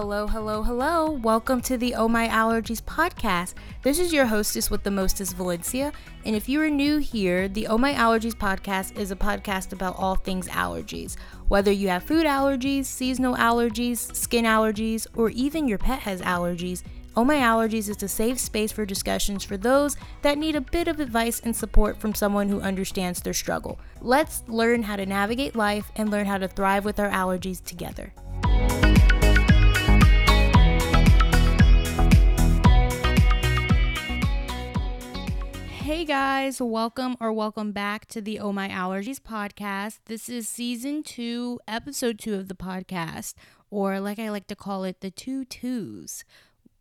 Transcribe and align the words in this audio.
Hello, 0.00 0.28
hello, 0.28 0.62
hello. 0.62 1.10
Welcome 1.10 1.60
to 1.62 1.76
the 1.76 1.96
Oh 1.96 2.06
My 2.06 2.28
Allergies 2.28 2.80
podcast. 2.80 3.54
This 3.82 3.98
is 3.98 4.12
your 4.12 4.26
hostess 4.26 4.70
with 4.70 4.84
the 4.84 4.92
mostest, 4.92 5.34
Valencia. 5.34 5.92
And 6.24 6.36
if 6.36 6.48
you 6.48 6.60
are 6.62 6.70
new 6.70 6.98
here, 6.98 7.48
the 7.48 7.66
Oh 7.66 7.78
My 7.78 7.94
Allergies 7.94 8.36
podcast 8.36 8.96
is 8.96 9.10
a 9.10 9.16
podcast 9.16 9.72
about 9.72 9.98
all 9.98 10.14
things 10.14 10.46
allergies. 10.50 11.16
Whether 11.48 11.72
you 11.72 11.88
have 11.88 12.04
food 12.04 12.26
allergies, 12.26 12.84
seasonal 12.84 13.34
allergies, 13.34 14.14
skin 14.14 14.44
allergies, 14.44 15.08
or 15.16 15.30
even 15.30 15.66
your 15.66 15.78
pet 15.78 15.98
has 15.98 16.22
allergies, 16.22 16.84
Oh 17.16 17.24
My 17.24 17.38
Allergies 17.38 17.88
is 17.88 18.00
a 18.00 18.06
safe 18.06 18.38
space 18.38 18.70
for 18.70 18.86
discussions 18.86 19.42
for 19.42 19.56
those 19.56 19.96
that 20.22 20.38
need 20.38 20.54
a 20.54 20.60
bit 20.60 20.86
of 20.86 21.00
advice 21.00 21.40
and 21.40 21.56
support 21.56 22.00
from 22.00 22.14
someone 22.14 22.48
who 22.48 22.60
understands 22.60 23.20
their 23.20 23.34
struggle. 23.34 23.80
Let's 24.00 24.44
learn 24.46 24.84
how 24.84 24.94
to 24.94 25.06
navigate 25.06 25.56
life 25.56 25.90
and 25.96 26.08
learn 26.08 26.26
how 26.26 26.38
to 26.38 26.46
thrive 26.46 26.84
with 26.84 27.00
our 27.00 27.10
allergies 27.10 27.60
together. 27.64 28.12
Hey 35.88 36.04
guys, 36.04 36.60
welcome 36.60 37.16
or 37.18 37.32
welcome 37.32 37.72
back 37.72 38.04
to 38.08 38.20
the 38.20 38.38
Oh 38.40 38.52
My 38.52 38.68
Allergies 38.68 39.18
podcast. 39.18 40.00
This 40.04 40.28
is 40.28 40.46
season 40.46 41.02
two, 41.02 41.60
episode 41.66 42.18
two 42.18 42.34
of 42.34 42.48
the 42.48 42.54
podcast, 42.54 43.32
or 43.70 43.98
like 43.98 44.18
I 44.18 44.28
like 44.28 44.48
to 44.48 44.54
call 44.54 44.84
it, 44.84 45.00
the 45.00 45.10
two 45.10 45.46
twos. 45.46 46.24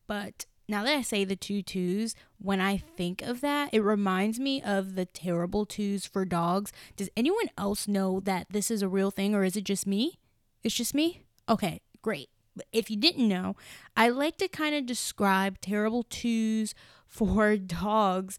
But 0.08 0.46
now 0.68 0.84
that 0.84 0.94
I 0.94 1.02
say 1.04 1.24
the 1.24 1.38
two 1.38 1.62
twos, 1.62 2.16
when 2.38 2.60
I 2.60 2.76
think 2.76 3.22
of 3.22 3.40
that, 3.40 3.70
it 3.72 3.80
reminds 3.80 4.42
me 4.42 4.62
of 4.62 4.96
the 4.96 5.06
terrible 5.06 5.66
twos 5.66 6.06
for 6.06 6.26
dogs. 6.26 6.74
Does 6.98 7.10
anyone 7.16 7.50
else 7.58 7.88
know 7.88 8.20
that 8.26 8.48
this 8.50 8.70
is 8.70 8.82
a 8.82 8.90
real 8.90 9.10
thing, 9.10 9.34
or 9.34 9.46
is 9.46 9.56
it 9.56 9.64
just 9.64 9.88
me? 9.88 10.20
It's 10.66 10.76
just 10.76 10.94
me? 10.94 11.24
Okay, 11.48 11.80
great. 12.02 12.28
If 12.74 12.92
you 12.92 12.98
didn't 12.98 13.30
know, 13.30 13.56
I 13.96 14.10
like 14.10 14.36
to 14.40 14.50
kind 14.50 14.76
of 14.76 14.86
describe 14.86 15.62
terrible 15.62 16.04
twos 16.04 16.76
for 17.08 17.58
dogs 17.58 18.38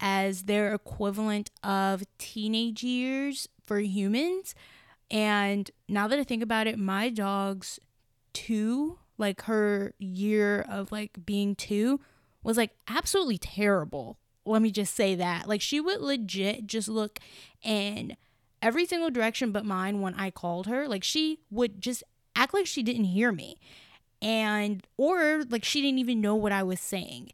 as 0.00 0.44
their 0.44 0.74
equivalent 0.74 1.50
of 1.62 2.04
teenage 2.18 2.82
years 2.82 3.48
for 3.66 3.80
humans. 3.80 4.54
And 5.10 5.70
now 5.88 6.06
that 6.08 6.18
I 6.18 6.24
think 6.24 6.42
about 6.42 6.66
it, 6.66 6.78
my 6.78 7.08
dog's 7.08 7.78
two, 8.32 8.98
like 9.16 9.42
her 9.42 9.94
year 9.98 10.64
of 10.68 10.92
like 10.92 11.24
being 11.24 11.54
two, 11.54 12.00
was 12.42 12.56
like 12.56 12.70
absolutely 12.88 13.38
terrible. 13.38 14.18
Let 14.44 14.62
me 14.62 14.70
just 14.70 14.94
say 14.94 15.14
that. 15.16 15.48
Like 15.48 15.60
she 15.60 15.80
would 15.80 16.00
legit 16.00 16.66
just 16.66 16.88
look 16.88 17.18
in 17.62 18.16
every 18.62 18.86
single 18.86 19.10
direction 19.10 19.52
but 19.52 19.64
mine 19.64 20.00
when 20.00 20.14
I 20.14 20.30
called 20.30 20.66
her. 20.66 20.86
Like 20.86 21.04
she 21.04 21.40
would 21.50 21.80
just 21.80 22.02
act 22.36 22.54
like 22.54 22.66
she 22.66 22.82
didn't 22.82 23.04
hear 23.04 23.32
me. 23.32 23.58
And 24.20 24.86
or 24.96 25.44
like 25.48 25.64
she 25.64 25.80
didn't 25.80 25.98
even 25.98 26.20
know 26.20 26.34
what 26.34 26.52
I 26.52 26.62
was 26.62 26.80
saying 26.80 27.30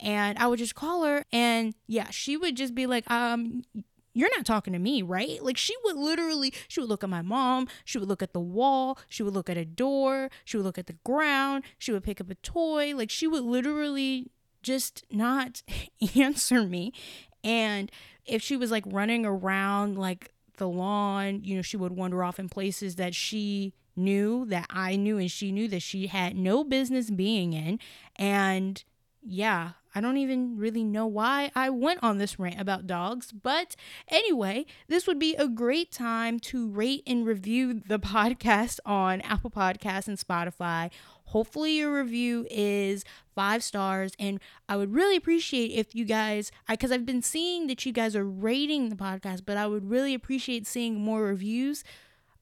and 0.00 0.38
I 0.38 0.46
would 0.46 0.58
just 0.58 0.74
call 0.74 1.04
her 1.04 1.24
and 1.32 1.74
yeah, 1.86 2.10
she 2.10 2.36
would 2.36 2.56
just 2.56 2.74
be 2.74 2.86
like, 2.86 3.08
um, 3.10 3.62
you're 4.14 4.36
not 4.36 4.44
talking 4.44 4.72
to 4.72 4.78
me, 4.78 5.00
right? 5.02 5.42
Like 5.42 5.56
she 5.56 5.74
would 5.84 5.96
literally, 5.96 6.52
she 6.66 6.80
would 6.80 6.88
look 6.88 7.04
at 7.04 7.10
my 7.10 7.22
mom, 7.22 7.68
she 7.84 7.98
would 7.98 8.08
look 8.08 8.22
at 8.22 8.32
the 8.32 8.40
wall, 8.40 8.98
she 9.08 9.22
would 9.22 9.34
look 9.34 9.48
at 9.48 9.56
a 9.56 9.64
door, 9.64 10.28
she 10.44 10.56
would 10.56 10.66
look 10.66 10.78
at 10.78 10.88
the 10.88 10.96
ground, 11.04 11.62
she 11.78 11.92
would 11.92 12.02
pick 12.02 12.20
up 12.20 12.30
a 12.30 12.34
toy. 12.36 12.94
Like 12.96 13.10
she 13.10 13.26
would 13.26 13.44
literally 13.44 14.30
just 14.62 15.04
not 15.10 15.62
answer 16.16 16.64
me. 16.64 16.92
And 17.44 17.92
if 18.24 18.42
she 18.42 18.56
was 18.56 18.70
like 18.70 18.84
running 18.86 19.24
around 19.24 19.96
like 19.96 20.32
the 20.56 20.68
lawn, 20.68 21.42
you 21.44 21.54
know, 21.54 21.62
she 21.62 21.76
would 21.76 21.92
wander 21.92 22.24
off 22.24 22.38
in 22.38 22.48
places 22.48 22.96
that 22.96 23.14
she 23.14 23.72
knew 23.94 24.44
that 24.46 24.66
I 24.70 24.96
knew 24.96 25.18
and 25.18 25.30
she 25.30 25.52
knew 25.52 25.68
that 25.68 25.82
she 25.82 26.06
had 26.08 26.36
no 26.36 26.64
business 26.64 27.10
being 27.10 27.52
in. 27.52 27.78
And 28.16 28.82
yeah, 29.22 29.72
I 29.94 30.00
don't 30.00 30.16
even 30.16 30.56
really 30.56 30.84
know 30.84 31.06
why 31.06 31.50
I 31.54 31.70
went 31.70 32.02
on 32.02 32.18
this 32.18 32.38
rant 32.38 32.60
about 32.60 32.86
dogs, 32.86 33.32
but 33.32 33.74
anyway, 34.08 34.66
this 34.86 35.06
would 35.06 35.18
be 35.18 35.34
a 35.34 35.48
great 35.48 35.90
time 35.90 36.38
to 36.40 36.68
rate 36.68 37.02
and 37.06 37.26
review 37.26 37.74
the 37.86 37.98
podcast 37.98 38.78
on 38.86 39.20
Apple 39.22 39.50
Podcasts 39.50 40.08
and 40.08 40.18
Spotify. 40.18 40.90
Hopefully, 41.24 41.78
your 41.78 41.94
review 41.94 42.46
is 42.50 43.04
five 43.34 43.62
stars, 43.62 44.12
and 44.18 44.40
I 44.68 44.76
would 44.76 44.94
really 44.94 45.16
appreciate 45.16 45.72
if 45.72 45.94
you 45.94 46.04
guys, 46.04 46.50
because 46.68 46.90
I've 46.92 47.04
been 47.04 47.22
seeing 47.22 47.66
that 47.66 47.84
you 47.84 47.92
guys 47.92 48.16
are 48.16 48.24
rating 48.24 48.88
the 48.88 48.96
podcast, 48.96 49.42
but 49.44 49.56
I 49.56 49.66
would 49.66 49.90
really 49.90 50.14
appreciate 50.14 50.66
seeing 50.66 51.00
more 51.00 51.22
reviews. 51.22 51.84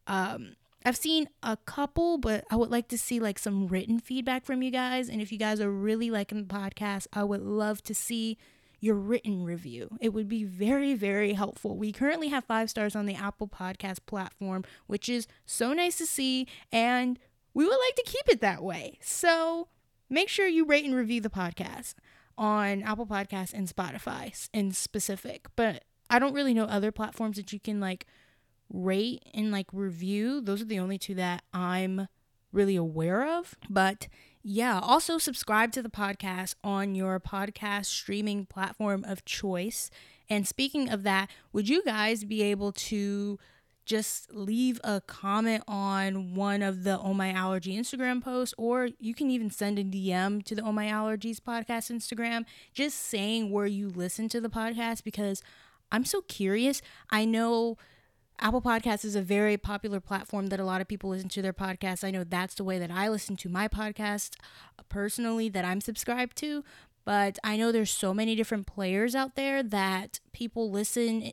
Um, 0.07 0.57
I've 0.87 0.97
seen 0.97 1.29
a 1.43 1.57
couple, 1.57 2.17
but 2.17 2.45
I 2.49 2.55
would 2.55 2.71
like 2.71 2.87
to 2.89 2.99
see 2.99 3.19
like 3.19 3.41
some 3.41 3.67
written 3.67 3.99
feedback 3.99 4.45
from 4.45 4.63
you 4.63 4.71
guys. 4.71 5.09
And 5.09 5.21
if 5.21 5.33
you 5.33 5.39
guys 5.39 5.61
are 5.61 5.71
really 5.71 6.13
liking 6.13 6.39
the 6.39 6.55
podcast, 6.55 7.09
I 7.13 7.25
would 7.25 7.43
love 7.43 7.83
to 7.83 7.95
see 7.95 8.39
your 8.79 8.95
written 8.95 9.43
review. 9.43 9.99
It 10.01 10.11
would 10.11 10.29
be 10.29 10.45
very, 10.45 10.95
very 10.95 11.33
helpful. 11.33 11.77
We 11.77 11.91
currently 11.91 12.29
have 12.29 12.45
five 12.45 12.71
stars 12.71 12.95
on 12.95 13.07
the 13.07 13.17
Apple 13.17 13.49
Podcast 13.49 14.07
platform, 14.07 14.63
which 14.87 15.09
is 15.09 15.27
so 15.45 15.73
nice 15.73 15.99
to 15.99 16.07
see. 16.07 16.47
And 16.71 17.19
we 17.53 17.65
would 17.65 17.79
like 17.85 17.97
to 17.97 18.05
keep 18.07 18.29
it 18.29 18.41
that 18.43 18.63
way. 18.63 19.01
So 19.03 19.67
make 20.09 20.29
sure 20.29 20.47
you 20.47 20.65
rate 20.65 20.85
and 20.85 20.95
review 20.95 21.21
the 21.21 21.29
podcast 21.29 21.95
on 22.39 22.85
Apple 22.85 23.07
Podcasts 23.07 23.53
and 23.53 23.67
Spotify 23.67 24.49
in 24.53 24.71
specific. 24.71 25.49
But 25.57 25.83
I 26.09 26.21
don't 26.21 26.35
really 26.35 26.55
know 26.55 26.67
other 26.67 26.93
platforms 26.93 27.39
that 27.39 27.53
you 27.53 27.59
can 27.59 27.81
like 27.81 28.07
rate 28.71 29.23
and 29.35 29.51
like 29.51 29.67
review. 29.73 30.41
Those 30.41 30.63
are 30.63 30.67
the 30.67 30.79
only 30.79 30.99
two 30.99 31.15
that 31.15 31.43
I'm 31.53 32.09
really 32.53 32.77
aware 32.77 33.39
of. 33.39 33.55
But 33.69 34.09
yeah, 34.43 34.79
also 34.81 35.19
subscribe 35.19 35.73
to 35.73 35.83
the 35.83 35.89
podcast 35.89 36.55
on 36.63 36.95
your 36.95 37.19
podcast 37.19 37.87
streaming 37.87 38.47
platform 38.47 39.05
of 39.05 39.25
choice. 39.25 39.91
And 40.29 40.47
speaking 40.47 40.89
of 40.89 41.03
that, 41.03 41.31
would 41.53 41.69
you 41.69 41.83
guys 41.85 42.25
be 42.25 42.43
able 42.43 42.73
to 42.73 43.39
just 43.85 44.35
leave 44.35 44.81
a 44.83 45.01
comment 45.01 45.63
on 45.69 46.35
one 46.35 46.61
of 46.61 46.83
the 46.83 46.99
Oh 46.99 47.15
My 47.15 47.31
Allergy 47.33 47.79
Instagram 47.79 48.23
posts, 48.23 48.53
or 48.59 48.89
you 48.99 49.15
can 49.15 49.31
even 49.31 49.49
send 49.49 49.79
a 49.79 49.85
DM 49.85 50.45
to 50.45 50.57
the 50.57 50.63
Oh 50.63 50.73
My 50.73 50.87
Allergies 50.87 51.39
podcast 51.39 51.91
Instagram, 51.91 52.45
just 52.75 52.99
saying 52.99 53.51
where 53.51 53.67
you 53.67 53.89
listen 53.89 54.29
to 54.31 54.41
the 54.41 54.49
podcast 54.49 55.05
because 55.05 55.41
I'm 55.93 56.05
so 56.05 56.21
curious. 56.23 56.83
I 57.11 57.25
know 57.25 57.79
Apple 58.39 58.61
Podcasts 58.61 59.05
is 59.05 59.17
a 59.17 59.23
very 59.23 59.57
popular 59.57 60.01
platform 60.01 60.49
that 60.49 60.61
a 60.61 60.65
lot 60.65 60.81
of 60.81 60.89
people 60.89 61.11
listen 61.11 61.29
to 61.31 61.43
their 61.43 61.53
podcasts. 61.53 62.05
I 62.05 62.11
know 62.11 62.25
that's 62.25 62.55
the 62.55 62.65
way 62.65 62.79
that 62.79 62.91
I 62.91 63.09
listen 63.09 63.37
to 63.37 63.49
my 63.49 63.67
podcast 63.67 64.37
uh, 64.79 64.83
personally 64.89 65.49
that 65.49 65.65
I'm 65.65 65.81
subscribed 65.81 66.37
to, 66.39 66.63
but 67.05 67.39
I 67.43 67.57
know 67.57 67.73
there's 67.73 67.91
so 67.91 68.13
many 68.13 68.35
different 68.35 68.67
players 68.67 69.15
out 69.15 69.37
there 69.37 69.63
that 69.63 70.21
people 70.33 70.71
listen 70.71 71.33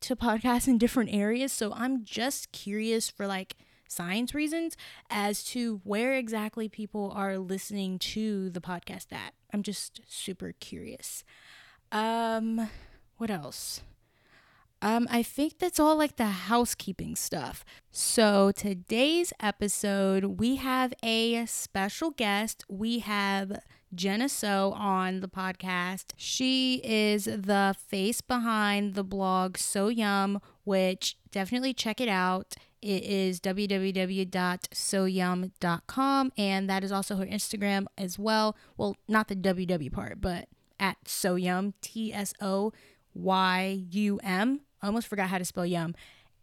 to 0.00 0.16
podcasts 0.16 0.68
in 0.68 0.76
different 0.76 1.14
areas. 1.14 1.50
So 1.52 1.72
I'm 1.72 2.04
just 2.04 2.52
curious 2.52 3.08
for 3.08 3.26
like 3.26 3.56
science 3.88 4.34
reasons 4.34 4.76
as 5.08 5.44
to 5.44 5.80
where 5.84 6.14
exactly 6.14 6.68
people 6.68 7.12
are 7.14 7.38
listening 7.38 7.98
to 7.98 8.50
the 8.50 8.60
podcast 8.60 9.12
at. 9.12 9.32
I'm 9.52 9.62
just 9.62 10.00
super 10.06 10.52
curious. 10.60 11.24
Um 11.90 12.68
what 13.16 13.30
else? 13.30 13.80
Um, 14.82 15.08
I 15.10 15.22
think 15.22 15.58
that's 15.58 15.80
all 15.80 15.96
like 15.96 16.16
the 16.16 16.26
housekeeping 16.26 17.16
stuff. 17.16 17.64
So, 17.90 18.52
today's 18.52 19.32
episode, 19.40 20.38
we 20.38 20.56
have 20.56 20.92
a 21.02 21.46
special 21.46 22.10
guest. 22.10 22.64
We 22.68 22.98
have 22.98 23.60
Jenna 23.94 24.28
So 24.28 24.72
on 24.72 25.20
the 25.20 25.28
podcast. 25.28 26.06
She 26.16 26.82
is 26.84 27.24
the 27.24 27.74
face 27.88 28.20
behind 28.20 28.94
the 28.94 29.04
blog 29.04 29.56
So 29.56 29.88
Yum, 29.88 30.42
which 30.64 31.16
definitely 31.30 31.72
check 31.72 31.98
it 32.00 32.08
out. 32.08 32.56
It 32.82 33.04
is 33.04 33.40
www.soyum.com, 33.40 36.32
and 36.36 36.68
that 36.68 36.84
is 36.84 36.92
also 36.92 37.16
her 37.16 37.24
Instagram 37.24 37.86
as 37.96 38.18
well. 38.18 38.54
Well, 38.76 38.96
not 39.08 39.28
the 39.28 39.36
www 39.36 39.90
part, 39.90 40.20
but 40.20 40.48
at 40.78 41.02
Soyum, 41.04 41.72
T 41.80 42.12
S 42.12 42.34
O 42.42 42.74
Y 43.14 43.84
U 43.90 44.20
M. 44.22 44.60
I 44.82 44.86
almost 44.88 45.06
forgot 45.06 45.28
how 45.28 45.38
to 45.38 45.44
spell 45.44 45.64
yum. 45.64 45.94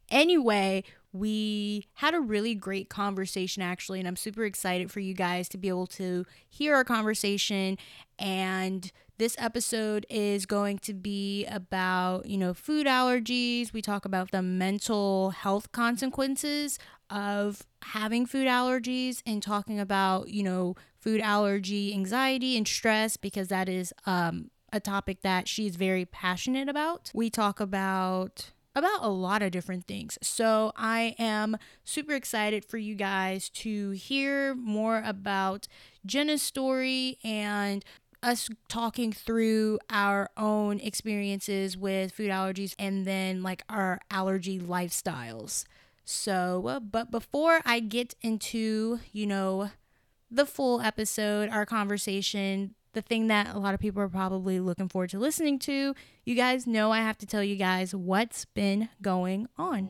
Anyway, 0.09 0.83
we 1.13 1.87
had 1.95 2.13
a 2.13 2.19
really 2.19 2.55
great 2.55 2.89
conversation 2.89 3.61
actually, 3.61 3.99
and 3.99 4.07
I'm 4.07 4.15
super 4.15 4.45
excited 4.45 4.91
for 4.91 4.99
you 4.99 5.13
guys 5.13 5.47
to 5.49 5.57
be 5.57 5.69
able 5.69 5.87
to 5.87 6.25
hear 6.49 6.75
our 6.75 6.83
conversation. 6.83 7.77
And 8.17 8.91
this 9.17 9.35
episode 9.37 10.05
is 10.09 10.45
going 10.45 10.79
to 10.79 10.93
be 10.93 11.45
about, 11.45 12.25
you 12.25 12.37
know, 12.37 12.53
food 12.53 12.87
allergies. 12.87 13.71
We 13.71 13.81
talk 13.81 14.03
about 14.03 14.31
the 14.31 14.41
mental 14.41 15.29
health 15.29 15.71
consequences 15.71 16.79
of 17.09 17.65
having 17.83 18.25
food 18.25 18.47
allergies 18.47 19.21
and 19.25 19.43
talking 19.43 19.79
about, 19.79 20.29
you 20.29 20.43
know, 20.43 20.75
food 20.97 21.21
allergy 21.21 21.93
anxiety 21.93 22.57
and 22.57 22.67
stress 22.67 23.15
because 23.17 23.49
that 23.49 23.69
is 23.69 23.93
um, 24.05 24.49
a 24.71 24.79
topic 24.79 25.21
that 25.21 25.47
she's 25.47 25.75
very 25.75 26.05
passionate 26.05 26.69
about. 26.69 27.11
We 27.13 27.29
talk 27.29 27.59
about 27.59 28.51
about 28.73 29.03
a 29.03 29.09
lot 29.09 29.41
of 29.41 29.51
different 29.51 29.85
things. 29.85 30.17
So 30.21 30.71
I 30.77 31.15
am 31.19 31.57
super 31.83 32.13
excited 32.13 32.63
for 32.63 32.77
you 32.77 32.95
guys 32.95 33.49
to 33.49 33.91
hear 33.91 34.55
more 34.55 35.03
about 35.05 35.67
Jenna's 36.05 36.41
story 36.41 37.17
and 37.23 37.83
us 38.23 38.49
talking 38.69 39.11
through 39.11 39.79
our 39.89 40.29
own 40.37 40.79
experiences 40.79 41.75
with 41.75 42.11
food 42.11 42.29
allergies 42.29 42.75
and 42.77 43.05
then 43.05 43.41
like 43.43 43.63
our 43.67 43.99
allergy 44.09 44.59
lifestyles. 44.59 45.65
So, 46.05 46.67
uh, 46.67 46.79
but 46.79 47.11
before 47.11 47.61
I 47.65 47.79
get 47.79 48.15
into, 48.21 48.99
you 49.11 49.25
know, 49.25 49.71
the 50.29 50.45
full 50.45 50.81
episode, 50.81 51.49
our 51.49 51.65
conversation, 51.65 52.75
the 52.93 53.01
thing 53.01 53.27
that 53.27 53.53
a 53.55 53.59
lot 53.59 53.73
of 53.73 53.79
people 53.79 54.01
are 54.01 54.09
probably 54.09 54.59
looking 54.59 54.89
forward 54.89 55.09
to 55.11 55.19
listening 55.19 55.59
to, 55.59 55.95
you 56.25 56.35
guys 56.35 56.67
know 56.67 56.91
I 56.91 56.99
have 56.99 57.17
to 57.19 57.25
tell 57.25 57.43
you 57.43 57.55
guys 57.55 57.95
what's 57.95 58.45
been 58.45 58.89
going 59.01 59.47
on. 59.57 59.89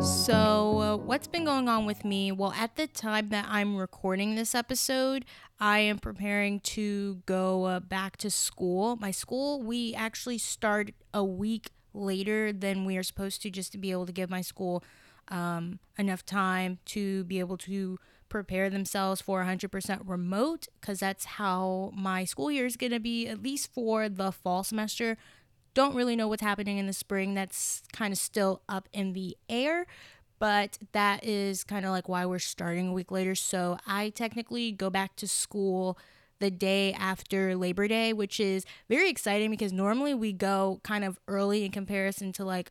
So, 0.00 0.78
uh, 0.80 0.96
what's 0.96 1.26
been 1.26 1.44
going 1.44 1.68
on 1.68 1.86
with 1.86 2.04
me? 2.04 2.30
Well, 2.30 2.52
at 2.52 2.76
the 2.76 2.86
time 2.86 3.30
that 3.30 3.46
I'm 3.48 3.76
recording 3.76 4.34
this 4.34 4.54
episode, 4.54 5.24
I 5.58 5.80
am 5.80 5.98
preparing 5.98 6.60
to 6.60 7.16
go 7.26 7.64
uh, 7.64 7.80
back 7.80 8.16
to 8.18 8.30
school. 8.30 8.96
My 8.96 9.10
school, 9.10 9.62
we 9.62 9.94
actually 9.94 10.38
start 10.38 10.92
a 11.12 11.24
week 11.24 11.70
later 11.94 12.52
than 12.52 12.84
we 12.84 12.96
are 12.96 13.02
supposed 13.02 13.42
to 13.42 13.50
just 13.50 13.72
to 13.72 13.78
be 13.78 13.90
able 13.90 14.06
to 14.06 14.12
give 14.12 14.30
my 14.30 14.42
school 14.42 14.84
um, 15.30 15.78
enough 15.98 16.24
time 16.24 16.78
to 16.86 17.24
be 17.24 17.38
able 17.38 17.56
to 17.58 17.98
prepare 18.28 18.68
themselves 18.70 19.20
for 19.20 19.42
100% 19.42 20.00
remote 20.06 20.68
because 20.80 21.00
that's 21.00 21.24
how 21.24 21.90
my 21.94 22.24
school 22.24 22.50
year 22.50 22.66
is 22.66 22.76
going 22.76 22.92
to 22.92 23.00
be, 23.00 23.26
at 23.26 23.42
least 23.42 23.72
for 23.72 24.08
the 24.08 24.30
fall 24.32 24.62
semester. 24.62 25.16
Don't 25.74 25.94
really 25.94 26.16
know 26.16 26.28
what's 26.28 26.42
happening 26.42 26.78
in 26.78 26.86
the 26.86 26.92
spring. 26.92 27.34
That's 27.34 27.82
kind 27.92 28.12
of 28.12 28.18
still 28.18 28.62
up 28.68 28.88
in 28.92 29.12
the 29.12 29.36
air, 29.48 29.86
but 30.38 30.78
that 30.92 31.24
is 31.24 31.64
kind 31.64 31.84
of 31.84 31.92
like 31.92 32.08
why 32.08 32.26
we're 32.26 32.38
starting 32.38 32.88
a 32.88 32.92
week 32.92 33.10
later. 33.10 33.34
So 33.34 33.78
I 33.86 34.10
technically 34.10 34.72
go 34.72 34.90
back 34.90 35.16
to 35.16 35.28
school 35.28 35.98
the 36.40 36.50
day 36.50 36.92
after 36.92 37.56
Labor 37.56 37.88
Day, 37.88 38.12
which 38.12 38.38
is 38.38 38.64
very 38.88 39.10
exciting 39.10 39.50
because 39.50 39.72
normally 39.72 40.14
we 40.14 40.32
go 40.32 40.80
kind 40.84 41.04
of 41.04 41.18
early 41.26 41.64
in 41.64 41.72
comparison 41.72 42.32
to 42.32 42.44
like 42.44 42.70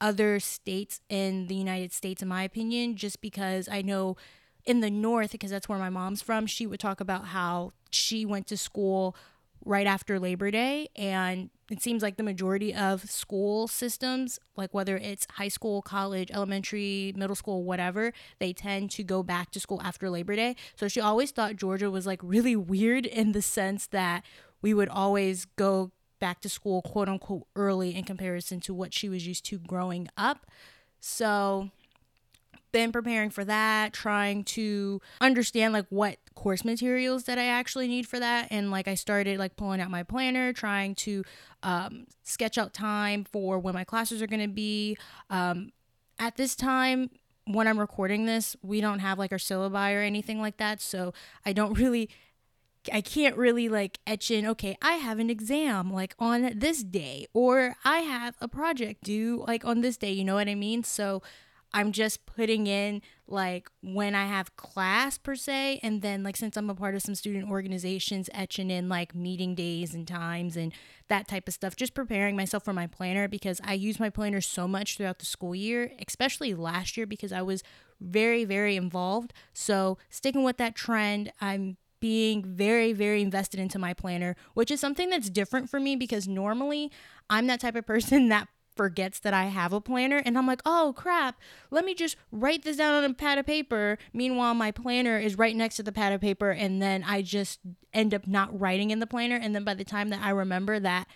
other 0.00 0.40
states 0.40 1.00
in 1.08 1.46
the 1.46 1.54
United 1.54 1.92
States, 1.92 2.22
in 2.22 2.28
my 2.28 2.42
opinion, 2.42 2.96
just 2.96 3.20
because 3.20 3.68
I 3.68 3.82
know 3.82 4.16
in 4.64 4.80
the 4.80 4.90
North, 4.90 5.32
because 5.32 5.50
that's 5.50 5.68
where 5.68 5.78
my 5.78 5.90
mom's 5.90 6.22
from, 6.22 6.46
she 6.46 6.66
would 6.66 6.80
talk 6.80 7.00
about 7.00 7.26
how 7.26 7.72
she 7.90 8.26
went 8.26 8.46
to 8.48 8.56
school 8.56 9.16
right 9.64 9.86
after 9.86 10.18
Labor 10.18 10.50
Day. 10.50 10.88
And 10.94 11.50
it 11.70 11.82
seems 11.82 12.02
like 12.02 12.16
the 12.16 12.22
majority 12.22 12.74
of 12.74 13.10
school 13.10 13.68
systems, 13.68 14.38
like 14.56 14.72
whether 14.72 14.96
it's 14.96 15.26
high 15.32 15.48
school, 15.48 15.82
college, 15.82 16.30
elementary, 16.30 17.12
middle 17.16 17.36
school, 17.36 17.64
whatever, 17.64 18.12
they 18.38 18.52
tend 18.52 18.90
to 18.92 19.02
go 19.02 19.22
back 19.22 19.50
to 19.52 19.60
school 19.60 19.80
after 19.82 20.08
Labor 20.08 20.36
Day. 20.36 20.56
So 20.76 20.88
she 20.88 21.00
always 21.00 21.30
thought 21.30 21.56
Georgia 21.56 21.90
was 21.90 22.06
like 22.06 22.20
really 22.22 22.56
weird 22.56 23.04
in 23.04 23.32
the 23.32 23.42
sense 23.42 23.86
that 23.88 24.24
we 24.62 24.74
would 24.74 24.88
always 24.88 25.44
go 25.44 25.92
back 26.18 26.40
to 26.40 26.48
school, 26.48 26.82
quote 26.82 27.08
unquote, 27.08 27.46
early 27.56 27.94
in 27.94 28.04
comparison 28.04 28.60
to 28.60 28.74
what 28.74 28.92
she 28.92 29.08
was 29.08 29.26
used 29.26 29.44
to 29.46 29.58
growing 29.58 30.08
up. 30.16 30.46
So, 31.00 31.70
been 32.72 32.92
preparing 32.92 33.30
for 33.30 33.44
that, 33.44 33.92
trying 33.92 34.44
to 34.44 35.00
understand 35.20 35.72
like 35.72 35.86
what 35.88 36.18
course 36.34 36.64
materials 36.64 37.24
that 37.24 37.38
I 37.38 37.46
actually 37.46 37.88
need 37.88 38.06
for 38.06 38.18
that. 38.20 38.48
And 38.50 38.70
like 38.70 38.86
I 38.86 38.94
started 38.94 39.38
like 39.38 39.56
pulling 39.56 39.80
out 39.80 39.90
my 39.90 40.02
planner, 40.02 40.52
trying 40.52 40.94
to 40.96 41.24
um, 41.62 42.06
sketch 42.22 42.58
out 42.58 42.74
time 42.74 43.24
for 43.24 43.58
when 43.58 43.74
my 43.74 43.84
classes 43.84 44.20
are 44.20 44.26
going 44.26 44.42
to 44.42 44.48
be. 44.48 44.96
Um, 45.30 45.72
at 46.18 46.36
this 46.36 46.54
time, 46.54 47.10
when 47.46 47.66
I'm 47.66 47.78
recording 47.78 48.26
this, 48.26 48.56
we 48.62 48.80
don't 48.80 48.98
have 48.98 49.18
like 49.18 49.32
our 49.32 49.38
syllabi 49.38 49.94
or 49.94 50.00
anything 50.00 50.40
like 50.40 50.58
that. 50.58 50.80
So 50.80 51.14
I 51.46 51.52
don't 51.52 51.72
really 51.78 52.10
I 52.92 53.00
can't 53.00 53.36
really 53.36 53.68
like 53.68 53.98
etch 54.06 54.30
in, 54.30 54.46
okay, 54.46 54.76
I 54.82 54.94
have 54.94 55.18
an 55.18 55.30
exam 55.30 55.92
like 55.92 56.14
on 56.18 56.52
this 56.56 56.82
day, 56.82 57.26
or 57.32 57.76
I 57.84 57.98
have 57.98 58.36
a 58.40 58.48
project 58.48 59.04
due 59.04 59.44
like 59.46 59.64
on 59.64 59.80
this 59.80 59.96
day, 59.96 60.12
you 60.12 60.24
know 60.24 60.34
what 60.34 60.48
I 60.48 60.54
mean? 60.54 60.84
So 60.84 61.22
I'm 61.72 61.92
just 61.92 62.24
putting 62.24 62.66
in 62.66 63.02
like 63.26 63.68
when 63.82 64.14
I 64.14 64.24
have 64.24 64.56
class 64.56 65.18
per 65.18 65.34
se, 65.34 65.80
and 65.82 66.00
then 66.00 66.22
like 66.22 66.36
since 66.36 66.56
I'm 66.56 66.70
a 66.70 66.74
part 66.74 66.94
of 66.94 67.02
some 67.02 67.14
student 67.14 67.50
organizations, 67.50 68.30
etching 68.32 68.70
in 68.70 68.88
like 68.88 69.14
meeting 69.14 69.54
days 69.54 69.94
and 69.94 70.08
times 70.08 70.56
and 70.56 70.72
that 71.08 71.28
type 71.28 71.46
of 71.46 71.54
stuff, 71.54 71.76
just 71.76 71.94
preparing 71.94 72.36
myself 72.36 72.64
for 72.64 72.72
my 72.72 72.86
planner 72.86 73.28
because 73.28 73.60
I 73.62 73.74
use 73.74 74.00
my 74.00 74.08
planner 74.08 74.40
so 74.40 74.66
much 74.66 74.96
throughout 74.96 75.18
the 75.18 75.26
school 75.26 75.54
year, 75.54 75.92
especially 76.06 76.54
last 76.54 76.96
year 76.96 77.06
because 77.06 77.32
I 77.32 77.42
was 77.42 77.62
very, 78.00 78.44
very 78.44 78.76
involved. 78.76 79.34
So 79.52 79.98
sticking 80.08 80.44
with 80.44 80.56
that 80.56 80.74
trend, 80.74 81.32
I'm 81.40 81.76
being 82.00 82.44
very, 82.44 82.92
very 82.92 83.22
invested 83.22 83.60
into 83.60 83.78
my 83.78 83.94
planner, 83.94 84.36
which 84.54 84.70
is 84.70 84.80
something 84.80 85.10
that's 85.10 85.30
different 85.30 85.68
for 85.68 85.80
me 85.80 85.96
because 85.96 86.28
normally 86.28 86.90
I'm 87.30 87.46
that 87.48 87.60
type 87.60 87.76
of 87.76 87.86
person 87.86 88.28
that 88.30 88.48
forgets 88.78 89.18
that 89.18 89.34
I 89.34 89.46
have 89.46 89.72
a 89.72 89.80
planner 89.80 90.22
and 90.24 90.38
I'm 90.38 90.46
like, 90.46 90.62
oh 90.64 90.94
crap, 90.96 91.40
let 91.70 91.84
me 91.84 91.94
just 91.94 92.16
write 92.30 92.62
this 92.62 92.76
down 92.76 92.94
on 92.94 93.10
a 93.10 93.12
pad 93.12 93.36
of 93.36 93.44
paper. 93.44 93.98
Meanwhile, 94.12 94.54
my 94.54 94.70
planner 94.70 95.18
is 95.18 95.36
right 95.36 95.56
next 95.56 95.76
to 95.76 95.82
the 95.82 95.92
pad 95.92 96.12
of 96.12 96.20
paper 96.20 96.50
and 96.50 96.80
then 96.80 97.02
I 97.02 97.22
just 97.22 97.58
end 97.92 98.14
up 98.14 98.26
not 98.26 98.58
writing 98.58 98.90
in 98.90 99.00
the 99.00 99.06
planner. 99.06 99.34
And 99.34 99.54
then 99.54 99.64
by 99.64 99.74
the 99.74 99.84
time 99.84 100.10
that 100.10 100.22
I 100.22 100.30
remember 100.30 100.78
that 100.78 101.08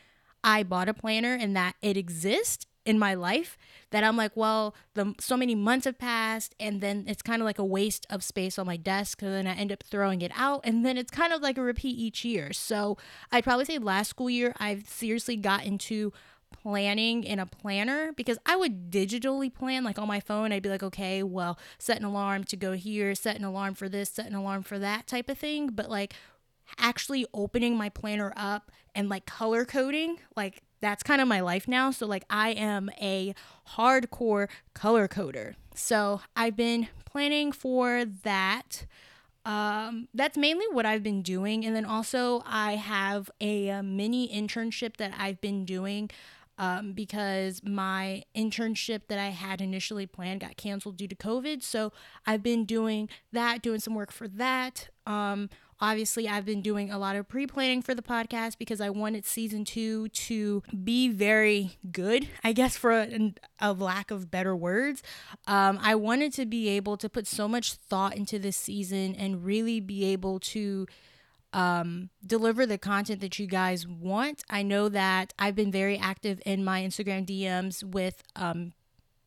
I 0.42 0.64
bought 0.64 0.88
a 0.88 0.94
planner 0.94 1.34
and 1.34 1.56
that 1.56 1.76
it 1.80 1.96
exists, 1.96 2.66
in 2.84 2.98
my 2.98 3.14
life 3.14 3.56
that 3.90 4.02
I'm 4.02 4.16
like, 4.16 4.32
well, 4.34 4.74
the 4.94 5.14
so 5.20 5.36
many 5.36 5.54
months 5.54 5.84
have 5.84 5.98
passed, 5.98 6.54
and 6.58 6.80
then 6.80 7.04
it's 7.06 7.22
kind 7.22 7.40
of 7.40 7.46
like 7.46 7.58
a 7.58 7.64
waste 7.64 8.06
of 8.10 8.24
space 8.24 8.58
on 8.58 8.66
my 8.66 8.76
desk, 8.76 9.22
and 9.22 9.32
then 9.32 9.46
I 9.46 9.54
end 9.54 9.72
up 9.72 9.82
throwing 9.82 10.22
it 10.22 10.32
out, 10.34 10.60
and 10.64 10.84
then 10.84 10.96
it's 10.96 11.10
kind 11.10 11.32
of 11.32 11.42
like 11.42 11.58
a 11.58 11.62
repeat 11.62 11.98
each 11.98 12.24
year. 12.24 12.52
So 12.52 12.96
I'd 13.30 13.44
probably 13.44 13.64
say 13.64 13.78
last 13.78 14.10
school 14.10 14.30
year 14.30 14.54
I've 14.58 14.88
seriously 14.88 15.36
got 15.36 15.64
into 15.64 16.12
planning 16.52 17.24
in 17.24 17.38
a 17.38 17.46
planner 17.46 18.12
because 18.12 18.38
I 18.44 18.56
would 18.56 18.90
digitally 18.90 19.52
plan 19.52 19.84
like 19.84 19.98
on 19.98 20.06
my 20.06 20.20
phone. 20.20 20.52
I'd 20.52 20.62
be 20.62 20.68
like, 20.68 20.82
okay, 20.82 21.22
well, 21.22 21.58
set 21.78 21.98
an 21.98 22.04
alarm 22.04 22.44
to 22.44 22.56
go 22.56 22.72
here, 22.72 23.14
set 23.14 23.36
an 23.36 23.44
alarm 23.44 23.74
for 23.74 23.88
this, 23.88 24.10
set 24.10 24.26
an 24.26 24.34
alarm 24.34 24.62
for 24.62 24.78
that 24.78 25.06
type 25.06 25.28
of 25.28 25.38
thing. 25.38 25.68
But 25.68 25.90
like 25.90 26.14
actually 26.78 27.26
opening 27.34 27.76
my 27.76 27.88
planner 27.88 28.32
up 28.36 28.70
and 28.94 29.08
like 29.08 29.26
color 29.26 29.64
coding, 29.64 30.18
like 30.36 30.62
that's 30.82 31.02
kind 31.02 31.22
of 31.22 31.28
my 31.28 31.40
life 31.40 31.66
now. 31.66 31.90
So, 31.90 32.06
like, 32.06 32.24
I 32.28 32.50
am 32.50 32.90
a 33.00 33.34
hardcore 33.76 34.48
color 34.74 35.08
coder. 35.08 35.54
So, 35.74 36.20
I've 36.36 36.56
been 36.56 36.88
planning 37.06 37.52
for 37.52 38.04
that. 38.04 38.84
Um, 39.46 40.08
that's 40.12 40.36
mainly 40.36 40.66
what 40.72 40.84
I've 40.84 41.02
been 41.02 41.22
doing. 41.22 41.64
And 41.64 41.74
then 41.74 41.86
also, 41.86 42.42
I 42.44 42.74
have 42.74 43.30
a, 43.40 43.68
a 43.68 43.82
mini 43.82 44.28
internship 44.28 44.98
that 44.98 45.14
I've 45.16 45.40
been 45.40 45.64
doing 45.64 46.10
um, 46.58 46.92
because 46.92 47.62
my 47.64 48.24
internship 48.36 49.02
that 49.08 49.18
I 49.18 49.28
had 49.28 49.60
initially 49.60 50.06
planned 50.06 50.40
got 50.40 50.56
canceled 50.56 50.96
due 50.96 51.08
to 51.08 51.16
COVID. 51.16 51.62
So, 51.62 51.92
I've 52.26 52.42
been 52.42 52.64
doing 52.64 53.08
that, 53.32 53.62
doing 53.62 53.78
some 53.78 53.94
work 53.94 54.10
for 54.10 54.26
that. 54.26 54.88
Um, 55.06 55.48
Obviously, 55.82 56.28
I've 56.28 56.44
been 56.44 56.62
doing 56.62 56.92
a 56.92 56.98
lot 56.98 57.16
of 57.16 57.28
pre 57.28 57.44
planning 57.44 57.82
for 57.82 57.92
the 57.92 58.02
podcast 58.02 58.56
because 58.56 58.80
I 58.80 58.88
wanted 58.88 59.26
season 59.26 59.64
two 59.64 60.08
to 60.10 60.62
be 60.84 61.08
very 61.08 61.76
good, 61.90 62.28
I 62.44 62.52
guess, 62.52 62.76
for 62.76 62.92
a, 62.92 63.34
a 63.58 63.72
lack 63.72 64.12
of 64.12 64.30
better 64.30 64.54
words. 64.54 65.02
Um, 65.48 65.80
I 65.82 65.96
wanted 65.96 66.32
to 66.34 66.46
be 66.46 66.68
able 66.68 66.96
to 66.98 67.08
put 67.08 67.26
so 67.26 67.48
much 67.48 67.74
thought 67.74 68.16
into 68.16 68.38
this 68.38 68.56
season 68.56 69.16
and 69.16 69.44
really 69.44 69.80
be 69.80 70.04
able 70.04 70.38
to 70.38 70.86
um, 71.52 72.10
deliver 72.24 72.64
the 72.64 72.78
content 72.78 73.20
that 73.20 73.40
you 73.40 73.48
guys 73.48 73.84
want. 73.84 74.44
I 74.48 74.62
know 74.62 74.88
that 74.88 75.34
I've 75.36 75.56
been 75.56 75.72
very 75.72 75.98
active 75.98 76.40
in 76.46 76.64
my 76.64 76.82
Instagram 76.82 77.26
DMs 77.26 77.82
with 77.82 78.22
um, 78.36 78.72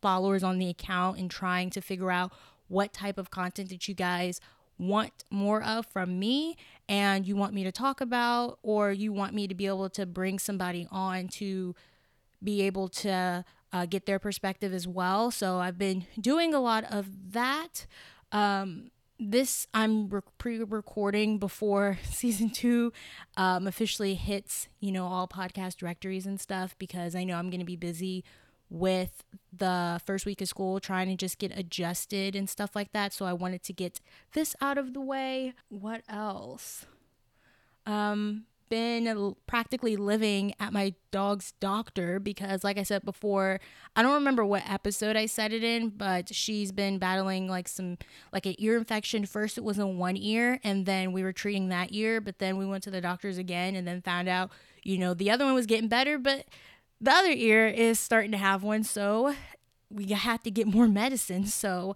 followers 0.02 0.42
on 0.42 0.58
the 0.58 0.70
account 0.70 1.20
and 1.20 1.30
trying 1.30 1.70
to 1.72 1.82
figure 1.82 2.12
out 2.12 2.32
what 2.68 2.94
type 2.94 3.18
of 3.18 3.30
content 3.30 3.70
that 3.70 3.88
you 3.88 3.94
guys 3.94 4.40
want 4.78 5.24
more 5.30 5.64
of 5.64 5.86
from 5.88 6.20
me 6.20 6.58
and 6.88 7.28
you 7.28 7.36
want 7.36 7.54
me 7.54 7.64
to 7.64 7.72
talk 7.72 8.02
about, 8.02 8.60
or 8.62 8.92
you 8.92 9.12
want 9.14 9.34
me 9.34 9.48
to 9.48 9.56
be 9.56 9.68
able 9.68 9.90
to 9.90 10.06
bring 10.06 10.40
somebody 10.40 10.88
on 10.92 11.28
to 11.28 11.76
be 12.44 12.62
able 12.62 12.88
to 12.88 13.44
uh, 13.74 13.86
get 13.86 14.06
their 14.06 14.20
perspective 14.20 14.74
as 14.74 14.88
well. 14.88 15.32
So 15.32 15.58
I've 15.60 15.78
been 15.78 16.06
doing 16.20 16.54
a 16.54 16.60
lot 16.60 16.84
of 16.86 17.34
that. 17.34 17.86
Um, 18.32 18.92
this 19.18 19.66
I'm 19.74 20.10
re- 20.10 20.22
pre-recording 20.38 21.40
before 21.40 21.98
season 22.10 22.50
two 22.50 22.92
um, 23.38 23.68
officially 23.68 24.16
hits, 24.16 24.68
you 24.80 24.92
know, 24.92 25.06
all 25.06 25.28
podcast 25.28 25.78
directories 25.78 26.26
and 26.26 26.40
stuff 26.40 26.76
because 26.78 27.16
I 27.16 27.24
know 27.24 27.38
I'm 27.38 27.50
going 27.50 27.60
to 27.60 27.66
be 27.66 27.78
busy 27.78 28.24
with 28.70 29.24
the 29.54 30.02
first 30.06 30.26
week 30.26 30.42
of 30.42 30.48
school, 30.48 30.80
trying 30.80 31.08
to 31.08 31.16
just 31.16 31.38
get 31.38 31.58
adjusted 31.58 32.36
and 32.36 32.50
stuff 32.50 32.76
like 32.76 32.92
that. 32.94 33.14
So 33.14 33.26
I 33.26 33.34
wanted 33.34 33.64
to 33.64 33.74
get 33.74 34.02
this 34.34 34.56
out 34.62 34.78
of 34.78 34.94
the 34.94 35.02
way. 35.02 35.54
What 35.70 36.02
else? 36.10 36.86
um, 37.86 38.46
been 38.68 39.36
practically 39.46 39.96
living 39.96 40.54
at 40.60 40.74
my 40.74 40.96
dog's 41.12 41.54
doctor 41.60 42.20
because 42.20 42.64
like 42.64 42.80
I 42.80 42.84
said 42.84 43.06
before, 43.06 43.60
I 43.96 44.02
don't 44.02 44.16
remember 44.16 44.44
what 44.44 44.64
episode 44.68 45.16
I 45.16 45.28
said 45.28 45.54
it 45.54 45.64
in, 45.64 45.90
but 45.90 46.34
she's 46.34 46.72
been 46.72 46.98
battling 46.98 47.48
like 47.48 47.68
some 47.68 48.00
like 48.34 48.48
an 48.48 48.56
ear 48.58 48.76
infection. 48.76 49.26
First 49.28 49.60
it 49.60 49.64
was 49.64 49.78
in 49.78 50.00
one 50.00 50.18
ear 50.18 50.60
and 50.64 50.86
then 50.88 51.12
we 51.12 51.22
were 51.22 51.32
treating 51.32 51.70
that 51.70 51.94
ear, 51.94 52.20
but 52.20 52.40
then 52.40 52.58
we 52.58 52.66
went 52.66 52.84
to 52.86 52.92
the 52.92 53.02
doctors 53.02 53.38
again 53.38 53.76
and 53.76 53.88
then 53.88 54.02
found 54.02 54.28
out, 54.28 54.50
you 54.84 54.98
know, 54.98 55.14
the 55.14 55.30
other 55.30 55.46
one 55.46 55.54
was 55.54 55.68
getting 55.68 55.88
better, 55.88 56.18
but 56.18 56.46
the 57.02 57.12
other 57.12 57.32
ear 57.32 57.68
is 57.68 58.00
starting 58.00 58.32
to 58.32 58.38
have 58.38 58.64
one, 58.64 58.84
so 58.84 59.36
we 59.90 60.08
had 60.08 60.44
to 60.44 60.52
get 60.52 60.68
more 60.68 60.88
medicine. 60.88 61.46
So 61.46 61.96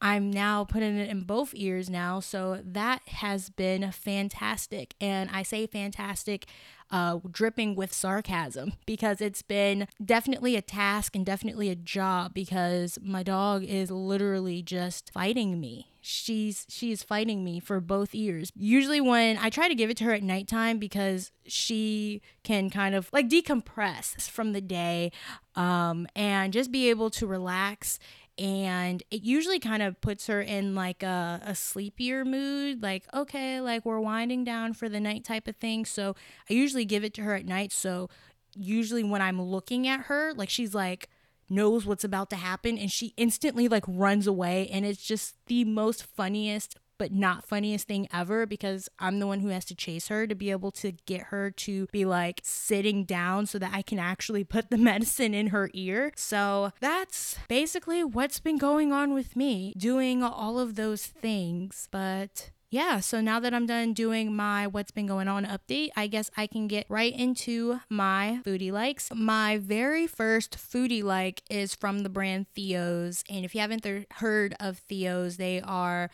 I'm 0.00 0.30
now 0.30 0.64
putting 0.64 0.96
it 0.96 1.10
in 1.10 1.22
both 1.22 1.52
ears 1.54 1.90
now. 1.90 2.20
So 2.20 2.60
that 2.64 3.02
has 3.08 3.50
been 3.50 3.90
fantastic. 3.90 4.94
And 5.00 5.28
I 5.32 5.42
say 5.42 5.66
fantastic, 5.66 6.46
uh, 6.90 7.18
dripping 7.30 7.74
with 7.74 7.92
sarcasm 7.92 8.72
because 8.86 9.20
it's 9.20 9.42
been 9.42 9.88
definitely 10.02 10.56
a 10.56 10.62
task 10.62 11.14
and 11.16 11.26
definitely 11.26 11.68
a 11.68 11.74
job 11.74 12.32
because 12.32 12.98
my 13.02 13.22
dog 13.22 13.64
is 13.64 13.90
literally 13.90 14.62
just 14.62 15.12
fighting 15.12 15.60
me. 15.60 15.88
She's 16.00 16.64
she's 16.70 17.02
fighting 17.02 17.44
me 17.44 17.60
for 17.60 17.80
both 17.80 18.14
ears. 18.14 18.50
Usually 18.56 19.00
when 19.00 19.36
I 19.36 19.50
try 19.50 19.68
to 19.68 19.74
give 19.74 19.90
it 19.90 19.96
to 19.98 20.04
her 20.04 20.12
at 20.12 20.22
nighttime 20.22 20.78
because 20.78 21.32
she 21.46 22.22
can 22.44 22.70
kind 22.70 22.94
of 22.94 23.10
like 23.12 23.28
decompress 23.28 24.30
from 24.30 24.52
the 24.52 24.62
day 24.62 25.12
um, 25.54 26.06
and 26.16 26.52
just 26.52 26.72
be 26.72 26.88
able 26.88 27.10
to 27.10 27.26
relax 27.26 27.98
and 28.38 29.02
it 29.10 29.22
usually 29.22 29.58
kind 29.58 29.82
of 29.82 30.00
puts 30.00 30.26
her 30.28 30.40
in 30.40 30.74
like 30.74 31.02
a, 31.02 31.40
a 31.44 31.54
sleepier 31.54 32.24
mood 32.24 32.82
like 32.82 33.04
okay 33.12 33.60
like 33.60 33.84
we're 33.84 34.00
winding 34.00 34.44
down 34.44 34.72
for 34.72 34.88
the 34.88 35.00
night 35.00 35.24
type 35.24 35.48
of 35.48 35.56
thing. 35.56 35.84
So 35.84 36.14
i 36.48 36.52
usually 36.52 36.84
give 36.84 37.04
it 37.04 37.14
to 37.14 37.22
her 37.22 37.34
at 37.34 37.46
night. 37.46 37.72
So 37.72 38.08
usually 38.56 39.04
when 39.04 39.22
i'm 39.22 39.40
looking 39.40 39.86
at 39.86 40.00
her 40.02 40.32
like 40.34 40.48
she's 40.48 40.74
like 40.74 41.08
knows 41.50 41.86
what's 41.86 42.04
about 42.04 42.30
to 42.30 42.36
happen 42.36 42.76
and 42.76 42.90
she 42.90 43.14
instantly 43.16 43.68
like 43.68 43.84
runs 43.86 44.26
away 44.26 44.68
and 44.68 44.84
it's 44.84 45.02
just 45.02 45.34
the 45.46 45.64
most 45.64 46.02
funniest 46.02 46.76
but 46.98 47.12
not 47.12 47.44
funniest 47.44 47.86
thing 47.86 48.08
ever 48.12 48.46
because 48.46 48.88
I'm 48.98 49.18
the 49.18 49.26
one 49.26 49.40
who 49.40 49.48
has 49.48 49.64
to 49.66 49.74
chase 49.74 50.08
her 50.08 50.26
to 50.26 50.34
be 50.34 50.50
able 50.50 50.70
to 50.72 50.92
get 51.06 51.24
her 51.24 51.50
to 51.50 51.86
be 51.92 52.04
like 52.04 52.40
sitting 52.42 53.04
down 53.04 53.46
so 53.46 53.58
that 53.58 53.72
I 53.72 53.82
can 53.82 53.98
actually 53.98 54.44
put 54.44 54.70
the 54.70 54.78
medicine 54.88 55.34
in 55.34 55.48
her 55.48 55.70
ear. 55.72 56.12
So 56.16 56.72
that's 56.80 57.38
basically 57.48 58.04
what's 58.04 58.40
been 58.40 58.58
going 58.58 58.92
on 58.92 59.14
with 59.14 59.36
me 59.36 59.72
doing 59.76 60.22
all 60.22 60.58
of 60.58 60.74
those 60.74 61.06
things. 61.06 61.88
But 61.90 62.50
yeah, 62.70 63.00
so 63.00 63.22
now 63.22 63.40
that 63.40 63.54
I'm 63.54 63.64
done 63.64 63.94
doing 63.94 64.36
my 64.36 64.66
what's 64.66 64.90
been 64.90 65.06
going 65.06 65.26
on 65.26 65.46
update, 65.46 65.88
I 65.96 66.06
guess 66.06 66.30
I 66.36 66.46
can 66.46 66.66
get 66.66 66.84
right 66.90 67.14
into 67.14 67.80
my 67.88 68.40
foodie 68.44 68.72
likes. 68.72 69.10
My 69.14 69.56
very 69.56 70.06
first 70.06 70.58
foodie 70.58 71.02
like 71.02 71.42
is 71.48 71.74
from 71.74 72.00
the 72.00 72.10
brand 72.10 72.46
Theo's. 72.54 73.24
And 73.30 73.44
if 73.46 73.54
you 73.54 73.62
haven't 73.62 73.84
th- 73.84 74.06
heard 74.16 74.54
of 74.60 74.78
Theo's, 74.78 75.38
they 75.38 75.62
are 75.62 76.10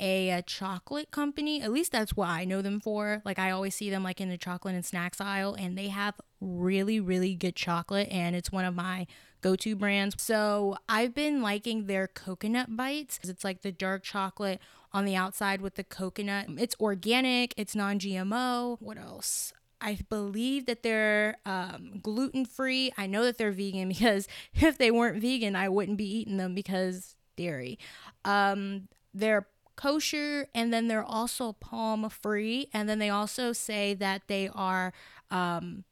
a, 0.00 0.30
a, 0.30 0.42
chocolate 0.42 1.10
company. 1.10 1.60
At 1.62 1.72
least 1.72 1.92
that's 1.92 2.16
what 2.16 2.28
I 2.28 2.44
know 2.44 2.62
them 2.62 2.80
for. 2.80 3.22
Like 3.24 3.38
I 3.38 3.50
always 3.50 3.74
see 3.74 3.90
them 3.90 4.02
like 4.02 4.20
in 4.20 4.28
the 4.28 4.38
chocolate 4.38 4.74
and 4.74 4.84
snacks 4.84 5.20
aisle 5.20 5.54
and 5.54 5.76
they 5.76 5.88
have 5.88 6.14
really 6.40 7.00
really 7.00 7.34
good 7.34 7.56
chocolate 7.56 8.08
and 8.10 8.36
it's 8.36 8.52
one 8.52 8.64
of 8.64 8.74
my 8.74 9.06
go-to 9.40 9.76
brands. 9.76 10.16
So, 10.18 10.76
I've 10.88 11.14
been 11.14 11.42
liking 11.42 11.86
their 11.86 12.08
coconut 12.08 12.76
bites. 12.76 13.20
It's 13.22 13.44
like 13.44 13.62
the 13.62 13.72
dark 13.72 14.02
chocolate 14.02 14.60
on 14.92 15.04
the 15.04 15.16
outside 15.16 15.60
with 15.60 15.74
the 15.74 15.84
coconut. 15.84 16.46
It's 16.58 16.76
organic, 16.80 17.54
it's 17.56 17.74
non-GMO. 17.74 18.78
What 18.80 18.98
else? 18.98 19.52
I 19.80 19.98
believe 20.08 20.66
that 20.66 20.82
they're 20.82 21.36
um, 21.46 22.00
gluten 22.02 22.44
free. 22.44 22.92
I 22.98 23.06
know 23.06 23.24
that 23.24 23.38
they're 23.38 23.52
vegan 23.52 23.88
because 23.90 24.26
if 24.54 24.78
they 24.78 24.90
weren't 24.90 25.20
vegan, 25.20 25.56
I 25.56 25.68
wouldn't 25.68 25.98
be 25.98 26.18
eating 26.18 26.36
them 26.36 26.54
because 26.54 27.14
dairy. 27.36 27.78
Um, 28.24 28.88
they're 29.14 29.46
kosher 29.78 30.48
and 30.54 30.72
then 30.74 30.88
they're 30.88 31.04
also 31.04 31.52
palm 31.52 32.08
free 32.10 32.68
and 32.74 32.88
then 32.88 32.98
they 32.98 33.08
also 33.08 33.52
say 33.52 33.94
that 33.94 34.22
they 34.26 34.50
are 34.54 34.92
um, 35.30 35.84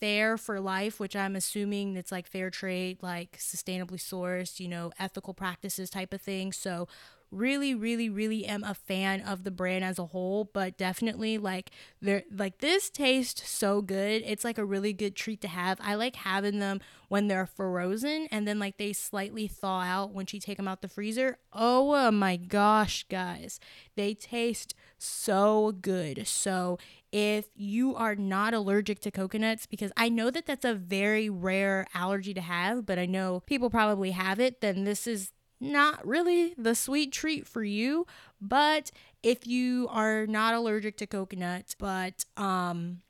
fair 0.00 0.38
for 0.38 0.60
life 0.60 1.00
which 1.00 1.16
i'm 1.16 1.34
assuming 1.34 1.96
it's 1.96 2.12
like 2.12 2.26
fair 2.26 2.48
trade 2.48 2.98
like 3.02 3.36
sustainably 3.38 3.98
sourced 3.98 4.60
you 4.60 4.68
know 4.68 4.92
ethical 4.98 5.34
practices 5.34 5.90
type 5.90 6.14
of 6.14 6.20
thing. 6.20 6.52
So 6.52 6.88
really 7.34 7.74
really 7.74 8.08
really 8.08 8.46
am 8.46 8.64
a 8.64 8.74
fan 8.74 9.20
of 9.20 9.44
the 9.44 9.50
brand 9.50 9.84
as 9.84 9.98
a 9.98 10.06
whole 10.06 10.44
but 10.52 10.76
definitely 10.78 11.38
like 11.38 11.70
they're 12.00 12.24
like 12.30 12.58
this 12.58 12.90
tastes 12.90 13.48
so 13.48 13.82
good. 13.82 14.22
It's 14.26 14.44
like 14.44 14.58
a 14.58 14.64
really 14.64 14.92
good 14.92 15.16
treat 15.16 15.40
to 15.42 15.48
have. 15.48 15.78
I 15.80 15.94
like 15.94 16.16
having 16.16 16.58
them 16.58 16.80
when 17.08 17.28
they're 17.28 17.46
frozen 17.46 18.28
and 18.30 18.46
then 18.46 18.58
like 18.58 18.76
they 18.76 18.92
slightly 18.92 19.46
thaw 19.46 19.80
out 19.80 20.12
once 20.12 20.32
you 20.32 20.40
take 20.40 20.56
them 20.56 20.68
out 20.68 20.82
the 20.82 20.88
freezer. 20.88 21.38
Oh 21.52 21.94
uh, 21.94 22.10
my 22.10 22.36
gosh 22.36 23.04
guys. 23.08 23.60
They 23.96 24.14
taste 24.14 24.74
so 24.98 25.72
good. 25.80 26.26
So 26.26 26.78
if 27.12 27.46
you 27.54 27.94
are 27.94 28.16
not 28.16 28.54
allergic 28.54 29.00
to 29.00 29.10
coconuts 29.10 29.66
because 29.66 29.92
I 29.96 30.08
know 30.08 30.30
that 30.30 30.46
that's 30.46 30.64
a 30.64 30.74
very 30.74 31.30
rare 31.30 31.86
allergy 31.94 32.34
to 32.34 32.40
have, 32.40 32.84
but 32.84 32.98
I 32.98 33.06
know 33.06 33.40
people 33.46 33.70
probably 33.70 34.10
have 34.10 34.40
it, 34.40 34.60
then 34.60 34.84
this 34.84 35.06
is 35.06 35.30
not 35.60 36.06
really 36.06 36.54
the 36.56 36.74
sweet 36.74 37.12
treat 37.12 37.46
for 37.46 37.62
you. 37.62 38.06
But 38.40 38.90
if 39.22 39.46
you 39.46 39.88
are 39.90 40.26
not 40.26 40.54
allergic 40.54 40.96
to 40.98 41.06
coconut, 41.06 41.74
but 41.78 42.24
um, 42.36 43.00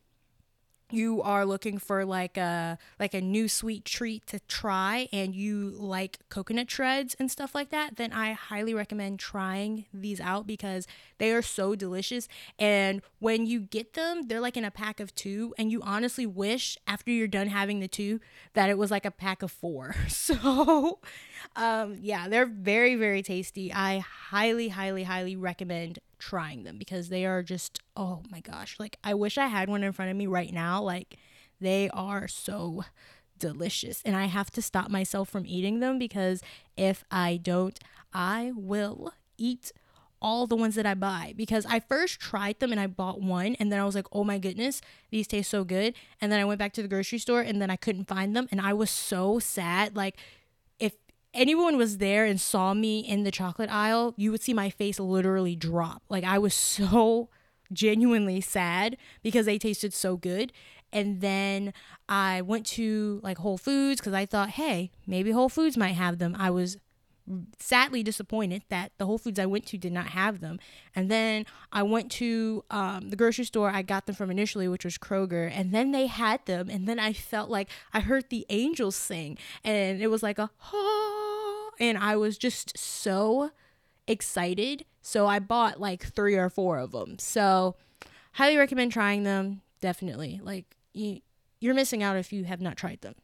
you 0.95 1.21
are 1.23 1.45
looking 1.45 1.79
for 1.79 2.05
like 2.05 2.37
a 2.37 2.79
like 2.99 3.15
a 3.15 3.21
new 3.21 3.49
sweet 3.49 3.85
treat 3.85 4.27
to 4.27 4.41
try 4.41 5.09
and 5.13 5.35
you 5.35 5.71
like 5.77 6.19
coconut 6.29 6.71
shreds 6.71 7.17
and 7.19 7.31
stuff 7.31 7.55
like 7.55 7.71
that 7.71 7.97
then 7.97 8.13
i 8.13 8.33
highly 8.33 8.75
recommend 8.75 9.19
trying 9.19 9.85
these 9.93 10.21
out 10.21 10.47
because 10.47 10.87
they 11.19 11.33
are 11.33 11.43
so 11.43 11.75
delicious. 11.75 12.29
And 12.59 13.03
when 13.19 13.47
you 13.47 13.61
get 13.61 13.95
them 13.95 14.23
they're 14.29 14.41
like 14.41 14.57
in 14.57 14.65
a 14.65 14.71
pack 14.71 15.01
of 15.01 15.15
two. 15.15 15.55
And 15.59 15.71
you 15.71 15.81
honestly 15.83 16.27
wish 16.27 16.77
after 16.87 17.11
you're 17.11 17.29
done 17.29 17.49
having 17.49 17.81
the 17.81 17.89
two 17.89 18.21
that 18.55 18.71
it 18.71 18.79
was 18.79 18.91
like 18.91 19.05
a 19.05 19.11
pack 19.11 19.43
of 19.43 19.51
four. 19.51 19.95
So 20.09 21.01
um 21.57 21.99
yeah 22.01 22.29
they're 22.29 22.47
very 22.47 22.95
very 22.95 23.23
tasty. 23.23 23.73
I 23.73 23.99
highly 23.99 24.69
highly 24.69 25.03
highly 25.05 25.37
recommend 25.37 25.99
trying 26.25 26.63
them 26.65 26.79
because 26.79 27.11
they 27.11 27.27
are 27.27 27.43
just 27.43 27.81
oh 27.99 28.23
my 28.31 28.41
gosh 28.41 28.77
like 28.79 28.97
i 29.05 29.13
wish 29.13 29.37
i 29.37 29.47
had 29.47 29.69
one 29.69 29.83
in 29.83 29.93
front 29.93 30.11
of 30.11 30.17
me 30.17 30.27
right 30.27 30.55
now 30.55 30.81
like 30.81 31.19
they 31.61 31.91
are 31.91 32.27
so 32.27 32.83
delicious 33.39 34.01
and 34.07 34.17
i 34.17 34.25
have 34.25 34.51
to 34.51 34.63
stop 34.63 34.89
myself 34.89 35.29
from 35.29 35.45
eating 35.45 35.81
them 35.81 35.99
because 35.99 36.41
if 36.79 37.05
i 37.11 37.37
don't 37.37 37.79
i 38.15 38.53
will 38.57 39.13
eat 39.37 39.71
all 40.23 40.47
the 40.47 40.57
ones 40.57 40.75
that 40.75 40.87
I 40.87 40.95
buy 40.95 41.35
because 41.37 41.67
I 41.67 41.81
first 41.81 42.19
tried 42.19 42.59
them 42.59 42.73
and 42.73 42.81
I 42.81 42.87
bought 42.87 43.21
one 43.21 43.57
and 43.57 43.71
then 43.71 43.79
I 43.79 43.85
was 43.85 43.95
like, 43.95 44.07
oh 44.11 44.25
my 44.25 44.39
goodness, 44.39 44.81
these 45.11 45.27
taste 45.27 45.51
so 45.51 45.65
good. 45.65 45.93
And 46.19 46.33
then 46.33 46.41
I 46.41 46.47
went 46.47 46.59
back 46.59 46.73
to 46.75 46.83
the 46.83 46.89
grocery 46.89 47.19
store 47.19 47.43
and 47.43 47.61
then 47.61 47.69
I 47.69 47.77
couldn't 47.77 48.09
find 48.09 48.35
them 48.35 48.49
and 48.51 48.59
I 48.59 48.73
was 48.73 48.89
so 48.89 49.39
sad. 49.39 49.95
Like, 49.95 50.17
anyone 51.35 51.77
was 51.77 51.99
there 51.99 52.25
and 52.25 52.41
saw 52.41 52.75
me 52.75 53.01
in 53.01 53.25
the 53.25 53.31
chocolate 53.31 53.71
aisle, 53.71 54.15
you 54.17 54.31
would 54.31 54.43
see 54.43 54.55
my 54.55 54.71
face 54.71 54.99
literally 54.99 55.57
drop. 55.57 56.03
Like 56.09 56.25
I 56.25 56.39
was 56.39 56.55
so 56.79 57.29
genuinely 57.73 58.41
sad 58.41 58.97
because 59.23 59.47
they 59.47 59.59
tasted 59.59 59.93
so 59.93 60.17
good. 60.17 60.53
And 60.93 61.21
then 61.21 61.73
I 62.09 62.41
went 62.43 62.67
to 62.67 63.21
like 63.23 63.39
Whole 63.39 63.59
Foods 63.59 64.01
because 64.01 64.15
I 64.15 64.27
thought, 64.27 64.51
hey, 64.51 64.93
maybe 65.07 65.33
Whole 65.33 65.49
Foods 65.49 65.77
might 65.77 65.93
have 65.93 66.19
them. 66.19 66.37
I 66.39 66.51
was 66.51 66.79
sadly 67.59 68.03
disappointed 68.03 68.63
that 68.69 68.93
the 68.99 69.07
Whole 69.07 69.19
Foods 69.19 69.39
I 69.39 69.47
went 69.47 69.67
to 69.67 69.79
did 69.79 69.93
not 69.93 70.09
have 70.09 70.41
them. 70.41 70.59
And 70.95 71.11
then 71.11 71.47
I 71.73 71.83
went 71.83 72.11
to 72.13 72.65
um, 72.71 73.11
the 73.11 73.17
grocery 73.17 73.45
store 73.45 73.71
I 73.71 73.83
got 73.83 74.07
them 74.07 74.15
from 74.15 74.31
initially, 74.31 74.69
which 74.69 74.85
was 74.85 74.99
Kroger, 74.99 75.51
and 75.53 75.73
then 75.73 75.91
they 75.91 76.07
had 76.07 76.45
them. 76.47 76.69
And 76.69 76.87
then 76.87 76.99
I 76.99 77.13
felt 77.13 77.51
like 77.51 77.69
I 77.93 78.01
heard 78.01 78.29
the 78.29 78.47
angels 78.51 78.97
sing, 78.97 79.39
and 79.63 80.03
it 80.03 80.09
was 80.09 80.23
like 80.23 80.39
a, 80.39 80.51
oh, 80.73 81.14
and 81.79 81.99
I 81.99 82.17
was 82.17 82.39
just 82.39 82.77
so 82.79 83.51
excited. 84.07 84.85
So 85.03 85.27
I 85.27 85.39
bought 85.39 85.81
like 85.81 86.05
three 86.05 86.35
or 86.35 86.49
four 86.49 86.79
of 86.79 86.93
them. 86.93 87.19
So 87.19 87.77
highly 88.33 88.57
recommend 88.57 88.93
trying 88.93 89.23
them. 89.23 89.63
Definitely. 89.81 90.41
Like 90.43 90.77
you 90.93 91.21
you're 91.61 91.75
missing 91.75 92.03
out 92.03 92.17
if 92.17 92.33
you 92.33 92.45
have 92.45 92.61
not 92.61 92.77
tried 92.77 93.01
them. 93.01 93.15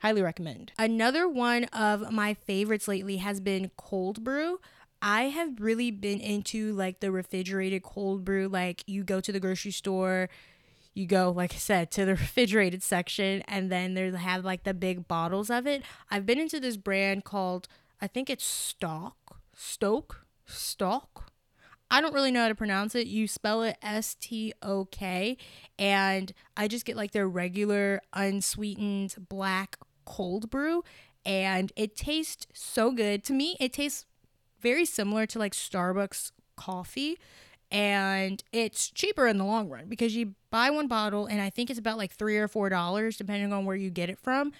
Highly 0.00 0.22
recommend. 0.22 0.72
Another 0.78 1.28
one 1.28 1.64
of 1.64 2.12
my 2.12 2.34
favorites 2.34 2.86
lately 2.86 3.16
has 3.16 3.40
been 3.40 3.70
cold 3.76 4.22
brew. 4.22 4.60
I 5.02 5.24
have 5.24 5.60
really 5.60 5.90
been 5.90 6.20
into 6.20 6.72
like 6.74 7.00
the 7.00 7.10
refrigerated 7.10 7.82
cold 7.82 8.24
brew. 8.24 8.48
Like 8.48 8.84
you 8.86 9.02
go 9.02 9.20
to 9.20 9.32
the 9.32 9.40
grocery 9.40 9.72
store, 9.72 10.28
you 10.94 11.06
go, 11.06 11.30
like 11.30 11.54
I 11.54 11.58
said, 11.58 11.90
to 11.92 12.04
the 12.04 12.12
refrigerated 12.16 12.82
section, 12.82 13.42
and 13.48 13.70
then 13.70 13.94
they 13.94 14.10
have 14.10 14.44
like 14.44 14.64
the 14.64 14.74
big 14.74 15.08
bottles 15.08 15.50
of 15.50 15.66
it. 15.66 15.82
I've 16.10 16.26
been 16.26 16.38
into 16.38 16.60
this 16.60 16.76
brand 16.76 17.24
called 17.24 17.68
I 18.00 18.06
think 18.06 18.30
it's 18.30 18.44
Stock, 18.44 19.40
Stoke, 19.54 20.24
Stock. 20.46 21.32
I 21.90 22.00
don't 22.00 22.14
really 22.14 22.30
know 22.30 22.42
how 22.42 22.48
to 22.48 22.54
pronounce 22.54 22.94
it. 22.94 23.06
You 23.06 23.26
spell 23.26 23.62
it 23.62 23.76
S 23.82 24.14
T 24.14 24.52
O 24.62 24.84
K. 24.84 25.36
And 25.78 26.32
I 26.56 26.68
just 26.68 26.84
get 26.84 26.96
like 26.96 27.12
their 27.12 27.28
regular 27.28 28.02
unsweetened 28.12 29.16
black 29.28 29.78
cold 30.04 30.50
brew. 30.50 30.84
And 31.24 31.72
it 31.76 31.96
tastes 31.96 32.46
so 32.52 32.92
good. 32.92 33.24
To 33.24 33.32
me, 33.32 33.56
it 33.58 33.72
tastes 33.72 34.04
very 34.60 34.84
similar 34.84 35.26
to 35.26 35.38
like 35.38 35.52
Starbucks 35.52 36.32
coffee. 36.56 37.18
And 37.70 38.42
it's 38.52 38.90
cheaper 38.90 39.26
in 39.26 39.38
the 39.38 39.44
long 39.44 39.68
run 39.68 39.86
because 39.88 40.14
you 40.14 40.34
buy 40.50 40.70
one 40.70 40.88
bottle 40.88 41.26
and 41.26 41.40
I 41.40 41.50
think 41.50 41.68
it's 41.68 41.78
about 41.78 41.98
like 41.98 42.12
three 42.12 42.38
or 42.38 42.48
four 42.48 42.70
dollars 42.70 43.16
depending 43.16 43.52
on 43.52 43.64
where 43.64 43.76
you 43.76 43.90
get 43.90 44.08
it 44.08 44.18
from. 44.18 44.52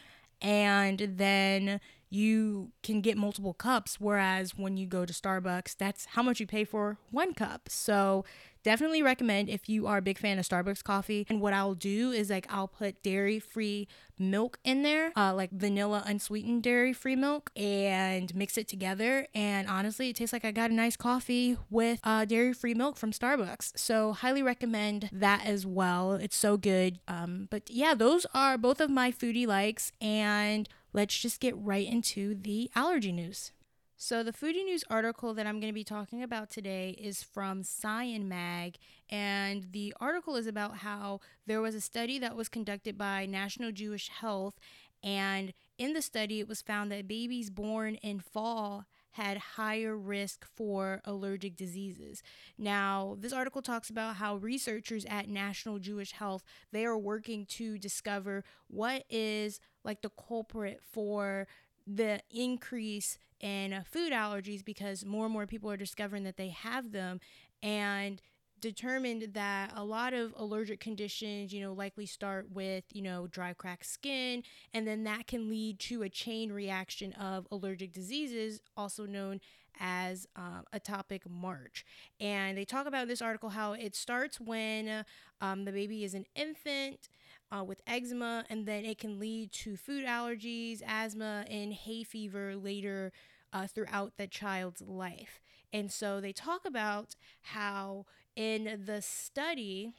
And 0.42 0.98
then 0.98 1.80
you 2.10 2.72
can 2.82 3.00
get 3.00 3.16
multiple 3.16 3.54
cups. 3.54 4.00
Whereas 4.00 4.56
when 4.56 4.76
you 4.76 4.86
go 4.86 5.04
to 5.04 5.12
Starbucks, 5.12 5.76
that's 5.76 6.06
how 6.06 6.22
much 6.22 6.40
you 6.40 6.46
pay 6.46 6.64
for 6.64 6.98
one 7.10 7.34
cup. 7.34 7.68
So 7.68 8.24
definitely 8.62 9.02
recommend 9.02 9.48
if 9.48 9.68
you 9.68 9.86
are 9.86 9.98
a 9.98 10.02
big 10.02 10.18
fan 10.18 10.38
of 10.38 10.46
Starbucks 10.46 10.82
coffee. 10.82 11.26
And 11.28 11.40
what 11.40 11.52
I'll 11.52 11.74
do 11.74 12.10
is 12.10 12.30
like 12.30 12.46
I'll 12.50 12.68
put 12.68 13.02
dairy 13.02 13.38
free 13.38 13.88
milk 14.18 14.58
in 14.64 14.82
there, 14.82 15.12
uh, 15.16 15.32
like 15.34 15.50
vanilla 15.52 16.02
unsweetened 16.04 16.62
dairy 16.62 16.92
free 16.92 17.16
milk, 17.16 17.50
and 17.56 18.34
mix 18.34 18.58
it 18.58 18.68
together. 18.68 19.26
And 19.34 19.68
honestly, 19.68 20.10
it 20.10 20.16
tastes 20.16 20.32
like 20.32 20.44
I 20.44 20.50
got 20.50 20.70
a 20.70 20.74
nice 20.74 20.96
coffee 20.96 21.56
with 21.70 22.00
uh, 22.04 22.24
dairy 22.24 22.52
free 22.52 22.74
milk 22.74 22.96
from 22.96 23.12
Starbucks. 23.12 23.78
So 23.78 24.12
highly 24.12 24.42
recommend 24.42 25.08
that 25.12 25.46
as 25.46 25.64
well. 25.66 26.14
It's 26.14 26.36
so 26.36 26.56
good. 26.56 26.98
Um, 27.06 27.48
but 27.50 27.70
yeah, 27.70 27.94
those 27.94 28.26
are 28.34 28.58
both 28.58 28.80
of 28.80 28.90
my 28.90 29.12
foodie 29.12 29.46
likes. 29.46 29.92
And 30.00 30.68
let's 30.92 31.18
just 31.18 31.40
get 31.40 31.56
right 31.56 31.86
into 31.86 32.34
the 32.34 32.70
allergy 32.74 33.12
news. 33.12 33.52
So, 34.00 34.22
the 34.22 34.32
Foodie 34.32 34.64
News 34.64 34.84
article 34.88 35.34
that 35.34 35.44
I'm 35.44 35.58
going 35.58 35.72
to 35.72 35.74
be 35.74 35.82
talking 35.82 36.22
about 36.22 36.50
today 36.50 36.90
is 36.90 37.24
from 37.24 37.64
Science 37.64 38.24
Mag, 38.24 38.76
and 39.10 39.72
the 39.72 39.92
article 39.98 40.36
is 40.36 40.46
about 40.46 40.78
how 40.78 41.18
there 41.46 41.60
was 41.60 41.74
a 41.74 41.80
study 41.80 42.16
that 42.20 42.36
was 42.36 42.48
conducted 42.48 42.96
by 42.96 43.26
National 43.26 43.72
Jewish 43.72 44.08
Health, 44.08 44.54
and 45.02 45.52
in 45.78 45.94
the 45.94 46.02
study, 46.02 46.38
it 46.38 46.46
was 46.48 46.62
found 46.62 46.92
that 46.92 47.08
babies 47.08 47.50
born 47.50 47.96
in 47.96 48.20
fall 48.20 48.84
had 49.18 49.36
higher 49.38 49.96
risk 49.96 50.46
for 50.54 51.02
allergic 51.04 51.56
diseases. 51.56 52.22
Now, 52.56 53.16
this 53.18 53.32
article 53.32 53.62
talks 53.62 53.90
about 53.90 54.16
how 54.16 54.36
researchers 54.36 55.04
at 55.06 55.28
National 55.28 55.80
Jewish 55.80 56.12
Health, 56.12 56.44
they 56.70 56.84
are 56.84 56.96
working 56.96 57.44
to 57.46 57.78
discover 57.78 58.44
what 58.68 59.04
is 59.10 59.58
like 59.82 60.02
the 60.02 60.10
culprit 60.10 60.80
for 60.88 61.48
the 61.84 62.20
increase 62.30 63.18
in 63.40 63.82
food 63.90 64.12
allergies 64.12 64.64
because 64.64 65.04
more 65.04 65.24
and 65.24 65.32
more 65.32 65.46
people 65.46 65.70
are 65.70 65.76
discovering 65.76 66.22
that 66.22 66.36
they 66.36 66.50
have 66.50 66.92
them 66.92 67.18
and 67.60 68.22
determined 68.60 69.34
that 69.34 69.72
a 69.74 69.84
lot 69.84 70.12
of 70.14 70.34
allergic 70.36 70.80
conditions, 70.80 71.52
you 71.52 71.60
know, 71.60 71.72
likely 71.72 72.06
start 72.06 72.50
with, 72.52 72.84
you 72.92 73.02
know, 73.02 73.26
dry, 73.26 73.52
cracked 73.52 73.86
skin, 73.86 74.42
and 74.72 74.86
then 74.86 75.04
that 75.04 75.26
can 75.26 75.48
lead 75.48 75.78
to 75.80 76.02
a 76.02 76.08
chain 76.08 76.52
reaction 76.52 77.12
of 77.14 77.46
allergic 77.50 77.92
diseases, 77.92 78.60
also 78.76 79.06
known 79.06 79.40
as 79.80 80.26
um, 80.36 80.64
atopic 80.74 81.20
march. 81.28 81.84
And 82.20 82.58
they 82.58 82.64
talk 82.64 82.86
about 82.86 83.02
in 83.02 83.08
this 83.08 83.22
article 83.22 83.50
how 83.50 83.72
it 83.74 83.94
starts 83.94 84.40
when 84.40 85.04
um, 85.40 85.64
the 85.64 85.72
baby 85.72 86.04
is 86.04 86.14
an 86.14 86.26
infant 86.34 87.08
uh, 87.50 87.64
with 87.64 87.80
eczema, 87.86 88.44
and 88.50 88.66
then 88.66 88.84
it 88.84 88.98
can 88.98 89.18
lead 89.18 89.52
to 89.52 89.76
food 89.76 90.04
allergies, 90.04 90.82
asthma, 90.86 91.44
and 91.48 91.72
hay 91.72 92.02
fever 92.02 92.56
later 92.56 93.12
uh, 93.52 93.66
throughout 93.66 94.16
the 94.16 94.26
child's 94.26 94.82
life. 94.82 95.40
And 95.72 95.92
so 95.92 96.20
they 96.20 96.32
talk 96.32 96.64
about 96.64 97.14
how 97.42 98.06
in 98.38 98.84
the 98.86 99.02
study, 99.02 99.92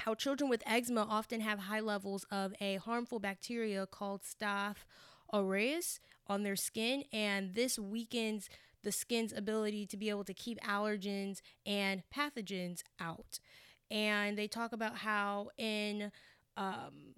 how 0.00 0.14
children 0.14 0.50
with 0.50 0.62
eczema 0.66 1.06
often 1.08 1.40
have 1.40 1.60
high 1.60 1.80
levels 1.80 2.26
of 2.30 2.52
a 2.60 2.76
harmful 2.76 3.18
bacteria 3.18 3.86
called 3.86 4.20
Staph 4.22 4.84
aureus 5.32 5.98
on 6.26 6.42
their 6.42 6.54
skin, 6.54 7.04
and 7.14 7.54
this 7.54 7.78
weakens 7.78 8.50
the 8.84 8.92
skin's 8.92 9.32
ability 9.32 9.86
to 9.86 9.96
be 9.96 10.10
able 10.10 10.22
to 10.24 10.34
keep 10.34 10.60
allergens 10.60 11.40
and 11.64 12.02
pathogens 12.14 12.82
out. 13.00 13.40
And 13.90 14.36
they 14.36 14.48
talk 14.48 14.72
about 14.72 14.98
how 14.98 15.48
in 15.56 16.12
um, 16.58 17.14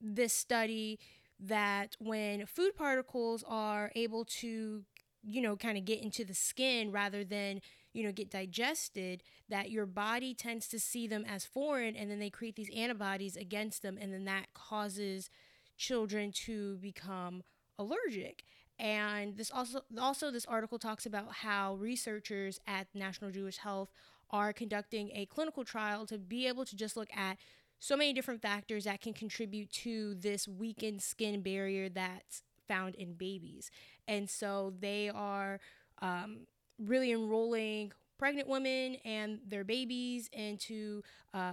this 0.00 0.32
study 0.32 0.98
that 1.38 1.94
when 1.98 2.46
food 2.46 2.74
particles 2.74 3.44
are 3.46 3.92
able 3.94 4.24
to, 4.24 4.84
you 5.22 5.42
know, 5.42 5.56
kind 5.56 5.76
of 5.76 5.84
get 5.84 6.02
into 6.02 6.24
the 6.24 6.34
skin 6.34 6.90
rather 6.90 7.22
than, 7.22 7.60
you 7.98 8.04
know, 8.04 8.12
get 8.12 8.30
digested, 8.30 9.24
that 9.48 9.70
your 9.70 9.86
body 9.86 10.34
tends 10.34 10.68
to 10.68 10.78
see 10.78 11.08
them 11.08 11.24
as 11.28 11.44
foreign 11.44 11.96
and 11.96 12.08
then 12.08 12.20
they 12.20 12.30
create 12.30 12.54
these 12.54 12.70
antibodies 12.74 13.36
against 13.36 13.82
them. 13.82 13.98
And 14.00 14.12
then 14.12 14.24
that 14.26 14.54
causes 14.54 15.28
children 15.76 16.30
to 16.46 16.76
become 16.76 17.42
allergic. 17.78 18.44
And 18.78 19.36
this 19.36 19.50
also 19.50 19.80
also 20.00 20.30
this 20.30 20.46
article 20.46 20.78
talks 20.78 21.06
about 21.06 21.32
how 21.32 21.74
researchers 21.74 22.60
at 22.66 22.86
National 22.94 23.32
Jewish 23.32 23.56
Health 23.58 23.90
are 24.30 24.52
conducting 24.52 25.10
a 25.12 25.26
clinical 25.26 25.64
trial 25.64 26.06
to 26.06 26.18
be 26.18 26.46
able 26.46 26.64
to 26.66 26.76
just 26.76 26.96
look 26.96 27.08
at 27.16 27.38
so 27.80 27.96
many 27.96 28.12
different 28.12 28.42
factors 28.42 28.84
that 28.84 29.00
can 29.00 29.12
contribute 29.12 29.70
to 29.70 30.14
this 30.14 30.46
weakened 30.46 31.02
skin 31.02 31.42
barrier 31.42 31.88
that's 31.88 32.42
found 32.68 32.94
in 32.94 33.14
babies. 33.14 33.70
And 34.06 34.28
so 34.30 34.74
they 34.78 35.08
are 35.08 35.58
um, 36.00 36.46
really 36.78 37.12
enrolling 37.12 37.92
pregnant 38.18 38.48
women 38.48 38.96
and 39.04 39.38
their 39.46 39.62
babies 39.62 40.28
into 40.32 41.02
uh, 41.32 41.52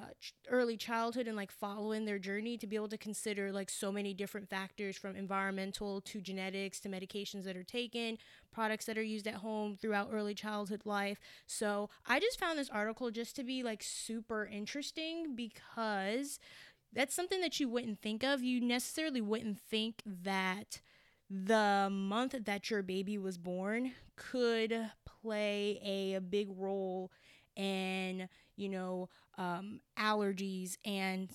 early 0.50 0.76
childhood 0.76 1.28
and 1.28 1.38
like 1.38 1.52
following 1.52 2.06
their 2.06 2.18
journey 2.18 2.58
to 2.58 2.66
be 2.66 2.76
able 2.76 2.90
to 2.90 2.98
consider 2.98 3.52
like 3.52 3.70
so 3.70 3.92
many 3.92 4.14
different 4.14 4.50
factors 4.50 4.98
from 4.98 5.16
environmental 5.16 6.02
to 6.02 6.20
genetics 6.20 6.80
to 6.80 6.90
medications 6.90 7.44
that 7.44 7.56
are 7.56 7.64
taken 7.64 8.18
products 8.52 8.86
that 8.86 8.98
are 8.98 9.04
used 9.04 9.28
at 9.28 9.36
home 9.36 9.78
throughout 9.80 10.10
early 10.12 10.34
childhood 10.34 10.82
life. 10.86 11.20
So 11.46 11.90
i 12.08 12.20
just 12.20 12.40
found 12.40 12.58
this 12.58 12.70
article 12.70 13.12
just 13.12 13.36
to 13.36 13.44
be 13.44 13.62
like 13.62 13.84
super 13.84 14.46
interesting 14.46 15.36
because 15.36 16.40
that's 16.94 17.14
something 17.14 17.42
that 17.42 17.60
you 17.60 17.70
wouldn't 17.70 18.02
think 18.02 18.24
of. 18.24 18.42
You 18.42 18.60
necessarily 18.60 19.22
wouldn't 19.22 19.60
think 19.60 20.02
that 20.06 20.80
the 21.30 21.90
month 21.92 22.36
that 22.46 22.70
your 22.70 22.82
baby 22.82 23.18
was 23.18 23.38
born 23.38 23.92
could 24.16 24.92
play 25.26 25.80
a, 26.16 26.20
big 26.22 26.50
role 26.56 27.12
in, 27.56 28.30
you 28.56 28.70
know, 28.70 29.10
um, 29.38 29.80
allergies 29.98 30.78
and 30.86 31.32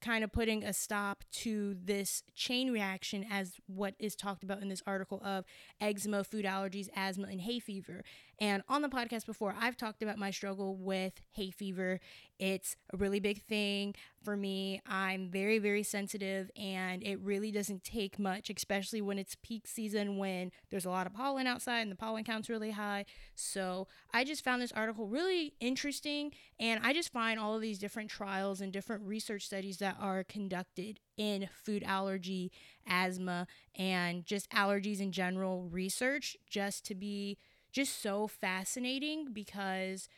kind 0.00 0.24
of 0.24 0.32
putting 0.32 0.64
a 0.64 0.72
stop 0.72 1.24
to 1.30 1.76
this 1.84 2.22
chain 2.34 2.72
reaction 2.72 3.26
as 3.30 3.52
what 3.66 3.94
is 3.98 4.16
talked 4.16 4.42
about 4.42 4.62
in 4.62 4.68
this 4.68 4.82
article 4.86 5.20
of 5.22 5.44
eczema, 5.80 6.24
food 6.24 6.46
allergies, 6.46 6.88
asthma, 6.96 7.28
and 7.28 7.42
hay 7.42 7.58
fever. 7.58 8.02
And 8.40 8.62
on 8.70 8.80
the 8.80 8.88
podcast 8.88 9.26
before, 9.26 9.54
I've 9.60 9.76
talked 9.76 10.02
about 10.02 10.16
my 10.16 10.30
struggle 10.30 10.74
with 10.74 11.20
hay 11.32 11.50
fever. 11.50 12.00
It's 12.38 12.74
a 12.90 12.96
really 12.96 13.20
big 13.20 13.42
thing 13.42 13.94
for 14.22 14.34
me. 14.34 14.80
I'm 14.86 15.28
very, 15.28 15.58
very 15.58 15.82
sensitive, 15.82 16.50
and 16.56 17.02
it 17.02 17.20
really 17.20 17.52
doesn't 17.52 17.84
take 17.84 18.18
much, 18.18 18.48
especially 18.48 19.02
when 19.02 19.18
it's 19.18 19.36
peak 19.42 19.66
season 19.66 20.16
when 20.16 20.52
there's 20.70 20.86
a 20.86 20.90
lot 20.90 21.06
of 21.06 21.12
pollen 21.12 21.46
outside 21.46 21.80
and 21.80 21.92
the 21.92 21.96
pollen 21.96 22.24
count's 22.24 22.48
really 22.48 22.70
high. 22.70 23.04
So 23.34 23.88
I 24.10 24.24
just 24.24 24.42
found 24.42 24.62
this 24.62 24.72
article 24.72 25.06
really 25.06 25.52
interesting, 25.60 26.32
and 26.58 26.80
I 26.82 26.94
just 26.94 27.12
find 27.12 27.38
all 27.38 27.54
of 27.54 27.60
these 27.60 27.78
different 27.78 28.08
trials 28.08 28.62
and 28.62 28.72
different 28.72 29.02
research 29.04 29.44
studies 29.44 29.76
that 29.78 29.96
are 30.00 30.24
conducted 30.24 30.98
in 31.18 31.46
food 31.62 31.82
allergy, 31.82 32.50
asthma, 32.86 33.46
and 33.76 34.24
just 34.24 34.50
allergies 34.50 35.00
in 35.00 35.12
general 35.12 35.64
research 35.64 36.38
just 36.48 36.86
to 36.86 36.94
be 36.94 37.36
just 37.72 38.02
so 38.02 38.26
fascinating 38.26 39.32
because 39.32 40.08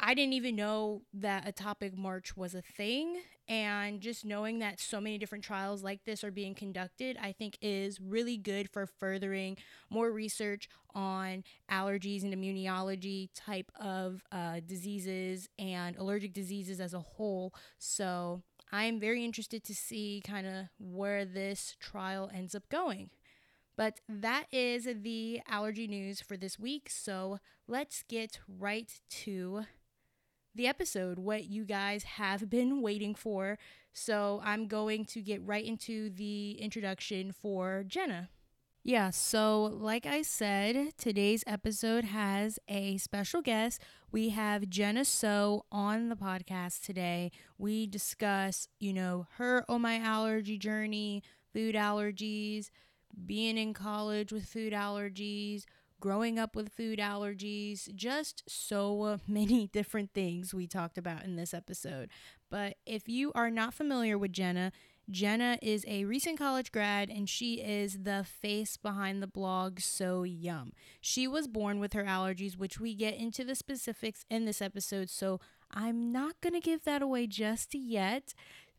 I 0.00 0.14
didn't 0.14 0.34
even 0.34 0.54
know 0.54 1.02
that 1.14 1.44
atopic 1.44 1.96
march 1.96 2.36
was 2.36 2.54
a 2.54 2.62
thing. 2.62 3.20
And 3.48 4.00
just 4.00 4.24
knowing 4.24 4.58
that 4.58 4.78
so 4.78 5.00
many 5.00 5.18
different 5.18 5.42
trials 5.42 5.82
like 5.82 6.04
this 6.04 6.22
are 6.22 6.30
being 6.30 6.54
conducted, 6.54 7.16
I 7.20 7.32
think 7.32 7.56
is 7.60 7.98
really 8.00 8.36
good 8.36 8.70
for 8.70 8.86
furthering 8.86 9.56
more 9.90 10.12
research 10.12 10.68
on 10.94 11.44
allergies 11.70 12.22
and 12.22 12.34
immunology 12.34 13.30
type 13.34 13.72
of 13.80 14.22
uh, 14.30 14.60
diseases 14.66 15.48
and 15.58 15.96
allergic 15.96 16.32
diseases 16.32 16.78
as 16.78 16.94
a 16.94 17.00
whole. 17.00 17.54
So 17.78 18.42
I'm 18.70 19.00
very 19.00 19.24
interested 19.24 19.64
to 19.64 19.74
see 19.74 20.22
kind 20.24 20.46
of 20.46 20.66
where 20.78 21.24
this 21.24 21.74
trial 21.80 22.30
ends 22.32 22.54
up 22.54 22.68
going. 22.68 23.10
But 23.78 24.00
that 24.08 24.46
is 24.50 24.88
the 25.02 25.40
allergy 25.48 25.86
news 25.86 26.20
for 26.20 26.36
this 26.36 26.58
week. 26.58 26.90
So 26.90 27.38
let's 27.68 28.02
get 28.02 28.40
right 28.48 28.92
to 29.22 29.66
the 30.52 30.66
episode, 30.66 31.20
what 31.20 31.44
you 31.44 31.64
guys 31.64 32.02
have 32.02 32.50
been 32.50 32.82
waiting 32.82 33.14
for. 33.14 33.56
So 33.92 34.42
I'm 34.44 34.66
going 34.66 35.04
to 35.06 35.22
get 35.22 35.46
right 35.46 35.64
into 35.64 36.10
the 36.10 36.60
introduction 36.60 37.30
for 37.30 37.84
Jenna. 37.86 38.30
Yeah, 38.82 39.10
so 39.10 39.62
like 39.62 40.06
I 40.06 40.22
said, 40.22 40.94
today's 40.98 41.44
episode 41.46 42.04
has 42.04 42.58
a 42.66 42.96
special 42.96 43.42
guest. 43.42 43.80
We 44.10 44.30
have 44.30 44.68
Jenna 44.68 45.04
So 45.04 45.66
on 45.70 46.08
the 46.08 46.16
podcast 46.16 46.84
today. 46.84 47.30
We 47.58 47.86
discuss, 47.86 48.66
you 48.80 48.92
know, 48.92 49.28
her 49.36 49.64
oh 49.68 49.78
my 49.78 49.98
allergy 49.98 50.58
journey, 50.58 51.22
food 51.52 51.76
allergies, 51.76 52.70
being 53.26 53.58
in 53.58 53.74
college 53.74 54.32
with 54.32 54.46
food 54.46 54.72
allergies, 54.72 55.64
growing 56.00 56.38
up 56.38 56.54
with 56.54 56.72
food 56.72 56.98
allergies, 56.98 57.94
just 57.94 58.42
so 58.48 59.18
many 59.26 59.66
different 59.68 60.12
things 60.14 60.54
we 60.54 60.66
talked 60.66 60.98
about 60.98 61.24
in 61.24 61.36
this 61.36 61.52
episode. 61.52 62.10
But 62.50 62.76
if 62.86 63.08
you 63.08 63.32
are 63.34 63.50
not 63.50 63.74
familiar 63.74 64.16
with 64.16 64.32
Jenna, 64.32 64.72
Jenna 65.10 65.58
is 65.62 65.84
a 65.88 66.04
recent 66.04 66.38
college 66.38 66.70
grad 66.70 67.08
and 67.08 67.28
she 67.28 67.54
is 67.54 68.00
the 68.02 68.24
face 68.24 68.76
behind 68.76 69.22
the 69.22 69.26
blog 69.26 69.80
So 69.80 70.22
Yum. 70.22 70.72
She 71.00 71.26
was 71.26 71.48
born 71.48 71.80
with 71.80 71.94
her 71.94 72.04
allergies, 72.04 72.58
which 72.58 72.78
we 72.78 72.94
get 72.94 73.16
into 73.16 73.42
the 73.42 73.54
specifics 73.54 74.26
in 74.30 74.44
this 74.44 74.60
episode, 74.60 75.08
so 75.08 75.40
I'm 75.70 76.12
not 76.12 76.40
going 76.40 76.54
to 76.54 76.60
give 76.60 76.84
that 76.84 77.02
away 77.02 77.26
just 77.26 77.74
yet. 77.74 78.34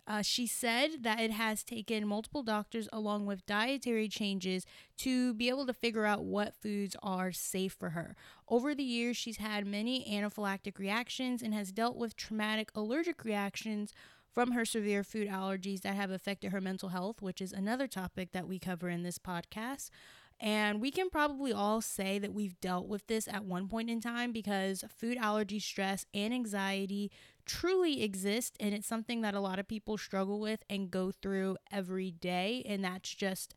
Uh, 0.10 0.24
she 0.24 0.48
said 0.48 1.04
that 1.04 1.20
it 1.20 1.30
has 1.30 1.64
taken 1.64 2.08
multiple 2.08 2.42
doctors 2.42 2.90
along 2.92 3.28
with 3.28 3.46
dietary 3.46 4.10
changes 4.10 4.66
to 4.98 5.36
be 5.36 5.50
able 5.50 5.68
to 5.68 5.74
figure 5.74 6.06
out 6.06 6.24
what 6.24 6.56
foods 6.56 6.96
are 7.04 7.32
safe 7.32 7.74
for 7.74 7.92
her. 7.92 8.16
Over 8.48 8.74
the 8.74 8.84
years, 8.84 9.16
she's 9.16 9.38
had 9.38 9.68
many 9.68 10.04
anaphylactic 10.12 10.80
reactions 10.80 11.44
and 11.44 11.54
has 11.54 11.72
dealt 11.72 11.96
with 11.96 12.16
traumatic 12.16 12.72
allergic 12.74 13.24
reactions 13.24 13.94
from 14.34 14.54
her 14.54 14.66
severe 14.66 15.04
food 15.04 15.28
allergies 15.28 15.82
that 15.82 15.96
have 15.96 16.10
affected 16.10 16.52
her 16.52 16.62
mental 16.62 16.90
health, 16.90 17.22
which 17.22 17.40
is 17.40 17.54
another 17.54 17.88
topic 17.88 18.32
that 18.32 18.48
we 18.48 18.58
cover 18.58 18.90
in 18.90 19.04
this 19.04 19.20
podcast. 19.20 19.92
And 20.40 20.80
we 20.80 20.90
can 20.90 21.10
probably 21.10 21.52
all 21.52 21.82
say 21.82 22.18
that 22.18 22.34
we've 22.34 22.60
dealt 22.62 22.88
with 22.88 23.06
this 23.08 23.28
at 23.28 23.44
one 23.44 23.68
point 23.68 23.90
in 23.90 24.00
time 24.00 24.32
because 24.32 24.86
food 24.88 25.18
allergy 25.18 25.60
stress 25.60 26.06
and 26.14 26.34
anxiety 26.34 27.12
truly 27.46 28.04
exist. 28.04 28.56
And 28.60 28.74
it's 28.74 28.88
something 28.88 29.22
that 29.22 29.36
a 29.36 29.40
lot 29.40 29.60
of 29.60 29.68
people 29.68 29.98
struggle 29.98 30.40
with 30.40 30.62
and 30.70 30.92
go 30.92 31.12
through 31.12 31.58
every 31.72 32.12
day. 32.12 32.64
And 32.68 32.84
that's 32.84 33.14
just 33.14 33.56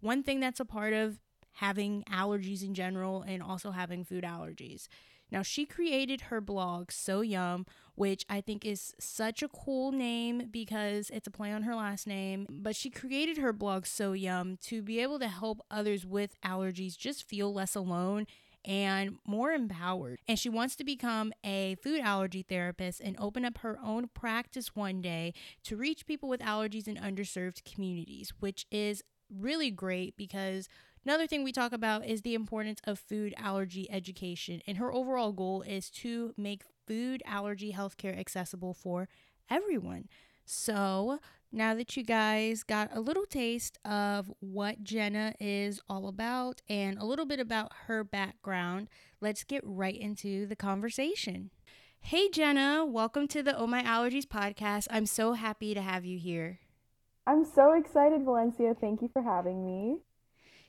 one 0.00 0.22
thing 0.22 0.40
that's 0.40 0.60
a 0.60 0.64
part 0.64 0.92
of 0.92 1.20
having 1.54 2.04
allergies 2.10 2.62
in 2.62 2.74
general 2.74 3.22
and 3.22 3.42
also 3.42 3.70
having 3.70 4.04
food 4.04 4.24
allergies. 4.24 4.88
Now, 5.30 5.42
she 5.42 5.66
created 5.66 6.22
her 6.22 6.40
blog, 6.40 6.92
So 6.92 7.20
Yum, 7.20 7.66
which 7.96 8.24
I 8.28 8.40
think 8.40 8.64
is 8.64 8.94
such 9.00 9.42
a 9.42 9.48
cool 9.48 9.90
name 9.90 10.48
because 10.50 11.10
it's 11.10 11.26
a 11.26 11.32
play 11.32 11.50
on 11.50 11.62
her 11.64 11.74
last 11.74 12.06
name. 12.06 12.46
But 12.48 12.76
she 12.76 12.90
created 12.90 13.38
her 13.38 13.52
blog, 13.52 13.86
So 13.86 14.12
Yum, 14.12 14.56
to 14.62 14.82
be 14.82 15.00
able 15.00 15.18
to 15.18 15.28
help 15.28 15.60
others 15.70 16.06
with 16.06 16.40
allergies 16.42 16.96
just 16.96 17.28
feel 17.28 17.52
less 17.52 17.74
alone 17.74 18.26
and 18.66 19.16
more 19.26 19.52
empowered. 19.52 20.20
And 20.28 20.38
she 20.38 20.48
wants 20.48 20.76
to 20.76 20.84
become 20.84 21.32
a 21.44 21.76
food 21.82 22.00
allergy 22.00 22.42
therapist 22.42 23.00
and 23.00 23.16
open 23.18 23.44
up 23.44 23.58
her 23.58 23.78
own 23.82 24.08
practice 24.12 24.74
one 24.74 25.00
day 25.00 25.32
to 25.64 25.76
reach 25.76 26.06
people 26.06 26.28
with 26.28 26.40
allergies 26.40 26.88
in 26.88 26.96
underserved 26.96 27.62
communities, 27.64 28.32
which 28.40 28.66
is 28.70 29.02
really 29.30 29.70
great 29.70 30.16
because 30.16 30.68
Another 31.06 31.28
thing 31.28 31.44
we 31.44 31.52
talk 31.52 31.72
about 31.72 32.04
is 32.04 32.22
the 32.22 32.34
importance 32.34 32.80
of 32.82 32.98
food 32.98 33.32
allergy 33.38 33.88
education, 33.92 34.60
and 34.66 34.76
her 34.78 34.92
overall 34.92 35.30
goal 35.30 35.62
is 35.62 35.88
to 35.88 36.34
make 36.36 36.64
food 36.84 37.22
allergy 37.24 37.72
healthcare 37.72 38.18
accessible 38.18 38.74
for 38.74 39.08
everyone. 39.48 40.08
So, 40.44 41.20
now 41.52 41.74
that 41.74 41.96
you 41.96 42.02
guys 42.02 42.62
got 42.62 42.90
a 42.92 43.00
little 43.00 43.26
taste 43.26 43.78
of 43.84 44.30
what 44.40 44.82
Jenna 44.82 45.34
is 45.40 45.80
all 45.88 46.08
about 46.08 46.60
and 46.68 46.98
a 46.98 47.04
little 47.04 47.26
bit 47.26 47.40
about 47.40 47.72
her 47.86 48.04
background, 48.04 48.88
let's 49.20 49.44
get 49.44 49.62
right 49.64 49.96
into 49.96 50.46
the 50.46 50.56
conversation. 50.56 51.50
Hey, 52.00 52.28
Jenna, 52.28 52.84
welcome 52.84 53.26
to 53.28 53.42
the 53.42 53.56
Oh 53.56 53.66
My 53.66 53.82
Allergies 53.82 54.26
podcast. 54.26 54.86
I'm 54.90 55.06
so 55.06 55.32
happy 55.32 55.74
to 55.74 55.80
have 55.80 56.04
you 56.04 56.18
here. 56.18 56.60
I'm 57.26 57.44
so 57.44 57.72
excited, 57.72 58.22
Valencia. 58.22 58.74
Thank 58.80 59.02
you 59.02 59.08
for 59.12 59.22
having 59.22 59.64
me. 59.66 59.98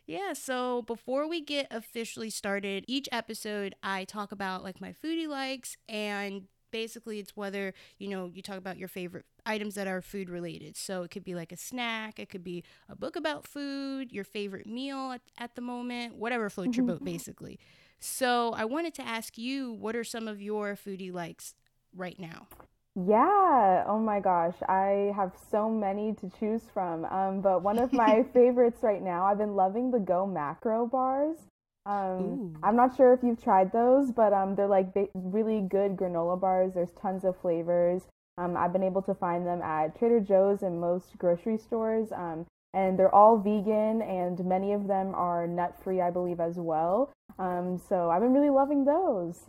Yeah, 0.07 0.33
so 0.33 0.83
before 0.83 1.27
we 1.27 1.41
get 1.41 1.67
officially 1.69 2.29
started, 2.29 2.85
each 2.87 3.09
episode 3.11 3.75
I 3.83 4.05
talk 4.05 4.31
about 4.31 4.63
like 4.63 4.79
my 4.79 4.93
foodie 4.93 5.27
likes 5.27 5.75
and 5.89 6.43
basically 6.71 7.19
it's 7.19 7.35
whether, 7.35 7.73
you 7.97 8.07
know, 8.07 8.31
you 8.33 8.41
talk 8.41 8.57
about 8.57 8.77
your 8.77 8.87
favorite 8.87 9.25
items 9.47 9.75
that 9.75 9.87
are 9.87 10.01
food 10.01 10.29
related. 10.29 10.77
So 10.77 11.03
it 11.03 11.11
could 11.11 11.23
be 11.23 11.33
like 11.33 11.51
a 11.51 11.57
snack, 11.57 12.19
it 12.19 12.29
could 12.29 12.43
be 12.43 12.63
a 12.89 12.95
book 12.95 13.15
about 13.15 13.47
food, 13.47 14.11
your 14.11 14.23
favorite 14.23 14.67
meal 14.67 15.11
at, 15.13 15.21
at 15.37 15.55
the 15.55 15.61
moment, 15.61 16.15
whatever 16.15 16.49
floats 16.49 16.77
your 16.77 16.85
boat 16.85 17.03
basically. 17.03 17.59
So 17.99 18.53
I 18.55 18.65
wanted 18.65 18.93
to 18.95 19.07
ask 19.07 19.37
you, 19.37 19.73
what 19.73 19.95
are 19.95 20.03
some 20.03 20.27
of 20.27 20.41
your 20.41 20.75
foodie 20.75 21.11
likes 21.11 21.55
right 21.95 22.19
now? 22.19 22.47
Yeah, 22.95 23.83
oh 23.87 23.99
my 23.99 24.19
gosh, 24.19 24.55
I 24.67 25.13
have 25.15 25.31
so 25.51 25.69
many 25.69 26.13
to 26.15 26.31
choose 26.39 26.63
from. 26.73 27.05
Um, 27.05 27.41
but 27.41 27.61
one 27.61 27.77
of 27.77 27.93
my 27.93 28.23
favorites 28.33 28.79
right 28.81 29.03
now, 29.03 29.25
I've 29.25 29.37
been 29.37 29.55
loving 29.55 29.91
the 29.91 29.99
Go 29.99 30.25
Macro 30.25 30.87
bars. 30.87 31.37
Um, 31.85 32.55
I'm 32.63 32.75
not 32.75 32.97
sure 32.97 33.13
if 33.13 33.21
you've 33.23 33.41
tried 33.41 33.71
those, 33.71 34.11
but 34.11 34.33
um, 34.33 34.55
they're 34.55 34.67
like 34.67 34.93
ba- 34.93 35.07
really 35.13 35.61
good 35.61 35.95
granola 35.95 36.39
bars. 36.39 36.73
There's 36.73 36.91
tons 37.01 37.23
of 37.23 37.39
flavors. 37.39 38.01
Um, 38.37 38.55
I've 38.55 38.73
been 38.73 38.83
able 38.83 39.01
to 39.03 39.15
find 39.15 39.45
them 39.45 39.61
at 39.61 39.97
Trader 39.97 40.19
Joe's 40.19 40.61
and 40.61 40.79
most 40.79 41.17
grocery 41.17 41.57
stores. 41.57 42.09
Um, 42.11 42.45
and 42.73 42.99
they're 42.99 43.13
all 43.13 43.37
vegan, 43.37 44.01
and 44.01 44.43
many 44.45 44.73
of 44.73 44.87
them 44.87 45.15
are 45.15 45.47
nut 45.47 45.75
free, 45.83 46.01
I 46.01 46.11
believe, 46.11 46.39
as 46.39 46.57
well. 46.57 47.11
Um, 47.39 47.79
so 47.89 48.09
I've 48.11 48.21
been 48.21 48.33
really 48.33 48.49
loving 48.49 48.85
those. 48.85 49.39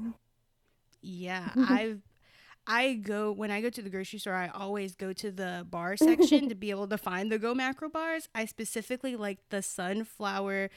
Yeah, 1.02 1.50
I've 1.68 2.00
I 2.66 2.94
go 2.94 3.32
when 3.32 3.50
I 3.50 3.62
go 3.62 3.70
to 3.70 3.82
the 3.82 3.88
grocery 3.88 4.18
store, 4.18 4.34
I 4.34 4.48
always 4.48 4.94
go 4.94 5.12
to 5.14 5.30
the 5.30 5.66
bar 5.68 5.96
section 5.96 6.48
to 6.50 6.54
be 6.54 6.70
able 6.70 6.86
to 6.88 6.98
find 6.98 7.32
the 7.32 7.38
Go 7.38 7.54
Macro 7.54 7.88
bars. 7.88 8.28
I 8.34 8.44
specifically 8.44 9.16
like 9.16 9.38
the 9.48 9.62
sunflower 9.62 10.70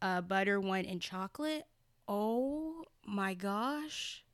uh, 0.00 0.20
butter 0.22 0.58
one 0.58 0.86
and 0.86 1.00
chocolate. 1.00 1.66
Oh 2.08 2.84
my 3.06 3.34
gosh. 3.34 4.24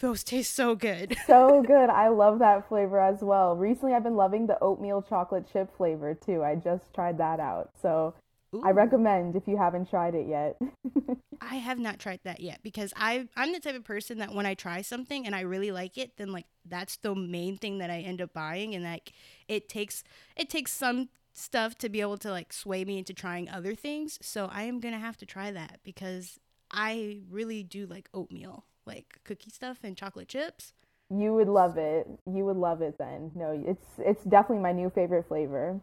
Those 0.00 0.22
taste 0.22 0.54
so 0.54 0.74
good. 0.74 1.16
so 1.26 1.62
good. 1.62 1.88
I 1.88 2.08
love 2.08 2.38
that 2.40 2.68
flavor 2.68 3.00
as 3.00 3.22
well. 3.22 3.56
Recently, 3.56 3.94
I've 3.94 4.02
been 4.02 4.16
loving 4.16 4.46
the 4.46 4.58
oatmeal 4.62 5.02
chocolate 5.02 5.46
chip 5.50 5.74
flavor 5.76 6.14
too. 6.14 6.42
I 6.44 6.54
just 6.54 6.92
tried 6.94 7.18
that 7.18 7.40
out. 7.40 7.70
So 7.80 8.14
Ooh. 8.54 8.62
I 8.64 8.72
recommend 8.72 9.36
if 9.36 9.44
you 9.46 9.56
haven't 9.56 9.88
tried 9.88 10.14
it 10.14 10.26
yet. 10.28 10.60
I 11.40 11.56
have 11.56 11.78
not 11.78 11.98
tried 11.98 12.20
that 12.24 12.40
yet 12.40 12.60
because 12.62 12.92
I 12.96 13.28
I'm 13.36 13.52
the 13.52 13.60
type 13.60 13.74
of 13.74 13.84
person 13.84 14.18
that 14.18 14.34
when 14.34 14.46
I 14.46 14.54
try 14.54 14.82
something 14.82 15.26
and 15.26 15.34
I 15.34 15.40
really 15.40 15.72
like 15.72 15.96
it, 15.96 16.16
then 16.16 16.30
like 16.30 16.46
that's 16.64 16.96
the 16.96 17.14
main 17.14 17.56
thing 17.56 17.78
that 17.78 17.90
I 17.90 18.00
end 18.00 18.20
up 18.20 18.32
buying 18.32 18.74
and 18.74 18.84
like 18.84 19.12
it 19.48 19.68
takes 19.68 20.04
it 20.36 20.50
takes 20.50 20.72
some 20.72 21.08
stuff 21.32 21.76
to 21.78 21.88
be 21.88 22.00
able 22.00 22.16
to 22.18 22.30
like 22.30 22.52
sway 22.52 22.84
me 22.84 22.98
into 22.98 23.12
trying 23.12 23.48
other 23.48 23.74
things. 23.74 24.18
So 24.22 24.48
I 24.50 24.62
am 24.62 24.80
going 24.80 24.94
to 24.94 25.00
have 25.00 25.16
to 25.18 25.26
try 25.26 25.50
that 25.52 25.80
because 25.84 26.38
I 26.70 27.20
really 27.30 27.62
do 27.62 27.86
like 27.86 28.08
oatmeal, 28.14 28.64
like 28.86 29.20
cookie 29.24 29.50
stuff 29.50 29.78
and 29.82 29.96
chocolate 29.96 30.28
chips. 30.28 30.72
You 31.10 31.34
would 31.34 31.48
love 31.48 31.76
it. 31.78 32.08
You 32.26 32.44
would 32.46 32.56
love 32.56 32.82
it 32.82 32.96
then. 32.98 33.30
No, 33.34 33.62
it's 33.66 33.86
it's 33.98 34.24
definitely 34.24 34.62
my 34.62 34.72
new 34.72 34.90
favorite 34.90 35.26
flavor. 35.28 35.80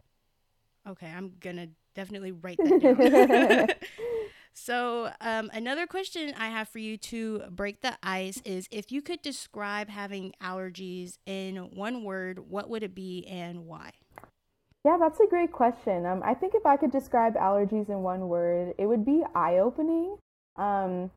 Okay, 0.87 1.07
I'm 1.07 1.33
going 1.39 1.55
to 1.55 1.69
definitely 1.95 2.33
write 2.33 2.57
that 2.57 2.81
down. 3.29 3.67
so, 4.53 5.11
um, 5.21 5.49
another 5.53 5.87
question 5.87 6.33
I 6.37 6.49
have 6.49 6.67
for 6.67 6.79
you 6.79 6.97
to 6.97 7.43
break 7.49 7.81
the 7.81 7.97
ice 8.03 8.41
is 8.43 8.67
if 8.69 8.91
you 8.91 9.01
could 9.01 9.21
describe 9.21 9.89
having 9.89 10.33
allergies 10.41 11.17
in 11.25 11.55
one 11.73 12.03
word, 12.03 12.39
what 12.49 12.69
would 12.69 12.83
it 12.83 12.93
be 12.93 13.25
and 13.27 13.65
why? 13.65 13.91
Yeah, 14.83 14.97
that's 14.99 15.21
a 15.21 15.27
great 15.27 15.53
question. 15.53 16.05
Um, 16.05 16.21
I 16.25 16.33
think 16.33 16.53
if 16.53 16.65
I 16.65 16.75
could 16.75 16.91
describe 16.91 17.35
allergies 17.35 17.87
in 17.87 18.03
one 18.03 18.27
word, 18.27 18.73
it 18.77 18.85
would 18.85 19.05
be 19.05 19.23
eye 19.33 19.59
opening. 19.59 20.17
Um, 20.57 21.09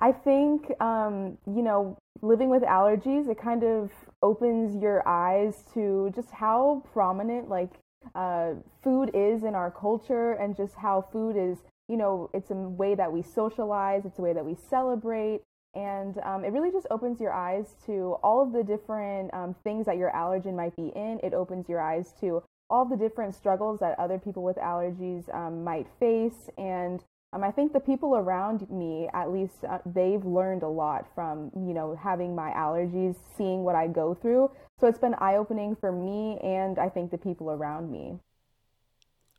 I 0.00 0.12
think, 0.12 0.72
um, 0.80 1.38
you 1.46 1.62
know, 1.62 1.98
living 2.22 2.50
with 2.50 2.62
allergies, 2.62 3.28
it 3.28 3.40
kind 3.40 3.64
of 3.64 3.90
opens 4.22 4.80
your 4.80 5.06
eyes 5.06 5.64
to 5.74 6.10
just 6.14 6.30
how 6.30 6.82
prominent, 6.92 7.48
like, 7.48 7.70
uh, 8.14 8.54
food 8.82 9.10
is 9.12 9.42
in 9.42 9.54
our 9.54 9.70
culture 9.70 10.32
and 10.32 10.56
just 10.56 10.74
how 10.76 11.02
food 11.12 11.36
is, 11.36 11.58
you 11.88 11.96
know, 11.96 12.30
it's 12.32 12.50
a 12.50 12.54
way 12.54 12.94
that 12.94 13.12
we 13.12 13.22
socialize, 13.22 14.04
it's 14.04 14.18
a 14.18 14.22
way 14.22 14.32
that 14.32 14.44
we 14.44 14.54
celebrate. 14.54 15.40
And 15.74 16.18
um, 16.24 16.44
it 16.44 16.52
really 16.52 16.70
just 16.70 16.86
opens 16.90 17.20
your 17.20 17.32
eyes 17.32 17.74
to 17.86 18.16
all 18.22 18.42
of 18.42 18.52
the 18.52 18.62
different 18.62 19.32
um, 19.34 19.54
things 19.64 19.86
that 19.86 19.96
your 19.96 20.10
allergen 20.12 20.56
might 20.56 20.74
be 20.76 20.92
in. 20.96 21.20
It 21.22 21.34
opens 21.34 21.68
your 21.68 21.80
eyes 21.80 22.14
to 22.20 22.42
all 22.70 22.84
the 22.84 22.96
different 22.96 23.34
struggles 23.34 23.80
that 23.80 23.98
other 23.98 24.18
people 24.18 24.42
with 24.42 24.56
allergies 24.56 25.32
um, 25.34 25.64
might 25.64 25.86
face. 26.00 26.48
And 26.56 27.04
um, 27.32 27.44
I 27.44 27.50
think 27.50 27.72
the 27.72 27.80
people 27.80 28.16
around 28.16 28.68
me, 28.70 29.08
at 29.12 29.30
least, 29.30 29.64
uh, 29.68 29.78
they've 29.84 30.24
learned 30.24 30.62
a 30.62 30.68
lot 30.68 31.06
from, 31.14 31.50
you 31.54 31.74
know, 31.74 31.98
having 32.02 32.34
my 32.34 32.50
allergies, 32.52 33.16
seeing 33.36 33.64
what 33.64 33.74
I 33.74 33.86
go 33.86 34.14
through. 34.14 34.50
So 34.80 34.86
it's 34.86 34.98
been 34.98 35.14
eye 35.18 35.36
opening 35.36 35.76
for 35.76 35.92
me 35.92 36.38
and 36.42 36.78
I 36.78 36.88
think 36.88 37.10
the 37.10 37.18
people 37.18 37.50
around 37.50 37.90
me. 37.90 38.18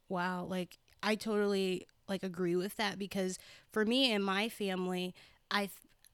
Wow. 0.08 0.46
Like, 0.46 0.78
I 1.02 1.16
totally 1.16 1.88
like 2.08 2.24
agree 2.24 2.56
with 2.56 2.76
that 2.78 3.00
because 3.00 3.40
for 3.72 3.86
me 3.86 4.12
and 4.12 4.24
my 4.24 4.50
family, 4.50 5.14
I 5.50 5.70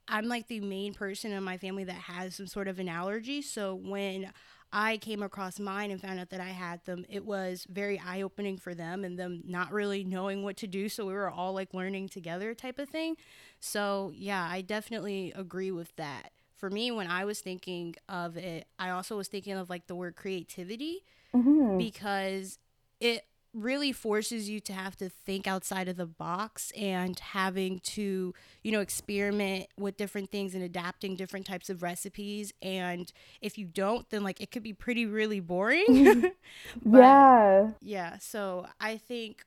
I'm 0.07 0.27
like 0.27 0.47
the 0.47 0.59
main 0.59 0.93
person 0.93 1.31
in 1.31 1.43
my 1.43 1.57
family 1.57 1.83
that 1.85 1.95
has 1.95 2.35
some 2.35 2.47
sort 2.47 2.67
of 2.67 2.77
an 2.77 2.88
allergy. 2.88 3.41
So 3.41 3.73
when 3.73 4.31
I 4.71 4.97
came 4.97 5.23
across 5.23 5.60
mine 5.60 5.91
and 5.91 6.01
found 6.01 6.19
out 6.19 6.30
that 6.32 6.41
I 6.41 6.49
had 6.49 6.84
them, 6.86 7.06
it 7.10 7.25
was 7.25 7.65
very 7.69 8.01
eye 8.06 8.21
opening 8.21 8.58
for 8.58 8.73
them 8.73 9.04
and 9.04 9.17
them 9.17 9.41
not 9.45 9.71
really 9.71 10.04
knowing 10.04 10.43
what 10.43 10.58
to 10.58 10.67
do. 10.67 10.89
So 10.89 11.06
we 11.06 11.13
were 11.13 11.30
all 11.30 11.54
like 11.54 11.73
learning 11.73 12.10
together 12.10 12.54
type 12.54 12.80
of 12.80 12.89
thing. 12.89 13.15
So 13.60 14.12
yeah, 14.15 14.47
I 14.49 14.62
definitely 14.62 15.32
agree 15.36 15.71
with 15.71 15.95
that. 15.95 16.32
For 16.58 16.69
me, 16.69 16.91
when 16.91 17.08
I 17.08 17.25
was 17.25 17.39
thinking 17.39 17.95
of 18.10 18.38
it, 18.38 18.67
I 18.80 18.89
also 18.89 19.17
was 19.17 19.28
thinking 19.28 19.54
of 19.54 19.69
like 19.69 19.88
the 19.88 19.95
word 19.95 20.15
creativity 20.15 21.04
mm-hmm. 21.34 21.78
because 21.78 22.60
it 22.99 23.25
really 23.56 23.91
forces 23.91 24.50
you 24.50 24.60
to 24.60 24.74
have 24.74 24.98
to 24.98 25.10
think 25.10 25.48
outside 25.48 25.88
of 25.88 25.96
the 25.96 26.06
box 26.06 26.72
and 26.72 27.18
having 27.20 27.80
to, 27.80 28.34
you 28.63 28.72
know, 28.72 28.82
experiment 28.82 29.68
with 29.78 29.98
different 29.98 30.30
things 30.30 30.54
and 30.54 30.63
adapting 30.63 31.15
different 31.15 31.46
types 31.46 31.70
of 31.70 31.82
recipes. 31.82 32.54
And 32.62 33.12
if 33.41 33.58
you 33.58 33.65
don't, 33.65 34.08
then 34.10 34.24
like 34.24 34.41
it 34.41 34.52
could 34.52 34.63
be 34.63 34.74
pretty, 34.74 35.06
really 35.06 35.39
boring. 35.39 35.86
but, 36.86 37.00
yeah. 37.00 37.72
Yeah. 37.82 38.18
So 38.20 38.68
I 38.80 38.98
think 38.98 39.46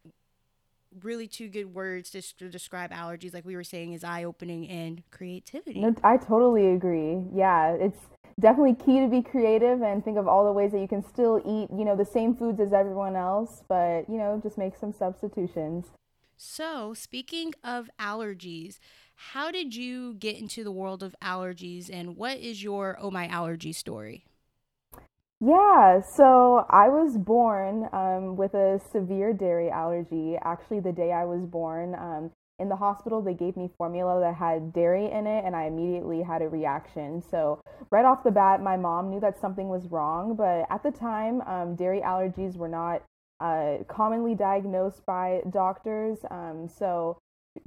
really 1.03 1.29
two 1.29 1.49
good 1.49 1.75
words 1.75 2.11
to, 2.11 2.23
to 2.39 2.49
describe 2.49 2.91
allergies, 2.91 3.35
like 3.35 3.45
we 3.45 3.57
were 3.57 3.65
saying, 3.65 3.93
is 3.93 4.03
eye 4.03 4.25
opening 4.25 4.69
and 4.69 5.03
creativity. 5.11 5.81
No, 5.81 5.95
I 6.03 6.17
totally 6.17 6.73
agree. 6.73 7.19
Yeah. 7.35 7.77
It's, 7.79 7.99
definitely 8.39 8.75
key 8.75 9.01
to 9.01 9.09
be 9.09 9.23
creative 9.23 9.83
and 9.83 10.05
think 10.05 10.17
of 10.17 10.29
all 10.29 10.45
the 10.45 10.53
ways 10.53 10.73
that 10.73 10.81
you 10.81 10.89
can 10.89 11.03
still 11.03 11.39
eat, 11.45 11.69
you 11.77 11.85
know, 11.85 11.97
the 11.97 12.05
same 12.05 12.35
foods 12.35 12.61
as 12.61 12.73
everyone 12.73 13.17
else, 13.17 13.63
but, 13.69 14.09
you 14.09 14.17
know, 14.17 14.41
just 14.43 14.59
make 14.59 14.77
some 14.77 14.93
substitutions. 14.93 15.87
So, 16.37 16.95
speaking 16.95 17.53
of 17.65 17.91
allergies, 17.99 18.79
how 19.33 19.51
did 19.51 19.75
you 19.75 20.15
get 20.15 20.39
into 20.39 20.63
the 20.63 20.71
world 20.71 21.03
of 21.03 21.17
allergies 21.21 21.91
and 21.93 22.17
what 22.17 22.39
is 22.39 22.63
your 22.63 22.97
Oh 23.01 23.11
My 23.11 23.27
Allergy 23.27 23.73
story? 23.73 24.25
Yeah, 25.41 26.01
so 26.01 26.65
I 26.69 26.89
was 26.89 27.17
born 27.17 27.89
um, 27.93 28.37
with 28.37 28.55
a 28.55 28.81
severe 28.91 29.33
dairy 29.33 29.71
allergy. 29.71 30.37
Actually, 30.43 30.81
the 30.81 30.93
day 30.93 31.13
I 31.13 31.25
was 31.25 31.45
born, 31.45 31.95
um, 31.95 32.31
in 32.59 32.69
the 32.69 32.77
hospital 32.77 33.23
they 33.23 33.35
gave 33.35 33.57
me 33.57 33.71
formula 33.79 34.21
that 34.21 34.35
had 34.35 34.73
dairy 34.73 35.11
in 35.11 35.27
it 35.27 35.45
and 35.45 35.55
i 35.55 35.65
immediately 35.65 36.23
had 36.23 36.43
a 36.43 36.49
reaction. 36.49 37.23
So 37.31 37.61
right 37.91 38.05
off 38.05 38.25
the 38.25 38.31
bat 38.31 38.63
my 38.63 38.77
mom 38.77 39.11
knew 39.11 39.21
that 39.21 39.41
something 39.41 39.69
was 39.69 39.87
wrong 39.87 40.35
but 40.37 40.67
at 40.71 40.83
the 40.83 40.91
time 40.91 41.41
um, 41.43 41.77
dairy 41.77 42.01
allergies 42.01 42.57
were 42.57 42.69
not 42.69 43.03
uh, 43.41 43.85
commonly 43.87 44.35
diagnosed 44.35 45.07
by 45.07 45.41
doctors. 45.51 46.19
Um, 46.31 46.69
so 46.69 47.19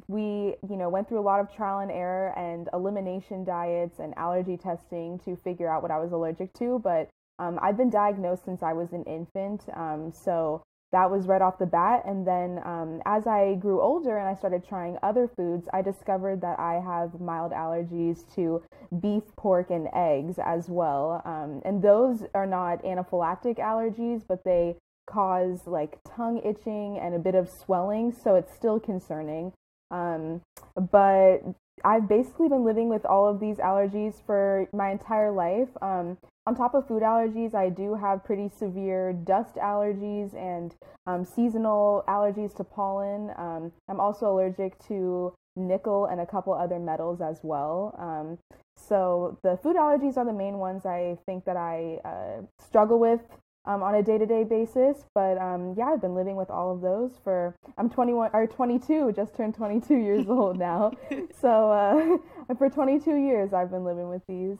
we 0.07 0.55
you 0.69 0.77
know 0.77 0.89
went 0.89 1.07
through 1.07 1.19
a 1.19 1.21
lot 1.21 1.39
of 1.39 1.53
trial 1.53 1.79
and 1.79 1.91
error 1.91 2.37
and 2.37 2.69
elimination 2.73 3.43
diets 3.43 3.99
and 3.99 4.17
allergy 4.17 4.57
testing 4.57 5.19
to 5.19 5.35
figure 5.35 5.69
out 5.69 5.81
what 5.81 5.91
i 5.91 5.99
was 5.99 6.11
allergic 6.11 6.53
to 6.53 6.79
but 6.83 7.09
um, 7.39 7.59
i've 7.61 7.77
been 7.77 7.89
diagnosed 7.89 8.45
since 8.45 8.63
i 8.63 8.73
was 8.73 8.93
an 8.93 9.03
infant. 9.03 9.63
Um, 9.75 10.11
so 10.13 10.63
that 10.91 11.09
was 11.09 11.27
right 11.27 11.41
off 11.41 11.57
the 11.57 11.65
bat. 11.65 12.03
And 12.05 12.27
then 12.27 12.59
um, 12.65 13.01
as 13.05 13.25
I 13.27 13.55
grew 13.55 13.81
older 13.81 14.17
and 14.17 14.27
I 14.27 14.35
started 14.35 14.67
trying 14.67 14.97
other 15.01 15.29
foods, 15.35 15.67
I 15.73 15.81
discovered 15.81 16.41
that 16.41 16.59
I 16.59 16.81
have 16.83 17.19
mild 17.19 17.51
allergies 17.51 18.19
to 18.35 18.61
beef, 18.99 19.23
pork, 19.37 19.69
and 19.69 19.87
eggs 19.93 20.35
as 20.43 20.67
well. 20.69 21.21
Um, 21.25 21.61
and 21.63 21.81
those 21.81 22.23
are 22.33 22.45
not 22.45 22.83
anaphylactic 22.83 23.57
allergies, 23.57 24.23
but 24.27 24.43
they 24.43 24.75
cause 25.09 25.61
like 25.65 25.97
tongue 26.15 26.41
itching 26.43 26.99
and 27.01 27.15
a 27.15 27.19
bit 27.19 27.35
of 27.35 27.49
swelling. 27.49 28.11
So 28.11 28.35
it's 28.35 28.53
still 28.55 28.79
concerning. 28.79 29.53
Um, 29.91 30.41
but 30.75 31.39
I've 31.83 32.07
basically 32.07 32.49
been 32.49 32.63
living 32.63 32.89
with 32.89 33.05
all 33.05 33.27
of 33.27 33.39
these 33.39 33.57
allergies 33.57 34.15
for 34.25 34.67
my 34.73 34.91
entire 34.91 35.31
life. 35.31 35.69
Um, 35.81 36.17
on 36.45 36.55
top 36.55 36.73
of 36.73 36.87
food 36.87 37.03
allergies, 37.03 37.53
I 37.53 37.69
do 37.69 37.95
have 37.95 38.23
pretty 38.23 38.49
severe 38.49 39.13
dust 39.13 39.55
allergies 39.55 40.33
and 40.35 40.75
um, 41.07 41.25
seasonal 41.25 42.03
allergies 42.07 42.55
to 42.57 42.63
pollen. 42.63 43.31
Um, 43.37 43.71
I'm 43.87 43.99
also 43.99 44.31
allergic 44.31 44.77
to 44.87 45.33
nickel 45.55 46.05
and 46.05 46.21
a 46.21 46.25
couple 46.25 46.53
other 46.53 46.79
metals 46.79 47.21
as 47.21 47.39
well. 47.43 47.95
Um, 47.99 48.37
so 48.75 49.37
the 49.43 49.57
food 49.61 49.75
allergies 49.75 50.17
are 50.17 50.25
the 50.25 50.33
main 50.33 50.57
ones 50.57 50.85
I 50.85 51.17
think 51.25 51.45
that 51.45 51.57
I 51.57 51.99
uh, 52.05 52.41
struggle 52.59 52.99
with 52.99 53.21
um, 53.65 53.83
on 53.83 53.95
a 53.95 54.03
day-to-day 54.03 54.43
basis. 54.43 55.05
But 55.13 55.37
um, 55.37 55.75
yeah, 55.77 55.85
I've 55.85 56.01
been 56.01 56.15
living 56.15 56.35
with 56.35 56.49
all 56.49 56.73
of 56.73 56.81
those 56.81 57.11
for 57.23 57.55
I'm 57.77 57.89
21 57.89 58.31
or 58.33 58.47
22, 58.47 59.13
just 59.13 59.35
turned 59.35 59.55
22 59.55 59.95
years 59.95 60.25
old 60.29 60.57
now. 60.57 60.91
so 61.39 61.71
uh, 61.71 62.55
for 62.57 62.69
22 62.69 63.15
years, 63.15 63.53
I've 63.53 63.71
been 63.71 63.83
living 63.83 64.09
with 64.09 64.25
these. 64.27 64.57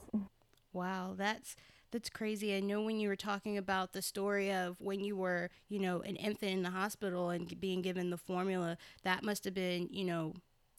Wow, 0.73 1.15
that's 1.17 1.55
that's 1.91 2.09
crazy. 2.09 2.55
I 2.55 2.61
know 2.61 2.81
when 2.81 2.99
you 2.99 3.09
were 3.09 3.17
talking 3.17 3.57
about 3.57 3.91
the 3.91 4.01
story 4.01 4.51
of 4.51 4.77
when 4.79 5.03
you 5.03 5.17
were, 5.17 5.49
you 5.67 5.79
know, 5.79 5.99
an 6.01 6.15
infant 6.15 6.53
in 6.53 6.63
the 6.63 6.69
hospital 6.69 7.29
and 7.29 7.59
being 7.59 7.81
given 7.81 8.09
the 8.09 8.17
formula, 8.17 8.77
that 9.03 9.23
must 9.23 9.43
have 9.43 9.53
been, 9.53 9.89
you 9.91 10.05
know, 10.05 10.33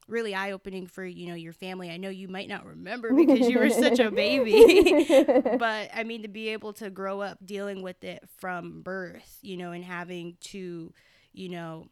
really 0.09 0.35
eye 0.35 0.53
opening 0.53 0.87
for, 0.87 1.05
you 1.05 1.29
know, 1.29 1.35
your 1.35 1.53
family. 1.53 1.91
I 1.91 1.97
know 1.97 2.09
you 2.09 2.29
might 2.29 2.49
not 2.49 2.67
remember 2.67 3.12
because 3.12 3.49
you 3.49 3.59
were 3.59 3.71
such 3.71 3.99
a 3.99 4.11
baby. 4.11 5.05
but 5.59 5.91
I 5.95 6.05
mean 6.05 6.23
to 6.23 6.29
be 6.29 6.51
able 6.51 6.73
to 6.75 6.91
grow 6.91 7.21
up 7.21 7.38
dealing 7.45 7.83
with 7.83 8.03
it 8.05 8.23
from 8.38 8.83
birth, 8.83 9.38
you 9.43 9.57
know, 9.57 9.73
and 9.73 9.85
having 9.85 10.37
to, 10.41 10.93
you 11.33 11.49
know, 11.49 11.88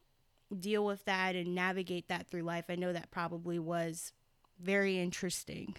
deal 0.58 0.84
with 0.84 1.04
that 1.04 1.36
and 1.36 1.54
navigate 1.54 2.08
that 2.08 2.26
through 2.28 2.42
life. 2.42 2.64
I 2.68 2.74
know 2.74 2.92
that 2.92 3.10
probably 3.10 3.58
was 3.58 4.12
very 4.58 4.98
interesting. 4.98 5.76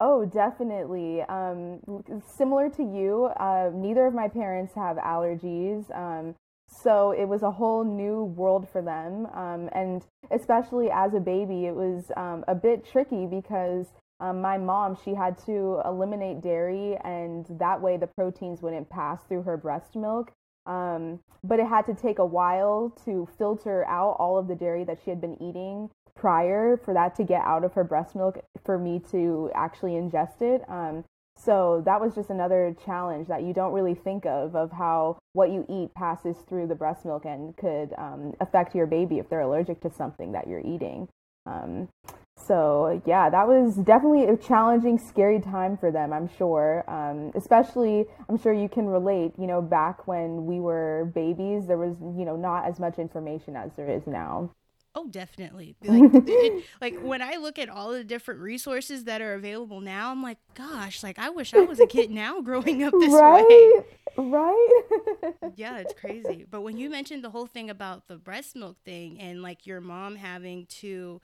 Oh, 0.00 0.24
definitely. 0.24 1.22
Um, 1.22 1.80
similar 2.26 2.70
to 2.70 2.82
you, 2.82 3.30
uh, 3.38 3.70
neither 3.74 4.06
of 4.06 4.14
my 4.14 4.28
parents 4.28 4.74
have 4.74 4.96
allergies. 4.96 5.94
Um, 5.94 6.34
so 6.70 7.12
it 7.12 7.24
was 7.26 7.42
a 7.42 7.50
whole 7.50 7.84
new 7.84 8.24
world 8.24 8.68
for 8.70 8.80
them. 8.80 9.26
Um, 9.34 9.68
and 9.72 10.06
especially 10.30 10.88
as 10.90 11.14
a 11.14 11.20
baby, 11.20 11.66
it 11.66 11.74
was 11.74 12.10
um, 12.16 12.44
a 12.48 12.54
bit 12.54 12.86
tricky 12.90 13.26
because 13.26 13.86
um, 14.20 14.40
my 14.40 14.58
mom, 14.58 14.96
she 15.02 15.14
had 15.14 15.38
to 15.46 15.80
eliminate 15.84 16.42
dairy, 16.42 16.96
and 17.04 17.46
that 17.58 17.80
way 17.80 17.96
the 17.96 18.06
proteins 18.06 18.60
wouldn't 18.60 18.90
pass 18.90 19.22
through 19.24 19.42
her 19.42 19.56
breast 19.56 19.96
milk. 19.96 20.32
Um, 20.66 21.20
but 21.42 21.58
it 21.58 21.66
had 21.66 21.86
to 21.86 21.94
take 21.94 22.18
a 22.18 22.24
while 22.24 22.94
to 23.04 23.26
filter 23.38 23.84
out 23.86 24.16
all 24.18 24.38
of 24.38 24.46
the 24.46 24.54
dairy 24.54 24.84
that 24.84 24.98
she 25.02 25.10
had 25.10 25.20
been 25.20 25.42
eating 25.42 25.88
prior 26.14 26.76
for 26.84 26.92
that 26.92 27.14
to 27.14 27.24
get 27.24 27.42
out 27.44 27.64
of 27.64 27.72
her 27.72 27.84
breast 27.84 28.14
milk 28.14 28.38
for 28.64 28.78
me 28.78 29.00
to 29.10 29.50
actually 29.54 29.92
ingest 29.92 30.42
it. 30.42 30.62
Um, 30.68 31.04
so 31.42 31.82
that 31.86 32.00
was 32.00 32.14
just 32.14 32.30
another 32.30 32.76
challenge 32.84 33.28
that 33.28 33.42
you 33.42 33.54
don't 33.54 33.72
really 33.72 33.94
think 33.94 34.26
of 34.26 34.54
of 34.54 34.70
how 34.70 35.18
what 35.32 35.50
you 35.50 35.64
eat 35.68 35.94
passes 35.94 36.36
through 36.48 36.66
the 36.66 36.74
breast 36.74 37.04
milk 37.04 37.24
and 37.24 37.56
could 37.56 37.94
um, 37.96 38.34
affect 38.40 38.74
your 38.74 38.86
baby 38.86 39.18
if 39.18 39.28
they're 39.28 39.40
allergic 39.40 39.80
to 39.80 39.90
something 39.90 40.32
that 40.32 40.46
you're 40.48 40.60
eating. 40.60 41.08
Um, 41.46 41.88
so 42.36 43.00
yeah, 43.06 43.30
that 43.30 43.46
was 43.46 43.76
definitely 43.76 44.24
a 44.24 44.36
challenging, 44.36 44.98
scary 44.98 45.40
time 45.40 45.76
for 45.76 45.90
them. 45.90 46.12
I'm 46.12 46.28
sure, 46.36 46.84
um, 46.88 47.32
especially 47.34 48.06
I'm 48.28 48.38
sure 48.38 48.52
you 48.52 48.68
can 48.68 48.86
relate. 48.86 49.32
You 49.38 49.46
know, 49.46 49.62
back 49.62 50.06
when 50.06 50.46
we 50.46 50.60
were 50.60 51.10
babies, 51.14 51.66
there 51.66 51.78
was 51.78 51.96
you 52.18 52.24
know 52.24 52.36
not 52.36 52.66
as 52.66 52.78
much 52.78 52.98
information 52.98 53.56
as 53.56 53.70
there 53.76 53.88
is 53.88 54.06
now. 54.06 54.50
Oh, 54.94 55.08
definitely. 55.08 55.76
Like, 55.86 56.06
it, 56.26 56.54
like 56.80 56.98
when 57.00 57.22
I 57.22 57.36
look 57.36 57.58
at 57.58 57.68
all 57.68 57.92
the 57.92 58.04
different 58.04 58.40
resources 58.40 59.04
that 59.04 59.20
are 59.20 59.34
available 59.34 59.80
now, 59.80 60.10
I'm 60.10 60.22
like, 60.22 60.38
gosh, 60.54 61.02
like 61.02 61.18
I 61.18 61.30
wish 61.30 61.54
I 61.54 61.62
was 61.64 61.80
a 61.80 61.84
kid 61.86 62.10
now 62.10 62.40
growing 62.42 62.82
up 62.82 62.98
this 62.98 63.22
right? 63.22 63.44
way. 63.48 63.82
Right. 64.16 64.82
yeah, 65.54 65.78
it's 65.78 65.92
crazy. 65.92 66.44
But 66.48 66.62
when 66.62 66.76
you 66.76 66.90
mentioned 66.90 67.24
the 67.24 67.30
whole 67.30 67.46
thing 67.46 67.70
about 67.70 68.08
the 68.08 68.16
breast 68.16 68.56
milk 68.56 68.76
thing 68.84 69.20
and 69.20 69.42
like 69.42 69.66
your 69.66 69.80
mom 69.80 70.16
having 70.16 70.66
to, 70.80 71.20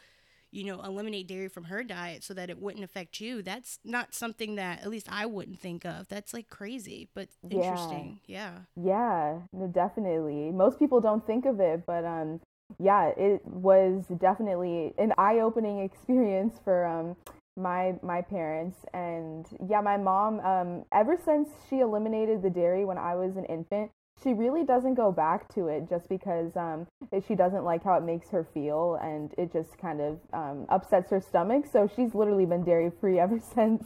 you 0.51 0.65
know, 0.65 0.83
eliminate 0.83 1.29
dairy 1.29 1.49
from 1.49 1.65
her 1.65 1.85
diet 1.85 2.25
so 2.25 2.35
that 2.35 2.51
it 2.51 2.59
wouldn't 2.61 2.85
affect 2.85 3.21
you, 3.21 3.43
that's 3.43 3.79
not 3.85 4.15
something 4.15 4.57
that 4.57 4.81
at 4.83 4.91
least 4.91 5.09
I 5.11 5.27
wouldn't 5.27 5.61
think 5.61 5.85
of. 5.85 6.09
That's 6.09 6.35
like 6.35 6.49
crazy, 6.49 7.09
but 7.15 7.29
interesting. 7.51 8.21
Yeah. 8.27 8.61
Yeah, 8.77 9.41
no, 9.53 9.67
definitely. 9.69 10.51
Most 10.53 10.79
people 10.79 11.01
don't 11.01 11.27
think 11.27 11.47
of 11.47 11.61
it, 11.61 11.87
but 11.87 12.05
um 12.05 12.41
yeah, 12.79 13.11
it 13.17 13.45
was 13.45 14.05
definitely 14.19 14.93
an 14.99 15.13
eye-opening 15.19 15.81
experience 15.85 16.59
for 16.65 16.87
um, 16.87 17.17
my 17.57 17.95
my 18.03 18.21
parents 18.21 18.79
and 18.93 19.47
yeah, 19.69 19.81
my 19.81 19.97
mom. 19.97 20.41
Um, 20.41 20.85
ever 20.93 21.19
since 21.23 21.49
she 21.69 21.81
eliminated 21.81 22.43
the 22.43 22.51
dairy 22.51 22.85
when 22.85 22.99
I 22.99 23.15
was 23.15 23.37
an 23.37 23.45
infant, 23.47 23.91
she 24.23 24.33
really 24.33 24.65
doesn't 24.65 24.95
go 24.95 25.13
back 25.13 25.53
to 25.55 25.69
it 25.69 25.89
just 25.89 26.09
because 26.09 26.57
um, 26.57 26.87
she 27.27 27.35
doesn't 27.35 27.65
like 27.65 27.85
how 27.85 27.95
it 27.97 28.03
makes 28.03 28.31
her 28.31 28.47
feel 28.55 28.99
and 29.03 29.35
it 29.39 29.53
just 29.53 29.79
kind 29.79 30.01
of 30.01 30.19
um, 30.33 30.67
upsets 30.69 31.11
her 31.11 31.21
stomach. 31.21 31.65
So 31.71 31.91
she's 31.95 32.15
literally 32.15 32.47
been 32.47 32.65
dairy 32.65 32.91
free 33.01 33.19
ever 33.27 33.41
since 33.55 33.85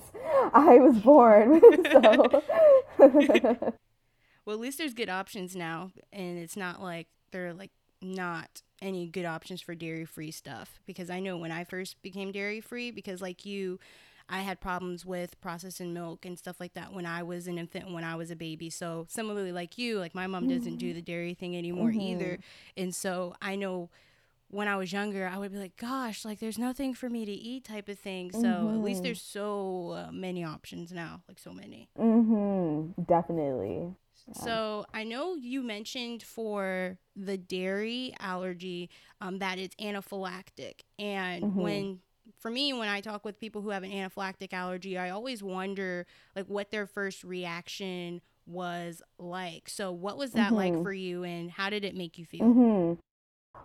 I 0.52 0.78
was 0.78 0.98
born. 0.98 1.60
so. 1.92 3.74
well, 4.44 4.54
at 4.54 4.60
least 4.60 4.78
there's 4.78 4.94
good 4.94 5.08
options 5.08 5.56
now, 5.56 5.90
and 6.12 6.38
it's 6.38 6.56
not 6.56 6.80
like 6.80 7.08
they're 7.32 7.54
like 7.54 7.70
not 8.02 8.62
any 8.82 9.06
good 9.06 9.24
options 9.24 9.60
for 9.60 9.74
dairy 9.74 10.04
free 10.04 10.30
stuff 10.30 10.80
because 10.86 11.10
I 11.10 11.20
know 11.20 11.36
when 11.36 11.52
I 11.52 11.64
first 11.64 12.00
became 12.02 12.32
dairy 12.32 12.60
free, 12.60 12.90
because 12.90 13.20
like 13.20 13.44
you, 13.44 13.78
I 14.28 14.40
had 14.40 14.60
problems 14.60 15.04
with 15.04 15.40
processing 15.40 15.92
milk 15.92 16.24
and 16.24 16.38
stuff 16.38 16.60
like 16.60 16.74
that 16.74 16.92
when 16.92 17.04
I 17.04 17.22
was 17.22 17.46
an 17.48 17.58
infant 17.58 17.92
when 17.92 18.04
I 18.04 18.14
was 18.14 18.30
a 18.30 18.36
baby. 18.36 18.70
So 18.70 19.06
similarly 19.08 19.52
like 19.52 19.76
you, 19.76 19.98
like 19.98 20.14
my 20.14 20.26
mom 20.26 20.48
doesn't 20.48 20.76
do 20.76 20.86
mm-hmm. 20.86 20.96
the 20.96 21.02
dairy 21.02 21.34
thing 21.34 21.56
anymore 21.56 21.90
mm-hmm. 21.90 22.00
either. 22.00 22.38
And 22.76 22.94
so 22.94 23.34
I 23.42 23.56
know 23.56 23.90
when 24.50 24.66
I 24.66 24.76
was 24.76 24.92
younger, 24.92 25.28
I 25.32 25.38
would 25.38 25.52
be 25.52 25.58
like, 25.58 25.76
gosh, 25.76 26.24
like 26.24 26.40
there's 26.40 26.58
nothing 26.58 26.94
for 26.94 27.08
me 27.08 27.24
to 27.24 27.32
eat 27.32 27.64
type 27.64 27.88
of 27.88 27.98
thing. 27.98 28.32
So 28.32 28.38
mm-hmm. 28.38 28.74
at 28.74 28.82
least 28.82 28.98
mm-hmm. 28.98 29.04
there's 29.04 29.22
so 29.22 29.90
uh, 30.08 30.12
many 30.12 30.44
options 30.44 30.92
now, 30.92 31.22
like 31.28 31.38
so 31.38 31.52
many. 31.52 31.88
Mhm. 31.98 33.06
Definitely. 33.06 33.94
So 34.32 34.86
I 34.94 35.04
know 35.04 35.34
you 35.34 35.62
mentioned 35.62 36.22
for 36.22 36.98
the 37.16 37.36
dairy 37.36 38.14
allergy 38.18 38.90
um, 39.20 39.38
that 39.38 39.58
it's 39.58 39.74
anaphylactic, 39.76 40.80
and 40.98 41.44
mm-hmm. 41.44 41.60
when 41.60 41.98
for 42.38 42.50
me 42.50 42.72
when 42.72 42.88
I 42.88 43.00
talk 43.00 43.24
with 43.24 43.40
people 43.40 43.60
who 43.62 43.70
have 43.70 43.82
an 43.82 43.90
anaphylactic 43.90 44.52
allergy, 44.52 44.96
I 44.96 45.10
always 45.10 45.42
wonder 45.42 46.06
like 46.36 46.46
what 46.46 46.70
their 46.70 46.86
first 46.86 47.24
reaction 47.24 48.20
was 48.46 49.02
like. 49.18 49.68
So 49.68 49.92
what 49.92 50.16
was 50.16 50.32
that 50.32 50.48
mm-hmm. 50.48 50.76
like 50.76 50.82
for 50.82 50.92
you, 50.92 51.24
and 51.24 51.50
how 51.50 51.70
did 51.70 51.84
it 51.84 51.96
make 51.96 52.18
you 52.18 52.24
feel? 52.24 52.46
Mm-hmm. 52.46 53.00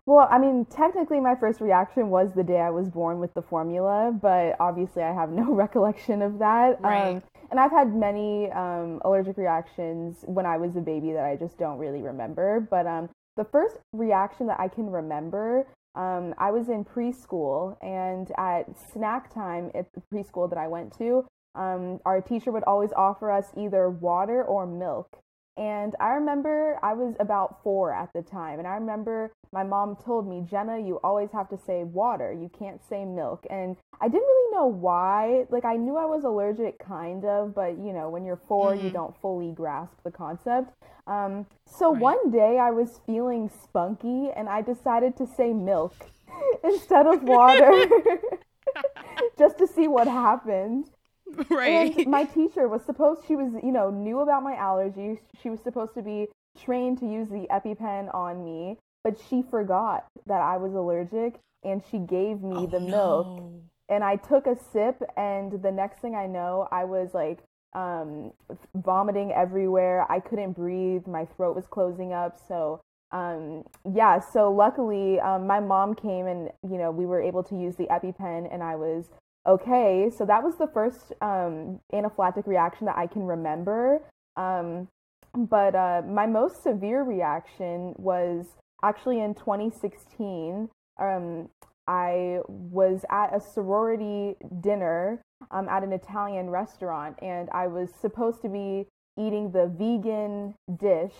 Well, 0.05 0.27
I 0.29 0.37
mean, 0.39 0.65
technically, 0.65 1.19
my 1.19 1.35
first 1.35 1.61
reaction 1.61 2.09
was 2.09 2.29
the 2.35 2.43
day 2.43 2.59
I 2.59 2.69
was 2.69 2.89
born 2.89 3.19
with 3.19 3.33
the 3.33 3.41
formula, 3.41 4.11
but 4.19 4.55
obviously, 4.59 5.03
I 5.03 5.13
have 5.13 5.29
no 5.29 5.53
recollection 5.53 6.21
of 6.21 6.39
that. 6.39 6.81
Right. 6.81 7.15
Um, 7.15 7.23
and 7.51 7.59
I've 7.59 7.71
had 7.71 7.95
many 7.95 8.51
um, 8.51 9.01
allergic 9.05 9.37
reactions 9.37 10.23
when 10.25 10.45
I 10.45 10.57
was 10.57 10.75
a 10.75 10.81
baby 10.81 11.11
that 11.13 11.23
I 11.23 11.35
just 11.35 11.57
don't 11.57 11.77
really 11.77 12.01
remember. 12.01 12.65
But 12.69 12.87
um, 12.87 13.09
the 13.37 13.45
first 13.45 13.77
reaction 13.93 14.47
that 14.47 14.59
I 14.59 14.67
can 14.67 14.89
remember, 14.89 15.67
um, 15.95 16.33
I 16.37 16.51
was 16.51 16.69
in 16.69 16.83
preschool, 16.83 17.77
and 17.81 18.31
at 18.37 18.65
snack 18.93 19.33
time 19.33 19.71
at 19.75 19.85
the 19.93 20.01
preschool 20.13 20.49
that 20.49 20.57
I 20.57 20.67
went 20.67 20.97
to, 20.97 21.25
um, 21.55 21.99
our 22.05 22.21
teacher 22.21 22.51
would 22.51 22.63
always 22.63 22.91
offer 22.95 23.31
us 23.31 23.45
either 23.57 23.89
water 23.89 24.43
or 24.43 24.65
milk. 24.67 25.17
And 25.57 25.95
I 26.01 26.09
remember 26.09 26.77
I 26.83 26.93
was 26.93 27.15
about 27.19 27.63
four 27.63 27.93
at 27.93 28.11
the 28.13 28.21
time, 28.21 28.59
and 28.59 28.67
I 28.67 28.73
remember 28.73 29.31
my 29.53 29.63
mom 29.63 29.95
told 29.95 30.27
me, 30.27 30.45
Jenna, 30.49 30.79
you 30.79 30.99
always 31.01 31.31
have 31.31 31.47
to 31.49 31.57
say 31.57 31.85
water. 31.85 32.33
You 32.33 32.51
can't 32.59 32.81
say 32.89 33.05
milk. 33.05 33.45
And 33.49 33.77
I 34.01 34.09
didn't 34.09 34.27
really 34.27 34.55
know 34.55 34.65
why. 34.65 35.45
Like, 35.49 35.63
I 35.63 35.77
knew 35.77 35.95
I 35.95 36.05
was 36.05 36.25
allergic, 36.25 36.77
kind 36.79 37.23
of, 37.23 37.55
but 37.55 37.77
you 37.77 37.93
know, 37.93 38.09
when 38.09 38.25
you're 38.25 38.41
4 38.47 38.73
mm-hmm. 38.73 38.85
you 38.85 38.91
don't 38.91 39.15
fully 39.21 39.51
grasp 39.51 39.93
the 40.03 40.11
concept. 40.11 40.73
Um, 41.07 41.45
so 41.65 41.91
right. 41.91 42.01
one 42.01 42.31
day 42.31 42.59
I 42.59 42.71
was 42.71 42.99
feeling 43.05 43.49
spunky, 43.63 44.31
and 44.35 44.49
I 44.49 44.61
decided 44.61 45.15
to 45.17 45.25
say 45.25 45.53
milk 45.53 45.95
instead 46.63 47.07
of 47.07 47.23
water 47.23 47.87
just 49.37 49.57
to 49.57 49.67
see 49.67 49.87
what 49.87 50.07
happened. 50.07 50.89
Right. 51.49 51.97
And 51.97 52.07
my 52.07 52.23
teacher 52.23 52.67
was 52.67 52.83
supposed, 52.85 53.23
she 53.27 53.35
was, 53.35 53.51
you 53.63 53.71
know, 53.71 53.89
knew 53.89 54.19
about 54.19 54.43
my 54.43 54.53
allergies. 54.53 55.19
She 55.41 55.49
was 55.49 55.59
supposed 55.61 55.93
to 55.95 56.01
be 56.01 56.27
trained 56.63 56.99
to 56.99 57.05
use 57.05 57.27
the 57.29 57.47
EpiPen 57.51 58.13
on 58.13 58.43
me, 58.43 58.77
but 59.03 59.19
she 59.29 59.41
forgot 59.41 60.05
that 60.27 60.41
I 60.41 60.57
was 60.57 60.73
allergic 60.73 61.39
and 61.63 61.81
she 61.91 61.97
gave 61.97 62.41
me 62.41 62.55
oh, 62.55 62.65
the 62.67 62.79
milk. 62.79 63.41
And 63.89 64.03
I 64.03 64.15
took 64.15 64.47
a 64.47 64.55
sip, 64.55 65.01
and 65.15 65.61
the 65.61 65.71
next 65.71 65.99
thing 65.99 66.15
I 66.15 66.25
know, 66.25 66.67
I 66.71 66.85
was 66.85 67.13
like 67.13 67.39
um, 67.75 68.31
vomiting 68.75 69.31
everywhere. 69.31 70.09
I 70.11 70.19
couldn't 70.19 70.53
breathe. 70.53 71.05
My 71.05 71.25
throat 71.25 71.55
was 71.55 71.67
closing 71.67 72.13
up. 72.13 72.39
So, 72.47 72.81
um, 73.11 73.63
yeah, 73.91 74.19
so 74.19 74.51
luckily, 74.51 75.19
um, 75.19 75.45
my 75.45 75.59
mom 75.59 75.93
came 75.93 76.25
and, 76.25 76.49
you 76.63 76.77
know, 76.77 76.89
we 76.89 77.05
were 77.05 77.21
able 77.21 77.43
to 77.43 77.55
use 77.55 77.75
the 77.75 77.85
EpiPen, 77.85 78.51
and 78.51 78.63
I 78.63 78.75
was 78.75 79.09
okay, 79.47 80.09
so 80.15 80.25
that 80.25 80.43
was 80.43 80.55
the 80.57 80.67
first 80.67 81.13
um, 81.21 81.79
anaphylactic 81.93 82.47
reaction 82.47 82.85
that 82.85 82.97
I 82.97 83.07
can 83.07 83.23
remember. 83.23 84.01
Um, 84.35 84.87
but 85.35 85.75
uh, 85.75 86.01
my 86.07 86.25
most 86.25 86.63
severe 86.63 87.03
reaction 87.03 87.93
was 87.97 88.45
actually 88.83 89.19
in 89.19 89.35
2016. 89.35 90.69
Um, 90.99 91.49
I 91.87 92.39
was 92.47 93.05
at 93.11 93.35
a 93.35 93.39
sorority 93.39 94.35
dinner 94.61 95.21
um, 95.51 95.69
at 95.69 95.83
an 95.83 95.93
Italian 95.93 96.49
restaurant, 96.49 97.17
and 97.21 97.49
I 97.51 97.67
was 97.67 97.89
supposed 98.01 98.41
to 98.41 98.49
be 98.49 98.87
eating 99.17 99.51
the 99.51 99.67
vegan 99.67 100.55
dish. 100.77 101.13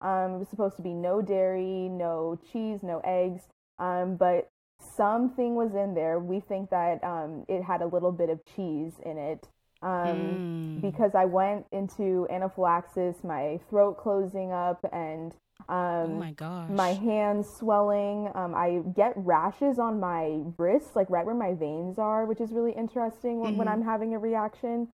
Um, 0.00 0.34
it 0.34 0.38
was 0.38 0.48
supposed 0.48 0.76
to 0.76 0.82
be 0.82 0.94
no 0.94 1.22
dairy, 1.22 1.88
no 1.88 2.38
cheese, 2.52 2.80
no 2.82 3.00
eggs. 3.04 3.42
Um, 3.78 4.16
but 4.16 4.48
something 4.96 5.54
was 5.54 5.74
in 5.74 5.94
there. 5.94 6.18
We 6.18 6.40
think 6.40 6.70
that 6.70 7.02
um, 7.04 7.44
it 7.48 7.62
had 7.62 7.82
a 7.82 7.86
little 7.86 8.12
bit 8.12 8.30
of 8.30 8.40
cheese 8.44 8.94
in 9.04 9.18
it. 9.18 9.48
Um, 9.82 10.78
mm. 10.78 10.80
Because 10.80 11.12
I 11.16 11.24
went 11.24 11.66
into 11.72 12.28
anaphylaxis, 12.30 13.24
my 13.24 13.58
throat 13.68 13.98
closing 13.98 14.52
up, 14.52 14.78
and 14.92 15.32
um, 15.68 15.76
oh 15.76 16.08
my 16.20 16.32
gosh, 16.32 16.70
my 16.70 16.92
hands 16.92 17.48
swelling. 17.58 18.30
Um, 18.34 18.54
I 18.54 18.82
get 18.94 19.12
rashes 19.16 19.80
on 19.80 19.98
my 19.98 20.38
wrists, 20.56 20.94
like 20.94 21.10
right 21.10 21.26
where 21.26 21.34
my 21.34 21.54
veins 21.54 21.98
are, 21.98 22.26
which 22.26 22.40
is 22.40 22.52
really 22.52 22.72
interesting 22.72 23.42
mm-hmm. 23.42 23.56
when 23.56 23.66
I'm 23.66 23.82
having 23.82 24.14
a 24.14 24.18
reaction. 24.20 24.88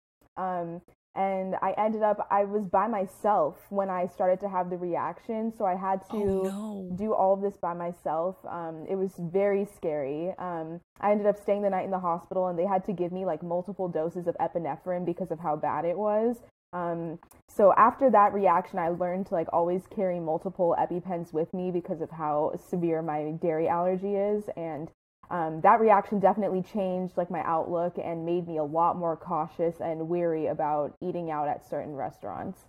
And 1.17 1.57
I 1.63 1.75
ended 1.79 2.03
up 2.03 2.27
I 2.31 2.45
was 2.45 2.67
by 2.67 2.87
myself 2.87 3.57
when 3.71 3.89
I 3.89 4.07
started 4.07 4.39
to 4.41 4.49
have 4.49 4.69
the 4.69 4.77
reaction, 4.77 5.53
so 5.57 5.65
I 5.65 5.75
had 5.75 6.05
to 6.11 6.17
oh, 6.17 6.89
no. 6.91 6.97
do 6.97 7.15
all 7.15 7.33
of 7.33 7.41
this 7.41 7.57
by 7.57 7.73
myself. 7.73 8.37
Um, 8.47 8.85
it 8.89 8.97
was 8.97 9.15
very 9.19 9.65
scary. 9.65 10.35
Um, 10.39 10.81
I 11.01 11.13
ended 11.13 11.27
up 11.27 11.39
staying 11.39 11.63
the 11.63 11.71
night 11.71 11.87
in 11.87 11.91
the 11.91 11.99
hospital, 11.99 12.49
and 12.49 12.59
they 12.59 12.67
had 12.67 12.85
to 12.85 12.93
give 12.93 13.13
me 13.13 13.25
like 13.25 13.43
multiple 13.43 13.89
doses 13.89 14.27
of 14.27 14.37
epinephrine 14.39 15.07
because 15.07 15.31
of 15.31 15.41
how 15.41 15.57
bad 15.57 15.87
it 15.87 15.97
was. 15.97 16.37
Um, 16.73 17.19
so 17.49 17.73
after 17.79 18.11
that 18.11 18.35
reaction, 18.35 18.79
I 18.79 18.89
learned 18.89 19.27
to 19.29 19.35
like 19.35 19.49
always 19.53 19.87
carry 19.87 20.21
multiple 20.21 20.77
EpiPens 20.79 21.33
with 21.33 21.55
me 21.55 21.71
because 21.71 22.03
of 22.03 22.11
how 22.11 22.53
severe 22.69 23.01
my 23.01 23.33
dairy 23.41 23.69
allergy 23.69 24.15
is, 24.17 24.45
and 24.57 24.91
um, 25.31 25.61
that 25.63 25.81
reaction 25.81 26.21
definitely 26.21 26.63
changed 26.63 27.17
like 27.17 27.31
my 27.31 27.43
outlook 27.45 27.99
and 28.03 28.25
made 28.25 28.47
me 28.47 28.59
a 28.59 28.65
lot 28.65 28.97
more 28.97 29.17
cautious 29.17 29.81
and 29.81 30.09
weary 30.09 30.47
about 30.47 30.97
eating 31.01 31.31
out 31.31 31.49
at 31.49 31.69
certain 31.69 31.95
restaurants. 31.95 32.61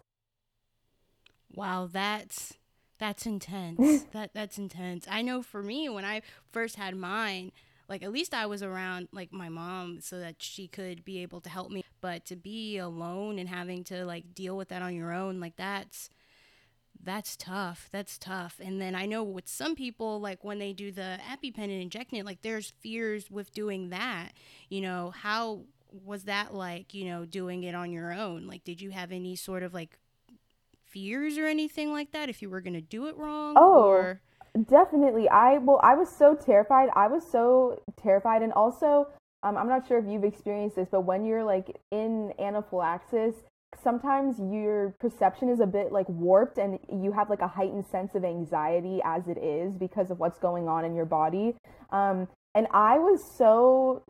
Wow, 1.53 1.87
that's 1.91 2.55
that's 2.97 3.25
intense. 3.25 4.03
that 4.13 4.31
that's 4.33 4.57
intense. 4.57 5.07
I 5.09 5.21
know 5.21 5.41
for 5.41 5.61
me 5.61 5.87
when 5.89 6.05
I 6.05 6.21
first 6.51 6.75
had 6.75 6.95
mine, 6.95 7.51
like 7.87 8.03
at 8.03 8.11
least 8.11 8.33
I 8.33 8.45
was 8.45 8.63
around 8.63 9.07
like 9.11 9.31
my 9.31 9.49
mom 9.49 10.01
so 10.01 10.19
that 10.19 10.35
she 10.39 10.67
could 10.67 11.05
be 11.05 11.21
able 11.21 11.41
to 11.41 11.49
help 11.49 11.69
me, 11.69 11.83
but 12.01 12.25
to 12.25 12.35
be 12.35 12.77
alone 12.77 13.39
and 13.39 13.49
having 13.49 13.83
to 13.85 14.05
like 14.05 14.33
deal 14.33 14.57
with 14.57 14.69
that 14.69 14.81
on 14.81 14.95
your 14.95 15.13
own, 15.13 15.39
like 15.39 15.55
that's 15.57 16.09
that's 17.03 17.35
tough. 17.35 17.89
That's 17.91 18.17
tough. 18.17 18.59
And 18.63 18.81
then 18.81 18.95
I 18.95 19.05
know 19.05 19.23
with 19.23 19.47
some 19.47 19.75
people, 19.75 20.19
like 20.19 20.43
when 20.43 20.59
they 20.59 20.73
do 20.73 20.91
the 20.91 21.19
EpiPen 21.31 21.63
and 21.63 21.71
injecting 21.71 22.19
it, 22.19 22.25
like 22.25 22.41
there's 22.41 22.73
fears 22.79 23.31
with 23.31 23.53
doing 23.53 23.89
that. 23.89 24.33
You 24.69 24.81
know, 24.81 25.11
how 25.11 25.61
was 25.91 26.23
that 26.23 26.53
like, 26.53 26.93
you 26.93 27.05
know, 27.05 27.25
doing 27.25 27.63
it 27.63 27.75
on 27.75 27.91
your 27.91 28.13
own? 28.13 28.47
Like, 28.47 28.63
did 28.63 28.81
you 28.81 28.91
have 28.91 29.11
any 29.11 29.35
sort 29.35 29.63
of 29.63 29.73
like 29.73 29.97
fears 30.85 31.37
or 31.37 31.45
anything 31.45 31.91
like 31.91 32.11
that 32.11 32.29
if 32.29 32.41
you 32.41 32.49
were 32.49 32.61
going 32.61 32.73
to 32.73 32.81
do 32.81 33.07
it 33.07 33.17
wrong? 33.17 33.55
Oh, 33.57 33.83
or? 33.83 34.21
definitely. 34.69 35.29
I, 35.29 35.59
well, 35.59 35.79
I 35.83 35.95
was 35.95 36.09
so 36.09 36.35
terrified. 36.35 36.89
I 36.95 37.07
was 37.07 37.23
so 37.29 37.81
terrified. 38.01 38.41
And 38.41 38.53
also, 38.53 39.07
um, 39.43 39.57
I'm 39.57 39.67
not 39.67 39.87
sure 39.87 39.99
if 39.99 40.05
you've 40.07 40.23
experienced 40.23 40.75
this, 40.75 40.87
but 40.91 41.01
when 41.01 41.25
you're 41.25 41.43
like 41.43 41.79
in 41.91 42.33
anaphylaxis, 42.39 43.35
sometimes 43.83 44.39
your 44.39 44.95
perception 44.99 45.49
is 45.49 45.59
a 45.59 45.65
bit 45.65 45.91
like 45.91 46.07
warped 46.09 46.57
and 46.57 46.79
you 46.91 47.11
have 47.11 47.29
like 47.29 47.41
a 47.41 47.47
heightened 47.47 47.85
sense 47.87 48.15
of 48.15 48.23
anxiety 48.23 48.99
as 49.03 49.27
it 49.27 49.37
is 49.37 49.75
because 49.77 50.09
of 50.11 50.19
what's 50.19 50.39
going 50.39 50.67
on 50.67 50.85
in 50.85 50.95
your 50.95 51.05
body. 51.05 51.55
Um, 51.91 52.27
and 52.55 52.67
I 52.71 52.97
was 52.97 53.19
so 53.37 54.03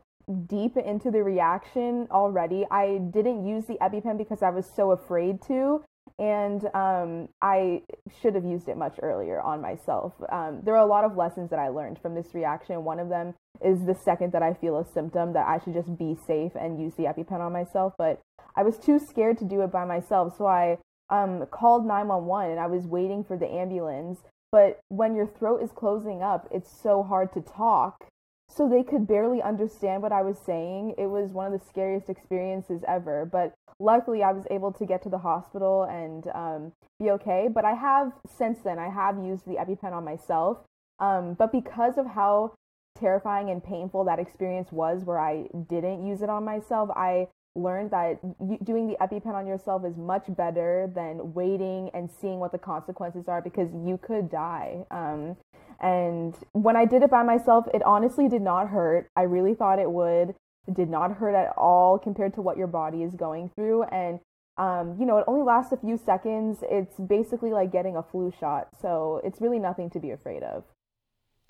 deep 0.48 0.78
into 0.78 1.12
the 1.12 1.24
reaction 1.24 2.08
already. 2.12 2.66
I 2.70 3.00
didn't 3.14 3.46
use 3.46 3.66
the 3.66 3.78
EpiPen 3.82 4.18
because 4.18 4.44
I 4.44 4.50
was 4.50 4.70
so 4.76 4.92
afraid 4.92 5.42
to. 5.48 5.84
And 6.20 6.66
um, 6.74 7.30
I 7.42 7.82
should 8.22 8.36
have 8.36 8.46
used 8.46 8.68
it 8.68 8.78
much 8.78 8.98
earlier 9.02 9.42
on 9.42 9.62
myself. 9.62 10.14
Um, 10.32 10.62
there 10.64 10.76
are 10.76 10.84
a 10.84 10.90
lot 10.90 11.04
of 11.04 11.16
lessons 11.16 11.50
that 11.50 11.60
I 11.60 11.70
learned 11.70 12.00
from 12.00 12.16
this 12.16 12.34
reaction. 12.34 12.84
One 12.84 13.00
of 13.00 13.10
them 13.10 13.34
is 13.64 13.86
the 13.86 13.96
second 13.96 14.32
that 14.34 14.44
I 14.44 14.54
feel 14.54 14.78
a 14.78 14.86
symptom 14.86 15.34
that 15.34 15.48
I 15.48 15.60
should 15.64 15.74
just 15.74 15.98
be 15.98 16.16
safe 16.28 16.52
and 16.60 16.82
use 16.82 16.94
the 16.96 17.04
EpiPen 17.04 17.40
on 17.40 17.54
myself. 17.54 17.94
But 17.98 18.22
I 18.56 18.64
was 18.64 18.78
too 18.78 19.00
scared 19.00 19.38
to 19.40 19.46
do 19.46 19.62
it 19.62 19.72
by 19.72 19.86
myself, 19.86 20.36
so 20.38 20.46
I 20.46 20.78
um, 21.10 21.46
called 21.52 21.86
911 21.86 22.52
and 22.52 22.60
I 22.60 22.68
was 22.68 22.86
waiting 22.86 23.24
for 23.24 23.38
the 23.38 23.48
ambulance. 23.48 24.20
But 24.52 24.80
when 24.90 25.16
your 25.16 25.28
throat 25.28 25.62
is 25.62 25.72
closing 25.72 26.22
up, 26.22 26.48
it's 26.52 26.72
so 26.82 27.04
hard 27.04 27.34
to 27.34 27.42
talk. 27.42 28.06
So 28.50 28.68
they 28.68 28.84
could 28.84 29.08
barely 29.08 29.42
understand 29.42 30.02
what 30.02 30.12
I 30.12 30.22
was 30.22 30.38
saying. 30.40 30.96
It 30.98 31.08
was 31.08 31.32
one 31.32 31.52
of 31.52 31.60
the 31.60 31.66
scariest 31.66 32.10
experiences 32.10 32.82
ever. 32.88 33.28
But 33.30 33.54
luckily, 33.80 34.24
I 34.24 34.32
was 34.32 34.46
able 34.50 34.72
to 34.74 34.86
get 34.86 35.04
to 35.04 35.10
the 35.10 35.18
hospital 35.20 35.84
and 35.84 36.28
um, 36.34 36.72
be 37.00 37.12
okay. 37.12 37.50
But 37.54 37.66
I 37.66 37.74
have, 37.74 38.14
since 38.28 38.60
then, 38.64 38.80
I 38.80 38.90
have 38.90 39.18
used 39.24 39.46
the 39.46 39.56
EpiPen 39.56 39.92
on 39.92 40.04
myself. 40.04 40.60
Um, 41.00 41.36
but 41.36 41.52
because 41.52 41.98
of 41.98 42.08
how 42.08 42.54
terrifying 42.98 43.50
and 43.50 43.64
painful 43.64 44.06
that 44.06 44.18
experience 44.18 44.72
was, 44.72 45.04
where 45.04 45.20
I 45.20 45.48
didn't 45.70 46.06
use 46.06 46.22
it 46.22 46.30
on 46.30 46.44
myself, 46.44 46.90
I 46.96 47.28
learned 47.56 47.92
that 47.92 48.20
doing 48.64 48.88
the 48.88 48.98
EpiPen 49.02 49.34
on 49.34 49.48
yourself 49.48 49.84
is 49.86 49.98
much 49.98 50.26
better 50.30 50.92
than 50.94 51.34
waiting 51.34 51.90
and 51.94 52.10
seeing 52.10 52.40
what 52.40 52.52
the 52.52 52.58
consequences 52.58 53.28
are 53.28 53.42
because 53.42 53.70
you 53.86 53.98
could 54.02 54.30
die. 54.30 54.86
Um, 54.92 55.38
and 55.80 56.36
when 56.54 56.76
I 56.76 56.86
did 56.86 57.04
it 57.04 57.10
by 57.10 57.24
myself, 57.24 57.66
it 57.74 57.84
honestly 57.84 58.28
did 58.28 58.42
not 58.42 58.70
hurt. 58.70 59.10
I 59.16 59.24
really 59.24 59.54
thought 59.54 59.80
it 59.80 59.92
would. 59.92 60.36
It 60.68 60.76
did 60.76 60.90
not 60.90 61.14
hurt 61.18 61.36
at 61.36 61.54
all 61.58 61.98
compared 61.98 62.34
to 62.36 62.42
what 62.42 62.58
your 62.58 62.68
body 62.68 63.04
is 63.04 63.14
going 63.14 63.52
through. 63.56 63.84
And, 63.84 64.20
um, 64.58 64.98
you 65.00 65.06
know, 65.06 65.18
it 65.20 65.26
only 65.28 65.44
lasts 65.44 65.72
a 65.72 65.78
few 65.78 65.98
seconds. 65.98 66.60
It's 66.64 66.96
basically 67.00 67.52
like 67.52 67.72
getting 67.72 67.96
a 67.96 68.04
flu 68.04 68.34
shot. 68.40 68.68
So 68.82 69.22
it's 69.24 69.40
really 69.40 69.60
nothing 69.60 69.90
to 69.92 70.00
be 70.00 70.12
afraid 70.12 70.44
of. 70.44 70.64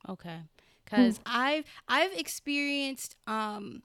Okay. 0.07 0.41
Because 0.83 1.19
I've 1.25 1.65
I've 1.89 2.13
experienced 2.13 3.17
um, 3.27 3.83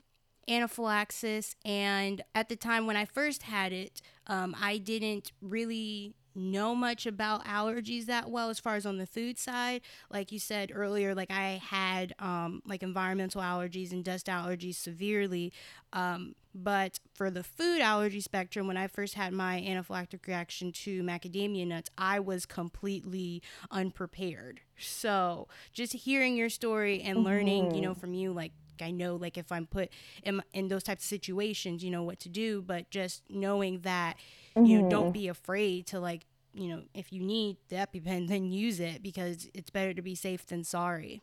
anaphylaxis, 0.49 1.57
and 1.65 2.23
at 2.35 2.49
the 2.49 2.57
time 2.57 2.87
when 2.87 2.97
I 2.97 3.05
first 3.05 3.45
had 3.45 3.73
it, 3.73 4.03
um, 4.27 4.55
I 4.61 4.79
didn't 4.79 5.33
really 5.41 6.15
know 6.35 6.75
much 6.75 7.07
about 7.07 7.45
allergies 7.45 8.07
that 8.07 8.31
well 8.31 8.49
as 8.49 8.59
far 8.59 8.77
as 8.77 8.87
on 8.87 8.99
the 8.99 9.07
food 9.07 9.39
side 9.39 9.83
like 10.11 10.33
you 10.33 10.39
said 10.39 10.73
earlier 10.75 11.15
like 11.15 11.31
i 11.31 11.61
had 11.63 12.15
um, 12.19 12.63
like 12.67 12.83
environmental 12.83 13.43
allergies 13.43 13.93
and 13.93 14.05
dust 14.05 14.27
allergies 14.27 14.77
severely 14.77 15.53
um, 15.93 16.35
but 16.55 16.99
for 17.13 17.31
the 17.31 17.43
food 17.43 17.81
allergy 17.81 18.21
spectrum 18.21 18.67
when 18.67 18.77
i 18.77 18.87
first 18.87 19.15
had 19.15 19.33
my 19.33 19.61
anaphylactic 19.61 20.27
reaction 20.27 20.73
to 20.73 21.03
macadamia 21.03 21.67
nuts 21.67 21.91
i 21.99 22.19
was 22.19 22.47
completely 22.47 23.43
unprepared 23.71 24.61
so 24.79 25.49
just 25.73 25.93
hearing 25.93 26.37
your 26.37 26.49
story 26.49 27.03
and 27.03 27.25
learning 27.25 27.67
mm-hmm. 27.67 27.75
you 27.75 27.83
know 27.83 27.91
mm-hmm. 27.91 28.01
from 28.01 28.15
you 28.15 28.33
like 28.33 28.53
I 28.83 28.91
know 28.91 29.17
like 29.17 29.39
if 29.39 29.51
I'm 29.51 29.67
put 29.67 29.89
in, 30.23 30.43
in 30.53 30.69
those 30.69 30.83
types 30.83 31.05
of 31.05 31.09
situations, 31.09 31.83
you 31.83 31.91
know 31.91 32.03
what 32.03 32.21
to 32.21 32.29
do, 32.29 32.63
but 32.63 32.91
just 32.91 33.23
knowing 33.31 33.81
that 33.81 34.17
mm-hmm. 34.57 34.67
you 34.67 34.83
know 34.83 34.91
don't 34.91 35.03
mm-hmm. 35.05 35.13
be 35.13 35.29
afraid 35.29 35.87
to 35.89 36.01
like, 36.01 36.27
you 36.53 36.69
know, 36.69 36.83
if 36.95 37.13
you 37.13 37.23
need 37.23 37.57
the 37.69 37.77
EpiPen 37.77 38.29
then 38.33 38.51
use 38.51 38.81
it 38.81 39.03
because 39.03 39.49
it's 39.55 39.71
better 39.71 39.95
to 39.95 40.03
be 40.03 40.15
safe 40.15 40.47
than 40.47 40.65
sorry. 40.65 41.23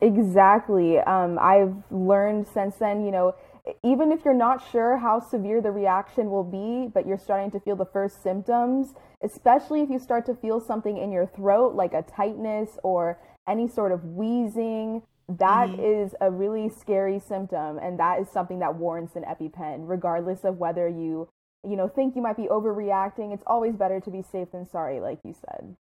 Exactly. 0.00 0.98
Um, 0.98 1.38
I've 1.40 1.76
learned 1.92 2.48
since 2.48 2.74
then, 2.76 3.04
you 3.04 3.12
know, 3.12 3.36
even 3.84 4.10
if 4.10 4.24
you're 4.24 4.34
not 4.34 4.60
sure 4.72 4.96
how 4.96 5.20
severe 5.20 5.60
the 5.60 5.70
reaction 5.70 6.30
will 6.30 6.42
be, 6.42 6.90
but 6.92 7.06
you're 7.06 7.18
starting 7.18 7.52
to 7.52 7.60
feel 7.60 7.76
the 7.76 7.86
first 7.86 8.20
symptoms, 8.20 8.94
especially 9.22 9.82
if 9.82 9.90
you 9.90 10.00
start 10.00 10.26
to 10.26 10.34
feel 10.34 10.60
something 10.60 10.98
in 10.98 11.12
your 11.12 11.26
throat, 11.26 11.76
like 11.76 11.92
a 11.92 12.02
tightness 12.02 12.70
or 12.82 13.20
any 13.46 13.68
sort 13.68 13.92
of 13.92 14.04
wheezing, 14.04 15.02
that 15.28 15.68
mm-hmm. 15.68 16.04
is 16.04 16.14
a 16.20 16.30
really 16.30 16.68
scary 16.68 17.18
symptom, 17.18 17.78
and 17.78 17.98
that 17.98 18.20
is 18.20 18.28
something 18.28 18.58
that 18.58 18.76
warrants 18.76 19.16
an 19.16 19.24
EpiPen, 19.24 19.88
regardless 19.88 20.44
of 20.44 20.58
whether 20.58 20.88
you, 20.88 21.28
you 21.64 21.76
know, 21.76 21.88
think 21.88 22.16
you 22.16 22.22
might 22.22 22.36
be 22.36 22.48
overreacting. 22.48 23.32
It's 23.32 23.44
always 23.46 23.76
better 23.76 24.00
to 24.00 24.10
be 24.10 24.22
safe 24.22 24.50
than 24.52 24.68
sorry, 24.68 25.00
like 25.00 25.20
you 25.24 25.34
said. 25.34 25.76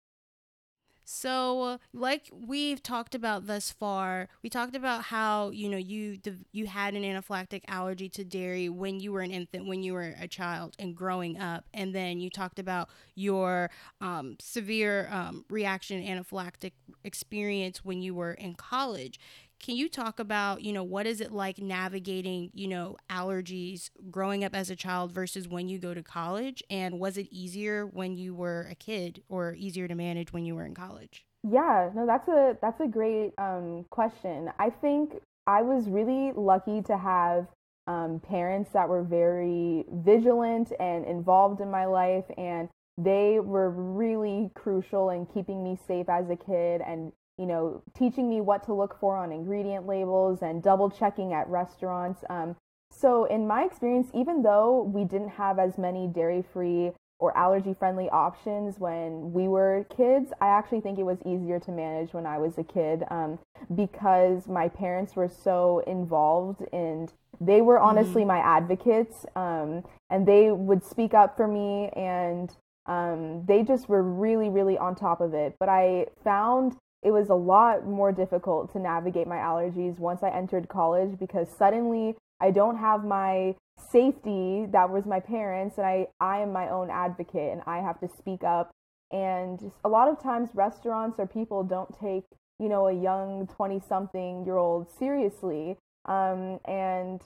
So, 1.14 1.78
like 1.94 2.30
we've 2.32 2.82
talked 2.82 3.16
about 3.16 3.46
thus 3.46 3.70
far, 3.70 4.30
we 4.42 4.50
talked 4.50 4.78
about 4.78 5.04
how 5.04 5.50
you 5.50 5.68
know 5.68 5.78
you 5.78 6.18
you 6.54 6.68
had 6.68 6.94
an 6.94 7.04
anaphylactic 7.04 7.64
allergy 7.68 8.08
to 8.08 8.24
dairy 8.24 8.70
when 8.70 9.02
you 9.02 9.12
were 9.12 9.20
an 9.20 9.30
infant, 9.30 9.68
when 9.68 9.84
you 9.84 9.92
were 9.94 10.16
a 10.22 10.28
child, 10.30 10.74
and 10.80 10.96
growing 10.96 11.38
up, 11.38 11.66
and 11.74 11.94
then 11.94 12.22
you 12.22 12.30
talked 12.30 12.60
about 12.60 12.88
your 13.14 13.70
um, 14.00 14.38
severe 14.40 15.10
um, 15.12 15.44
reaction 15.50 16.02
anaphylactic 16.02 16.72
experience 17.04 17.84
when 17.84 18.02
you 18.02 18.16
were 18.16 18.32
in 18.34 18.56
college. 18.56 19.20
Can 19.62 19.76
you 19.76 19.90
talk 19.90 20.20
about, 20.20 20.64
you 20.64 20.74
know, 20.74 20.84
what 20.84 21.06
is 21.06 21.22
it 21.22 21.32
like 21.32 21.60
navigating, 21.60 22.50
you 22.54 22.68
know, 22.68 22.98
allergies 23.12 23.92
growing 24.10 24.44
up 24.44 24.56
as 24.56 24.72
a 24.72 24.76
child 24.76 25.12
versus 25.12 25.48
when 25.48 25.70
you 25.70 25.78
go 25.78 25.94
to 25.94 26.02
college? 26.02 26.64
And 26.72 27.00
was 27.00 27.16
it 27.16 27.28
easier 27.30 27.86
when 27.86 28.18
you 28.18 28.34
were 28.34 28.68
a 28.72 28.76
kid 28.76 29.22
or 29.30 29.54
easier 29.54 29.88
to 29.88 29.94
manage 29.94 30.34
when 30.34 30.46
you 30.46 30.56
were 30.56 30.66
in 30.66 30.74
college? 30.74 31.28
Yeah, 31.44 31.92
no, 31.94 32.08
that's 32.08 32.28
a 32.28 32.58
that's 32.60 32.80
a 32.82 32.88
great 32.88 33.34
um, 33.38 33.86
question. 33.92 34.52
I 34.58 34.72
think 34.72 35.22
I 35.46 35.62
was 35.62 35.88
really 35.88 36.32
lucky 36.36 36.82
to 36.84 36.98
have 36.98 37.48
um, 37.86 38.20
parents 38.20 38.72
that 38.72 38.90
were 38.90 39.04
very 39.04 39.86
vigilant 39.92 40.72
and 40.80 41.06
involved 41.06 41.62
in 41.62 41.70
my 41.70 41.86
life, 41.86 42.26
and 42.36 42.68
they 42.98 43.40
were 43.40 43.70
really 43.70 44.50
crucial 44.56 45.12
in 45.12 45.28
keeping 45.28 45.64
me 45.64 45.78
safe 45.88 46.10
as 46.10 46.30
a 46.30 46.36
kid 46.36 46.82
and 46.82 47.12
you 47.42 47.48
know, 47.48 47.82
teaching 47.98 48.30
me 48.30 48.40
what 48.40 48.64
to 48.66 48.74
look 48.74 49.00
for 49.00 49.18
on 49.18 49.32
ingredient 49.32 49.88
labels 49.88 50.44
and 50.44 50.62
double 50.62 50.92
checking 50.92 51.34
at 51.34 51.48
restaurants. 51.48 52.24
Um, 52.30 52.56
so, 52.92 53.26
in 53.26 53.48
my 53.48 53.64
experience, 53.64 54.12
even 54.14 54.44
though 54.44 54.84
we 54.84 55.06
didn't 55.06 55.30
have 55.30 55.58
as 55.58 55.80
many 55.80 56.08
dairy 56.08 56.44
free 56.54 56.92
or 57.18 57.36
allergy 57.36 57.74
friendly 57.74 58.10
options 58.12 58.78
when 58.78 59.34
we 59.34 59.48
were 59.48 59.88
kids, 59.96 60.32
I 60.40 60.50
actually 60.50 60.82
think 60.82 61.00
it 61.00 61.04
was 61.04 61.18
easier 61.26 61.60
to 61.62 61.72
manage 61.72 62.14
when 62.14 62.28
I 62.28 62.38
was 62.38 62.60
a 62.60 62.64
kid 62.64 63.04
um, 63.10 63.40
because 63.74 64.48
my 64.48 64.70
parents 64.70 65.16
were 65.16 65.30
so 65.30 65.84
involved 65.88 66.62
and 66.72 67.12
they 67.40 67.62
were 67.62 67.80
honestly 67.80 68.22
mm-hmm. 68.22 68.30
my 68.30 68.40
advocates 68.40 69.26
um, 69.36 69.84
and 70.12 70.28
they 70.28 70.52
would 70.52 70.84
speak 70.84 71.16
up 71.16 71.36
for 71.36 71.48
me 71.48 71.90
and 71.96 72.56
um, 72.86 73.46
they 73.46 73.64
just 73.64 73.90
were 73.90 74.04
really, 74.04 74.50
really 74.50 74.78
on 74.78 74.96
top 74.96 75.22
of 75.22 75.34
it. 75.34 75.56
But 75.60 75.70
I 75.70 76.08
found 76.24 76.76
it 77.04 77.12
was 77.12 77.30
a 77.30 77.36
lot 77.36 77.86
more 77.86 78.12
difficult 78.12 78.72
to 78.74 78.80
navigate 78.80 79.28
my 79.28 79.38
allergies 79.38 79.98
once 79.98 80.22
I 80.24 80.30
entered 80.30 80.70
college 80.70 81.18
because 81.20 81.48
suddenly 81.50 82.16
I 82.40 82.52
don't 82.52 82.78
have 82.78 83.04
my 83.04 83.56
safety 83.90 84.68
that 84.72 84.90
was 84.90 85.06
my 85.06 85.20
parents 85.20 85.78
and 85.78 85.88
I, 85.88 86.08
I 86.20 86.40
am 86.40 86.54
my 86.54 86.70
own 86.70 86.90
advocate 86.90 87.52
and 87.52 87.62
I 87.66 87.78
have 87.78 88.00
to 88.02 88.10
speak 88.18 88.44
up. 88.44 88.72
And 89.12 89.72
a 89.84 89.90
lot 89.90 90.08
of 90.08 90.22
times 90.22 90.50
restaurants 90.54 91.20
or 91.20 91.28
people 91.28 91.64
don't 91.64 91.98
take 92.00 92.24
you 92.60 92.70
know 92.70 92.88
a 92.88 92.94
young 92.94 93.48
20 93.48 93.82
something 93.88 94.46
year 94.46 94.58
old 94.58 94.88
seriously. 94.98 95.78
Um, 96.06 96.60
and 96.66 97.22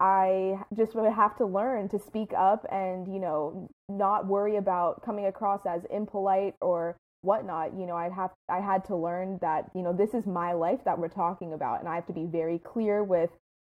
I 0.00 0.60
just 0.76 0.94
would 0.94 1.12
have 1.12 1.36
to 1.36 1.46
learn 1.46 1.88
to 1.90 1.98
speak 1.98 2.32
up 2.36 2.66
and 2.70 3.06
you 3.06 3.20
know 3.20 3.68
not 3.88 4.26
worry 4.26 4.56
about 4.56 5.04
coming 5.04 5.26
across 5.26 5.64
as 5.66 5.82
impolite 5.90 6.54
or 6.60 6.96
whatnot 7.22 7.72
you 7.78 7.86
know 7.86 7.96
i 7.96 8.08
have 8.08 8.30
i 8.48 8.60
had 8.60 8.84
to 8.84 8.96
learn 8.96 9.38
that 9.42 9.70
you 9.74 9.82
know 9.82 9.92
this 9.92 10.14
is 10.14 10.26
my 10.26 10.52
life 10.52 10.80
that 10.84 10.98
we're 10.98 11.08
talking 11.08 11.52
about 11.52 11.80
and 11.80 11.88
i 11.88 11.94
have 11.94 12.06
to 12.06 12.12
be 12.12 12.24
very 12.24 12.58
clear 12.58 13.04
with 13.04 13.30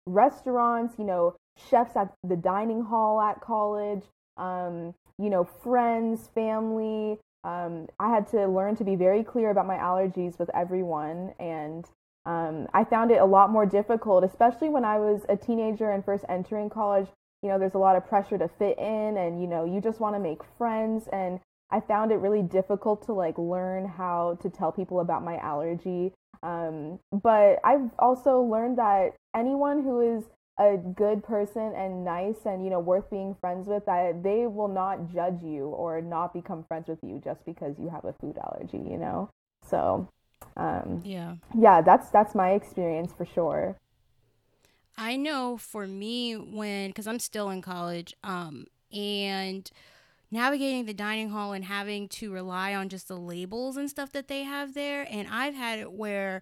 restaurants 0.06 0.96
you 0.98 1.04
know 1.04 1.36
chefs 1.70 1.96
at 1.96 2.14
the 2.24 2.36
dining 2.36 2.84
hall 2.84 3.22
at 3.22 3.42
college 3.42 4.04
um, 4.38 4.94
you 5.20 5.30
know 5.30 5.44
friends 5.44 6.30
family 6.34 7.20
um, 7.44 7.88
i 8.00 8.10
had 8.10 8.28
to 8.28 8.48
learn 8.48 8.76
to 8.76 8.84
be 8.84 8.96
very 8.96 9.24
clear 9.24 9.50
about 9.50 9.68
my 9.68 9.78
allergies 9.78 10.40
with 10.40 10.50
everyone 10.56 11.34
and 11.40 11.86
um, 12.26 12.68
i 12.74 12.84
found 12.84 13.12
it 13.12 13.20
a 13.20 13.26
lot 13.26 13.50
more 13.50 13.66
difficult 13.66 14.24
especially 14.24 14.70
when 14.70 14.86
i 14.86 14.98
was 14.98 15.22
a 15.28 15.36
teenager 15.36 15.92
and 15.92 16.06
first 16.06 16.24
entering 16.30 16.70
college 16.70 17.08
you 17.42 17.50
know 17.50 17.60
there's 17.60 17.76
a 17.76 17.80
lot 17.80 17.98
of 17.98 18.08
pressure 18.08 18.38
to 18.38 18.48
fit 18.48 18.78
in 18.80 19.18
and 19.18 19.42
you 19.42 19.48
know 19.48 19.66
you 19.66 19.82
just 19.82 20.00
want 20.00 20.16
to 20.16 20.20
make 20.20 20.40
friends 20.58 21.10
and 21.12 21.42
I 21.74 21.80
found 21.80 22.12
it 22.12 22.18
really 22.18 22.44
difficult 22.44 23.04
to 23.08 23.14
like 23.14 23.36
learn 23.40 23.88
how 23.88 24.38
to 24.44 24.50
tell 24.50 24.72
people 24.72 25.00
about 25.00 25.24
my 25.24 25.38
allergy. 25.38 26.14
Um, 26.44 27.00
but 27.12 27.60
I've 27.64 27.90
also 27.98 28.42
learned 28.42 28.78
that 28.78 29.16
anyone 29.36 29.82
who 29.84 30.18
is 30.18 30.24
a 30.60 30.78
good 30.78 31.24
person 31.24 31.74
and 31.76 32.06
nice 32.06 32.46
and 32.46 32.64
you 32.64 32.70
know 32.70 32.80
worth 32.80 33.10
being 33.10 33.36
friends 33.42 33.68
with 33.68 33.84
that 33.88 34.22
they 34.22 34.46
will 34.46 34.68
not 34.68 35.12
judge 35.12 35.42
you 35.42 35.66
or 35.66 36.00
not 36.00 36.32
become 36.32 36.64
friends 36.68 36.88
with 36.88 37.00
you 37.02 37.20
just 37.24 37.44
because 37.44 37.76
you 37.80 37.90
have 37.90 38.06
a 38.06 38.14
food 38.22 38.38
allergy 38.38 38.78
you 38.78 38.96
know 38.96 39.28
so 39.68 40.08
um 40.58 41.02
yeah 41.04 41.34
yeah 41.58 41.82
that's 41.82 42.12
that's 42.12 42.36
my 42.36 42.52
experience 42.52 43.12
for 43.18 43.26
sure 43.26 43.76
i 44.96 45.16
know 45.16 45.58
for 45.58 45.88
me 45.88 46.36
when 46.36 46.92
because 46.92 47.08
i'm 47.08 47.18
still 47.18 47.50
in 47.50 47.60
college 47.60 48.14
um 48.24 48.68
and 48.92 49.72
navigating 50.34 50.86
the 50.86 50.94
dining 50.94 51.30
hall 51.30 51.54
and 51.54 51.64
having 51.64 52.10
to 52.10 52.32
rely 52.32 52.74
on 52.74 52.90
just 52.90 53.08
the 53.08 53.16
labels 53.16 53.78
and 53.78 53.90
stuff 53.90 54.12
that 54.12 54.28
they 54.28 54.44
have 54.44 54.74
there. 54.74 55.08
And 55.10 55.28
I've 55.30 55.54
had 55.54 55.78
it 55.78 55.94
where 55.94 56.42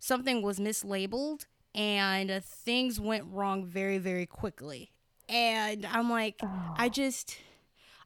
something 0.00 0.42
was 0.42 0.58
mislabeled 0.58 1.46
and 1.74 2.30
uh, 2.30 2.40
things 2.42 3.00
went 3.00 3.24
wrong 3.30 3.64
very, 3.64 3.98
very 3.98 4.26
quickly. 4.26 4.90
And 5.28 5.86
I'm 5.86 6.10
like, 6.10 6.40
oh. 6.42 6.74
I 6.76 6.88
just, 6.88 7.36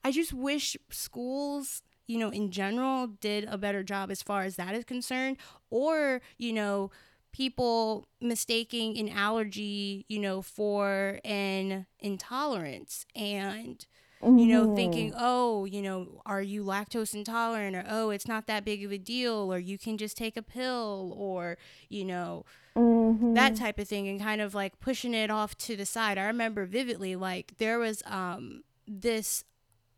I 0.04 0.12
just 0.12 0.34
wish 0.34 0.76
schools, 0.90 1.82
you 2.06 2.18
know, 2.18 2.28
in 2.28 2.50
general 2.50 3.06
did 3.06 3.44
a 3.44 3.56
better 3.56 3.82
job 3.82 4.10
as 4.10 4.22
far 4.22 4.42
as 4.42 4.56
that 4.56 4.74
is 4.74 4.84
concerned. 4.84 5.38
Or, 5.70 6.20
you 6.36 6.52
know, 6.52 6.90
people 7.32 8.06
mistaking 8.20 8.98
an 8.98 9.08
allergy, 9.08 10.04
you 10.08 10.18
know, 10.18 10.42
for 10.42 11.20
an 11.24 11.86
intolerance. 12.00 13.06
And 13.16 13.86
mm-hmm. 14.22 14.38
you 14.38 14.46
know, 14.46 14.74
thinking, 14.74 15.10
mm-hmm. 15.10 15.20
oh, 15.20 15.64
you 15.64 15.82
know, 15.82 16.22
are 16.24 16.42
you 16.42 16.64
lactose 16.64 17.14
intolerant 17.14 17.76
or 17.76 17.84
oh, 17.88 18.10
it's 18.10 18.28
not 18.28 18.46
that 18.46 18.64
big 18.64 18.84
of 18.84 18.92
a 18.92 18.98
deal 18.98 19.52
or 19.52 19.58
you 19.58 19.78
can 19.78 19.98
just 19.98 20.16
take 20.16 20.36
a 20.36 20.42
pill 20.42 21.14
or, 21.16 21.58
you 21.88 22.04
know, 22.04 22.44
mm-hmm. 22.76 23.34
that 23.34 23.56
type 23.56 23.78
of 23.78 23.88
thing 23.88 24.08
and 24.08 24.20
kind 24.20 24.40
of 24.40 24.54
like 24.54 24.78
pushing 24.80 25.14
it 25.14 25.30
off 25.30 25.56
to 25.58 25.76
the 25.76 25.86
side. 25.86 26.18
I 26.18 26.26
remember 26.26 26.64
vividly 26.64 27.16
like 27.16 27.58
there 27.58 27.78
was 27.78 28.02
um 28.06 28.62
this 28.86 29.44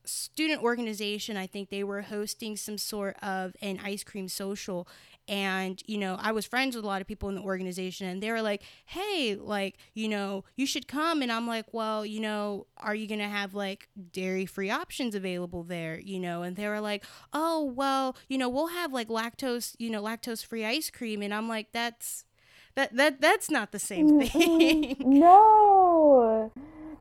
student 0.07 0.62
organization, 0.62 1.37
I 1.37 1.47
think 1.47 1.70
they 1.70 1.85
were 1.85 2.03
hosting 2.03 2.57
some 2.57 2.79
sort 2.79 3.16
of 3.22 3.57
an 3.62 3.81
ice 3.83 4.05
cream 4.05 4.29
social 4.29 4.87
and 5.29 5.83
you 5.87 5.97
know 5.99 6.18
i 6.20 6.31
was 6.33 6.45
friends 6.45 6.77
with 6.77 6.85
a 6.85 6.89
lot 6.89 7.01
of 7.01 7.07
people 7.07 7.29
in 7.29 7.35
the 7.35 7.41
organization 7.41 8.07
and 8.07 8.22
they 8.22 8.31
were 8.31 8.43
like 8.43 8.62
hey 8.87 9.37
like 9.41 9.79
you 9.95 10.09
know 10.09 10.45
you 10.57 10.66
should 10.66 10.87
come 10.87 11.22
and 11.22 11.33
i'm 11.33 11.47
like 11.47 11.66
well 11.72 12.05
you 12.05 12.20
know 12.20 12.66
are 12.79 12.95
you 12.95 13.07
gonna 13.07 13.29
have 13.29 13.55
like 13.55 13.89
dairy 14.12 14.47
free 14.47 14.70
options 14.70 15.14
available 15.14 15.62
there? 15.62 15.99
You 15.99 16.20
know 16.20 16.43
and 16.43 16.57
they 16.57 16.68
were 16.68 16.81
like 16.81 17.05
oh 17.33 17.64
well 17.64 18.16
you 18.29 18.39
know 18.39 18.49
we'll 18.49 18.68
have 18.68 18.93
like 18.93 19.09
lactose 19.09 19.75
you 19.79 19.91
know 19.91 20.03
lactose 20.03 20.45
free 20.45 20.64
ice 20.64 20.91
cream 20.91 21.22
and 21.22 21.33
i'm 21.33 21.49
like 21.49 21.72
that's 21.72 22.25
that 22.77 22.95
that 22.97 23.20
that's 23.20 23.51
not 23.51 23.72
the 23.72 23.79
same 23.79 24.20
thing. 24.20 24.97
No. 25.07 26.53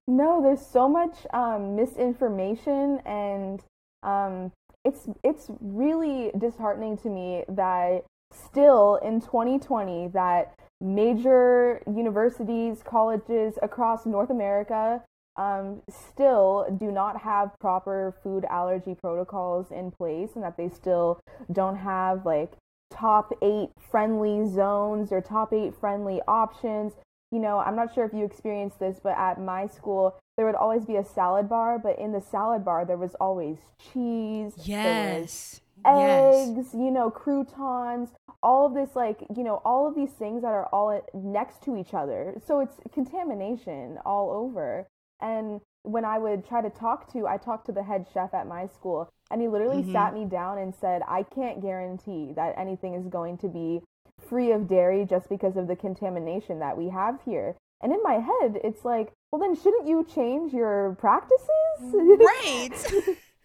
No 0.08 0.42
there's 0.42 0.66
so 0.66 0.88
much 0.88 1.26
um, 1.34 1.76
misinformation 1.76 3.00
and 3.06 3.62
um, 4.04 4.52
it's 4.86 5.08
it's 5.24 5.50
really 5.62 6.32
disheartening 6.38 6.98
to 6.98 7.10
me 7.10 7.44
that 7.48 8.04
still 8.34 8.96
in 9.04 9.22
2020 9.22 10.10
that 10.10 10.54
major 10.82 11.82
universities, 11.88 12.84
colleges 12.84 13.56
across 13.62 14.06
North 14.06 14.30
America 14.30 15.02
um, 15.36 15.82
still 15.90 16.68
do 16.80 16.92
not 16.92 17.22
have 17.22 17.52
proper 17.60 18.16
food 18.22 18.46
allergy 18.50 18.96
protocols 18.96 19.72
in 19.72 19.92
place 19.92 20.32
and 20.36 20.44
that 20.44 20.58
they 20.58 20.70
still 20.70 21.20
don't 21.52 21.78
have 21.78 22.26
like 22.26 22.52
top 22.92 23.34
eight 23.42 23.70
friendly 23.90 24.48
zones 24.48 25.12
or 25.12 25.22
top 25.22 25.54
eight 25.54 25.74
friendly 25.74 26.22
options. 26.28 26.94
You 27.32 27.40
know, 27.40 27.58
I'm 27.58 27.76
not 27.76 27.96
sure 27.96 28.06
if 28.06 28.14
you 28.14 28.26
experienced 28.26 28.80
this, 28.80 29.00
but 29.02 29.18
at 29.18 29.42
my 29.42 29.66
school, 29.66 30.16
there 30.38 30.46
would 30.46 30.56
always 30.56 30.86
be 30.86 30.98
a 30.98 31.04
salad 31.04 31.50
bar, 31.50 31.80
but 31.80 31.98
in 31.98 32.12
the 32.12 32.22
salad 32.22 32.64
bar, 32.64 32.86
there 32.86 32.98
was 32.98 33.16
always 33.20 33.58
cheese. 33.80 34.54
Yes 34.64 35.62
eggs, 35.86 36.56
yes. 36.56 36.74
you 36.74 36.92
know, 36.92 37.10
croutons, 37.10 38.10
all 38.44 38.68
of 38.68 38.74
this, 38.74 38.96
like, 38.96 39.26
you 39.36 39.44
know, 39.44 39.62
all 39.66 39.88
of 39.88 39.96
these 39.96 40.12
things 40.12 40.42
that 40.42 40.52
are 40.52 40.68
all 40.68 41.02
next 41.14 41.64
to 41.64 41.78
each 41.78 41.94
other. 41.94 42.36
So 42.46 42.60
it's 42.60 42.76
contamination 42.94 43.98
all 44.06 44.30
over. 44.32 44.86
And 45.22 45.62
when 45.84 46.04
I 46.06 46.20
would 46.20 46.46
try 46.46 46.62
to 46.62 46.70
talk 46.70 47.12
to, 47.14 47.26
I 47.26 47.38
talked 47.38 47.66
to 47.68 47.72
the 47.72 47.84
head 47.84 48.06
chef 48.14 48.34
at 48.34 48.46
my 48.46 48.68
school, 48.68 49.10
and 49.32 49.42
he 49.42 49.48
literally 49.48 49.82
mm-hmm. 49.82 49.94
sat 49.94 50.14
me 50.14 50.26
down 50.26 50.58
and 50.58 50.76
said, 50.76 51.02
I 51.08 51.24
can't 51.24 51.62
guarantee 51.62 52.34
that 52.36 52.56
anything 52.58 52.94
is 52.94 53.08
going 53.08 53.38
to 53.40 53.48
be 53.48 53.82
free 54.20 54.52
of 54.52 54.68
dairy 54.68 55.06
just 55.06 55.30
because 55.30 55.56
of 55.56 55.68
the 55.68 55.76
contamination 55.76 56.60
that 56.60 56.78
we 56.78 56.90
have 56.90 57.20
here. 57.26 57.56
And 57.82 57.92
in 57.92 58.00
my 58.04 58.14
head, 58.14 58.60
it's 58.64 58.86
like, 58.86 59.12
well, 59.32 59.42
then 59.42 59.56
shouldn't 59.56 59.88
you 59.88 60.06
change 60.14 60.54
your 60.54 60.96
practices? 61.00 61.48
Right. 61.82 62.72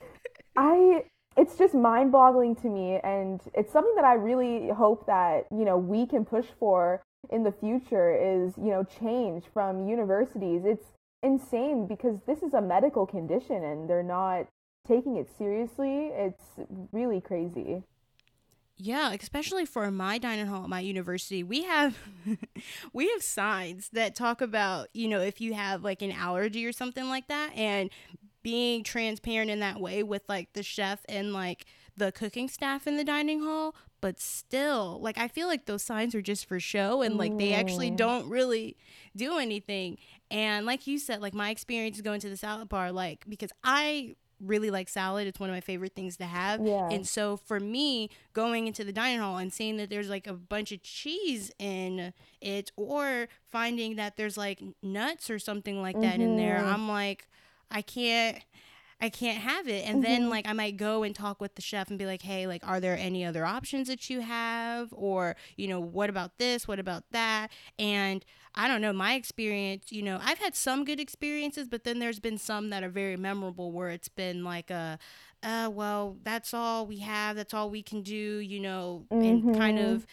I 0.57 1.05
it's 1.39 1.57
just 1.57 1.73
mind 1.73 2.11
boggling 2.11 2.57
to 2.57 2.69
me 2.69 2.99
and 3.05 3.41
it's 3.55 3.73
something 3.73 3.95
that 3.95 4.05
I 4.05 4.15
really 4.15 4.71
hope 4.71 5.07
that, 5.07 5.47
you 5.53 5.65
know, 5.65 5.79
we 5.79 6.05
can 6.05 6.25
push 6.25 6.47
for 6.59 7.01
in 7.31 7.45
the 7.45 7.53
future 7.53 8.13
is, 8.13 8.55
you 8.59 8.71
know, 8.71 8.83
change 8.83 9.45
from 9.55 9.89
universities. 9.89 10.63
It's 10.65 10.87
insane 11.23 11.87
because 11.87 12.19
this 12.27 12.43
is 12.43 12.55
a 12.55 12.61
medical 12.61 13.07
condition 13.07 13.63
and 13.63 13.89
they're 13.89 14.03
not 14.03 14.47
taking 14.87 15.17
it 15.17 15.29
seriously. 15.39 16.11
It's 16.13 16.43
really 16.91 17.21
crazy. 17.21 17.85
Yeah, 18.77 19.13
especially 19.13 19.65
for 19.65 19.91
my 19.91 20.19
dining 20.19 20.47
hall 20.47 20.65
at 20.65 20.69
my 20.69 20.81
university, 20.81 21.45
we 21.45 21.65
have 21.65 21.99
we 22.93 23.11
have 23.11 23.23
signs 23.23 23.91
that 23.93 24.17
talk 24.17 24.41
about, 24.41 24.89
you 24.93 25.09
know, 25.09 25.21
if 25.21 25.41
you 25.41 25.55
have 25.55 25.85
like 25.85 26.03
an 26.03 26.13
allergy 26.13 26.67
or 26.67 26.73
something 26.73 27.09
like 27.09 27.29
that 27.29 27.53
and 27.55 27.91
being 28.43 28.83
transparent 28.83 29.51
in 29.51 29.61
that 29.61 29.81
way 29.81 30.03
with 30.03 30.23
like 30.29 30.53
the 30.53 30.63
chef 30.63 31.01
and 31.09 31.33
like 31.33 31.67
the 31.97 32.13
cooking 32.13 32.49
staff 32.49 32.87
in 32.87 32.97
the 32.97 33.05
dining 33.05 33.43
hall 33.43 33.75
but 34.01 34.21
still 34.21 34.99
like 35.01 35.19
i 35.19 35.27
feel 35.27 35.49
like 35.49 35.67
those 35.67 35.83
signs 35.83 36.15
are 36.15 36.23
just 36.23 36.47
for 36.47 36.61
show 36.61 37.03
and 37.03 37.17
like 37.17 37.37
they 37.37 37.53
actually 37.53 37.91
don't 37.91 38.29
really 38.29 38.77
do 39.17 39.39
anything 39.39 39.99
and 40.31 40.67
like 40.67 40.87
you 40.87 40.99
said 40.99 41.21
like 41.21 41.35
my 41.35 41.51
experience 41.51 42.01
going 42.01 42.21
to 42.21 42.29
the 42.29 42.37
salad 42.37 42.69
bar 42.69 42.93
like 42.93 43.25
because 43.29 43.51
i 43.65 44.15
really 44.41 44.71
like 44.71 44.89
salad 44.89 45.27
it's 45.27 45.41
one 45.41 45.51
of 45.51 45.55
my 45.55 45.61
favorite 45.61 45.95
things 45.97 46.17
to 46.17 46.25
have 46.25 46.65
yeah. 46.65 46.89
and 46.91 47.07
so 47.09 47.37
for 47.37 47.59
me 47.59 48.09
going 48.35 48.69
into 48.69 48.85
the 48.85 48.93
dining 48.93 49.19
hall 49.19 49.37
and 49.37 49.53
seeing 49.53 49.77
that 49.79 49.91
there's 49.91 50.09
like 50.09 50.29
a 50.29 50.33
bunch 50.33 50.71
of 50.71 50.81
cheese 50.83 51.51
in 51.59 52.13
it 52.41 52.71
or 52.77 53.27
finding 53.51 53.97
that 53.97 54.17
there's 54.17 54.37
like 54.37 54.63
nuts 54.81 55.29
or 55.29 55.41
something 55.41 55.83
like 55.83 56.01
that 56.01 56.15
mm-hmm. 56.15 56.23
in 56.23 56.37
there 56.37 56.59
mm-hmm. 56.59 56.73
i'm 56.73 56.89
like 56.89 57.27
I 57.71 57.83
can't 57.83 58.43
I 59.01 59.11
can't 59.11 59.39
have 59.39 59.69
it. 59.69 59.87
And 59.87 60.03
mm-hmm. 60.03 60.13
then 60.13 60.31
like 60.31 60.49
I 60.49 60.53
might 60.53 60.77
go 60.77 61.05
and 61.05 61.15
talk 61.15 61.41
with 61.41 61.55
the 61.55 61.63
chef 61.63 61.89
and 61.89 61.99
be 61.99 62.07
like, 62.07 62.23
"Hey, 62.23 62.47
like 62.47 62.67
are 62.67 62.81
there 62.81 62.97
any 62.99 63.25
other 63.25 63.47
options 63.47 63.87
that 63.89 64.11
you 64.11 64.21
have 64.21 64.89
or, 64.93 65.37
you 65.57 65.69
know, 65.69 65.79
what 65.79 66.11
about 66.11 66.39
this? 66.39 66.67
What 66.67 66.81
about 66.81 67.05
that?" 67.13 67.53
And 67.79 68.25
I 68.55 68.67
don't 68.67 68.81
know, 68.81 68.93
my 68.93 69.15
experience, 69.15 69.93
you 69.93 70.03
know, 70.03 70.19
I've 70.21 70.39
had 70.39 70.57
some 70.57 70.85
good 70.85 70.99
experiences, 70.99 71.69
but 71.69 71.85
then 71.85 72.01
there's 72.01 72.19
been 72.19 72.39
some 72.39 72.71
that 72.71 72.83
are 72.83 72.89
very 72.89 73.17
memorable 73.17 73.71
where 73.71 73.91
it's 73.91 74.09
been 74.09 74.43
like 74.43 74.71
a 74.71 74.99
uh 75.45 75.71
well, 75.73 76.17
that's 76.25 76.53
all 76.53 76.85
we 76.87 76.99
have, 76.99 77.37
that's 77.37 77.55
all 77.55 77.71
we 77.71 77.85
can 77.85 78.03
do, 78.03 78.39
you 78.39 78.59
know, 78.59 79.05
mm-hmm. 79.13 79.23
and 79.23 79.57
kind 79.57 79.79
mm-hmm. 79.79 79.93
of 79.93 80.07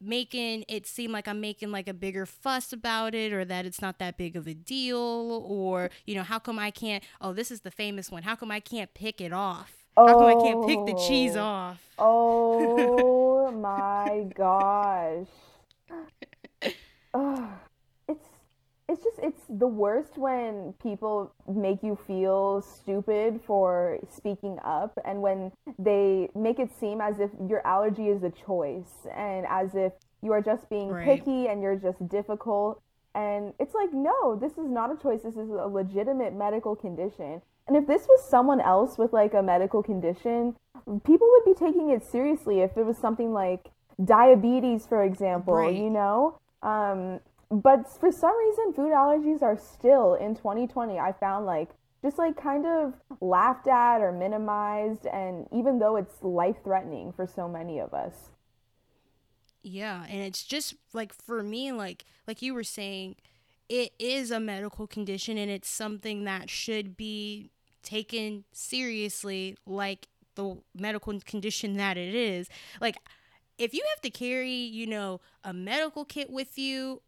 making 0.00 0.64
it 0.68 0.86
seem 0.86 1.12
like 1.12 1.28
I'm 1.28 1.40
making 1.40 1.70
like 1.70 1.88
a 1.88 1.94
bigger 1.94 2.26
fuss 2.26 2.72
about 2.72 3.14
it 3.14 3.32
or 3.32 3.44
that 3.44 3.66
it's 3.66 3.80
not 3.80 3.98
that 3.98 4.16
big 4.16 4.36
of 4.36 4.46
a 4.46 4.54
deal 4.54 5.44
or 5.46 5.90
you 6.06 6.14
know 6.14 6.22
how 6.22 6.38
come 6.38 6.58
I 6.58 6.70
can't 6.70 7.02
oh 7.20 7.32
this 7.32 7.50
is 7.50 7.60
the 7.62 7.70
famous 7.70 8.10
one. 8.10 8.22
How 8.22 8.36
come 8.36 8.50
I 8.50 8.60
can't 8.60 8.92
pick 8.94 9.20
it 9.20 9.32
off? 9.32 9.72
How 9.96 10.06
come 10.06 10.24
I 10.24 10.42
can't 10.42 10.66
pick 10.66 10.86
the 10.86 11.04
cheese 11.06 11.36
oh. 11.36 11.42
off? 11.42 11.82
Oh 11.98 13.50
my 13.52 14.26
gosh 14.34 15.26
it's 18.90 19.04
just 19.04 19.18
it's 19.22 19.42
the 19.48 19.66
worst 19.66 20.18
when 20.18 20.74
people 20.82 21.32
make 21.46 21.82
you 21.82 21.96
feel 22.06 22.60
stupid 22.60 23.40
for 23.46 23.98
speaking 24.10 24.58
up 24.64 24.98
and 25.04 25.22
when 25.22 25.52
they 25.78 26.28
make 26.34 26.58
it 26.58 26.70
seem 26.78 27.00
as 27.00 27.20
if 27.20 27.30
your 27.48 27.64
allergy 27.64 28.08
is 28.08 28.24
a 28.24 28.30
choice 28.30 29.06
and 29.16 29.46
as 29.48 29.74
if 29.74 29.92
you 30.22 30.32
are 30.32 30.42
just 30.42 30.68
being 30.68 30.88
right. 30.88 31.04
picky 31.04 31.46
and 31.46 31.62
you're 31.62 31.76
just 31.76 32.06
difficult 32.08 32.82
and 33.14 33.52
it's 33.60 33.74
like 33.74 33.92
no 33.92 34.36
this 34.36 34.52
is 34.52 34.68
not 34.68 34.90
a 34.90 35.00
choice 35.00 35.22
this 35.22 35.36
is 35.36 35.50
a 35.50 35.66
legitimate 35.66 36.34
medical 36.34 36.74
condition 36.74 37.40
and 37.68 37.76
if 37.76 37.86
this 37.86 38.06
was 38.08 38.28
someone 38.28 38.60
else 38.60 38.98
with 38.98 39.12
like 39.12 39.34
a 39.34 39.42
medical 39.42 39.82
condition 39.84 40.56
people 41.04 41.28
would 41.30 41.44
be 41.44 41.54
taking 41.54 41.90
it 41.90 42.04
seriously 42.04 42.60
if 42.60 42.76
it 42.76 42.84
was 42.84 42.98
something 42.98 43.32
like 43.32 43.70
diabetes 44.04 44.84
for 44.86 45.04
example 45.04 45.54
right. 45.54 45.76
you 45.76 45.90
know 45.90 46.36
um, 46.62 47.20
but 47.50 47.88
for 47.88 48.12
some 48.12 48.36
reason 48.38 48.72
food 48.72 48.92
allergies 48.92 49.42
are 49.42 49.56
still 49.56 50.14
in 50.14 50.34
2020 50.34 50.98
i 50.98 51.12
found 51.12 51.46
like 51.46 51.70
just 52.02 52.18
like 52.18 52.36
kind 52.36 52.66
of 52.66 52.94
laughed 53.20 53.68
at 53.68 54.00
or 54.00 54.12
minimized 54.12 55.06
and 55.06 55.46
even 55.52 55.78
though 55.78 55.96
it's 55.96 56.22
life 56.22 56.56
threatening 56.64 57.12
for 57.12 57.26
so 57.26 57.48
many 57.48 57.78
of 57.78 57.92
us. 57.92 58.30
Yeah 59.62 60.04
and 60.08 60.22
it's 60.22 60.42
just 60.42 60.74
like 60.94 61.12
for 61.12 61.42
me 61.42 61.70
like 61.72 62.04
like 62.26 62.40
you 62.40 62.54
were 62.54 62.64
saying 62.64 63.16
it 63.68 63.92
is 63.98 64.30
a 64.30 64.40
medical 64.40 64.86
condition 64.86 65.36
and 65.36 65.50
it's 65.50 65.68
something 65.68 66.24
that 66.24 66.48
should 66.48 66.96
be 66.96 67.50
taken 67.82 68.44
seriously 68.52 69.56
like 69.66 70.08
the 70.34 70.56
medical 70.74 71.18
condition 71.20 71.76
that 71.76 71.98
it 71.98 72.14
is. 72.14 72.48
Like 72.80 72.96
if 73.58 73.74
you 73.74 73.84
have 73.94 74.00
to 74.00 74.10
carry 74.10 74.54
you 74.54 74.86
know 74.86 75.20
a 75.44 75.52
medical 75.52 76.06
kit 76.06 76.30
with 76.30 76.58
you 76.58 77.02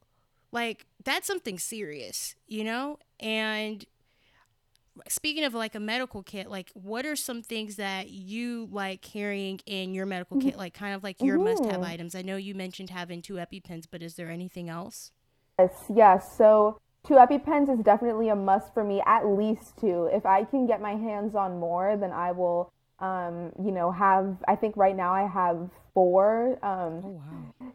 like 0.53 0.87
that's 1.05 1.27
something 1.27 1.59
serious, 1.59 2.37
you 2.47 2.63
know? 2.63 2.99
And 3.19 3.85
speaking 5.09 5.45
of 5.45 5.55
like 5.55 5.75
a 5.75 5.81
medical 5.81 6.23
kit, 6.23 6.51
like 6.51 6.71
what 6.75 7.07
are 7.07 7.17
some 7.17 7.43
things 7.43 7.77
that 7.77 8.11
you 8.11 8.69
like 8.71 9.01
carrying 9.01 9.61
in 9.67 9.95
your 9.95 10.07
medical 10.07 10.39
kit, 10.41 10.57
like 10.57 10.75
kind 10.75 10.95
of 10.95 11.03
like 11.03 11.21
your 11.21 11.37
mm-hmm. 11.37 11.63
must 11.63 11.65
have 11.65 11.83
items? 11.83 12.15
I 12.15 12.23
know 12.23 12.37
you 12.37 12.55
mentioned 12.55 12.91
having 12.91 13.23
two 13.23 13.35
EpiPens, 13.35 13.87
but 13.91 14.03
is 14.03 14.15
there 14.15 14.31
anything 14.31 14.69
else? 14.69 15.11
Yes, 15.59 15.71
yes. 15.95 16.37
So 16.37 16.79
two 17.07 17.15
EpiPens 17.15 17.73
is 17.73 17.85
definitely 17.85 18.29
a 18.29 18.37
must 18.37 18.73
for 18.75 18.85
me, 18.85 19.03
at 19.07 19.27
least 19.27 19.79
two. 19.81 20.09
If 20.13 20.27
I 20.27 20.45
can 20.45 20.67
get 20.67 20.81
my 20.81 20.93
hands 20.95 21.35
on 21.35 21.59
more, 21.59 21.97
then 21.97 22.13
I 22.13 22.33
will 22.33 22.72
um, 23.03 23.53
you 23.63 23.73
know, 23.73 23.91
have 23.91 24.37
I 24.49 24.55
think 24.57 24.77
right 24.77 24.97
now 24.97 25.13
I 25.13 25.27
have 25.27 25.69
four. 25.93 26.59
Um, 26.65 27.03
oh, 27.05 27.21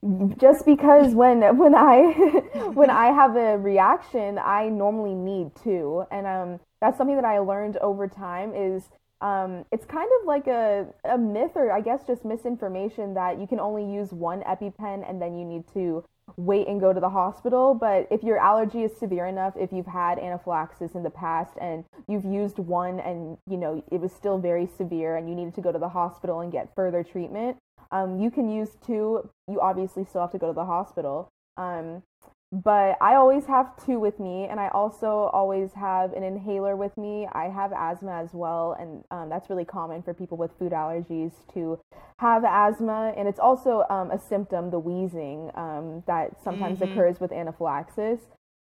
wow. 0.02 0.36
Just 0.40 0.66
because 0.66 1.14
when 1.14 1.42
when 1.58 1.76
I 1.76 2.02
when 2.74 2.90
I 2.90 3.08
have 3.08 3.36
a 3.36 3.58
reaction, 3.58 4.40
I 4.40 4.70
normally 4.70 5.14
need 5.14 5.52
two, 5.64 6.06
and 6.12 6.26
um, 6.26 6.60
that's 6.82 6.98
something 6.98 7.18
that 7.18 7.26
I 7.26 7.40
learned 7.40 7.78
over 7.78 8.08
time 8.08 8.54
is 8.56 8.90
um, 9.22 9.66
it's 9.72 9.86
kind 9.86 10.10
of 10.22 10.28
like 10.28 10.48
a, 10.48 10.88
a 11.04 11.18
myth 11.18 11.52
or 11.56 11.72
I 11.72 11.82
guess 11.82 12.06
just 12.06 12.24
misinformation 12.24 13.14
that 13.16 13.40
you 13.40 13.48
can 13.48 13.60
only 13.60 13.84
use 13.84 14.12
one 14.14 14.42
EpiPen 14.44 15.10
and 15.10 15.22
then 15.22 15.38
you 15.38 15.44
need 15.44 15.64
to 15.74 16.06
wait 16.36 16.68
and 16.68 16.82
go 16.82 16.94
to 16.94 17.00
the 17.00 17.10
hospital. 17.10 17.74
But 17.74 18.08
if 18.12 18.24
your 18.24 18.38
allergy 18.38 18.84
is 18.84 18.96
severe 18.96 19.28
enough, 19.28 19.54
if 19.56 19.72
you've 19.72 19.88
had 19.88 20.20
anaphylaxis 20.20 20.96
in 20.96 21.04
the 21.04 21.10
past 21.10 21.54
and 21.62 21.86
you've 22.08 22.26
used 22.26 22.60
one 22.60 23.00
and 23.00 23.38
you 23.50 23.58
know 23.58 23.84
it 23.92 24.00
was 24.00 24.12
still 24.12 24.38
very 24.38 24.68
severe 24.68 25.16
and 25.16 25.30
you 25.30 25.36
needed 25.36 25.56
to 25.56 25.62
go 25.62 25.72
to 25.72 25.80
the 25.80 25.90
hospital 25.90 26.42
and 26.42 26.52
get 26.52 26.74
further 26.76 27.04
treatment, 27.04 27.58
um, 27.92 28.20
you 28.20 28.30
can 28.30 28.50
use 28.50 28.78
two. 28.86 29.30
You 29.48 29.62
obviously 29.62 30.04
still 30.04 30.22
have 30.22 30.32
to 30.32 30.38
go 30.38 30.48
to 30.48 30.54
the 30.54 30.66
hospital. 30.66 31.30
Um, 31.56 32.04
but 32.52 32.96
I 33.02 33.16
always 33.16 33.46
have 33.48 33.76
two 33.86 34.00
with 34.00 34.20
me, 34.20 34.46
and 34.46 34.60
I 34.60 34.70
also 34.70 35.30
always 35.34 35.74
have 35.74 36.14
an 36.14 36.24
inhaler 36.24 36.78
with 36.78 36.98
me. 36.98 37.28
I 37.34 37.50
have 37.50 37.74
asthma 37.74 38.14
as 38.14 38.34
well, 38.34 38.76
and 38.80 39.04
um, 39.12 39.30
that's 39.30 39.50
really 39.50 39.66
common 39.66 40.02
for 40.02 40.14
people 40.14 40.38
with 40.38 40.52
food 40.58 40.72
allergies 40.72 41.34
to 41.54 41.78
have 42.20 42.46
asthma, 42.46 43.14
and 43.18 43.28
it's 43.28 43.40
also 43.40 43.84
um, 43.90 44.12
a 44.12 44.20
symptom, 44.20 44.72
the 44.72 44.80
wheezing, 44.80 45.52
um, 45.56 46.04
that 46.08 46.42
sometimes 46.42 46.80
mm-hmm. 46.80 46.94
occurs 46.94 47.20
with 47.20 47.34
anaphylaxis. 47.34 48.22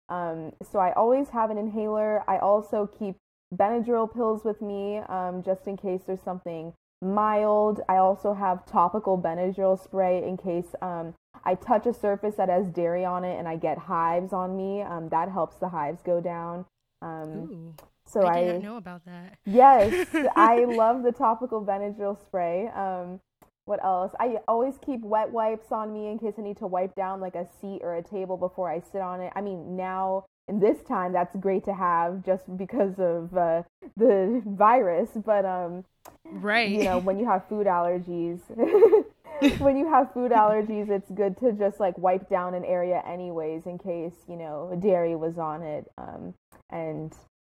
Um, 0.07 0.53
so 0.71 0.79
I 0.79 0.93
always 0.93 1.29
have 1.29 1.49
an 1.49 1.57
inhaler. 1.57 2.23
I 2.29 2.37
also 2.37 2.87
keep 2.87 3.15
Benadryl 3.53 4.11
pills 4.11 4.45
with 4.45 4.61
me 4.61 4.99
um, 5.09 5.43
just 5.43 5.67
in 5.67 5.75
case 5.75 6.03
there's 6.07 6.23
something 6.23 6.73
mild. 7.01 7.81
I 7.89 7.97
also 7.97 8.33
have 8.33 8.65
topical 8.65 9.17
Benadryl 9.17 9.81
spray 9.81 10.23
in 10.23 10.37
case 10.37 10.73
um, 10.81 11.13
I 11.45 11.55
touch 11.55 11.85
a 11.85 11.93
surface 11.93 12.35
that 12.35 12.49
has 12.49 12.67
dairy 12.67 13.05
on 13.05 13.23
it 13.23 13.37
and 13.37 13.47
I 13.47 13.57
get 13.57 13.77
hives 13.77 14.33
on 14.33 14.55
me. 14.55 14.81
Um, 14.81 15.09
that 15.09 15.29
helps 15.29 15.57
the 15.57 15.69
hives 15.69 16.01
go 16.01 16.21
down. 16.21 16.65
Um, 17.01 17.29
Ooh, 17.33 17.75
so 18.05 18.25
I 18.25 18.43
didn't 18.43 18.63
know 18.63 18.77
about 18.77 19.05
that. 19.05 19.37
Yes, 19.45 20.07
I 20.35 20.63
love 20.67 21.03
the 21.03 21.11
topical 21.11 21.63
Benadryl 21.65 22.19
spray. 22.19 22.67
Um, 22.67 23.19
what 23.65 23.83
else? 23.83 24.11
I 24.19 24.37
always 24.47 24.75
keep 24.85 25.01
wet 25.01 25.31
wipes 25.31 25.71
on 25.71 25.93
me 25.93 26.09
in 26.09 26.19
case 26.19 26.33
I 26.37 26.41
need 26.41 26.57
to 26.57 26.67
wipe 26.67 26.95
down 26.95 27.21
like 27.21 27.35
a 27.35 27.47
seat 27.61 27.79
or 27.81 27.95
a 27.95 28.03
table 28.03 28.37
before 28.37 28.69
I 28.69 28.81
sit 28.91 29.01
on 29.01 29.21
it. 29.21 29.31
I 29.35 29.41
mean, 29.41 29.75
now 29.75 30.25
in 30.47 30.59
this 30.59 30.81
time, 30.83 31.13
that's 31.13 31.35
great 31.37 31.63
to 31.65 31.73
have 31.73 32.25
just 32.25 32.57
because 32.57 32.99
of 32.99 33.35
uh, 33.37 33.63
the 33.95 34.41
virus. 34.45 35.09
But 35.15 35.45
um, 35.45 35.85
right, 36.25 36.69
you 36.69 36.83
know, 36.83 36.99
when 36.99 37.19
you 37.19 37.25
have 37.25 37.47
food 37.47 37.67
allergies. 37.67 38.39
when 39.59 39.77
you 39.77 39.89
have 39.89 40.13
food 40.13 40.31
allergies, 40.31 40.89
it's 40.89 41.09
good 41.11 41.37
to 41.39 41.51
just 41.51 41.79
like 41.79 41.97
wipe 41.97 42.29
down 42.29 42.53
an 42.53 42.63
area 42.63 43.03
anyways 43.05 43.65
in 43.65 43.77
case, 43.77 44.13
you 44.27 44.35
know, 44.35 44.77
dairy 44.81 45.15
was 45.15 45.37
on 45.37 45.61
it 45.61 45.91
um, 45.97 46.33
and 46.69 47.13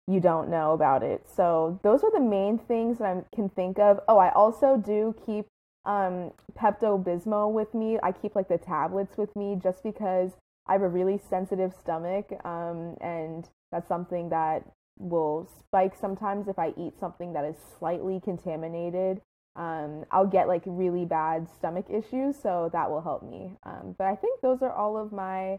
you 0.06 0.20
don't 0.20 0.48
know 0.48 0.72
about 0.72 1.02
it. 1.02 1.26
So 1.28 1.78
those 1.82 2.02
are 2.02 2.10
the 2.10 2.20
main 2.20 2.58
things 2.58 2.98
that 2.98 3.04
I 3.06 3.22
can 3.34 3.48
think 3.48 3.78
of. 3.78 4.00
Oh, 4.08 4.18
I 4.18 4.30
also 4.32 4.76
do 4.76 5.14
keep 5.26 5.46
um, 5.84 6.32
Pepto 6.58 7.02
Bismol 7.02 7.52
with 7.52 7.74
me. 7.74 7.98
I 8.02 8.12
keep 8.12 8.34
like 8.34 8.48
the 8.48 8.58
tablets 8.58 9.16
with 9.18 9.34
me 9.36 9.58
just 9.62 9.82
because 9.82 10.32
I 10.66 10.72
have 10.72 10.82
a 10.82 10.88
really 10.88 11.20
sensitive 11.28 11.74
stomach 11.78 12.32
um, 12.44 12.96
and 13.00 13.48
that's 13.70 13.88
something 13.88 14.30
that 14.30 14.64
will 14.98 15.50
spike 15.58 15.94
sometimes 16.00 16.48
if 16.48 16.58
I 16.58 16.72
eat 16.78 16.98
something 16.98 17.32
that 17.32 17.44
is 17.44 17.56
slightly 17.78 18.20
contaminated 18.22 19.20
um, 19.56 20.04
I'll 20.10 20.26
get 20.26 20.48
like 20.48 20.62
really 20.66 21.04
bad 21.04 21.48
stomach 21.48 21.86
issues, 21.88 22.36
so 22.40 22.70
that 22.72 22.90
will 22.90 23.02
help 23.02 23.22
me. 23.22 23.52
Um, 23.64 23.94
but 23.96 24.06
I 24.06 24.16
think 24.16 24.40
those 24.40 24.62
are 24.62 24.72
all 24.72 24.96
of 24.96 25.12
my 25.12 25.58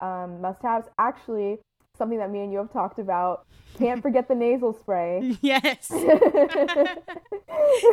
um, 0.00 0.40
must 0.40 0.62
haves. 0.62 0.88
Actually, 0.98 1.58
something 1.96 2.18
that 2.18 2.30
me 2.30 2.40
and 2.40 2.52
you 2.52 2.58
have 2.58 2.72
talked 2.72 2.98
about. 2.98 3.46
Can't 3.78 4.02
forget 4.02 4.28
the 4.28 4.34
nasal 4.34 4.72
spray. 4.72 5.36
Yes. 5.42 5.88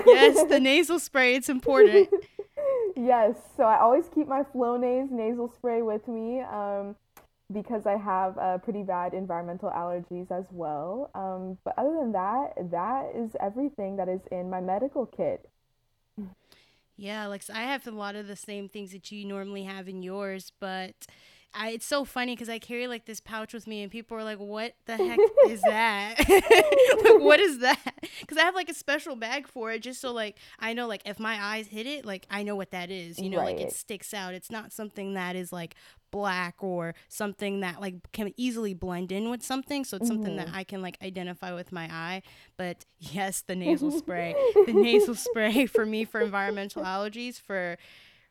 yes, 0.06 0.44
the 0.50 0.60
nasal 0.62 1.00
spray. 1.00 1.36
It's 1.36 1.50
important. 1.50 2.10
yes. 2.96 3.36
So 3.58 3.64
I 3.64 3.80
always 3.80 4.06
keep 4.14 4.28
my 4.28 4.44
Flonase 4.44 5.12
nasal 5.12 5.52
spray 5.54 5.82
with 5.82 6.08
me. 6.08 6.42
Um, 6.42 6.96
because 7.54 7.86
I 7.86 7.98
have 7.98 8.38
uh, 8.38 8.58
pretty 8.58 8.84
bad 8.84 9.14
environmental 9.14 9.70
allergies 9.70 10.32
as 10.32 10.46
well. 10.52 11.12
Um, 11.14 11.58
but 11.64 11.74
other 11.78 11.96
than 12.00 12.12
that, 12.14 12.54
that 12.72 13.12
is 13.16 13.36
everything 13.40 13.98
that 13.98 14.10
is 14.10 14.22
in 14.32 14.50
my 14.50 14.60
medical 14.60 15.06
kit. 15.06 15.48
Yeah, 16.96 17.26
like 17.28 17.44
I 17.52 17.64
have 17.64 17.88
a 17.88 17.92
lot 17.92 18.16
of 18.16 18.28
the 18.28 18.36
same 18.36 18.70
things 18.70 18.92
that 18.92 19.12
you 19.12 19.26
normally 19.26 19.64
have 19.64 19.88
in 19.88 20.04
yours, 20.04 20.52
but 20.60 20.94
I, 21.56 21.72
it's 21.72 21.86
so 21.86 22.04
funny 22.06 22.36
because 22.36 22.50
I 22.50 22.60
carry 22.60 22.88
like 22.88 23.06
this 23.06 23.20
pouch 23.20 23.54
with 23.54 23.68
me, 23.68 23.84
and 23.84 23.92
people 23.92 24.18
are 24.18 24.24
like, 24.24 24.40
"What 24.40 24.76
the 24.86 24.98
heck 24.98 25.20
is 25.48 25.62
that? 25.62 26.16
like, 26.30 27.22
what 27.22 27.40
is 27.40 27.60
that?" 27.60 27.80
Because 28.22 28.38
I 28.38 28.42
have 28.42 28.56
like 28.56 28.70
a 28.70 28.74
special 28.74 29.16
bag 29.16 29.48
for 29.48 29.72
it, 29.72 29.82
just 29.82 30.02
so 30.02 30.12
like 30.12 30.38
I 30.60 30.74
know 30.74 30.88
like 30.88 31.04
if 31.06 31.20
my 31.20 31.38
eyes 31.42 31.68
hit 31.68 31.86
it, 31.86 32.06
like 32.06 32.26
I 32.30 32.44
know 32.44 32.56
what 32.56 32.72
that 32.72 32.90
is. 32.90 33.20
You 33.20 33.30
know, 33.30 33.38
right. 33.38 33.58
like 33.58 33.66
it 33.66 33.74
sticks 33.74 34.14
out. 34.14 34.34
It's 34.34 34.52
not 34.52 34.74
something 34.74 35.14
that 35.14 35.36
is 35.36 35.52
like 35.52 35.76
black 36.14 36.64
or 36.64 36.94
something 37.10 37.62
that 37.62 37.82
like 37.82 37.96
can 38.14 38.32
easily 38.38 38.74
blend 38.74 39.12
in 39.12 39.30
with 39.30 39.44
something. 39.44 39.84
So 39.84 39.98
it's 39.98 40.06
mm-hmm. 40.06 40.16
something 40.16 40.36
that 40.38 40.48
mm-hmm. 40.48 40.56
I 40.56 40.64
can 40.64 40.82
like 40.82 40.98
identify 41.02 41.54
with 41.54 41.72
my 41.72 41.86
eye. 41.92 42.22
But 42.56 42.86
yes, 43.00 43.42
the 43.42 43.56
nasal 43.56 43.92
spray, 43.98 44.36
the 44.68 44.74
nasal 44.74 45.16
spray 45.16 45.66
for 45.66 45.86
me 45.86 46.06
for 46.06 46.22
environmental 46.22 46.84
allergies 46.84 47.40
for 47.40 47.78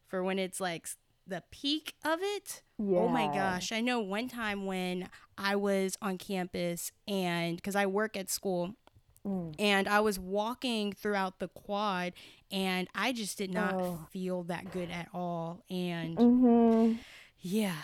for 0.06 0.22
when 0.22 0.38
it's 0.38 0.60
like 0.60 0.86
the 1.26 1.42
peak 1.50 1.94
of 2.04 2.18
it. 2.22 2.62
Yeah. 2.78 2.98
Oh 2.98 3.08
my 3.08 3.26
gosh. 3.26 3.72
I 3.72 3.80
know 3.80 4.00
one 4.00 4.28
time 4.28 4.66
when 4.66 5.08
I 5.38 5.56
was 5.56 5.96
on 6.02 6.18
campus 6.18 6.92
and 7.06 7.56
because 7.56 7.76
I 7.76 7.86
work 7.86 8.16
at 8.16 8.30
school 8.30 8.74
mm. 9.26 9.54
and 9.58 9.88
I 9.88 10.00
was 10.00 10.18
walking 10.18 10.92
throughout 10.92 11.38
the 11.38 11.48
quad 11.48 12.12
and 12.50 12.88
I 12.94 13.12
just 13.12 13.38
did 13.38 13.52
not 13.52 13.74
oh. 13.74 14.06
feel 14.10 14.42
that 14.44 14.72
good 14.72 14.90
at 14.90 15.08
all. 15.14 15.64
And 15.70 16.16
mm-hmm. 16.16 16.92
yeah. 17.40 17.76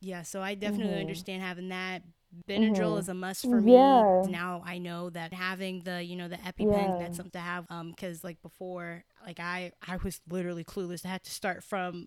Yeah. 0.00 0.22
So 0.22 0.40
I 0.40 0.54
definitely 0.54 0.92
mm-hmm. 0.92 1.00
understand 1.00 1.42
having 1.42 1.68
that. 1.68 2.02
Benadryl 2.48 2.76
mm-hmm. 2.76 2.98
is 2.98 3.08
a 3.08 3.14
must 3.14 3.42
for 3.42 3.60
me. 3.60 3.72
Yeah. 3.74 4.22
Now 4.28 4.62
I 4.64 4.78
know 4.78 5.10
that 5.10 5.34
having 5.34 5.80
the, 5.80 6.02
you 6.02 6.14
know, 6.14 6.28
the 6.28 6.36
EpiPen, 6.36 6.70
yeah. 6.72 6.96
that's 7.00 7.16
something 7.16 7.32
to 7.32 7.40
have. 7.40 7.66
Um, 7.70 7.92
cause 7.92 8.22
like 8.22 8.40
before, 8.40 9.04
like 9.26 9.40
I, 9.40 9.72
I 9.86 9.96
was 9.96 10.20
literally 10.30 10.62
clueless. 10.62 11.04
I 11.04 11.08
had 11.08 11.24
to 11.24 11.30
start 11.32 11.64
from 11.64 12.06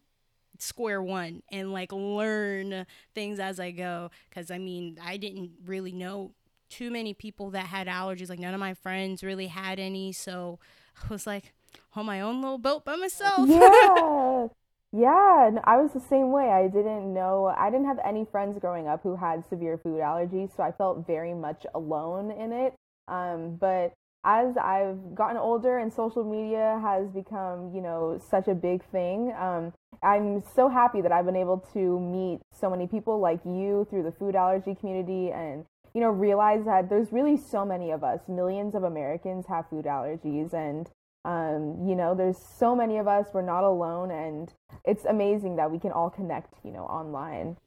square 0.59 1.01
one 1.01 1.43
and 1.51 1.73
like 1.73 1.91
learn 1.91 2.85
things 3.13 3.39
as 3.39 3.59
I 3.59 3.71
go. 3.71 4.11
Cause 4.33 4.51
I 4.51 4.57
mean, 4.57 4.97
I 5.03 5.17
didn't 5.17 5.51
really 5.65 5.91
know 5.91 6.31
too 6.69 6.89
many 6.89 7.13
people 7.13 7.51
that 7.51 7.67
had 7.67 7.87
allergies. 7.87 8.29
Like 8.29 8.39
none 8.39 8.53
of 8.53 8.59
my 8.59 8.73
friends 8.73 9.23
really 9.23 9.47
had 9.47 9.79
any. 9.79 10.11
So 10.11 10.59
I 11.03 11.07
was 11.07 11.27
like 11.27 11.53
on 11.95 12.05
my 12.05 12.21
own 12.21 12.41
little 12.41 12.57
boat 12.57 12.85
by 12.85 12.95
myself. 12.95 13.47
Yeah. 13.47 14.47
yeah. 14.91 15.59
I 15.63 15.77
was 15.77 15.93
the 15.93 15.99
same 15.99 16.31
way. 16.31 16.49
I 16.49 16.67
didn't 16.67 17.13
know, 17.13 17.53
I 17.57 17.69
didn't 17.69 17.87
have 17.87 17.99
any 18.03 18.25
friends 18.31 18.57
growing 18.59 18.87
up 18.87 19.01
who 19.03 19.15
had 19.15 19.43
severe 19.49 19.77
food 19.77 19.99
allergies. 20.01 20.55
So 20.55 20.63
I 20.63 20.71
felt 20.71 21.05
very 21.05 21.33
much 21.33 21.65
alone 21.75 22.31
in 22.31 22.51
it. 22.51 22.73
Um, 23.07 23.57
but 23.59 23.93
as 24.25 24.55
I've 24.57 25.15
gotten 25.15 25.37
older 25.37 25.77
and 25.77 25.91
social 25.91 26.23
media 26.23 26.79
has 26.81 27.09
become, 27.09 27.71
you 27.73 27.81
know, 27.81 28.19
such 28.29 28.47
a 28.47 28.55
big 28.55 28.83
thing, 28.89 29.33
um, 29.37 29.73
I'm 30.01 30.43
so 30.55 30.69
happy 30.69 31.01
that 31.01 31.11
I've 31.11 31.25
been 31.25 31.35
able 31.35 31.59
to 31.73 31.99
meet 31.99 32.41
so 32.51 32.69
many 32.69 32.87
people 32.87 33.19
like 33.19 33.39
you 33.45 33.85
through 33.89 34.03
the 34.03 34.11
food 34.11 34.35
allergy 34.35 34.75
community 34.75 35.31
and, 35.31 35.65
you 35.93 36.01
know, 36.01 36.09
realize 36.09 36.65
that 36.65 36.89
there's 36.89 37.11
really 37.11 37.37
so 37.37 37.65
many 37.65 37.91
of 37.91 38.03
us. 38.03 38.19
Millions 38.27 38.75
of 38.75 38.83
Americans 38.83 39.45
have 39.47 39.69
food 39.69 39.85
allergies 39.85 40.53
and, 40.53 40.89
um, 41.25 41.87
you 41.87 41.95
know, 41.95 42.15
there's 42.15 42.37
so 42.37 42.75
many 42.75 42.97
of 42.97 43.07
us. 43.07 43.27
We're 43.33 43.41
not 43.41 43.63
alone. 43.63 44.11
And 44.11 44.53
it's 44.85 45.05
amazing 45.05 45.57
that 45.57 45.71
we 45.71 45.79
can 45.79 45.91
all 45.91 46.09
connect, 46.09 46.53
you 46.63 46.71
know, 46.71 46.83
online. 46.83 47.57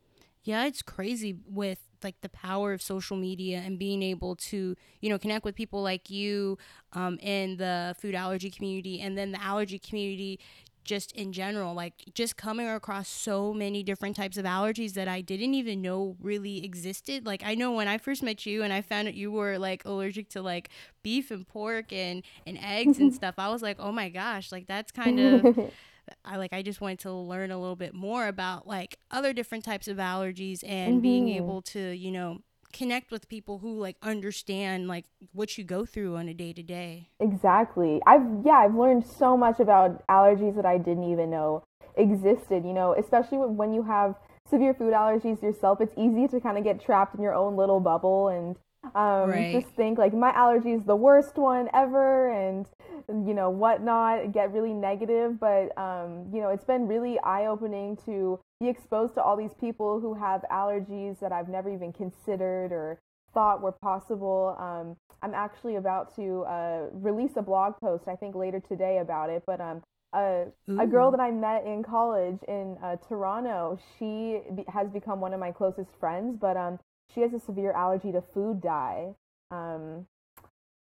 Yeah, 0.42 0.66
it's 0.66 0.82
crazy 0.82 1.38
with 1.46 1.78
like 2.06 2.20
the 2.22 2.28
power 2.28 2.72
of 2.72 2.80
social 2.80 3.16
media 3.16 3.62
and 3.66 3.78
being 3.78 4.02
able 4.02 4.36
to 4.36 4.76
you 5.00 5.10
know 5.10 5.18
connect 5.18 5.44
with 5.44 5.54
people 5.54 5.82
like 5.82 6.08
you 6.08 6.56
um, 6.92 7.18
in 7.18 7.56
the 7.56 7.94
food 8.00 8.14
allergy 8.14 8.50
community 8.50 9.00
and 9.00 9.18
then 9.18 9.32
the 9.32 9.42
allergy 9.42 9.78
community 9.78 10.38
just 10.84 11.10
in 11.12 11.32
general 11.32 11.74
like 11.74 11.92
just 12.14 12.36
coming 12.36 12.68
across 12.68 13.08
so 13.08 13.52
many 13.52 13.82
different 13.82 14.14
types 14.14 14.38
of 14.38 14.44
allergies 14.44 14.92
that 14.92 15.08
I 15.08 15.20
didn't 15.20 15.54
even 15.54 15.82
know 15.82 16.16
really 16.22 16.64
existed. 16.64 17.26
Like 17.26 17.42
I 17.44 17.56
know 17.56 17.72
when 17.72 17.88
I 17.88 17.98
first 17.98 18.22
met 18.22 18.46
you 18.46 18.62
and 18.62 18.72
I 18.72 18.80
found 18.82 19.08
out 19.08 19.14
you 19.14 19.32
were 19.32 19.58
like 19.58 19.84
allergic 19.84 20.28
to 20.30 20.42
like 20.42 20.70
beef 21.02 21.30
and 21.30 21.46
pork 21.46 21.92
and 21.92 22.22
and 22.46 22.56
eggs 22.62 22.98
and 22.98 23.12
stuff 23.20 23.34
I 23.36 23.48
was 23.48 23.62
like 23.62 23.76
oh 23.80 23.92
my 23.92 24.08
gosh 24.08 24.52
like 24.52 24.66
that's 24.68 24.92
kind 24.92 25.18
of 25.18 25.58
I 26.24 26.36
like 26.36 26.52
I 26.52 26.62
just 26.62 26.80
wanted 26.80 27.00
to 27.00 27.12
learn 27.12 27.50
a 27.50 27.58
little 27.58 27.76
bit 27.76 27.94
more 27.94 28.26
about 28.28 28.66
like 28.66 28.98
other 29.10 29.32
different 29.32 29.64
types 29.64 29.88
of 29.88 29.98
allergies 29.98 30.62
and 30.66 30.94
mm-hmm. 30.94 31.02
being 31.02 31.28
able 31.30 31.62
to, 31.62 31.92
you 31.92 32.10
know, 32.10 32.38
connect 32.72 33.10
with 33.10 33.28
people 33.28 33.58
who 33.58 33.78
like 33.78 33.96
understand 34.02 34.88
like 34.88 35.06
what 35.32 35.56
you 35.56 35.64
go 35.64 35.86
through 35.86 36.16
on 36.16 36.28
a 36.28 36.34
day 36.34 36.52
to 36.52 36.62
day. 36.62 37.08
Exactly. 37.20 38.00
I've 38.06 38.26
yeah, 38.44 38.58
I've 38.64 38.74
learned 38.74 39.06
so 39.06 39.36
much 39.36 39.60
about 39.60 40.06
allergies 40.08 40.56
that 40.56 40.66
I 40.66 40.78
didn't 40.78 41.10
even 41.10 41.30
know 41.30 41.64
existed, 41.96 42.64
you 42.64 42.72
know, 42.72 42.94
especially 42.98 43.38
when 43.38 43.72
you 43.72 43.82
have 43.82 44.14
severe 44.48 44.74
food 44.74 44.92
allergies 44.92 45.42
yourself, 45.42 45.80
it's 45.80 45.94
easy 45.96 46.28
to 46.28 46.40
kind 46.40 46.58
of 46.58 46.64
get 46.64 46.84
trapped 46.84 47.14
in 47.14 47.22
your 47.22 47.34
own 47.34 47.56
little 47.56 47.80
bubble 47.80 48.28
and 48.28 48.56
um, 48.94 49.30
right. 49.30 49.52
just 49.52 49.74
think 49.74 49.98
like 49.98 50.14
my 50.14 50.30
allergy 50.30 50.72
is 50.72 50.82
the 50.84 50.96
worst 50.96 51.36
one 51.36 51.68
ever, 51.74 52.30
and 52.30 52.66
you 53.08 53.34
know 53.34 53.50
whatnot, 53.50 54.32
get 54.32 54.52
really 54.52 54.72
negative. 54.72 55.38
But 55.40 55.76
um, 55.78 56.26
you 56.32 56.40
know, 56.40 56.50
it's 56.50 56.64
been 56.64 56.86
really 56.86 57.18
eye 57.20 57.46
opening 57.46 57.96
to 58.06 58.38
be 58.60 58.68
exposed 58.68 59.14
to 59.14 59.22
all 59.22 59.36
these 59.36 59.54
people 59.60 60.00
who 60.00 60.14
have 60.14 60.44
allergies 60.50 61.18
that 61.20 61.32
I've 61.32 61.48
never 61.48 61.70
even 61.70 61.92
considered 61.92 62.72
or 62.72 62.98
thought 63.34 63.60
were 63.60 63.72
possible. 63.72 64.56
Um, 64.58 64.96
I'm 65.22 65.34
actually 65.34 65.76
about 65.76 66.14
to 66.16 66.42
uh, 66.42 66.86
release 66.92 67.32
a 67.36 67.42
blog 67.42 67.74
post, 67.80 68.04
I 68.08 68.16
think 68.16 68.34
later 68.34 68.60
today 68.60 68.98
about 68.98 69.30
it. 69.30 69.42
But 69.46 69.60
um, 69.60 69.82
a, 70.14 70.46
a 70.78 70.86
girl 70.86 71.10
that 71.10 71.20
I 71.20 71.30
met 71.30 71.66
in 71.66 71.82
college 71.82 72.38
in 72.48 72.78
uh, 72.82 72.96
Toronto, 73.08 73.78
she 73.98 74.40
be- 74.54 74.64
has 74.68 74.88
become 74.88 75.20
one 75.20 75.34
of 75.34 75.40
my 75.40 75.52
closest 75.52 75.90
friends. 76.00 76.38
But 76.40 76.56
um, 76.56 76.78
she 77.16 77.22
has 77.22 77.32
a 77.32 77.40
severe 77.40 77.72
allergy 77.72 78.12
to 78.12 78.22
food 78.34 78.60
dye. 78.60 79.14
Um, 79.50 80.06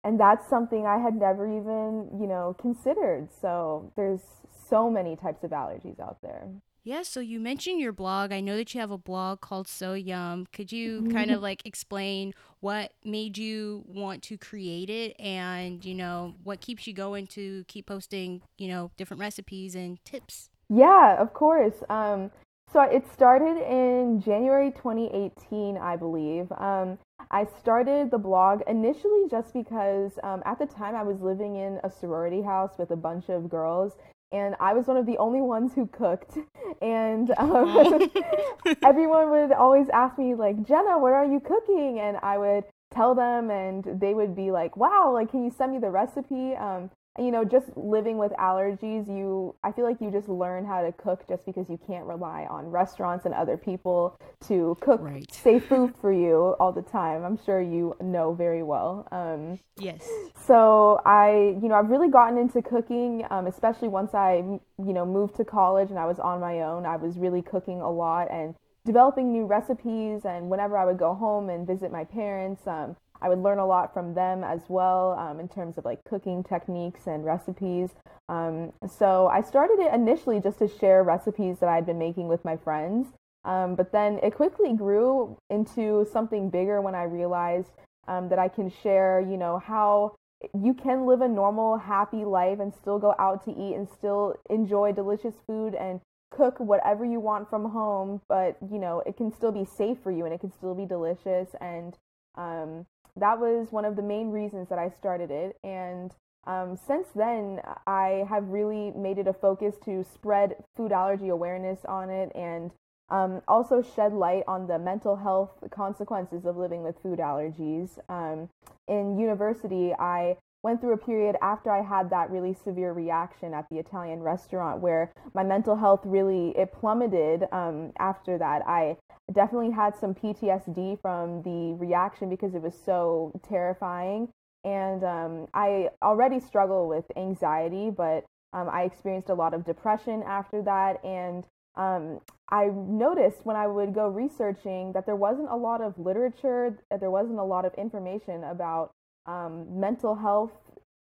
and 0.05 0.19
that's 0.19 0.49
something 0.49 0.87
I 0.87 0.99
had 0.99 1.15
never 1.15 1.47
even, 1.47 2.09
you 2.21 2.27
know, 2.27 2.57
considered. 2.59 3.29
So 3.43 3.93
there's 3.97 4.21
so 4.69 4.89
many 4.89 5.17
types 5.17 5.43
of 5.43 5.51
allergies 5.51 6.01
out 6.01 6.19
there. 6.23 6.49
Yeah, 6.83 7.03
so 7.03 7.21
you 7.21 7.41
mentioned 7.41 7.81
your 7.81 7.93
blog. 7.93 8.33
I 8.33 8.41
know 8.41 8.57
that 8.57 8.73
you 8.73 8.81
have 8.81 8.91
a 8.91 8.97
blog 8.97 9.43
called 9.43 9.69
So 9.69 9.93
Yum. 9.93 10.47
Could 10.51 10.73
you 10.73 11.11
kind 11.13 11.31
of 11.31 11.43
like 11.43 11.67
explain 11.67 12.33
what 12.61 12.93
made 13.05 13.37
you 13.37 13.85
want 13.87 14.23
to 14.25 14.39
create 14.39 14.89
it 14.89 15.15
and, 15.21 15.85
you 15.85 15.95
know, 15.95 16.37
what 16.43 16.63
keeps 16.63 16.87
you 16.87 16.95
going 16.95 17.27
to 17.29 17.65
keep 17.69 17.87
posting, 17.87 18.41
you 18.57 18.69
know, 18.69 18.93
different 18.97 19.21
recipes 19.21 19.75
and 19.75 20.03
tips? 20.07 20.49
Yeah, 20.71 21.21
of 21.21 21.35
course. 21.35 21.83
Um, 21.91 22.31
so 22.73 22.83
it 22.83 23.05
started 23.13 23.57
in 23.57 24.21
January 24.21 24.71
2018, 24.71 25.77
I 25.77 25.97
believe. 25.97 26.51
Um, 26.53 26.99
I 27.31 27.47
started 27.61 28.11
the 28.11 28.19
blog 28.19 28.63
initially 28.67 29.25
just 29.31 29.53
because 29.53 30.13
um, 30.23 30.43
at 30.47 30.59
the 30.59 30.67
time 30.67 30.95
I 30.95 31.03
was 31.03 31.21
living 31.21 31.57
in 31.57 31.81
a 31.85 31.91
sorority 31.91 32.43
house 32.43 32.79
with 32.79 32.91
a 32.91 32.97
bunch 32.97 33.29
of 33.29 33.49
girls, 33.49 33.93
and 34.33 34.55
I 34.61 34.73
was 34.73 34.87
one 34.87 34.97
of 34.97 35.07
the 35.07 35.19
only 35.19 35.41
ones 35.41 35.73
who 35.75 35.87
cooked. 35.87 36.39
And 36.83 37.31
um, 37.37 38.11
everyone 38.85 39.31
would 39.31 39.53
always 39.53 39.89
ask 39.93 40.17
me, 40.17 40.35
like, 40.35 40.67
Jenna, 40.67 40.99
what 40.99 41.13
are 41.13 41.27
you 41.27 41.39
cooking? 41.41 41.99
And 42.01 42.17
I 42.23 42.39
would 42.39 42.65
tell 42.95 43.15
them, 43.15 43.51
and 43.51 43.85
they 44.01 44.15
would 44.15 44.35
be 44.35 44.51
like, 44.51 44.79
wow, 44.79 45.11
like, 45.13 45.31
can 45.31 45.45
you 45.45 45.51
send 45.51 45.73
me 45.73 45.79
the 45.79 45.91
recipe? 45.91 46.55
Um, 46.55 46.91
you 47.19 47.31
know, 47.31 47.45
just 47.45 47.77
living 47.77 48.19
with 48.19 48.33
allergies, 48.33 49.09
you 49.09 49.55
I 49.65 49.73
feel 49.73 49.85
like 49.85 50.01
you 50.01 50.11
just 50.11 50.29
learn 50.29 50.65
how 50.65 50.83
to 50.83 50.93
cook 50.93 51.27
just 51.29 51.45
because 51.45 51.69
you 51.69 51.79
can't 51.87 52.05
rely 52.07 52.47
on 52.49 52.67
restaurants 52.67 53.27
and 53.27 53.35
other 53.35 53.57
people 53.57 54.17
to 54.47 54.77
cook 54.81 55.01
right. 55.03 55.31
safe 55.33 55.67
food 55.67 55.95
for 56.01 56.13
you 56.13 56.55
all 56.61 56.73
the 56.73 56.83
time. 56.83 57.25
I'm 57.25 57.39
sure 57.45 57.61
you 57.61 57.97
know 58.01 58.33
very 58.33 58.63
well. 58.63 59.09
Um, 59.11 59.59
yes. 59.77 60.09
So 60.47 61.01
I, 61.05 61.57
you 61.61 61.69
know, 61.69 61.75
I've 61.75 61.91
really 61.91 62.11
gotten 62.11 62.39
into 62.39 62.63
cooking, 62.63 63.27
um, 63.31 63.47
especially 63.47 63.89
once 63.89 64.15
I, 64.15 64.37
you 64.37 64.61
know, 64.79 65.05
moved 65.05 65.37
to 65.37 65.45
college 65.45 65.91
and 65.91 65.99
I 65.99 66.07
was 66.07 66.21
on 66.21 66.41
my 66.41 66.61
own. 66.61 66.87
I 66.87 66.97
was 66.97 67.19
really 67.19 67.43
cooking 67.43 67.81
a 67.81 67.91
lot 67.91 68.31
and 68.31 68.55
developing 68.85 69.33
new 69.33 69.47
recipes. 69.47 70.25
And 70.25 70.49
whenever 70.49 70.79
I 70.79 70.85
would 70.85 70.99
go 70.99 71.15
home 71.15 71.51
and 71.51 71.67
visit 71.67 71.91
my 71.91 72.05
parents, 72.05 72.67
um, 72.67 72.97
I 73.23 73.29
would 73.29 73.43
learn 73.43 73.59
a 73.59 73.67
lot 73.67 73.93
from 73.93 74.15
them 74.15 74.45
as 74.45 74.61
well 74.69 75.13
um, 75.19 75.41
in 75.41 75.49
terms 75.49 75.79
of 75.79 75.85
like 75.85 76.03
cooking 76.05 76.43
techniques 76.43 77.07
and 77.07 77.25
recipes. 77.25 77.91
Um, 78.29 78.73
so 78.89 79.27
I 79.27 79.43
started 79.43 79.79
it 79.79 79.93
initially 79.93 80.41
just 80.41 80.59
to 80.61 80.69
share 80.69 81.03
recipes 81.03 81.59
that 81.59 81.69
I'd 81.69 81.87
been 81.87 81.99
making 81.99 82.29
with 82.29 82.45
my 82.45 82.57
friends. 82.57 83.09
Um, 83.45 83.75
but 83.75 83.93
then 83.93 84.21
it 84.23 84.35
quickly 84.35 84.75
grew 84.75 85.37
into 85.49 86.07
something 86.13 86.51
bigger 86.51 86.81
when 86.81 86.95
I 86.95 87.05
realized 87.05 87.71
um, 88.07 88.29
that 88.29 88.39
I 88.39 88.49
can 88.49 88.71
share, 88.83 89.21
you 89.21 89.37
know, 89.37 89.59
how 89.59 90.15
you 90.59 90.75
can 90.75 91.07
live 91.07 91.21
a 91.21 91.29
normal, 91.29 91.79
happy 91.79 92.25
life 92.25 92.61
and 92.61 92.73
still 92.75 92.99
go 92.99 93.15
out 93.19 93.45
to 93.45 93.51
eat 93.51 93.75
and 93.75 93.89
still 93.89 94.35
enjoy 94.49 94.93
delicious 94.93 95.35
food 95.47 95.75
and 95.75 96.01
cook 96.31 96.59
whatever 96.61 97.05
you 97.05 97.21
want 97.21 97.51
from 97.51 97.71
home, 97.71 98.21
but 98.29 98.57
you 98.71 98.79
know, 98.79 99.03
it 99.05 99.17
can 99.17 99.33
still 99.33 99.53
be 99.53 99.65
safe 99.65 99.99
for 100.03 100.11
you 100.11 100.25
and 100.25 100.33
it 100.33 100.41
can 100.41 100.53
still 100.53 100.75
be 100.75 100.87
delicious. 100.87 101.49
And 101.61 101.97
um, 102.37 102.87
that 103.17 103.39
was 103.39 103.71
one 103.71 103.85
of 103.85 103.97
the 103.97 104.03
main 104.03 104.31
reasons 104.31 104.69
that 104.69 104.79
I 104.79 104.89
started 104.91 105.31
it. 105.31 105.57
And 105.65 106.13
um, 106.47 106.77
since 106.77 107.09
then, 107.15 107.61
I 107.87 108.25
have 108.29 108.49
really 108.49 108.93
made 108.93 109.19
it 109.19 109.27
a 109.27 109.33
focus 109.33 109.75
to 109.85 110.05
spread 110.05 110.57
food 110.77 110.93
allergy 110.93 111.29
awareness 111.29 111.85
on 111.85 112.11
it 112.11 112.33
and 112.35 112.71
um, 113.11 113.43
also 113.49 113.83
shed 113.83 114.13
light 114.13 114.45
on 114.47 114.67
the 114.67 114.79
mental 114.79 115.17
health 115.17 115.51
consequences 115.71 116.45
of 116.47 116.57
living 116.57 116.83
with 116.83 116.97
food 117.03 117.19
allergies. 117.19 117.99
Um, 118.09 118.49
in 118.89 119.19
university, 119.19 119.93
I 119.93 120.37
went 120.63 120.81
through 120.81 120.93
a 120.93 120.99
period 120.99 121.37
after 121.41 121.71
I 121.71 121.83
had 121.83 122.11
that 122.11 122.31
really 122.31 122.55
severe 122.55 122.93
reaction 122.93 123.55
at 123.55 123.67
the 123.71 123.79
Italian 123.79 124.21
restaurant 124.21 124.81
where 124.81 125.11
my 125.35 125.43
mental 125.43 125.77
health 125.77 126.01
really 126.05 126.51
it 126.51 126.73
plummeted 126.73 127.45
um, 127.51 127.93
after 127.99 128.39
that. 128.39 128.63
I 128.67 128.97
definitely 129.33 129.71
had 129.71 129.97
some 129.97 130.15
PTSD 130.15 131.01
from 131.01 131.43
the 131.43 131.75
reaction 131.79 132.29
because 132.29 132.55
it 132.55 132.63
was 132.63 132.75
so 132.85 133.33
terrifying. 133.49 134.29
And 134.65 135.05
um, 135.05 135.47
I 135.55 135.89
already 136.03 136.41
struggle 136.41 136.89
with 136.89 137.05
anxiety, 137.17 137.91
but 137.91 138.25
um, 138.53 138.69
I 138.69 138.83
experienced 138.83 139.31
a 139.31 139.35
lot 139.35 139.55
of 139.55 139.65
depression 139.65 140.23
after 140.27 140.63
that. 140.63 141.03
And 141.05 141.45
um, 141.77 142.21
I 142.51 142.67
noticed 142.67 143.45
when 143.45 143.57
I 143.57 143.67
would 143.67 143.95
go 143.95 144.09
researching 144.09 144.93
that 144.93 145.07
there 145.07 145.17
wasn't 145.17 145.49
a 145.51 145.57
lot 145.57 145.81
of 145.81 145.99
literature, 145.99 146.77
there 146.99 147.11
wasn't 147.11 147.39
a 147.39 147.45
lot 147.45 147.65
of 147.65 147.73
information 147.75 148.45
about 148.45 148.91
um, 149.27 149.81
mental 149.81 150.17
health 150.17 150.53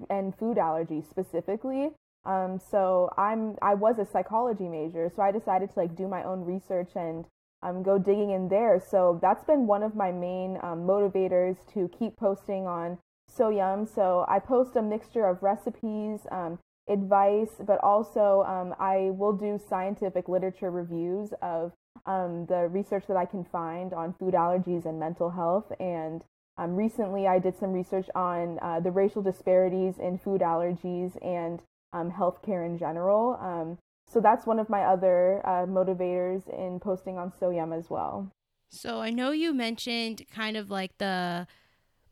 and 0.09 0.35
food 0.37 0.57
allergies 0.57 1.09
specifically. 1.09 1.91
Um, 2.25 2.61
so 2.71 3.11
I'm 3.19 3.57
I 3.61 3.75
was 3.75 3.99
a 3.99 4.07
psychology 4.07 4.69
major, 4.69 5.11
so 5.15 5.23
I 5.23 5.33
decided 5.33 5.73
to 5.73 5.79
like 5.81 5.97
do 5.97 6.07
my 6.07 6.23
own 6.23 6.45
research 6.45 6.91
and 6.95 7.25
um, 7.63 7.83
go 7.83 7.99
digging 7.99 8.31
in 8.31 8.49
there. 8.49 8.81
So 8.81 9.19
that's 9.23 9.45
been 9.45 9.67
one 9.67 9.83
of 9.83 9.95
my 9.95 10.11
main 10.13 10.59
um, 10.63 10.81
motivators 10.81 11.57
to 11.75 11.89
keep 11.97 12.17
posting 12.17 12.67
on 12.67 12.99
So 13.29 13.49
Yum. 13.49 13.87
So 13.87 14.25
I 14.29 14.39
post 14.39 14.77
a 14.77 14.83
mixture 14.83 15.27
of 15.27 15.43
recipes, 15.43 16.21
um, 16.31 16.59
advice, 16.89 17.51
but 17.65 17.79
also 17.83 18.43
um, 18.47 18.75
I 18.79 19.11
will 19.13 19.33
do 19.33 19.59
scientific 19.69 20.29
literature 20.29 20.71
reviews 20.71 21.33
of 21.41 21.73
um, 22.07 22.47
the 22.47 22.69
research 22.69 23.05
that 23.07 23.17
I 23.17 23.25
can 23.25 23.45
find 23.45 23.93
on 23.93 24.15
food 24.19 24.35
allergies 24.35 24.85
and 24.85 24.99
mental 24.99 25.31
health. 25.31 25.73
And 25.79 26.23
um, 26.59 26.75
recently, 26.77 27.27
I 27.27 27.39
did 27.39 27.57
some 27.57 27.73
research 27.73 28.09
on 28.15 28.59
uh, 28.61 28.81
the 28.81 28.91
racial 28.91 29.23
disparities 29.23 29.99
in 29.99 30.19
food 30.19 30.41
allergies 30.41 31.17
and 31.25 31.61
um, 31.93 32.11
healthcare 32.11 32.67
in 32.67 32.79
general. 32.79 33.39
Um, 33.41 33.79
so 34.13 34.21
that's 34.21 34.47
one 34.47 34.59
of 34.59 34.69
my 34.69 34.83
other 34.85 35.41
uh, 35.47 35.65
motivators 35.65 36.47
in 36.49 36.79
posting 36.81 37.17
on 37.17 37.33
So 37.39 37.51
Yum 37.51 37.73
as 37.73 37.89
well. 37.89 38.31
So 38.69 39.01
I 39.01 39.11
know 39.11 39.31
you 39.31 39.55
mentioned 39.55 40.25
kind 40.31 40.57
of 40.57 40.71
like 40.71 40.99
the 40.99 41.47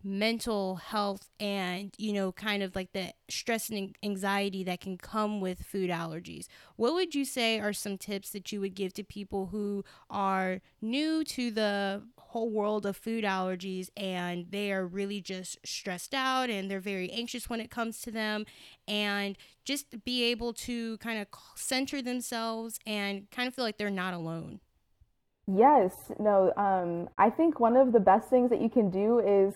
mental 0.03 0.77
health 0.77 1.29
and 1.39 1.93
you 1.99 2.11
know 2.11 2.33
kind 2.33 2.63
of 2.63 2.75
like 2.75 2.91
the 2.93 3.13
stress 3.29 3.69
and 3.69 3.95
anxiety 4.03 4.65
that 4.65 4.81
can 4.81 4.97
come 4.97 5.43
with 5.43 5.63
food 5.63 5.91
allergies 5.91 6.47
what 6.77 6.95
would 6.95 7.15
you 7.15 7.23
say 7.23 7.61
are 7.61 7.75
some 7.75 7.99
tips 7.99 8.31
that 8.31 8.51
you 8.51 8.63
would 8.63 8.75
give 8.75 8.95
to 8.95 9.05
people 9.05 9.49
who 9.53 9.85
are 10.09 10.63
new 10.81 11.23
to 11.23 11.51
the 11.51 12.03
whole 12.31 12.51
world 12.51 12.87
of 12.87 12.97
food 12.97 13.25
allergies 13.25 13.91
and 13.97 14.47
they 14.51 14.71
are 14.73 14.87
really 14.87 15.21
just 15.21 15.59
stressed 15.65 16.15
out 16.15 16.49
and 16.49 16.71
they're 16.71 16.81
very 16.81 17.11
anxious 17.11 17.51
when 17.51 17.61
it 17.61 17.71
comes 17.71 18.01
to 18.01 18.11
them. 18.11 18.47
And 18.87 19.37
just 19.65 20.05
be 20.05 20.25
able 20.25 20.53
to 20.53 20.97
kind 20.99 21.21
of 21.21 21.27
center 21.57 22.01
themselves 22.01 22.79
and 22.87 23.29
kind 23.31 23.49
of 23.49 23.55
feel 23.55 23.65
like 23.65 23.79
they're 23.79 23.91
not 23.91 24.15
alone. 24.15 24.61
Yes. 25.47 26.13
No 26.21 26.53
um, 26.57 27.09
i 27.19 27.29
think 27.29 27.59
one 27.59 27.77
of 27.77 27.93
the 27.93 28.01
best 28.01 28.31
things 28.31 28.51
that 28.51 28.61
you 28.61 28.69
can 28.69 28.91
do 28.91 29.19
is 29.19 29.55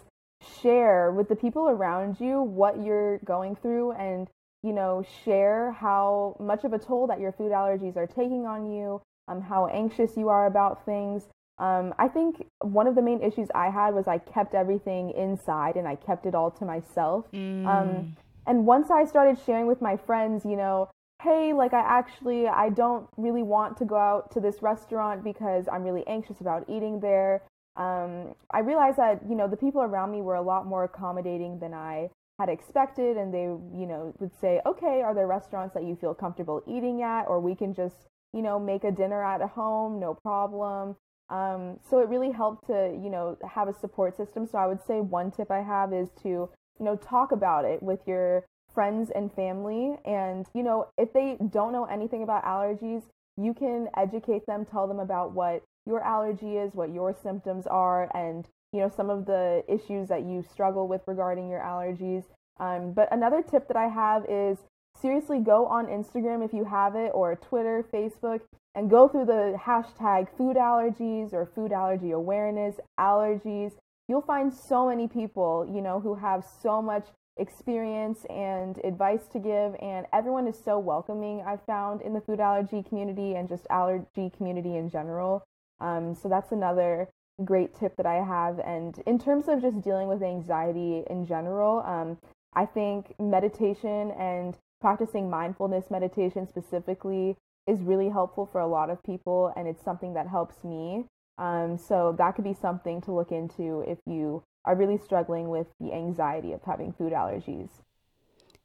share 0.61 1.13
with 1.13 1.29
the 1.29 1.37
people 1.37 1.69
around 1.69 2.21
you 2.21 2.43
what 2.43 2.83
you're 2.83 3.19
going 3.19 3.57
through 3.57 3.93
and 3.93 4.29
you 4.63 4.73
know 4.73 5.05
share 5.25 5.73
how 5.73 6.37
much 6.41 6.65
of 6.65 6.73
a 6.73 6.79
toll 6.79 7.07
that 7.07 7.21
your 7.21 7.33
food 7.33 7.53
allergies 7.53 7.97
are 7.97 8.07
taking 8.07 8.47
on 8.47 8.71
you 8.71 9.01
um, 9.29 9.41
how 9.41 9.67
anxious 9.69 10.17
you 10.17 10.29
are 10.29 10.47
about 10.47 10.85
things 10.85 11.25
um, 11.59 11.95
i 11.99 12.09
think 12.09 12.47
one 12.61 12.87
of 12.87 12.95
the 12.95 13.03
main 13.03 13.23
issues 13.23 13.49
i 13.55 13.69
had 13.71 13.95
was 13.95 14.07
i 14.09 14.19
kept 14.19 14.55
everything 14.55 15.11
inside 15.11 15.77
and 15.77 15.87
i 15.87 15.95
kept 15.95 16.27
it 16.27 16.35
all 16.35 16.51
to 16.51 16.65
myself 16.65 17.27
um, 17.33 17.41
mm. 17.41 17.67
um, 17.67 18.17
and 18.47 18.67
once 18.67 18.91
i 18.91 19.05
started 19.05 19.39
sharing 19.45 19.67
with 19.67 19.81
my 19.81 19.97
friends 19.97 20.45
you 20.45 20.57
know 20.57 20.89
hey 21.23 21.53
like 21.53 21.73
i 21.73 21.81
actually 21.81 22.49
i 22.49 22.69
don't 22.69 23.09
really 23.17 23.43
want 23.43 23.77
to 23.77 23.85
go 23.85 23.97
out 23.97 24.31
to 24.31 24.41
this 24.41 24.63
restaurant 24.63 25.23
because 25.23 25.67
i'm 25.73 25.83
really 25.83 26.07
anxious 26.07 26.41
about 26.41 26.65
eating 26.69 27.01
there 27.01 27.43
um, 27.77 28.35
I 28.51 28.61
realized 28.61 28.99
that 28.99 29.21
you 29.29 29.35
know 29.35 29.49
the 29.49 29.57
people 29.57 29.83
around 29.83 30.13
me 30.13 30.23
were 30.23 30.37
a 30.37 30.43
lot 30.43 30.67
more 30.67 30.85
accommodating 30.85 31.59
than 31.59 31.75
I 31.75 32.11
had 32.39 32.49
expected, 32.49 33.17
and 33.17 33.35
they 33.35 33.43
you 33.43 33.87
know 33.87 34.15
would 34.21 34.35
say, 34.41 34.61
okay, 34.65 35.03
are 35.03 35.15
there 35.15 35.27
restaurants 35.27 35.75
that 35.75 35.85
you 35.85 35.97
feel 35.97 36.15
comfortable 36.15 36.63
eating 36.69 37.03
at, 37.03 37.25
or 37.25 37.41
we 37.41 37.55
can 37.55 37.75
just 37.75 38.07
you 38.33 38.43
know 38.43 38.61
make 38.61 38.85
a 38.85 38.93
dinner 38.93 39.25
at 39.25 39.41
home, 39.41 39.99
no 39.99 40.15
problem. 40.15 40.97
Um, 41.31 41.81
so 41.89 42.01
it 42.01 42.09
really 42.09 42.31
helped 42.31 42.67
to, 42.67 42.99
you 43.03 43.11
know, 43.11 43.37
have 43.49 43.69
a 43.69 43.73
support 43.73 44.17
system. 44.17 44.47
So 44.47 44.59
I 44.59 44.67
would 44.67 44.85
say 44.87 45.01
one 45.01 45.31
tip 45.31 45.51
I 45.51 45.63
have 45.63 45.93
is 45.93 46.09
to, 46.23 46.29
you 46.29 46.51
know, 46.81 46.97
talk 46.97 47.33
about 47.33 47.65
it 47.65 47.83
with 47.83 48.01
your 48.07 48.45
friends 48.75 49.11
and 49.15 49.33
family. 49.33 49.97
And, 50.05 50.47
you 50.55 50.63
know, 50.63 50.89
if 50.99 51.13
they 51.13 51.37
don't 51.51 51.73
know 51.73 51.85
anything 51.87 52.23
about 52.23 52.45
allergies, 52.45 53.03
you 53.37 53.55
can 53.55 53.89
educate 53.97 54.47
them, 54.47 54.65
tell 54.65 54.87
them 54.87 55.01
about 55.01 55.33
what 55.33 55.63
your 55.87 56.03
allergy 56.03 56.57
is, 56.57 56.75
what 56.75 56.93
your 56.93 57.15
symptoms 57.15 57.67
are, 57.67 58.11
and, 58.15 58.47
you 58.73 58.81
know, 58.81 58.89
some 58.89 59.11
of 59.11 59.27
the 59.27 59.65
issues 59.69 60.09
that 60.09 60.23
you 60.23 60.45
struggle 60.53 60.89
with 60.89 61.03
regarding 61.07 61.49
your 61.49 61.61
allergies. 61.61 62.25
Um, 62.61 62.93
but 62.93 63.09
another 63.13 63.43
tip 63.43 63.67
that 63.69 63.77
I 63.77 63.89
have 63.89 64.25
is 64.29 64.59
seriously 65.05 65.39
go 65.39 65.67
on 65.67 65.85
Instagram 65.85 66.43
if 66.43 66.55
you 66.55 66.65
have 66.65 66.95
it, 66.95 67.11
or 67.13 67.37
Twitter, 67.37 67.85
Facebook, 67.93 68.41
and 68.75 68.89
go 68.89 69.07
through 69.07 69.27
the 69.27 69.55
hashtag 69.63 70.27
food 70.35 70.57
allergies 70.57 71.35
or 71.35 71.45
food 71.55 71.73
allergy 71.73 72.13
awareness, 72.13 72.77
allergies. 72.99 73.73
You'll 74.09 74.23
find 74.23 74.51
so 74.51 74.89
many 74.89 75.07
people, 75.07 75.71
you 75.71 75.83
know, 75.83 76.01
who 76.01 76.15
have 76.15 76.43
so 76.63 76.81
much 76.81 77.07
experience 77.37 78.25
and 78.31 78.81
advice 78.83 79.27
to 79.33 79.39
give 79.39 79.75
and 79.83 80.07
everyone 80.13 80.47
is 80.47 80.57
so 80.65 80.79
welcoming 80.79 81.43
i've 81.45 81.65
found 81.65 82.01
in 82.01 82.15
the 82.15 82.21
food 82.21 82.39
allergy 82.39 82.81
community 82.89 83.35
and 83.35 83.49
just 83.49 83.67
allergy 83.71 84.31
community 84.37 84.77
in 84.77 84.89
general 84.89 85.45
um, 85.81 86.15
so 86.15 86.29
that's 86.29 86.53
another 86.53 87.09
great 87.45 87.75
tip 87.75 87.97
that 87.97 88.07
i 88.07 88.25
have 88.25 88.61
and 88.61 89.03
in 89.05 89.19
terms 89.19 89.49
of 89.49 89.61
just 89.61 89.81
dealing 89.83 90.07
with 90.07 90.23
anxiety 90.23 91.03
in 91.11 91.27
general 91.27 91.83
um, 91.85 92.17
i 92.55 92.65
think 92.65 93.13
meditation 93.19 94.13
and 94.13 94.57
practicing 94.85 95.31
mindfulness 95.31 95.91
meditation 95.91 96.47
specifically 96.47 97.37
is 97.67 97.81
really 97.81 98.11
helpful 98.11 98.45
for 98.45 98.61
a 98.61 98.67
lot 98.67 98.91
of 98.91 99.03
people 99.03 99.51
and 99.57 99.67
it's 99.67 99.83
something 99.83 100.13
that 100.13 100.29
helps 100.29 100.63
me 100.63 101.07
um, 101.39 101.79
so 101.79 102.15
that 102.19 102.35
could 102.35 102.45
be 102.45 102.55
something 102.55 103.01
to 103.03 103.13
look 103.13 103.33
into 103.33 103.81
if 103.87 103.99
you 104.07 104.43
are 104.65 104.77
really 104.77 104.99
struggling 104.99 105.49
with 105.49 105.67
the 105.81 105.93
anxiety 105.93 106.53
of 106.53 106.63
having 106.63 106.93
food 106.93 107.13
allergies. 107.13 107.71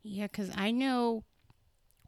Yeah, 0.03 0.27
because 0.27 0.51
I 0.55 0.71
know 0.71 1.23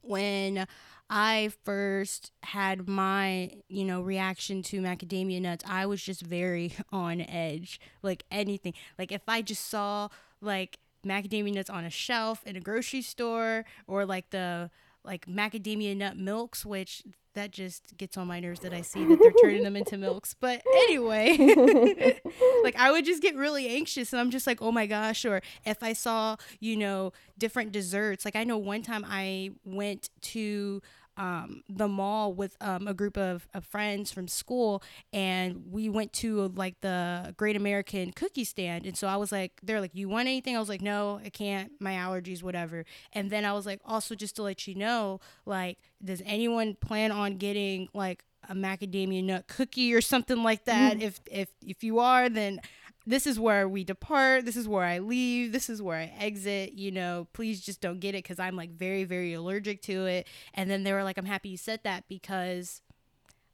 when 0.01 0.67
I 1.09 1.51
first 1.63 2.31
had 2.43 2.87
my, 2.87 3.51
you 3.67 3.83
know, 3.83 4.01
reaction 4.01 4.61
to 4.63 4.81
macadamia 4.81 5.41
nuts, 5.41 5.65
I 5.67 5.85
was 5.85 6.01
just 6.01 6.21
very 6.21 6.73
on 6.91 7.21
edge. 7.21 7.79
Like 8.01 8.23
anything. 8.31 8.73
Like 8.97 9.11
if 9.11 9.23
I 9.27 9.41
just 9.41 9.67
saw 9.67 10.09
like 10.41 10.79
macadamia 11.05 11.53
nuts 11.53 11.69
on 11.69 11.85
a 11.85 11.89
shelf 11.89 12.45
in 12.45 12.55
a 12.55 12.59
grocery 12.59 13.01
store 13.01 13.65
or 13.87 14.05
like 14.05 14.29
the 14.29 14.69
like 15.03 15.25
macadamia 15.25 15.95
nut 15.95 16.17
milks, 16.17 16.65
which 16.65 17.03
that 17.33 17.51
just 17.51 17.95
gets 17.97 18.17
on 18.17 18.27
my 18.27 18.39
nerves 18.39 18.59
that 18.59 18.73
I 18.73 18.81
see 18.81 19.05
that 19.05 19.19
they're 19.19 19.31
turning 19.41 19.63
them 19.63 19.75
into 19.75 19.97
milks. 19.97 20.35
But 20.39 20.61
anyway, 20.73 21.37
like 22.63 22.75
I 22.77 22.91
would 22.91 23.05
just 23.05 23.21
get 23.21 23.35
really 23.35 23.67
anxious 23.69 24.11
and 24.11 24.19
I'm 24.19 24.31
just 24.31 24.45
like, 24.45 24.61
oh 24.61 24.71
my 24.71 24.85
gosh. 24.85 25.23
Or 25.25 25.41
if 25.65 25.81
I 25.81 25.93
saw, 25.93 26.35
you 26.59 26.75
know, 26.75 27.13
different 27.37 27.71
desserts, 27.71 28.25
like 28.25 28.35
I 28.35 28.43
know 28.43 28.57
one 28.57 28.81
time 28.81 29.05
I 29.07 29.51
went 29.63 30.09
to 30.21 30.81
um, 31.17 31.63
the 31.69 31.87
mall 31.87 32.33
with 32.33 32.55
um, 32.61 32.87
a 32.87 32.93
group 32.93 33.17
of, 33.17 33.47
of 33.53 33.65
friends 33.65 34.11
from 34.11 34.27
school 34.27 34.81
and 35.11 35.63
we 35.69 35.89
went 35.89 36.13
to 36.13 36.47
like 36.55 36.79
the 36.81 37.33
great 37.37 37.55
american 37.55 38.11
cookie 38.11 38.43
stand 38.43 38.85
and 38.85 38.97
so 38.97 39.07
i 39.07 39.15
was 39.15 39.31
like 39.31 39.59
they're 39.63 39.81
like 39.81 39.91
you 39.93 40.07
want 40.07 40.27
anything? 40.27 40.55
I 40.55 40.59
was 40.59 40.69
like 40.69 40.81
no 40.81 41.19
i 41.23 41.29
can't. 41.29 41.71
My 41.79 41.93
allergies 41.93 42.41
whatever. 42.43 42.85
And 43.13 43.29
then 43.29 43.45
i 43.45 43.53
was 43.53 43.65
like 43.65 43.81
also 43.85 44.15
just 44.15 44.35
to 44.37 44.43
let 44.43 44.67
you 44.67 44.75
know 44.75 45.19
like 45.45 45.77
does 46.03 46.21
anyone 46.25 46.75
plan 46.75 47.11
on 47.11 47.37
getting 47.37 47.89
like 47.93 48.23
a 48.49 48.55
macadamia 48.55 49.23
nut 49.23 49.47
cookie 49.47 49.93
or 49.93 50.01
something 50.01 50.41
like 50.43 50.65
that? 50.65 50.97
Mm. 50.97 51.01
if 51.01 51.19
if 51.29 51.49
if 51.65 51.83
you 51.83 51.99
are 51.99 52.29
then 52.29 52.59
this 53.05 53.25
is 53.25 53.39
where 53.39 53.67
we 53.67 53.83
depart 53.83 54.45
this 54.45 54.55
is 54.55 54.67
where 54.67 54.85
i 54.85 54.99
leave 54.99 55.51
this 55.51 55.69
is 55.69 55.81
where 55.81 55.97
i 55.97 56.13
exit 56.19 56.73
you 56.73 56.91
know 56.91 57.27
please 57.33 57.59
just 57.61 57.81
don't 57.81 57.99
get 57.99 58.13
it 58.15 58.23
because 58.23 58.39
i'm 58.39 58.55
like 58.55 58.71
very 58.71 59.03
very 59.03 59.33
allergic 59.33 59.81
to 59.81 60.05
it. 60.05 60.27
And 60.53 60.69
then 60.69 60.83
they 60.83 60.93
were 60.93 61.03
like 61.03 61.17
i'm 61.17 61.25
happy 61.25 61.49
you 61.49 61.57
said 61.57 61.81
that 61.83 62.07
because 62.07 62.81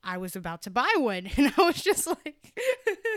i 0.03 0.17
was 0.17 0.35
about 0.35 0.61
to 0.63 0.69
buy 0.69 0.93
one. 0.97 1.27
And 1.37 1.53
i 1.57 1.61
was 1.61 1.81
just 1.81 2.07
like 2.07 2.53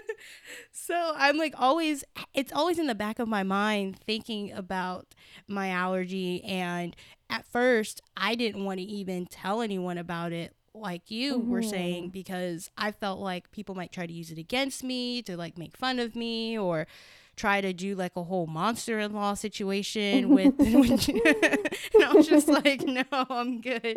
so 0.72 1.12
i'm 1.16 1.36
like 1.36 1.54
always 1.58 2.04
it's 2.34 2.52
always 2.52 2.78
in 2.78 2.86
the 2.86 2.94
back 2.94 3.18
of 3.18 3.28
my 3.28 3.42
mind 3.42 3.98
thinking 3.98 4.52
about 4.52 5.14
my 5.48 5.70
allergy. 5.70 6.42
And 6.44 6.94
at 7.28 7.44
first 7.46 8.00
i 8.16 8.34
didn't 8.34 8.64
want 8.64 8.78
to 8.78 8.84
even 8.84 9.26
tell 9.26 9.60
anyone 9.60 9.98
about 9.98 10.32
it 10.32 10.54
like 10.74 11.10
you 11.10 11.38
mm-hmm. 11.38 11.50
were 11.50 11.62
saying 11.62 12.04
mm-hmm. 12.04 12.12
because 12.12 12.70
I 12.76 12.92
felt 12.92 13.18
like 13.18 13.50
people 13.50 13.74
might 13.74 13.92
try 13.92 14.06
to 14.06 14.12
use 14.12 14.30
it 14.30 14.38
against 14.38 14.84
me 14.84 15.22
to 15.22 15.36
like 15.36 15.58
make 15.58 15.76
fun 15.76 15.98
of 15.98 16.14
me 16.14 16.58
or 16.58 16.86
try 17.36 17.60
to 17.60 17.72
do 17.72 17.94
like 17.94 18.12
a 18.16 18.24
whole 18.24 18.46
monster-in-law 18.46 19.34
situation 19.34 20.28
with, 20.30 20.54
and 20.60 22.04
I 22.04 22.12
was 22.12 22.28
just 22.28 22.48
like 22.48 22.82
no 22.82 23.04
I'm 23.10 23.60
good 23.60 23.96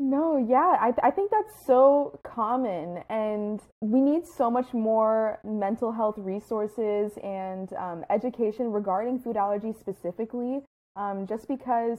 no 0.00 0.36
yeah 0.48 0.76
I, 0.80 0.92
I 1.02 1.10
think 1.10 1.30
that's 1.30 1.66
so 1.66 2.20
common 2.22 3.02
and 3.08 3.60
we 3.80 4.00
need 4.00 4.26
so 4.26 4.50
much 4.50 4.72
more 4.72 5.40
mental 5.44 5.92
health 5.92 6.14
resources 6.18 7.12
and 7.22 7.72
um, 7.74 8.04
education 8.10 8.70
regarding 8.70 9.18
food 9.18 9.36
allergies 9.36 9.78
specifically 9.78 10.60
um, 10.94 11.26
just 11.26 11.48
because 11.48 11.98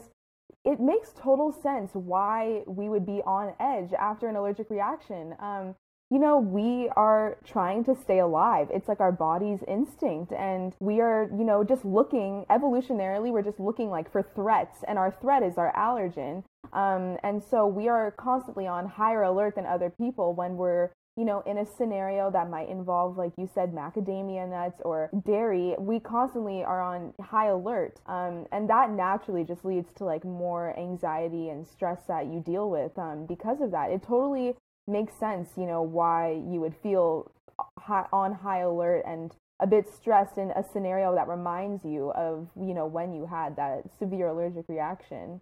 it 0.65 0.79
makes 0.79 1.13
total 1.13 1.51
sense 1.51 1.91
why 1.93 2.63
we 2.67 2.89
would 2.89 3.05
be 3.05 3.21
on 3.25 3.53
edge 3.59 3.93
after 3.93 4.27
an 4.27 4.35
allergic 4.35 4.69
reaction. 4.69 5.35
Um, 5.39 5.75
you 6.11 6.17
know, 6.17 6.39
we 6.39 6.89
are 6.95 7.37
trying 7.45 7.83
to 7.83 7.95
stay 7.95 8.19
alive. 8.19 8.67
It's 8.73 8.87
like 8.87 8.99
our 8.99 9.11
body's 9.11 9.59
instinct. 9.67 10.31
And 10.31 10.73
we 10.79 11.01
are, 11.01 11.29
you 11.37 11.43
know, 11.43 11.63
just 11.63 11.85
looking 11.85 12.45
evolutionarily, 12.49 13.31
we're 13.31 13.43
just 13.43 13.59
looking 13.59 13.89
like 13.89 14.11
for 14.11 14.23
threats. 14.23 14.79
And 14.87 14.97
our 14.97 15.15
threat 15.21 15.43
is 15.43 15.57
our 15.57 15.71
allergen. 15.75 16.43
Um, 16.73 17.17
and 17.23 17.43
so 17.43 17.67
we 17.67 17.87
are 17.87 18.11
constantly 18.11 18.65
on 18.65 18.87
higher 18.87 19.21
alert 19.21 19.55
than 19.55 19.65
other 19.67 19.91
people 19.91 20.33
when 20.33 20.57
we're 20.57 20.89
you 21.19 21.25
know, 21.25 21.43
in 21.45 21.57
a 21.57 21.65
scenario 21.65 22.31
that 22.31 22.49
might 22.49 22.69
involve, 22.69 23.17
like 23.17 23.33
you 23.37 23.49
said, 23.53 23.73
macadamia 23.73 24.49
nuts 24.49 24.81
or 24.85 25.09
dairy, 25.25 25.75
we 25.77 25.99
constantly 25.99 26.63
are 26.63 26.81
on 26.81 27.13
high 27.21 27.47
alert. 27.47 27.99
Um, 28.05 28.45
and 28.53 28.69
that 28.69 28.89
naturally 28.89 29.43
just 29.43 29.65
leads 29.65 29.91
to 29.97 30.05
like 30.05 30.23
more 30.23 30.73
anxiety 30.79 31.49
and 31.49 31.67
stress 31.67 31.99
that 32.07 32.27
you 32.27 32.39
deal 32.39 32.69
with 32.69 32.97
um, 32.97 33.25
because 33.25 33.59
of 33.59 33.71
that. 33.71 33.91
It 33.91 34.01
totally 34.01 34.55
makes 34.87 35.13
sense, 35.19 35.49
you 35.57 35.65
know, 35.65 35.81
why 35.81 36.31
you 36.31 36.61
would 36.61 36.75
feel 36.81 37.29
high, 37.77 38.05
on 38.13 38.33
high 38.33 38.61
alert 38.61 39.03
and 39.05 39.35
a 39.59 39.67
bit 39.67 39.89
stressed 39.93 40.37
in 40.37 40.51
a 40.51 40.63
scenario 40.71 41.13
that 41.15 41.27
reminds 41.27 41.83
you 41.83 42.13
of, 42.13 42.47
you 42.55 42.73
know, 42.73 42.85
when 42.85 43.13
you 43.13 43.25
had 43.25 43.57
that 43.57 43.81
severe 43.99 44.29
allergic 44.29 44.63
reaction. 44.69 45.41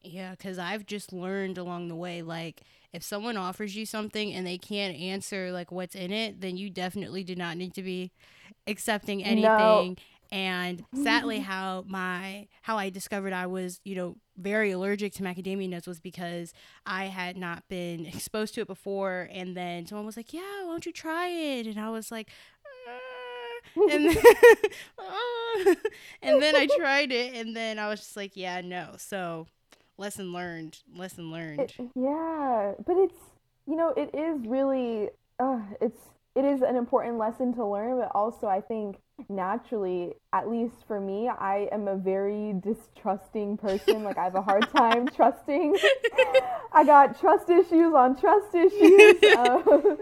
Yeah, 0.00 0.30
because 0.30 0.58
I've 0.58 0.86
just 0.86 1.12
learned 1.12 1.58
along 1.58 1.88
the 1.88 1.94
way, 1.94 2.22
like, 2.22 2.62
if 2.92 3.02
someone 3.02 3.36
offers 3.36 3.74
you 3.74 3.86
something 3.86 4.32
and 4.32 4.46
they 4.46 4.58
can't 4.58 4.96
answer, 4.96 5.50
like, 5.50 5.72
what's 5.72 5.94
in 5.94 6.12
it, 6.12 6.40
then 6.40 6.56
you 6.56 6.70
definitely 6.70 7.24
do 7.24 7.34
not 7.34 7.56
need 7.56 7.74
to 7.74 7.82
be 7.82 8.12
accepting 8.66 9.24
anything. 9.24 9.42
No. 9.42 9.94
And 10.30 10.82
sadly, 10.94 11.40
how 11.40 11.84
my 11.86 12.48
how 12.62 12.78
I 12.78 12.88
discovered 12.88 13.34
I 13.34 13.46
was, 13.46 13.80
you 13.84 13.94
know, 13.94 14.16
very 14.38 14.70
allergic 14.70 15.12
to 15.14 15.22
macadamia 15.22 15.68
nuts 15.68 15.86
was 15.86 16.00
because 16.00 16.54
I 16.86 17.04
had 17.04 17.36
not 17.36 17.68
been 17.68 18.06
exposed 18.06 18.54
to 18.54 18.62
it 18.62 18.66
before, 18.66 19.28
and 19.30 19.54
then 19.54 19.86
someone 19.86 20.06
was 20.06 20.16
like, 20.16 20.32
"Yeah, 20.32 20.40
why 20.62 20.70
don't 20.70 20.86
you 20.86 20.92
try 20.92 21.28
it?" 21.28 21.66
And 21.66 21.78
I 21.78 21.90
was 21.90 22.10
like, 22.10 22.30
uh, 23.76 23.82
and 23.90 24.08
then, 24.08 24.16
uh, 24.98 25.74
and 26.22 26.40
then 26.40 26.56
I 26.56 26.66
tried 26.78 27.12
it, 27.12 27.34
and 27.34 27.54
then 27.54 27.78
I 27.78 27.88
was 27.88 28.00
just 28.00 28.16
like, 28.16 28.34
"Yeah, 28.34 28.62
no." 28.62 28.94
So 28.96 29.48
lesson 29.98 30.32
learned 30.32 30.78
lesson 30.94 31.30
learned. 31.30 31.60
it, 31.60 31.74
yeah 31.94 32.72
but 32.84 32.96
it's 32.96 33.18
you 33.66 33.76
know 33.76 33.90
it 33.96 34.14
is 34.14 34.46
really 34.46 35.08
uh, 35.38 35.60
it's 35.80 36.00
it 36.34 36.44
is 36.44 36.62
an 36.62 36.76
important 36.76 37.18
lesson 37.18 37.52
to 37.54 37.64
learn 37.64 37.98
but 37.98 38.10
also 38.14 38.46
i 38.46 38.60
think 38.60 38.96
naturally 39.28 40.14
at 40.32 40.48
least 40.48 40.74
for 40.86 41.00
me 41.00 41.28
i 41.28 41.68
am 41.72 41.88
a 41.88 41.96
very 41.96 42.54
distrusting 42.54 43.56
person. 43.56 44.02
Like 44.02 44.18
i 44.18 44.24
have 44.24 44.34
a 44.34 44.42
hard 44.42 44.68
time 44.74 45.08
trusting. 45.14 45.76
I 46.72 46.84
got 46.84 47.20
trust 47.20 47.48
issues 47.50 47.94
on 47.94 48.18
trust 48.18 48.54
issues 48.54 49.22
uh, 49.22 49.62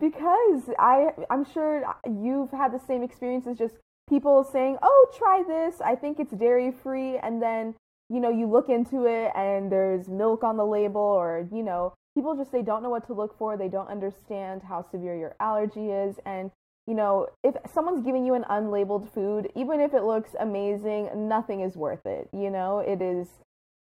because 0.00 0.62
i 0.78 1.08
i'm 1.30 1.44
sure 1.44 1.84
you've 2.06 2.50
had 2.50 2.72
the 2.72 2.80
same 2.86 3.02
experiences 3.02 3.58
just 3.58 3.74
people 4.08 4.44
saying 4.44 4.78
oh 4.82 5.06
try 5.16 5.42
this. 5.46 5.80
I 5.80 5.96
think 5.96 6.20
it's 6.20 6.32
dairy 6.32 6.72
free 6.82 7.18
and 7.18 7.42
then 7.42 7.74
you 8.08 8.20
know, 8.20 8.30
you 8.30 8.46
look 8.46 8.68
into 8.68 9.06
it 9.06 9.32
and 9.34 9.70
there's 9.70 10.08
milk 10.08 10.44
on 10.44 10.56
the 10.56 10.64
label, 10.64 11.00
or, 11.00 11.48
you 11.52 11.62
know, 11.62 11.94
people 12.14 12.36
just 12.36 12.52
they 12.52 12.62
don't 12.62 12.82
know 12.82 12.90
what 12.90 13.06
to 13.06 13.12
look 13.12 13.36
for. 13.38 13.56
They 13.56 13.68
don't 13.68 13.88
understand 13.88 14.62
how 14.62 14.84
severe 14.90 15.16
your 15.16 15.36
allergy 15.40 15.88
is. 15.90 16.16
And, 16.24 16.50
you 16.86 16.94
know, 16.94 17.28
if 17.42 17.54
someone's 17.72 18.04
giving 18.04 18.24
you 18.24 18.34
an 18.34 18.44
unlabeled 18.48 19.12
food, 19.12 19.50
even 19.56 19.80
if 19.80 19.92
it 19.92 20.04
looks 20.04 20.30
amazing, 20.38 21.28
nothing 21.28 21.60
is 21.60 21.76
worth 21.76 22.06
it. 22.06 22.28
You 22.32 22.50
know, 22.50 22.78
it 22.78 23.02
is 23.02 23.28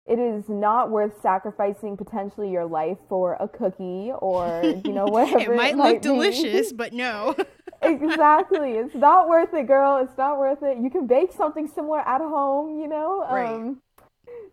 it 0.06 0.18
is 0.18 0.50
not 0.50 0.90
worth 0.90 1.20
sacrificing 1.22 1.96
potentially 1.96 2.50
your 2.50 2.66
life 2.66 2.98
for 3.08 3.38
a 3.40 3.48
cookie 3.48 4.12
or 4.18 4.62
you 4.84 4.92
know 4.92 5.04
whatever. 5.08 5.52
it 5.52 5.56
might, 5.56 5.72
it 5.72 5.76
might 5.76 5.92
look 5.94 6.02
be. 6.02 6.08
delicious, 6.08 6.72
but 6.72 6.92
no. 6.92 7.34
exactly, 7.82 8.72
it's 8.72 8.94
not 8.94 9.28
worth 9.28 9.54
it, 9.54 9.66
girl. 9.66 10.02
It's 10.02 10.16
not 10.18 10.38
worth 10.38 10.62
it. 10.62 10.78
You 10.78 10.90
can 10.90 11.06
bake 11.06 11.32
something 11.32 11.68
similar 11.68 12.00
at 12.00 12.20
home, 12.20 12.80
you 12.80 12.88
know. 12.88 13.26
Right. 13.30 13.54
Um, 13.54 13.80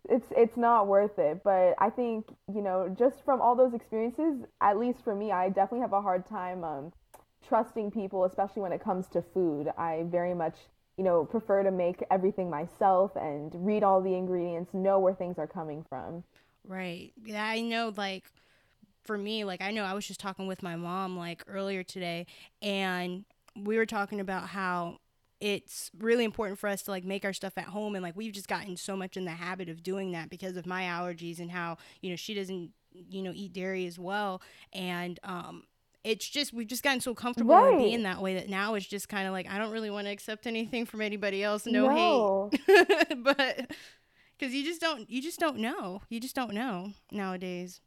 it's 0.08 0.26
it's 0.36 0.56
not 0.56 0.86
worth 0.86 1.18
it. 1.18 1.42
But 1.44 1.74
I 1.78 1.90
think 1.90 2.26
you 2.52 2.62
know 2.62 2.94
just 2.98 3.24
from 3.24 3.40
all 3.40 3.54
those 3.54 3.74
experiences, 3.74 4.44
at 4.60 4.78
least 4.78 5.02
for 5.04 5.14
me, 5.14 5.32
I 5.32 5.48
definitely 5.48 5.80
have 5.80 5.92
a 5.92 6.02
hard 6.02 6.26
time 6.26 6.64
um, 6.64 6.92
trusting 7.46 7.90
people, 7.90 8.24
especially 8.24 8.62
when 8.62 8.72
it 8.72 8.82
comes 8.82 9.06
to 9.08 9.22
food. 9.22 9.68
I 9.76 10.04
very 10.06 10.34
much 10.34 10.56
you 10.98 11.04
know, 11.04 11.24
prefer 11.24 11.62
to 11.62 11.70
make 11.70 12.04
everything 12.10 12.50
myself 12.50 13.12
and 13.16 13.50
read 13.54 13.82
all 13.82 14.00
the 14.00 14.14
ingredients, 14.14 14.74
know 14.74 14.98
where 14.98 15.14
things 15.14 15.38
are 15.38 15.46
coming 15.46 15.84
from. 15.88 16.22
Right. 16.64 17.12
Yeah, 17.24 17.44
I 17.44 17.60
know 17.60 17.92
like 17.96 18.24
for 19.04 19.16
me, 19.16 19.44
like 19.44 19.62
I 19.62 19.70
know 19.70 19.84
I 19.84 19.94
was 19.94 20.06
just 20.06 20.20
talking 20.20 20.46
with 20.46 20.62
my 20.62 20.76
mom 20.76 21.16
like 21.16 21.42
earlier 21.46 21.82
today 21.82 22.26
and 22.60 23.24
we 23.56 23.76
were 23.76 23.86
talking 23.86 24.20
about 24.20 24.48
how 24.48 24.98
it's 25.42 25.90
really 25.98 26.22
important 26.22 26.56
for 26.56 26.68
us 26.68 26.82
to 26.82 26.92
like 26.92 27.04
make 27.04 27.24
our 27.24 27.32
stuff 27.32 27.54
at 27.56 27.64
home 27.64 27.96
and 27.96 28.02
like 28.02 28.14
we've 28.16 28.32
just 28.32 28.46
gotten 28.46 28.76
so 28.76 28.96
much 28.96 29.16
in 29.16 29.24
the 29.24 29.32
habit 29.32 29.68
of 29.68 29.82
doing 29.82 30.12
that 30.12 30.30
because 30.30 30.56
of 30.56 30.66
my 30.66 30.84
allergies 30.84 31.40
and 31.40 31.50
how, 31.50 31.76
you 32.00 32.10
know, 32.10 32.16
she 32.16 32.32
doesn't, 32.32 32.70
you 32.92 33.22
know, 33.22 33.32
eat 33.34 33.52
dairy 33.52 33.84
as 33.84 33.98
well 33.98 34.40
and 34.72 35.18
um 35.24 35.64
it's 36.04 36.28
just 36.28 36.52
we've 36.52 36.68
just 36.68 36.84
gotten 36.84 37.00
so 37.00 37.12
comfortable 37.12 37.56
right. 37.56 37.76
being 37.76 38.04
that 38.04 38.22
way 38.22 38.34
that 38.34 38.48
now 38.48 38.74
it's 38.74 38.86
just 38.86 39.08
kind 39.08 39.26
of 39.26 39.32
like 39.32 39.50
I 39.50 39.58
don't 39.58 39.72
really 39.72 39.90
want 39.90 40.06
to 40.06 40.12
accept 40.12 40.46
anything 40.46 40.86
from 40.86 41.00
anybody 41.00 41.42
else. 41.42 41.66
No, 41.66 41.88
no. 41.88 42.50
hate, 42.66 43.16
but 43.22 43.72
because 44.38 44.54
you 44.54 44.64
just 44.64 44.80
don't 44.80 45.10
you 45.10 45.20
just 45.20 45.40
don't 45.40 45.58
know 45.58 46.02
you 46.08 46.20
just 46.20 46.36
don't 46.36 46.52
know 46.54 46.92
nowadays. 47.10 47.80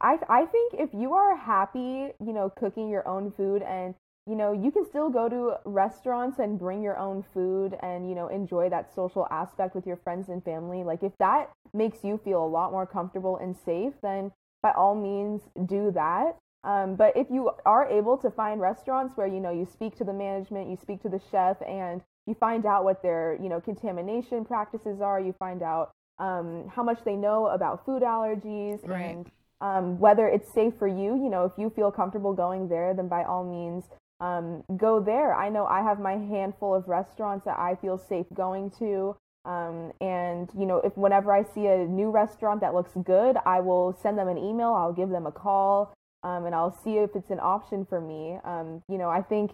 I 0.00 0.18
I 0.30 0.46
think 0.46 0.74
if 0.74 0.90
you 0.94 1.12
are 1.12 1.36
happy, 1.36 2.08
you 2.20 2.32
know, 2.32 2.50
cooking 2.56 2.88
your 2.88 3.06
own 3.06 3.32
food 3.32 3.62
and 3.62 3.94
you 4.26 4.34
know, 4.34 4.52
you 4.52 4.72
can 4.72 4.84
still 4.84 5.08
go 5.08 5.28
to 5.28 5.54
restaurants 5.64 6.40
and 6.40 6.58
bring 6.58 6.82
your 6.82 6.98
own 6.98 7.24
food 7.32 7.76
and, 7.80 8.08
you 8.08 8.14
know, 8.14 8.26
enjoy 8.26 8.68
that 8.70 8.92
social 8.92 9.26
aspect 9.30 9.74
with 9.74 9.86
your 9.86 9.96
friends 9.96 10.28
and 10.28 10.42
family. 10.44 10.82
Like, 10.82 11.04
if 11.04 11.12
that 11.18 11.50
makes 11.72 12.02
you 12.02 12.20
feel 12.24 12.44
a 12.44 12.46
lot 12.46 12.72
more 12.72 12.86
comfortable 12.86 13.36
and 13.36 13.56
safe, 13.56 13.92
then 14.02 14.32
by 14.62 14.72
all 14.72 14.96
means 14.96 15.42
do 15.66 15.92
that. 15.92 16.36
Um, 16.64 16.96
but 16.96 17.16
if 17.16 17.28
you 17.30 17.52
are 17.64 17.88
able 17.88 18.16
to 18.18 18.30
find 18.30 18.60
restaurants 18.60 19.16
where 19.16 19.28
you 19.28 19.38
know 19.38 19.52
you 19.52 19.64
speak 19.64 19.96
to 19.98 20.04
the 20.04 20.12
management, 20.12 20.68
you 20.68 20.76
speak 20.76 21.00
to 21.02 21.08
the 21.08 21.20
chef, 21.30 21.56
and 21.62 22.02
you 22.26 22.34
find 22.34 22.66
out 22.66 22.82
what 22.82 23.02
their 23.02 23.38
you 23.40 23.48
know 23.48 23.60
contamination 23.60 24.44
practices 24.44 25.00
are, 25.00 25.20
you 25.20 25.32
find 25.38 25.62
out 25.62 25.92
um, 26.18 26.68
how 26.74 26.82
much 26.82 26.98
they 27.04 27.14
know 27.14 27.46
about 27.46 27.84
food 27.86 28.02
allergies 28.02 28.84
right. 28.88 29.00
and 29.02 29.30
um, 29.60 30.00
whether 30.00 30.26
it's 30.26 30.52
safe 30.52 30.74
for 30.76 30.88
you. 30.88 31.14
You 31.14 31.30
know, 31.30 31.44
if 31.44 31.52
you 31.56 31.70
feel 31.70 31.92
comfortable 31.92 32.32
going 32.32 32.68
there, 32.68 32.94
then 32.94 33.06
by 33.06 33.22
all 33.22 33.44
means 33.44 33.84
um, 34.20 34.64
go 34.76 35.00
there. 35.00 35.34
I 35.34 35.48
know 35.48 35.66
I 35.66 35.82
have 35.82 36.00
my 36.00 36.16
handful 36.16 36.74
of 36.74 36.88
restaurants 36.88 37.44
that 37.44 37.58
I 37.58 37.76
feel 37.76 37.98
safe 37.98 38.26
going 38.34 38.70
to. 38.78 39.16
Um, 39.44 39.92
and 40.00 40.48
you 40.58 40.66
know, 40.66 40.78
if 40.78 40.96
whenever 40.96 41.32
I 41.32 41.44
see 41.44 41.66
a 41.66 41.86
new 41.86 42.10
restaurant 42.10 42.60
that 42.62 42.74
looks 42.74 42.92
good, 43.04 43.36
I 43.46 43.60
will 43.60 43.96
send 44.02 44.18
them 44.18 44.28
an 44.28 44.38
email. 44.38 44.72
I'll 44.74 44.92
give 44.92 45.10
them 45.10 45.26
a 45.26 45.32
call 45.32 45.94
um, 46.22 46.46
and 46.46 46.54
I'll 46.54 46.76
see 46.82 46.98
if 46.98 47.14
it's 47.14 47.30
an 47.30 47.40
option 47.40 47.86
for 47.86 48.00
me. 48.00 48.38
Um, 48.44 48.82
you 48.88 48.98
know, 48.98 49.08
I 49.08 49.22
think 49.22 49.52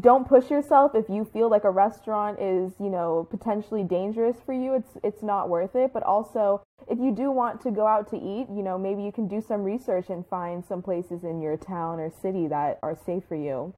don't 0.00 0.28
push 0.28 0.50
yourself 0.50 0.92
if 0.94 1.08
you 1.08 1.24
feel 1.24 1.48
like 1.48 1.64
a 1.64 1.70
restaurant 1.70 2.40
is 2.40 2.72
you 2.80 2.90
know 2.90 3.26
potentially 3.30 3.84
dangerous 3.84 4.36
for 4.44 4.52
you 4.52 4.74
it's 4.74 4.98
it's 5.04 5.22
not 5.22 5.48
worth 5.48 5.76
it 5.76 5.92
but 5.92 6.02
also 6.02 6.60
if 6.88 6.98
you 6.98 7.14
do 7.14 7.30
want 7.30 7.60
to 7.60 7.70
go 7.70 7.86
out 7.86 8.10
to 8.10 8.16
eat 8.16 8.48
you 8.50 8.64
know 8.64 8.76
maybe 8.76 9.00
you 9.00 9.12
can 9.12 9.28
do 9.28 9.40
some 9.40 9.62
research 9.62 10.06
and 10.08 10.26
find 10.26 10.64
some 10.64 10.82
places 10.82 11.22
in 11.22 11.40
your 11.40 11.56
town 11.56 12.00
or 12.00 12.10
city 12.10 12.48
that 12.48 12.80
are 12.82 12.98
safe 13.06 13.22
for 13.28 13.36
you 13.36 13.72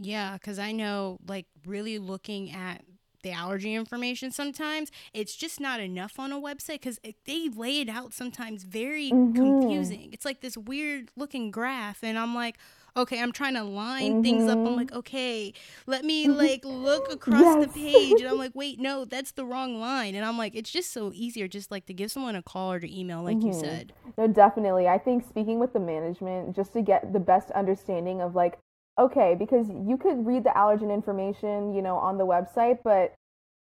yeah 0.00 0.34
because 0.34 0.58
i 0.58 0.72
know 0.72 1.18
like 1.26 1.46
really 1.66 1.98
looking 1.98 2.50
at 2.50 2.82
the 3.22 3.32
allergy 3.32 3.74
information 3.74 4.30
sometimes 4.30 4.90
it's 5.12 5.36
just 5.36 5.60
not 5.60 5.78
enough 5.78 6.18
on 6.18 6.32
a 6.32 6.40
website 6.40 6.80
because 6.80 6.98
they 7.26 7.48
lay 7.50 7.80
it 7.80 7.88
out 7.88 8.14
sometimes 8.14 8.64
very 8.64 9.10
mm-hmm. 9.10 9.34
confusing 9.34 10.08
it's 10.12 10.24
like 10.24 10.40
this 10.40 10.56
weird 10.56 11.10
looking 11.16 11.50
graph 11.50 12.02
and 12.02 12.18
i'm 12.18 12.34
like 12.34 12.56
okay 12.96 13.20
i'm 13.20 13.30
trying 13.30 13.54
to 13.54 13.62
line 13.62 14.12
mm-hmm. 14.12 14.22
things 14.22 14.44
up 14.44 14.58
i'm 14.58 14.64
mm-hmm. 14.64 14.76
like 14.76 14.92
okay 14.92 15.52
let 15.86 16.04
me 16.04 16.28
like 16.28 16.64
look 16.64 17.12
across 17.12 17.40
yes. 17.40 17.66
the 17.66 17.72
page 17.72 18.20
and 18.20 18.28
i'm 18.28 18.38
like 18.38 18.54
wait 18.54 18.80
no 18.80 19.04
that's 19.04 19.32
the 19.32 19.44
wrong 19.44 19.78
line 19.78 20.14
and 20.14 20.24
i'm 20.24 20.38
like 20.38 20.54
it's 20.56 20.70
just 20.70 20.90
so 20.90 21.12
easier 21.14 21.46
just 21.46 21.70
like 21.70 21.86
to 21.86 21.92
give 21.92 22.10
someone 22.10 22.34
a 22.34 22.42
call 22.42 22.72
or 22.72 22.80
to 22.80 22.98
email 22.98 23.22
like 23.22 23.36
mm-hmm. 23.36 23.48
you 23.48 23.52
said 23.52 23.92
no 24.16 24.26
definitely 24.26 24.88
i 24.88 24.96
think 24.96 25.26
speaking 25.28 25.58
with 25.58 25.72
the 25.72 25.80
management 25.80 26.56
just 26.56 26.72
to 26.72 26.80
get 26.80 27.12
the 27.12 27.20
best 27.20 27.50
understanding 27.50 28.22
of 28.22 28.34
like 28.34 28.58
okay 29.00 29.34
because 29.38 29.68
you 29.70 29.96
could 29.96 30.26
read 30.26 30.44
the 30.44 30.50
allergen 30.50 30.92
information 30.92 31.74
you 31.74 31.82
know 31.82 31.96
on 31.96 32.18
the 32.18 32.26
website 32.26 32.78
but 32.84 33.14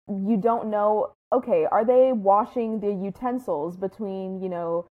you 0.08 0.36
don't 0.36 0.68
know 0.68 1.14
okay 1.32 1.66
are 1.70 1.84
they 1.84 2.12
washing 2.12 2.80
the 2.80 2.92
utensils 2.92 3.76
between 3.76 4.42
you 4.42 4.48
know 4.48 4.86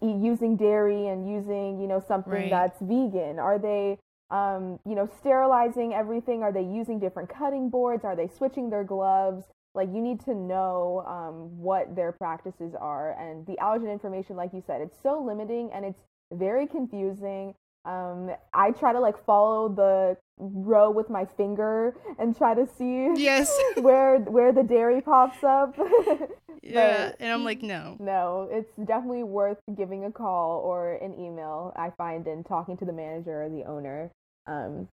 using 0.00 0.56
dairy 0.56 1.08
and 1.08 1.28
using 1.28 1.80
you 1.80 1.86
know 1.86 2.02
something 2.06 2.32
right. 2.32 2.50
that's 2.50 2.80
vegan? 2.80 3.38
Are 3.38 3.58
they 3.58 3.98
um, 4.30 4.78
you 4.86 4.94
know 4.94 5.08
sterilizing 5.18 5.94
everything? 5.94 6.42
Are 6.42 6.52
they 6.52 6.62
using 6.62 6.98
different 6.98 7.28
cutting 7.28 7.70
boards? 7.70 8.04
Are 8.04 8.16
they 8.16 8.28
switching 8.28 8.70
their 8.70 8.84
gloves? 8.84 9.44
Like 9.74 9.88
you 9.92 10.00
need 10.00 10.20
to 10.24 10.34
know 10.34 11.04
um, 11.06 11.58
what 11.58 11.94
their 11.94 12.12
practices 12.12 12.74
are 12.78 13.12
and 13.18 13.46
the 13.46 13.56
allergen 13.60 13.92
information 13.92 14.34
like 14.34 14.52
you 14.52 14.62
said 14.66 14.80
it's 14.80 14.96
so 15.02 15.22
limiting 15.22 15.70
and 15.72 15.84
it's 15.84 16.00
very 16.32 16.66
confusing 16.66 17.54
um, 17.84 18.30
I 18.52 18.72
try 18.72 18.92
to 18.92 19.00
like 19.00 19.24
follow 19.24 19.68
the 19.68 20.16
row 20.38 20.90
with 20.90 21.10
my 21.10 21.26
finger 21.36 21.96
and 22.18 22.36
try 22.36 22.54
to 22.54 22.68
see 22.78 23.10
yes 23.16 23.56
where 23.76 24.18
where 24.18 24.52
the 24.52 24.62
dairy 24.62 25.00
pops 25.00 25.42
up. 25.42 25.76
yeah, 26.62 27.12
and 27.18 27.32
I'm 27.32 27.44
like, 27.44 27.62
no, 27.62 27.96
no, 27.98 28.48
it's 28.50 28.70
definitely 28.76 29.24
worth 29.24 29.58
giving 29.76 30.04
a 30.04 30.12
call 30.12 30.60
or 30.60 30.94
an 30.96 31.14
email. 31.18 31.72
I 31.76 31.90
find 31.96 32.26
in 32.26 32.44
talking 32.44 32.76
to 32.78 32.84
the 32.84 32.92
manager 32.92 33.44
or 33.44 33.48
the 33.48 33.64
owner. 33.64 34.10
Um, 34.46 34.88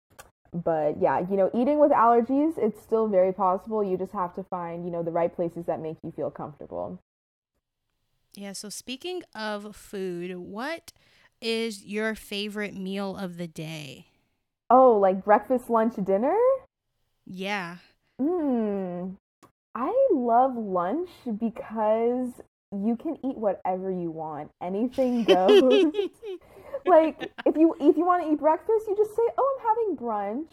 but 0.63 1.01
yeah, 1.01 1.19
you 1.19 1.35
know, 1.35 1.49
eating 1.53 1.79
with 1.79 1.91
allergies, 1.91 2.53
it's 2.57 2.81
still 2.81 3.07
very 3.07 3.33
possible. 3.33 3.83
You 3.83 3.97
just 3.97 4.13
have 4.13 4.35
to 4.35 4.43
find, 4.43 4.85
you 4.85 4.91
know, 4.91 5.03
the 5.03 5.11
right 5.11 5.33
places 5.35 5.65
that 5.65 5.81
make 5.81 5.97
you 6.01 6.13
feel 6.15 6.31
comfortable. 6.31 6.99
Yeah. 8.35 8.53
So 8.53 8.69
speaking 8.69 9.23
of 9.33 9.75
food, 9.75 10.35
what 10.37 10.93
is 11.45 11.85
your 11.85 12.15
favorite 12.15 12.73
meal 12.73 13.15
of 13.15 13.37
the 13.37 13.47
day? 13.47 14.07
Oh, 14.71 14.97
like 14.97 15.23
breakfast, 15.23 15.69
lunch, 15.69 15.93
dinner? 16.03 16.35
Yeah. 17.27 17.77
Hmm. 18.19 19.11
I 19.75 19.93
love 20.11 20.55
lunch 20.55 21.09
because 21.39 22.41
you 22.71 22.97
can 22.97 23.17
eat 23.23 23.37
whatever 23.37 23.91
you 23.91 24.09
want. 24.09 24.49
Anything 24.59 25.23
goes. 25.23 25.93
like 26.85 27.31
if 27.45 27.55
you 27.55 27.75
if 27.79 27.95
you 27.95 28.05
want 28.05 28.23
to 28.23 28.31
eat 28.31 28.39
breakfast, 28.39 28.87
you 28.87 28.95
just 28.97 29.15
say, 29.15 29.21
"Oh, 29.37 29.59
I'm 29.59 29.67
having 29.67 29.97
brunch." 29.97 30.51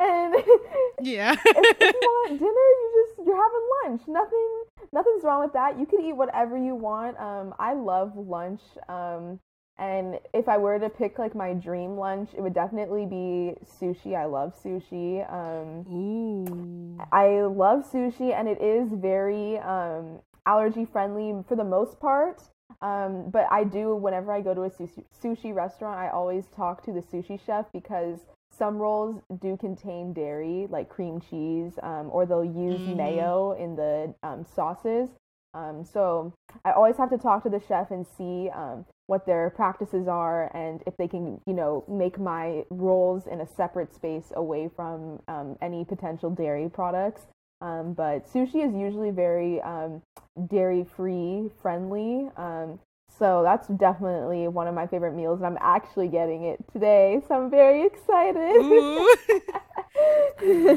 And 0.00 0.34
yeah, 1.00 1.32
if, 1.32 1.80
if, 1.80 1.94
you 1.94 2.00
want 2.02 2.38
dinner, 2.40 2.50
you 2.50 3.06
just 3.06 3.26
you're 3.26 3.36
having 3.36 3.68
lunch. 3.84 4.02
Nothing 4.08 4.64
nothing's 4.92 5.22
wrong 5.22 5.44
with 5.44 5.52
that. 5.52 5.78
You 5.78 5.86
can 5.86 6.00
eat 6.00 6.16
whatever 6.16 6.56
you 6.56 6.74
want. 6.74 7.18
Um, 7.20 7.54
I 7.60 7.74
love 7.74 8.16
lunch. 8.16 8.62
Um, 8.88 9.38
and 9.78 10.20
if 10.32 10.48
I 10.48 10.56
were 10.56 10.78
to 10.78 10.88
pick 10.88 11.18
like 11.18 11.34
my 11.34 11.52
dream 11.52 11.96
lunch, 11.96 12.30
it 12.36 12.40
would 12.40 12.54
definitely 12.54 13.06
be 13.06 13.54
sushi. 13.80 14.16
I 14.16 14.26
love 14.26 14.54
sushi. 14.62 15.28
Um, 15.32 15.84
Ooh. 15.92 16.98
I 17.10 17.42
love 17.42 17.84
sushi, 17.90 18.32
and 18.32 18.48
it 18.48 18.62
is 18.62 18.88
very 18.92 19.58
um, 19.58 20.20
allergy 20.46 20.84
friendly 20.84 21.42
for 21.48 21.56
the 21.56 21.64
most 21.64 21.98
part. 21.98 22.42
Um, 22.82 23.30
but 23.30 23.46
I 23.50 23.64
do, 23.64 23.96
whenever 23.96 24.32
I 24.32 24.40
go 24.40 24.54
to 24.54 24.62
a 24.62 24.70
sushi, 24.70 25.04
sushi 25.22 25.54
restaurant, 25.54 25.98
I 25.98 26.08
always 26.08 26.46
talk 26.54 26.84
to 26.84 26.92
the 26.92 27.00
sushi 27.00 27.40
chef 27.44 27.66
because 27.72 28.20
some 28.56 28.76
rolls 28.78 29.20
do 29.40 29.56
contain 29.56 30.12
dairy, 30.12 30.68
like 30.70 30.88
cream 30.88 31.20
cheese, 31.20 31.72
um, 31.82 32.10
or 32.12 32.26
they'll 32.26 32.44
use 32.44 32.80
mm. 32.80 32.96
mayo 32.96 33.52
in 33.52 33.74
the 33.74 34.14
um, 34.22 34.46
sauces. 34.54 35.08
Um, 35.54 35.84
so 35.84 36.32
I 36.64 36.72
always 36.72 36.96
have 36.96 37.10
to 37.10 37.18
talk 37.18 37.42
to 37.44 37.48
the 37.48 37.60
chef 37.66 37.90
and 37.90 38.06
see 38.16 38.50
um, 38.50 38.84
what 39.06 39.26
their 39.26 39.50
practices 39.50 40.08
are 40.08 40.50
and 40.56 40.82
if 40.86 40.96
they 40.96 41.06
can, 41.06 41.40
you 41.46 41.52
know, 41.52 41.84
make 41.88 42.18
my 42.18 42.64
rolls 42.70 43.26
in 43.26 43.40
a 43.40 43.46
separate 43.46 43.92
space 43.94 44.32
away 44.34 44.70
from 44.74 45.20
um, 45.28 45.56
any 45.60 45.84
potential 45.84 46.30
dairy 46.30 46.68
products. 46.70 47.26
Um, 47.60 47.92
but 47.92 48.26
sushi 48.26 48.66
is 48.66 48.74
usually 48.74 49.10
very 49.10 49.60
um, 49.62 50.02
dairy 50.48 50.84
free 50.84 51.50
friendly. 51.60 52.28
Um, 52.36 52.78
so 53.18 53.42
that's 53.44 53.68
definitely 53.68 54.48
one 54.48 54.66
of 54.66 54.74
my 54.74 54.86
favorite 54.86 55.14
meals, 55.14 55.38
and 55.38 55.46
I'm 55.46 55.58
actually 55.60 56.08
getting 56.08 56.44
it 56.44 56.64
today. 56.72 57.22
So 57.28 57.34
I'm 57.34 57.50
very 57.50 57.86
excited. 57.86 58.56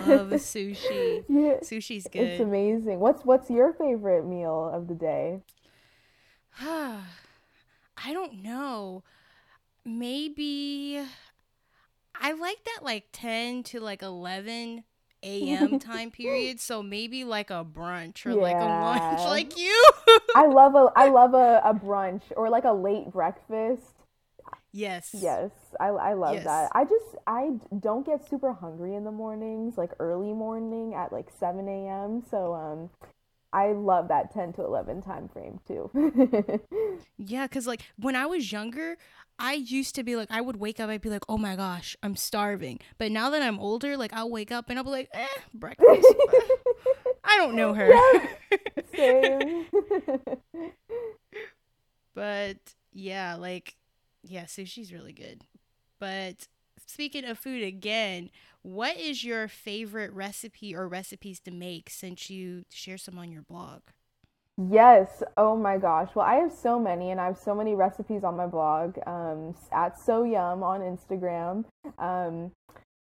love 0.06 0.30
sushi. 0.38 1.24
Yeah, 1.28 1.60
Sushi's 1.62 2.08
good. 2.12 2.22
It's 2.22 2.42
amazing. 2.42 3.00
What's 3.00 3.26
what's 3.26 3.50
your 3.50 3.74
favorite 3.74 4.26
meal 4.26 4.70
of 4.72 4.88
the 4.88 4.94
day? 4.94 5.42
I 8.04 8.14
don't 8.14 8.42
know. 8.44 9.04
Maybe 9.86 11.02
I 12.16 12.32
like 12.34 12.64
that 12.66 12.84
like 12.84 13.06
10 13.12 13.64
to 13.64 13.80
like 13.80 14.02
11 14.02 14.84
a.m. 15.24 15.80
time 15.80 16.12
period. 16.12 16.60
So 16.60 16.84
maybe 16.84 17.24
like 17.24 17.50
a 17.50 17.66
brunch 17.66 18.26
or 18.26 18.32
yeah. 18.32 18.42
like 18.42 18.56
a 18.56 18.66
lunch 18.66 19.20
like 19.26 19.58
you. 19.58 19.84
I 20.36 20.46
love 20.46 20.76
a 20.76 20.92
I 20.96 21.10
love 21.10 21.34
a, 21.34 21.62
a 21.64 21.74
brunch 21.86 22.24
or 22.36 22.50
like 22.50 22.66
a 22.66 22.74
late 22.74 23.12
breakfast. 23.12 23.84
Yes. 24.72 25.16
Yes. 25.18 25.52
I, 25.80 25.88
I 25.88 26.14
love 26.14 26.36
yes. 26.36 26.44
that. 26.44 26.72
I 26.74 26.84
just 26.84 27.16
I 27.26 27.52
don't 27.80 28.06
get 28.06 28.28
super 28.30 28.54
hungry 28.54 28.96
in 28.96 29.04
the 29.04 29.12
mornings, 29.12 29.78
like 29.78 29.92
early 30.00 30.34
morning 30.34 30.94
at 30.94 31.12
like 31.12 31.28
7 31.40 31.68
a.m. 31.68 32.24
So 32.30 32.54
um 32.54 32.90
I 33.54 33.72
love 33.72 34.10
that 34.10 34.32
10 34.34 34.54
to 34.54 34.64
11 34.64 35.02
time 35.02 35.30
frame 35.30 35.60
too. 35.68 35.90
yeah, 37.18 37.48
cuz 37.48 37.66
like 37.66 37.82
when 37.98 38.16
I 38.16 38.26
was 38.26 38.52
younger, 38.52 38.98
I 39.40 39.54
used 39.54 39.96
to 39.96 40.04
be 40.04 40.16
like 40.16 40.30
I 40.32 40.42
would 40.42 40.58
wake 40.58 40.80
up 40.80 40.90
I'd 40.90 41.02
be 41.02 41.10
like, 41.10 41.24
"Oh 41.30 41.38
my 41.38 41.56
gosh, 41.56 41.96
I'm 42.04 42.16
starving." 42.16 42.80
But 42.98 43.12
now 43.12 43.30
that 43.30 43.42
I'm 43.42 43.60
older, 43.60 43.96
like 43.96 44.14
I'll 44.14 44.30
wake 44.30 44.52
up 44.52 44.70
and 44.70 44.78
I'll 44.78 44.86
be 44.86 44.92
like, 44.92 45.10
"Eh, 45.14 45.28
breakfast." 45.54 46.08
I 47.24 47.38
don't 47.38 47.56
know 47.56 47.74
her. 47.74 47.92
Same. 48.96 49.66
but 52.16 52.58
yeah, 52.92 53.36
like 53.36 53.76
yeah, 54.24 54.46
sushi's 54.46 54.92
really 54.92 55.14
good. 55.14 55.44
But 56.00 56.48
speaking 56.86 57.26
of 57.26 57.38
food 57.38 57.64
again, 57.64 58.30
what 58.68 59.00
is 59.00 59.24
your 59.24 59.48
favorite 59.48 60.12
recipe 60.12 60.76
or 60.76 60.90
recipes 60.90 61.40
to 61.40 61.52
make 61.52 61.90
since 61.90 62.30
you 62.30 62.64
share 62.70 62.98
some 62.98 63.18
on 63.18 63.32
your 63.32 63.42
blog? 63.42 63.80
Yes. 64.70 65.24
Oh 65.38 65.56
my 65.56 65.78
gosh. 65.78 66.10
Well, 66.14 66.26
I 66.26 66.36
have 66.36 66.52
so 66.52 66.78
many, 66.78 67.12
and 67.12 67.22
I 67.22 67.28
have 67.28 67.38
so 67.38 67.56
many 67.56 67.76
recipes 67.76 68.26
on 68.26 68.36
my 68.36 68.46
blog 68.46 68.98
um, 69.08 69.56
at 69.72 69.98
So 69.98 70.24
Yum 70.24 70.64
on 70.64 70.82
Instagram. 70.82 71.64
Um, 71.98 72.52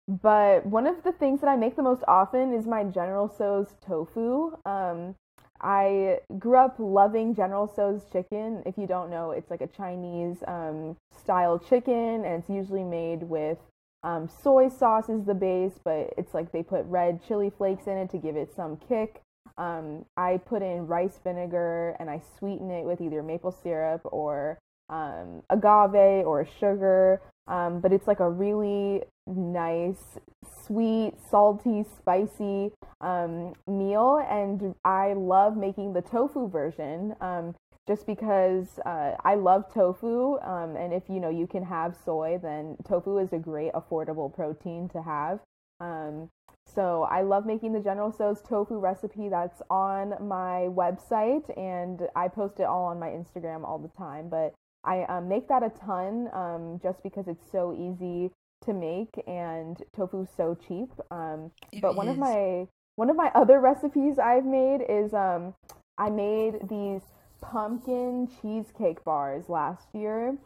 but 0.06 0.66
one 0.66 0.86
of 0.86 1.02
the 1.02 1.12
things 1.12 1.40
that 1.40 1.48
I 1.48 1.56
make 1.56 1.76
the 1.76 1.82
most 1.82 2.02
often 2.06 2.52
is 2.52 2.66
my 2.66 2.84
General 2.84 3.28
So's 3.28 3.74
tofu. 3.86 4.56
Um, 4.66 5.14
I 5.60 6.18
grew 6.38 6.58
up 6.58 6.76
loving 6.78 7.34
General 7.34 7.66
Tso's 7.68 8.02
chicken. 8.12 8.62
If 8.66 8.76
you 8.76 8.86
don't 8.86 9.10
know, 9.10 9.30
it's 9.30 9.50
like 9.50 9.60
a 9.60 9.66
Chinese 9.66 10.42
um, 10.46 10.96
style 11.16 11.58
chicken, 11.58 12.24
and 12.24 12.42
it's 12.42 12.50
usually 12.50 12.84
made 12.84 13.22
with 13.22 13.58
um, 14.02 14.28
soy 14.42 14.68
sauce 14.68 15.08
is 15.08 15.24
the 15.24 15.34
base, 15.34 15.78
but 15.84 16.12
it's 16.16 16.34
like 16.34 16.52
they 16.52 16.62
put 16.62 16.84
red 16.86 17.20
chili 17.26 17.50
flakes 17.56 17.86
in 17.86 17.96
it 17.96 18.10
to 18.10 18.18
give 18.18 18.36
it 18.36 18.54
some 18.54 18.76
kick. 18.88 19.20
Um, 19.56 20.04
I 20.16 20.38
put 20.38 20.62
in 20.62 20.86
rice 20.86 21.18
vinegar 21.22 21.96
and 21.98 22.08
I 22.08 22.22
sweeten 22.38 22.70
it 22.70 22.84
with 22.84 23.00
either 23.00 23.22
maple 23.22 23.50
syrup 23.50 24.02
or 24.04 24.58
um, 24.88 25.42
agave 25.50 26.24
or 26.26 26.46
sugar. 26.60 27.20
Um, 27.48 27.80
but 27.80 27.92
it's 27.92 28.06
like 28.06 28.20
a 28.20 28.30
really 28.30 29.02
nice, 29.26 30.18
sweet, 30.66 31.14
salty, 31.30 31.84
spicy 31.98 32.72
um, 33.00 33.54
meal. 33.66 34.22
And 34.30 34.74
I 34.84 35.14
love 35.14 35.56
making 35.56 35.94
the 35.94 36.02
tofu 36.02 36.48
version 36.48 37.14
um, 37.20 37.54
just 37.88 38.06
because 38.06 38.78
uh, 38.84 39.12
I 39.24 39.34
love 39.34 39.72
tofu. 39.72 40.38
Um, 40.40 40.76
and 40.76 40.92
if 40.92 41.04
you 41.08 41.18
know 41.18 41.30
you 41.30 41.48
can 41.48 41.64
have 41.64 41.96
soy, 42.04 42.38
then 42.40 42.76
tofu 42.86 43.18
is 43.18 43.32
a 43.32 43.38
great 43.38 43.72
affordable 43.72 44.32
protein 44.32 44.88
to 44.90 45.02
have. 45.02 45.40
Um, 45.80 46.28
so 46.66 47.04
I 47.10 47.22
love 47.22 47.46
making 47.46 47.72
the 47.72 47.80
General 47.80 48.12
Tso's 48.12 48.42
tofu 48.42 48.78
recipe 48.78 49.30
that's 49.30 49.62
on 49.70 50.14
my 50.20 50.68
website, 50.68 51.48
and 51.58 52.02
I 52.14 52.28
post 52.28 52.60
it 52.60 52.64
all 52.64 52.84
on 52.84 53.00
my 53.00 53.08
Instagram 53.08 53.64
all 53.64 53.78
the 53.78 53.90
time. 53.96 54.28
But 54.28 54.52
I 54.84 55.04
um, 55.04 55.28
make 55.28 55.48
that 55.48 55.62
a 55.62 55.70
ton 55.70 56.28
um, 56.34 56.78
just 56.82 57.02
because 57.02 57.26
it's 57.26 57.50
so 57.50 57.72
easy 57.72 58.30
to 58.66 58.74
make, 58.74 59.08
and 59.26 59.82
tofu's 59.96 60.28
so 60.36 60.54
cheap. 60.54 60.90
Um, 61.10 61.50
but 61.80 61.96
one 61.96 62.08
is. 62.08 62.12
of 62.12 62.18
my 62.18 62.66
one 62.96 63.08
of 63.08 63.16
my 63.16 63.30
other 63.34 63.60
recipes 63.60 64.18
I've 64.18 64.44
made 64.44 64.80
is 64.88 65.14
um, 65.14 65.54
I 65.96 66.10
made 66.10 66.68
these 66.68 67.02
pumpkin 67.40 68.28
cheesecake 68.40 69.04
bars 69.04 69.48
last 69.48 69.88
year, 69.92 70.36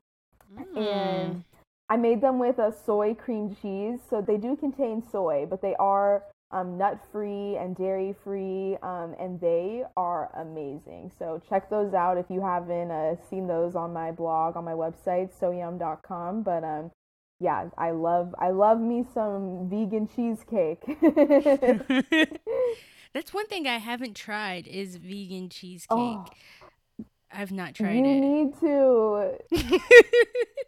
mm. 0.54 0.76
and 0.76 1.44
I 1.88 1.96
made 1.96 2.20
them 2.20 2.38
with 2.38 2.58
a 2.58 2.72
soy 2.84 3.14
cream 3.14 3.56
cheese. 3.60 4.00
So 4.08 4.20
they 4.20 4.36
do 4.36 4.56
contain 4.56 5.02
soy, 5.10 5.46
but 5.48 5.62
they 5.62 5.74
are 5.76 6.24
um, 6.52 6.76
nut 6.76 6.98
free 7.10 7.56
and 7.56 7.74
dairy 7.76 8.14
free, 8.24 8.76
um, 8.82 9.14
and 9.18 9.40
they 9.40 9.84
are 9.96 10.30
amazing. 10.36 11.10
So 11.18 11.40
check 11.48 11.70
those 11.70 11.94
out 11.94 12.18
if 12.18 12.26
you 12.28 12.40
haven't 12.42 12.90
uh, 12.90 13.16
seen 13.28 13.46
those 13.46 13.74
on 13.74 13.92
my 13.92 14.12
blog 14.12 14.56
on 14.56 14.64
my 14.64 14.72
website 14.72 15.30
soyum.com. 15.38 16.42
But 16.42 16.64
um, 16.64 16.90
yeah, 17.40 17.68
I 17.76 17.90
love 17.90 18.34
I 18.38 18.50
love 18.50 18.80
me 18.80 19.04
some 19.12 19.68
vegan 19.68 20.08
cheesecake. 20.08 20.82
That's 23.14 23.34
one 23.34 23.46
thing 23.46 23.66
I 23.66 23.78
haven't 23.78 24.14
tried 24.14 24.66
is 24.66 24.96
vegan 24.96 25.48
cheesecake. 25.50 25.88
Oh, 25.90 26.24
I've 27.34 27.52
not 27.52 27.74
tried 27.74 27.94
you 27.94 28.04
it. 28.04 28.14
You 28.14 28.20
need 28.20 28.60
to 28.60 29.38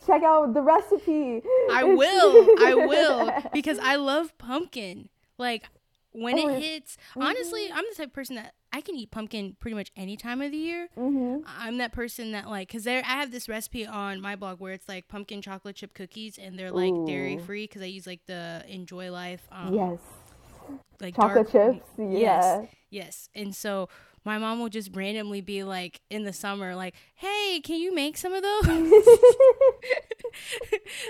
check 0.07 0.23
out 0.23 0.55
the 0.55 0.63
recipe. 0.63 1.43
I 1.71 1.85
will. 1.85 2.49
I 2.61 2.75
will 2.75 3.33
because 3.53 3.79
I 3.79 3.97
love 3.97 4.37
pumpkin. 4.39 5.09
Like 5.39 5.65
when 6.13 6.39
oh, 6.39 6.49
it 6.49 6.63
hits, 6.63 6.97
mm-hmm. 7.11 7.23
honestly, 7.23 7.71
I'm 7.73 7.85
the 7.91 7.97
type 7.97 8.09
of 8.09 8.13
person 8.13 8.37
that 8.37 8.55
I 8.73 8.81
can 8.81 8.97
eat 8.97 9.11
pumpkin 9.11 9.57
pretty 9.59 9.77
much 9.77 9.91
any 9.97 10.17
time 10.17 10.41
of 10.41 10.51
the 10.53 10.57
year. 10.57 10.89
Mm-hmm. 10.97 11.43
I'm 11.47 11.79
that 11.79 11.93
person 11.93 12.33
that 12.33 12.49
like 12.49 12.69
because 12.69 12.85
there 12.85 13.03
I 13.05 13.13
have 13.13 13.31
this 13.31 13.49
recipe 13.49 13.87
on 13.87 14.21
my 14.21 14.37
blog 14.37 14.61
where 14.61 14.73
it's 14.73 14.89
like 14.89 15.09
pumpkin 15.09 15.43
chocolate 15.43 15.77
chip 15.77 15.95
cookies 15.95 16.39
and 16.39 16.59
they're 16.59 16.71
like 16.71 16.95
dairy 17.07 17.39
free 17.39 17.65
because 17.65 17.83
I 17.83 17.87
use 17.87 18.07
like 18.07 18.21
the 18.27 18.65
Enjoy 18.69 19.11
Life. 19.11 19.47
Um, 19.53 19.75
yes. 19.75 19.99
Like 21.01 21.17
chocolate 21.17 21.53
dark, 21.53 21.75
chips. 21.75 21.87
Yeah. 21.99 22.07
Yes. 22.07 22.69
Yes. 22.91 23.29
And 23.35 23.55
so 23.55 23.89
my 24.25 24.39
mom 24.39 24.61
will 24.61 24.69
just 24.69 24.95
randomly 24.95 25.41
be 25.41 25.65
like 25.65 26.01
in 26.11 26.25
the 26.25 26.33
summer, 26.33 26.75
like, 26.75 26.95
hey, 27.15 27.61
can 27.63 27.77
you 27.77 27.95
make 27.95 28.17
some 28.17 28.33
of 28.33 28.43
those? 28.43 28.67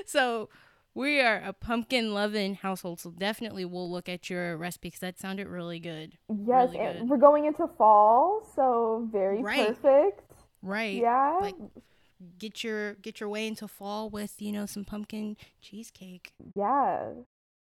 so 0.06 0.48
we 0.94 1.20
are 1.20 1.42
a 1.44 1.52
pumpkin 1.52 2.14
loving 2.14 2.54
household, 2.54 3.00
so 3.00 3.10
definitely 3.10 3.64
we'll 3.64 3.90
look 3.90 4.08
at 4.08 4.30
your 4.30 4.56
recipe 4.56 4.88
because 4.88 5.00
that 5.00 5.18
sounded 5.18 5.48
really 5.48 5.80
good. 5.80 6.18
Yes, 6.28 6.70
really 6.72 6.78
good. 6.78 7.08
we're 7.08 7.16
going 7.16 7.46
into 7.46 7.68
fall, 7.78 8.48
so 8.54 9.08
very 9.10 9.42
right. 9.42 9.68
perfect. 9.68 10.32
Right. 10.62 10.96
Yeah. 10.96 11.38
Like 11.40 11.56
get 12.38 12.64
your 12.64 12.94
get 12.94 13.20
your 13.20 13.28
way 13.28 13.46
into 13.46 13.68
fall 13.68 14.08
with 14.08 14.40
you 14.40 14.52
know 14.52 14.66
some 14.66 14.84
pumpkin 14.84 15.36
cheesecake. 15.60 16.32
Yeah. 16.54 17.10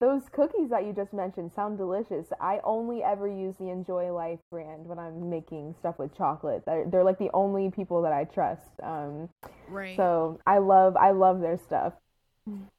Those 0.01 0.22
cookies 0.30 0.70
that 0.70 0.84
you 0.84 0.92
just 0.92 1.12
mentioned 1.12 1.53
sound 1.55 1.78
delicious. 1.78 2.26
I 2.40 2.61
only 2.64 3.03
ever 3.03 3.28
use 3.28 3.55
the 3.59 3.70
Enjoy 3.70 4.12
Life 4.12 4.40
brand 4.51 4.86
when 4.86 4.98
I'm 4.98 5.31
making 5.31 5.74
stuff 5.78 5.98
with 5.98 6.16
chocolate. 6.16 6.64
They're, 6.66 6.85
they're 6.90 7.05
like 7.05 7.19
the 7.19 7.31
only 7.32 7.70
people 7.70 8.02
that 8.02 8.12
I 8.12 8.24
trust. 8.24 8.69
Um, 8.82 9.28
right. 9.69 9.97
So 9.97 10.40
I 10.47 10.59
love 10.59 10.97
I 10.97 11.12
love 11.12 11.40
their 11.40 11.56
stuff. 11.56 11.94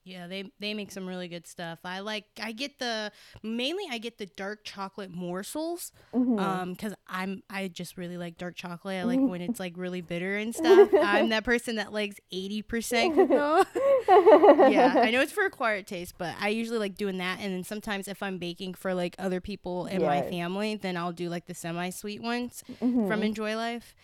Yeah, 0.04 0.28
they 0.28 0.52
they 0.60 0.76
make 0.76 0.92
some 0.92 1.08
really 1.08 1.28
good 1.28 1.48
stuff. 1.48 1.80
I 1.84 2.02
like 2.02 2.26
I 2.42 2.52
get 2.52 2.78
the 2.78 3.12
mainly 3.42 3.86
I 3.90 3.98
get 3.98 4.20
the 4.20 4.28
dark 4.28 4.64
chocolate 4.64 5.10
morsels 5.10 5.92
mm-hmm. 6.14 6.38
um 6.38 6.76
cuz 6.76 6.94
I'm 7.08 7.42
I 7.50 7.68
just 7.68 7.98
really 7.98 8.18
like 8.18 8.38
dark 8.38 8.56
chocolate. 8.56 8.98
I 8.98 9.04
like 9.04 9.20
when 9.20 9.42
it's 9.42 9.60
like 9.60 9.74
really 9.76 10.02
bitter 10.02 10.38
and 10.38 10.54
stuff. 10.54 10.90
I'm 10.94 11.30
that 11.30 11.44
person 11.46 11.78
that 11.78 11.92
likes 11.92 12.18
80% 12.32 13.16
cacao. 13.16 13.66
yeah, 14.70 14.94
I 14.98 15.10
know 15.10 15.22
it's 15.22 15.32
for 15.32 15.44
a 15.44 15.48
acquired 15.48 15.88
taste, 15.88 16.16
but 16.20 16.36
I 16.40 16.50
usually 16.50 16.78
like 16.78 16.96
doing 16.96 17.18
that 17.18 17.40
and 17.40 17.52
then 17.52 17.64
sometimes 17.64 18.08
if 18.08 18.22
I'm 18.22 18.38
baking 18.38 18.76
for 18.76 18.94
like 18.94 19.16
other 19.18 19.42
people 19.42 19.88
in 19.88 20.02
yes. 20.02 20.08
my 20.08 20.30
family, 20.30 20.76
then 20.76 20.96
I'll 20.96 21.12
do 21.12 21.28
like 21.28 21.48
the 21.48 21.56
semi-sweet 21.56 22.22
ones 22.22 22.64
mm-hmm. 22.72 23.08
from 23.08 23.24
Enjoy 23.24 23.56
Life. 23.56 23.96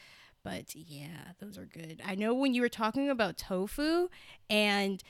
But 0.43 0.73
yeah, 0.73 1.33
those 1.39 1.57
are 1.57 1.65
good. 1.65 2.01
I 2.03 2.15
know 2.15 2.33
when 2.33 2.53
you 2.53 2.61
were 2.61 2.69
talking 2.69 3.09
about 3.09 3.37
tofu 3.37 4.09
and 4.49 5.03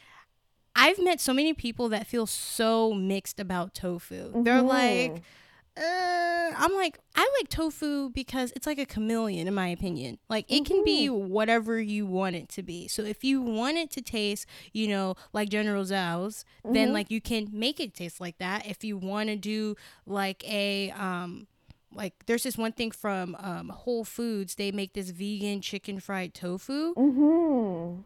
I've 0.75 0.99
met 0.99 1.19
so 1.19 1.33
many 1.33 1.53
people 1.53 1.89
that 1.89 2.07
feel 2.07 2.25
so 2.25 2.93
mixed 2.93 3.39
about 3.39 3.73
tofu. 3.73 4.29
Mm-hmm. 4.29 4.43
They're 4.43 4.61
like, 4.61 5.21
uh, 5.77 6.51
I'm 6.57 6.73
like, 6.75 6.99
I 7.15 7.29
like 7.39 7.49
tofu 7.49 8.09
because 8.09 8.51
it's 8.55 8.67
like 8.67 8.79
a 8.79 8.85
chameleon, 8.85 9.47
in 9.47 9.53
my 9.53 9.67
opinion. 9.67 10.17
Like, 10.29 10.45
it 10.49 10.63
mm-hmm. 10.63 10.63
can 10.63 10.83
be 10.83 11.07
mm-hmm. 11.07 11.29
whatever 11.29 11.79
you 11.79 12.05
want 12.05 12.35
it 12.35 12.49
to 12.49 12.63
be. 12.63 12.87
So, 12.87 13.03
if 13.03 13.23
you 13.23 13.41
want 13.41 13.77
it 13.77 13.89
to 13.91 14.01
taste, 14.01 14.45
you 14.73 14.87
know, 14.87 15.15
like 15.33 15.49
General 15.49 15.83
Tso's, 15.83 16.45
mm-hmm. 16.63 16.73
then 16.73 16.93
like 16.93 17.11
you 17.11 17.21
can 17.21 17.49
make 17.51 17.79
it 17.79 17.93
taste 17.93 18.19
like 18.19 18.37
that. 18.39 18.65
If 18.65 18.83
you 18.83 18.97
want 18.97 19.29
to 19.29 19.35
do 19.35 19.75
like 20.05 20.43
a, 20.49 20.91
um, 20.91 21.47
like 21.93 22.13
there's 22.25 22.43
this 22.43 22.57
one 22.57 22.71
thing 22.71 22.91
from 22.91 23.35
um, 23.39 23.69
Whole 23.69 24.05
Foods. 24.05 24.55
They 24.55 24.71
make 24.71 24.93
this 24.93 25.11
vegan 25.11 25.61
chicken 25.61 25.99
fried 25.99 26.33
tofu. 26.33 26.93
Mm-hmm. 26.95 28.01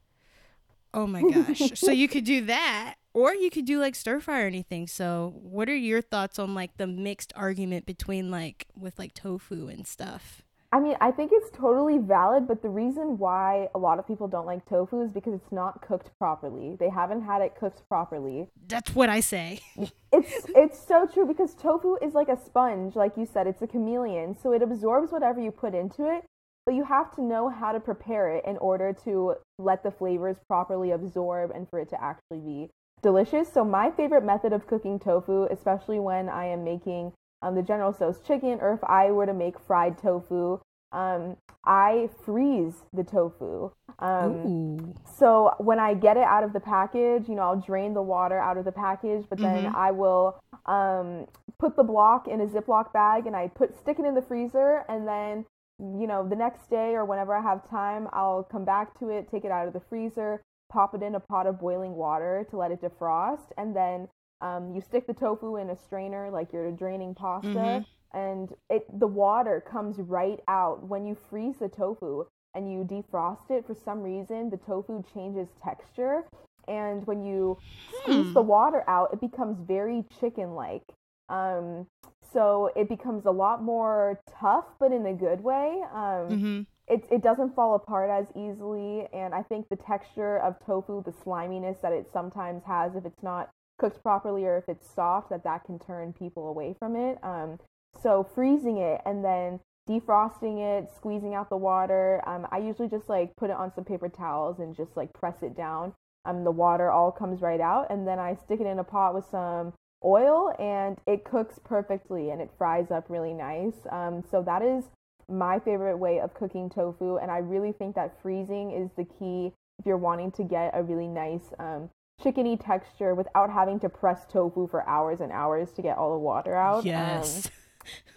Oh 0.95 1.05
my 1.05 1.21
gosh. 1.21 1.73
so 1.75 1.91
you 1.91 2.07
could 2.07 2.23
do 2.23 2.45
that 2.45 2.95
or 3.13 3.35
you 3.35 3.49
could 3.49 3.65
do 3.65 3.79
like 3.79 3.95
stir 3.95 4.19
fry 4.19 4.41
or 4.41 4.47
anything. 4.47 4.87
So 4.87 5.33
what 5.41 5.69
are 5.69 5.75
your 5.75 6.01
thoughts 6.01 6.39
on 6.39 6.55
like 6.55 6.77
the 6.77 6.87
mixed 6.87 7.33
argument 7.35 7.85
between 7.85 8.31
like 8.31 8.65
with 8.75 8.97
like 8.97 9.13
tofu 9.13 9.67
and 9.67 9.85
stuff? 9.85 10.41
I 10.71 10.79
mean, 10.79 10.97
I 10.99 11.11
think 11.11 11.31
it's 11.33 11.49
totally 11.55 11.99
valid, 11.99 12.49
but 12.49 12.61
the 12.61 12.67
reason 12.67 13.17
why 13.17 13.69
a 13.73 13.77
lot 13.77 13.97
of 13.97 14.05
people 14.05 14.27
don't 14.27 14.45
like 14.45 14.65
tofu 14.65 15.01
is 15.01 15.13
because 15.13 15.33
it's 15.33 15.51
not 15.51 15.81
cooked 15.81 16.11
properly. 16.19 16.75
They 16.77 16.89
haven't 16.89 17.21
had 17.21 17.41
it 17.41 17.55
cooked 17.57 17.87
properly. 17.87 18.49
That's 18.67 18.93
what 18.93 19.09
I 19.09 19.21
say. 19.21 19.61
it's 20.11 20.45
it's 20.49 20.85
so 20.85 21.07
true 21.07 21.25
because 21.25 21.55
tofu 21.55 21.95
is 22.01 22.13
like 22.13 22.27
a 22.27 22.37
sponge, 22.37 22.95
like 22.95 23.15
you 23.15 23.25
said, 23.25 23.47
it's 23.47 23.61
a 23.61 23.67
chameleon, 23.67 24.35
so 24.35 24.51
it 24.51 24.61
absorbs 24.61 25.13
whatever 25.13 25.39
you 25.39 25.51
put 25.51 25.73
into 25.73 26.13
it, 26.13 26.25
but 26.65 26.73
you 26.73 26.83
have 26.83 27.13
to 27.15 27.21
know 27.21 27.49
how 27.49 27.71
to 27.71 27.79
prepare 27.79 28.29
it 28.29 28.43
in 28.45 28.57
order 28.57 28.93
to 29.05 29.35
let 29.59 29.83
the 29.83 29.91
flavors 29.91 30.37
properly 30.47 30.91
absorb 30.91 31.51
and 31.51 31.69
for 31.69 31.79
it 31.79 31.89
to 31.89 32.03
actually 32.03 32.39
be 32.39 32.69
delicious. 33.01 33.51
So 33.53 33.63
my 33.63 33.91
favorite 33.91 34.23
method 34.23 34.51
of 34.51 34.65
cooking 34.65 34.99
tofu, 34.99 35.45
especially 35.51 35.99
when 35.99 36.27
I 36.27 36.45
am 36.45 36.63
making 36.63 37.13
um, 37.41 37.55
the 37.55 37.61
General 37.61 37.93
Tso's 37.93 38.19
chicken, 38.25 38.57
or 38.61 38.73
if 38.73 38.83
I 38.83 39.11
were 39.11 39.27
to 39.27 39.33
make 39.33 39.59
fried 39.59 39.99
tofu, 39.99 40.59
um, 40.91 41.37
I 41.65 42.09
freeze 42.23 42.73
the 42.93 43.03
tofu. 43.03 43.69
Um, 43.99 44.95
so 45.17 45.53
when 45.59 45.79
I 45.79 45.93
get 45.93 46.17
it 46.17 46.23
out 46.23 46.43
of 46.43 46.53
the 46.53 46.59
package, 46.59 47.27
you 47.27 47.35
know, 47.35 47.43
I'll 47.43 47.61
drain 47.61 47.93
the 47.93 48.01
water 48.01 48.39
out 48.39 48.57
of 48.57 48.65
the 48.65 48.71
package, 48.71 49.25
but 49.29 49.39
then 49.39 49.65
mm-hmm. 49.65 49.75
I 49.75 49.91
will 49.91 50.39
um, 50.65 51.27
put 51.59 51.75
the 51.75 51.83
block 51.83 52.27
in 52.27 52.41
a 52.41 52.47
Ziploc 52.47 52.93
bag 52.93 53.27
and 53.27 53.35
I 53.35 53.49
put 53.49 53.77
stick 53.77 53.99
it 53.99 54.05
in 54.05 54.15
the 54.15 54.21
freezer, 54.21 54.83
and 54.89 55.07
then 55.07 55.45
you 55.79 56.07
know 56.07 56.27
the 56.27 56.35
next 56.35 56.69
day 56.69 56.93
or 56.95 57.05
whenever 57.05 57.35
I 57.35 57.41
have 57.41 57.69
time, 57.69 58.07
I'll 58.13 58.43
come 58.43 58.65
back 58.65 58.97
to 58.99 59.09
it, 59.09 59.29
take 59.29 59.45
it 59.45 59.51
out 59.51 59.67
of 59.67 59.73
the 59.73 59.81
freezer, 59.89 60.41
pop 60.71 60.95
it 60.95 61.03
in 61.03 61.15
a 61.15 61.19
pot 61.19 61.47
of 61.47 61.59
boiling 61.59 61.95
water 61.95 62.45
to 62.49 62.57
let 62.57 62.71
it 62.71 62.81
defrost, 62.81 63.51
and 63.57 63.75
then 63.75 64.07
um, 64.41 64.73
you 64.73 64.81
stick 64.81 65.07
the 65.07 65.13
tofu 65.13 65.57
in 65.57 65.69
a 65.69 65.77
strainer 65.77 66.29
like 66.29 66.51
you're 66.53 66.71
draining 66.71 67.15
pasta, 67.15 67.47
mm-hmm. 67.47 68.17
and 68.17 68.53
it 68.69 68.85
the 68.99 69.07
water 69.07 69.63
comes 69.69 69.97
right 69.99 70.39
out 70.47 70.87
when 70.87 71.05
you 71.05 71.17
freeze 71.29 71.57
the 71.59 71.69
tofu 71.69 72.25
and 72.53 72.71
you 72.71 72.83
defrost 72.83 73.49
it. 73.51 73.65
For 73.67 73.75
some 73.75 74.01
reason, 74.01 74.49
the 74.49 74.57
tofu 74.57 75.03
changes 75.13 75.49
texture, 75.63 76.23
and 76.67 77.05
when 77.05 77.23
you 77.23 77.57
squeeze 78.01 78.33
the 78.33 78.41
hmm. 78.41 78.47
water 78.47 78.83
out, 78.87 79.09
it 79.13 79.21
becomes 79.21 79.57
very 79.67 80.03
chicken-like. 80.19 80.83
Um, 81.29 81.87
so 82.35 82.69
it 82.75 82.89
becomes 82.89 83.25
a 83.25 83.31
lot 83.31 83.63
more 83.63 84.19
tough, 84.39 84.65
but 84.77 84.91
in 84.91 85.05
a 85.05 85.13
good 85.13 85.41
way. 85.41 85.81
Um, 85.93 86.29
mm-hmm. 86.29 86.61
it, 86.87 87.05
it 87.09 87.23
doesn't 87.23 87.55
fall 87.55 87.75
apart 87.75 88.09
as 88.11 88.27
easily 88.35 89.07
and 89.13 89.33
i 89.33 89.41
think 89.41 89.67
the 89.69 89.75
texture 89.75 90.37
of 90.37 90.55
tofu 90.63 91.01
the 91.03 91.11
sliminess 91.11 91.77
that 91.81 91.91
it 91.91 92.05
sometimes 92.13 92.61
has 92.67 92.95
if 92.95 93.05
it's 93.05 93.23
not 93.23 93.49
cooked 93.79 94.03
properly 94.03 94.45
or 94.45 94.57
if 94.57 94.65
it's 94.67 94.87
soft 94.93 95.29
that 95.29 95.43
that 95.43 95.63
can 95.65 95.79
turn 95.79 96.13
people 96.13 96.47
away 96.47 96.75
from 96.77 96.95
it. 96.95 97.17
Um, 97.23 97.59
so 98.01 98.23
freezing 98.35 98.77
it 98.77 99.01
and 99.05 99.23
then 99.23 99.59
defrosting 99.89 100.59
it 100.59 100.91
squeezing 100.95 101.33
out 101.33 101.49
the 101.49 101.57
water 101.57 102.21
um, 102.27 102.47
i 102.51 102.57
usually 102.57 102.89
just 102.89 103.07
like 103.07 103.35
put 103.35 103.51
it 103.51 103.55
on 103.55 103.71
some 103.73 103.83
paper 103.83 104.09
towels 104.09 104.59
and 104.59 104.75
just 104.75 104.97
like 104.97 105.13
press 105.13 105.41
it 105.41 105.55
down. 105.55 105.93
Um, 106.25 106.43
the 106.43 106.51
water 106.51 106.91
all 106.91 107.11
comes 107.11 107.41
right 107.41 107.61
out 107.61 107.87
and 107.89 108.07
then 108.07 108.19
i 108.19 108.35
stick 108.35 108.59
it 108.59 108.67
in 108.67 108.79
a 108.79 108.83
pot 108.83 109.15
with 109.15 109.25
some 109.25 109.73
oil 110.05 110.53
and 110.59 110.97
it 111.07 111.23
cooks 111.23 111.59
perfectly 111.63 112.29
and 112.29 112.41
it 112.41 112.49
fries 112.57 112.91
up 112.91 113.05
really 113.09 113.33
nice 113.33 113.75
um, 113.91 114.23
so 114.29 114.41
that 114.41 114.61
is 114.61 114.85
my 115.27 115.57
favorite 115.59 115.97
way 115.97 116.19
of 116.19 116.33
cooking 116.33 116.69
tofu 116.69 117.17
and 117.17 117.31
i 117.31 117.37
really 117.39 117.71
think 117.71 117.95
that 117.95 118.15
freezing 118.21 118.71
is 118.71 118.91
the 118.95 119.03
key 119.03 119.51
if 119.79 119.85
you're 119.85 119.97
wanting 119.97 120.31
to 120.31 120.43
get 120.43 120.71
a 120.73 120.83
really 120.83 121.07
nice 121.07 121.53
um, 121.59 121.89
chickeny 122.23 122.57
texture 122.63 123.13
without 123.13 123.49
having 123.49 123.79
to 123.79 123.89
press 123.89 124.25
tofu 124.31 124.67
for 124.67 124.87
hours 124.87 125.19
and 125.19 125.31
hours 125.31 125.71
to 125.73 125.81
get 125.81 125.97
all 125.97 126.13
the 126.13 126.19
water 126.19 126.55
out. 126.55 126.79
Um, 126.79 126.85
yes. 126.85 127.51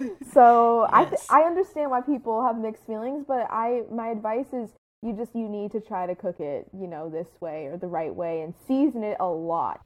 Um, 0.01 0.17
so 0.33 0.89
yes. 0.93 0.93
I 0.93 1.05
th- 1.05 1.23
I 1.29 1.41
understand 1.43 1.91
why 1.91 2.01
people 2.01 2.45
have 2.45 2.57
mixed 2.59 2.87
feelings, 2.87 3.25
but 3.27 3.47
I 3.51 3.83
my 3.91 4.09
advice 4.09 4.53
is 4.53 4.71
you 5.03 5.13
just 5.13 5.35
you 5.35 5.49
need 5.49 5.73
to 5.73 5.81
try 5.81 6.07
to 6.07 6.15
cook 6.15 6.41
it, 6.41 6.67
you 6.73 6.87
know, 6.87 7.09
this 7.09 7.29
way 7.41 7.67
or 7.67 7.77
the 7.77 7.87
right 7.87 8.15
way 8.15 8.43
and 8.43 8.55
season 8.67 9.03
it 9.03 9.17
a 9.21 9.27
lot. 9.27 9.81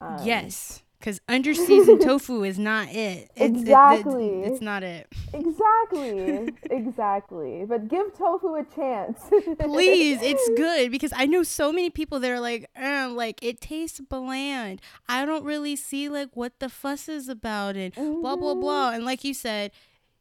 Um, 0.00 0.24
yes. 0.24 0.82
Because 0.98 1.20
under 1.28 1.54
seasoned 1.66 2.00
tofu 2.00 2.42
is 2.42 2.58
not 2.58 2.88
it. 2.88 3.30
It's, 3.36 3.60
exactly. 3.60 4.26
It, 4.26 4.46
it, 4.46 4.52
it's 4.52 4.60
not 4.60 4.82
it. 4.82 5.06
Exactly. 5.32 6.52
exactly. 6.70 7.64
But 7.66 7.88
give 7.88 8.16
tofu 8.16 8.54
a 8.56 8.64
chance. 8.64 9.20
Please, 9.60 10.20
it's 10.22 10.48
good 10.56 10.90
because 10.90 11.12
I 11.14 11.26
know 11.26 11.42
so 11.42 11.72
many 11.72 11.90
people 11.90 12.18
that 12.20 12.30
are 12.30 12.40
like, 12.40 12.68
eh, 12.74 13.06
like 13.06 13.38
it 13.42 13.60
tastes 13.60 14.00
bland. 14.00 14.80
I 15.08 15.24
don't 15.24 15.44
really 15.44 15.76
see 15.76 16.08
like 16.08 16.30
what 16.34 16.58
the 16.58 16.68
fuss 16.68 17.08
is 17.08 17.28
about 17.28 17.76
it. 17.76 17.94
Mm-hmm. 17.94 18.20
Blah 18.20 18.36
blah 18.36 18.54
blah. 18.54 18.90
And 18.90 19.04
like 19.04 19.22
you 19.22 19.34
said, 19.34 19.70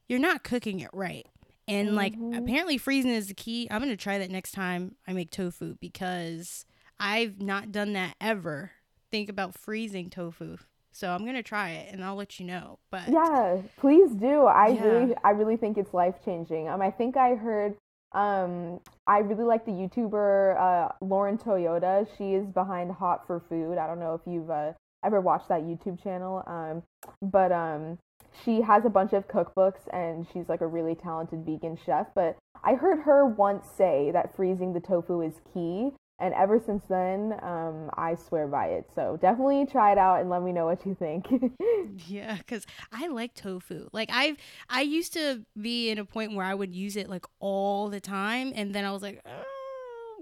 you're 0.08 0.20
not 0.20 0.44
cooking 0.44 0.80
it 0.80 0.92
right. 0.94 1.26
And 1.68 1.96
like 1.96 2.14
mm-hmm. 2.14 2.34
apparently 2.34 2.78
freezing 2.78 3.12
is 3.12 3.28
the 3.28 3.34
key. 3.34 3.68
I'm 3.72 3.82
gonna 3.82 3.98
try 3.98 4.20
that 4.20 4.30
next 4.30 4.52
time 4.52 4.96
I 5.08 5.14
make 5.14 5.32
tofu 5.32 5.76
because 5.82 6.66
I've 7.00 7.42
not 7.42 7.72
done 7.72 7.94
that 7.94 8.16
ever 8.22 8.72
think 9.12 9.30
about 9.30 9.58
freezing 9.58 10.10
tofu. 10.10 10.58
So 10.92 11.10
I'm 11.10 11.26
gonna 11.26 11.44
try 11.44 11.72
it 11.72 11.94
and 11.94 12.04
I'll 12.04 12.16
let 12.16 12.40
you 12.40 12.46
know. 12.46 12.80
But 12.90 13.08
yeah, 13.10 13.58
please 13.78 14.12
do. 14.12 14.46
I 14.46 14.70
yeah. 14.70 14.84
really, 14.84 15.16
I 15.24 15.32
really 15.32 15.58
think 15.58 15.78
it's 15.78 15.94
life 15.94 16.16
changing. 16.26 16.68
Um, 16.68 16.82
I 16.82 16.92
think 16.92 17.18
I 17.18 17.36
heard. 17.36 17.76
Um, 18.14 18.80
I 19.06 19.20
really 19.20 19.44
like 19.44 19.66
the 19.66 19.72
YouTuber 19.72 20.60
uh, 20.60 20.92
Lauren 21.02 21.38
Toyota. 21.38 22.08
She 22.18 22.34
is 22.34 22.48
behind 22.48 22.92
Hot 22.94 23.28
for 23.28 23.42
Food. 23.50 23.78
I 23.78 23.86
don't 23.86 24.00
know 24.00 24.16
if 24.16 24.22
you've 24.26 24.50
uh, 24.50 24.72
ever 25.06 25.22
watched 25.22 25.50
that 25.50 25.62
YouTube 25.62 26.02
channel. 26.02 26.44
Um, 26.48 26.84
but 27.22 27.52
um, 27.52 28.00
she 28.44 28.62
has 28.62 28.86
a 28.86 28.90
bunch 28.90 29.14
of 29.14 29.28
cookbooks 29.28 29.88
and 29.92 30.26
she's 30.32 30.50
like 30.50 30.62
a 30.62 30.68
really 30.68 30.96
talented 30.96 31.46
vegan 31.46 31.78
chef. 31.86 32.08
But 32.16 32.38
I 32.64 32.74
heard 32.74 33.00
her 33.02 33.26
once 33.26 33.68
say 33.68 34.12
that 34.12 34.36
freezing 34.36 34.74
the 34.74 34.80
tofu 34.80 35.22
is 35.22 35.42
key 35.54 35.92
and 36.20 36.34
ever 36.34 36.60
since 36.60 36.84
then 36.86 37.34
um, 37.42 37.90
i 37.96 38.16
swear 38.16 38.48
by 38.48 38.68
it 38.68 38.90
so 38.94 39.18
definitely 39.22 39.66
try 39.66 39.92
it 39.92 39.98
out 39.98 40.20
and 40.20 40.30
let 40.30 40.42
me 40.42 40.52
know 40.52 40.66
what 40.66 40.86
you 40.86 40.96
think 40.96 41.28
yeah 42.08 42.38
because 42.38 42.66
i 42.92 43.08
like 43.08 43.34
tofu 43.34 43.88
like 43.94 44.10
i've 44.12 44.38
i 44.70 44.82
used 44.82 45.14
to 45.14 45.44
be 45.60 45.90
in 45.90 45.98
a 45.98 46.06
point 46.06 46.36
where 46.36 46.46
i 46.46 46.54
would 46.54 46.74
use 46.74 46.96
it 46.96 47.10
like 47.10 47.26
all 47.40 47.90
the 47.90 48.00
time 48.00 48.52
and 48.56 48.74
then 48.74 48.86
i 48.86 48.92
was 48.92 49.02
like 49.02 49.22
oh, 49.26 49.44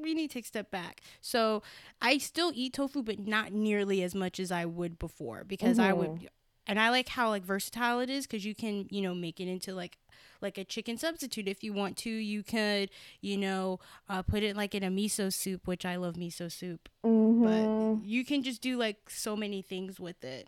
we 0.01 0.13
need 0.13 0.29
to 0.29 0.33
take 0.33 0.45
a 0.45 0.47
step 0.47 0.69
back 0.71 1.01
so 1.21 1.63
i 2.01 2.17
still 2.17 2.51
eat 2.53 2.73
tofu 2.73 3.01
but 3.01 3.19
not 3.19 3.51
nearly 3.51 4.03
as 4.03 4.13
much 4.13 4.39
as 4.39 4.51
i 4.51 4.65
would 4.65 4.99
before 4.99 5.43
because 5.45 5.77
mm-hmm. 5.77 5.89
i 5.89 5.93
would 5.93 6.09
mm-hmm. 6.09 6.25
And 6.67 6.79
i 6.79 6.89
like 6.89 7.09
how 7.09 7.29
like 7.29 7.43
versatile 7.43 7.99
it 7.99 8.09
is 8.09 8.25
because 8.25 8.45
you 8.45 8.55
can 8.55 8.87
you 8.89 9.01
know 9.01 9.13
make 9.13 9.39
it 9.39 9.47
into 9.47 9.73
like 9.73 9.97
like 10.41 10.57
a 10.57 10.63
chicken 10.63 10.97
substitute 10.97 11.47
if 11.47 11.63
you 11.63 11.73
want 11.73 11.97
to. 11.97 12.09
You 12.09 12.43
could, 12.43 12.89
you 13.21 13.37
know, 13.37 13.79
uh, 14.09 14.21
put 14.21 14.43
it 14.43 14.55
like 14.55 14.75
in 14.75 14.83
a 14.83 14.89
miso 14.89 15.33
soup, 15.33 15.67
which 15.67 15.85
I 15.85 15.95
love 15.95 16.15
miso 16.15 16.51
soup. 16.51 16.87
Mm-hmm. 17.03 17.43
But 17.43 18.05
you 18.05 18.23
can 18.23 18.43
just 18.43 18.61
do 18.61 18.77
like 18.77 19.09
so 19.09 19.35
many 19.35 19.61
things 19.61 19.99
with 19.99 20.23
it. 20.23 20.47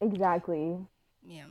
Exactly. 0.00 0.78
Yeah. 1.22 1.44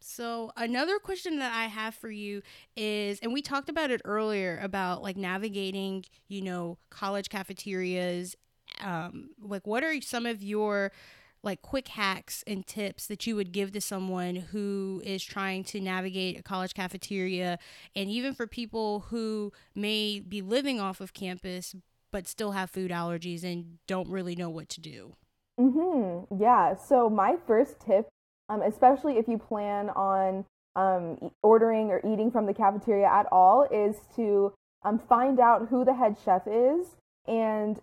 So 0.00 0.52
another 0.56 0.98
question 0.98 1.38
that 1.38 1.54
I 1.54 1.64
have 1.64 1.94
for 1.94 2.10
you 2.10 2.42
is, 2.76 3.18
and 3.20 3.32
we 3.32 3.40
talked 3.40 3.70
about 3.70 3.90
it 3.90 4.02
earlier 4.04 4.60
about 4.62 5.02
like 5.02 5.16
navigating, 5.16 6.04
you 6.28 6.42
know, 6.42 6.78
college 6.90 7.30
cafeterias. 7.30 8.36
Um, 8.80 9.30
like, 9.40 9.66
what 9.66 9.84
are 9.84 10.00
some 10.02 10.26
of 10.26 10.42
your 10.42 10.92
like 11.44 11.62
quick 11.62 11.88
hacks 11.88 12.42
and 12.46 12.66
tips 12.66 13.06
that 13.06 13.26
you 13.26 13.36
would 13.36 13.52
give 13.52 13.72
to 13.72 13.80
someone 13.80 14.36
who 14.36 15.02
is 15.04 15.22
trying 15.22 15.64
to 15.64 15.80
navigate 15.80 16.38
a 16.38 16.42
college 16.42 16.74
cafeteria 16.74 17.58
and 17.94 18.10
even 18.10 18.34
for 18.34 18.46
people 18.46 19.00
who 19.10 19.52
may 19.74 20.20
be 20.20 20.40
living 20.42 20.80
off 20.80 21.00
of 21.00 21.12
campus 21.12 21.74
but 22.10 22.26
still 22.26 22.52
have 22.52 22.70
food 22.70 22.90
allergies 22.90 23.44
and 23.44 23.78
don't 23.86 24.08
really 24.08 24.36
know 24.36 24.48
what 24.48 24.68
to 24.68 24.80
do? 24.80 25.14
Mm-hmm. 25.60 26.40
Yeah. 26.40 26.76
So 26.76 27.10
my 27.10 27.36
first 27.46 27.80
tip 27.80 28.08
um, 28.48 28.62
especially 28.62 29.18
if 29.18 29.28
you 29.28 29.38
plan 29.38 29.90
on 29.90 30.44
um, 30.76 31.30
ordering 31.42 31.90
or 31.90 32.00
eating 32.04 32.30
from 32.30 32.46
the 32.46 32.54
cafeteria 32.54 33.06
at 33.06 33.26
all, 33.30 33.66
is 33.70 33.96
to 34.16 34.52
um, 34.84 34.98
find 34.98 35.40
out 35.40 35.68
who 35.68 35.84
the 35.84 35.94
head 35.94 36.16
chef 36.24 36.42
is 36.46 36.96
and 37.26 37.80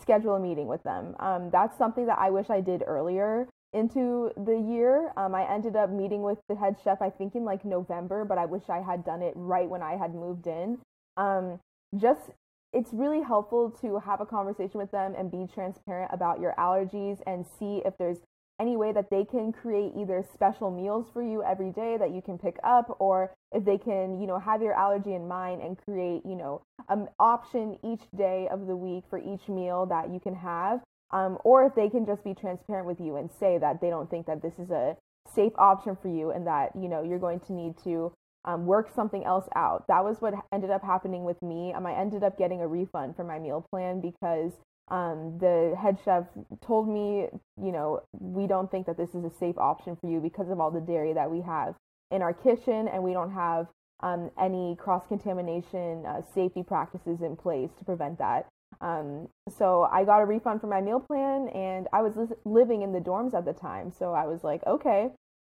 schedule 0.00 0.34
a 0.34 0.40
meeting 0.40 0.66
with 0.66 0.82
them. 0.82 1.16
Um, 1.20 1.50
that's 1.50 1.76
something 1.76 2.06
that 2.06 2.18
I 2.18 2.30
wish 2.30 2.50
I 2.50 2.60
did 2.60 2.82
earlier 2.86 3.48
into 3.72 4.30
the 4.36 4.56
year. 4.56 5.12
Um, 5.16 5.34
I 5.34 5.50
ended 5.52 5.76
up 5.76 5.90
meeting 5.90 6.22
with 6.22 6.38
the 6.48 6.56
head 6.56 6.76
chef, 6.82 7.02
I 7.02 7.10
think 7.10 7.34
in 7.34 7.44
like 7.44 7.64
November, 7.64 8.24
but 8.24 8.38
I 8.38 8.46
wish 8.46 8.62
I 8.68 8.80
had 8.80 9.04
done 9.04 9.22
it 9.22 9.34
right 9.36 9.68
when 9.68 9.82
I 9.82 9.96
had 9.96 10.14
moved 10.14 10.46
in. 10.46 10.78
Um, 11.16 11.60
just 11.96 12.30
it's 12.72 12.92
really 12.92 13.22
helpful 13.22 13.70
to 13.80 13.98
have 14.00 14.20
a 14.20 14.26
conversation 14.26 14.78
with 14.78 14.90
them 14.90 15.14
and 15.16 15.30
be 15.30 15.46
transparent 15.52 16.10
about 16.12 16.40
your 16.40 16.54
allergies 16.58 17.20
and 17.26 17.46
see 17.58 17.82
if 17.84 17.94
there's 17.98 18.18
any 18.60 18.76
way 18.76 18.92
that 18.92 19.10
they 19.10 19.24
can 19.24 19.52
create 19.52 19.92
either 19.96 20.24
special 20.32 20.70
meals 20.70 21.06
for 21.12 21.22
you 21.22 21.42
every 21.42 21.70
day 21.70 21.96
that 21.98 22.12
you 22.12 22.22
can 22.22 22.38
pick 22.38 22.56
up 22.64 22.96
or 22.98 23.32
if 23.52 23.64
they 23.64 23.78
can 23.78 24.20
you 24.20 24.26
know 24.26 24.38
have 24.38 24.62
your 24.62 24.72
allergy 24.72 25.14
in 25.14 25.28
mind 25.28 25.60
and 25.62 25.76
create 25.84 26.22
you 26.24 26.34
know 26.34 26.62
an 26.88 27.08
option 27.18 27.78
each 27.84 28.02
day 28.16 28.48
of 28.50 28.66
the 28.66 28.76
week 28.76 29.04
for 29.10 29.18
each 29.18 29.48
meal 29.48 29.86
that 29.86 30.10
you 30.10 30.20
can 30.20 30.34
have 30.34 30.80
um, 31.10 31.38
or 31.44 31.64
if 31.64 31.74
they 31.74 31.88
can 31.88 32.04
just 32.06 32.24
be 32.24 32.34
transparent 32.34 32.86
with 32.86 33.00
you 33.00 33.16
and 33.16 33.30
say 33.30 33.58
that 33.58 33.80
they 33.80 33.90
don't 33.90 34.10
think 34.10 34.26
that 34.26 34.42
this 34.42 34.58
is 34.58 34.70
a 34.70 34.96
safe 35.34 35.52
option 35.58 35.96
for 36.00 36.08
you 36.08 36.30
and 36.30 36.46
that 36.46 36.70
you 36.74 36.88
know 36.88 37.02
you're 37.02 37.18
going 37.18 37.40
to 37.40 37.52
need 37.52 37.74
to 37.84 38.12
um, 38.46 38.64
work 38.64 38.88
something 38.94 39.24
else 39.24 39.48
out. 39.56 39.84
That 39.88 40.04
was 40.04 40.20
what 40.20 40.34
ended 40.52 40.70
up 40.70 40.82
happening 40.82 41.24
with 41.24 41.42
me. 41.42 41.72
Um, 41.74 41.84
I 41.84 41.94
ended 41.94 42.22
up 42.22 42.38
getting 42.38 42.60
a 42.60 42.68
refund 42.68 43.16
for 43.16 43.24
my 43.24 43.38
meal 43.38 43.66
plan 43.70 44.00
because 44.00 44.52
um, 44.88 45.38
the 45.38 45.76
head 45.80 45.98
chef 46.04 46.24
told 46.64 46.88
me, 46.88 47.26
you 47.60 47.72
know, 47.72 48.02
we 48.18 48.46
don't 48.46 48.70
think 48.70 48.86
that 48.86 48.96
this 48.96 49.14
is 49.14 49.24
a 49.24 49.30
safe 49.30 49.58
option 49.58 49.96
for 49.96 50.08
you 50.08 50.20
because 50.20 50.48
of 50.50 50.60
all 50.60 50.70
the 50.70 50.80
dairy 50.80 51.12
that 51.12 51.30
we 51.30 51.40
have 51.42 51.74
in 52.10 52.22
our 52.22 52.32
kitchen, 52.32 52.86
and 52.88 53.02
we 53.02 53.12
don't 53.12 53.32
have 53.32 53.66
um, 54.00 54.30
any 54.40 54.76
cross 54.76 55.04
contamination 55.08 56.06
uh, 56.06 56.22
safety 56.34 56.62
practices 56.62 57.20
in 57.20 57.34
place 57.34 57.70
to 57.78 57.84
prevent 57.84 58.18
that. 58.18 58.46
Um, 58.80 59.28
so 59.48 59.88
I 59.90 60.04
got 60.04 60.20
a 60.20 60.26
refund 60.26 60.60
for 60.60 60.66
my 60.66 60.80
meal 60.80 61.00
plan, 61.00 61.48
and 61.48 61.88
I 61.92 62.02
was 62.02 62.16
li- 62.16 62.36
living 62.44 62.82
in 62.82 62.92
the 62.92 63.00
dorms 63.00 63.34
at 63.34 63.44
the 63.44 63.52
time. 63.52 63.90
So 63.90 64.12
I 64.12 64.26
was 64.26 64.44
like, 64.44 64.64
okay, 64.66 65.10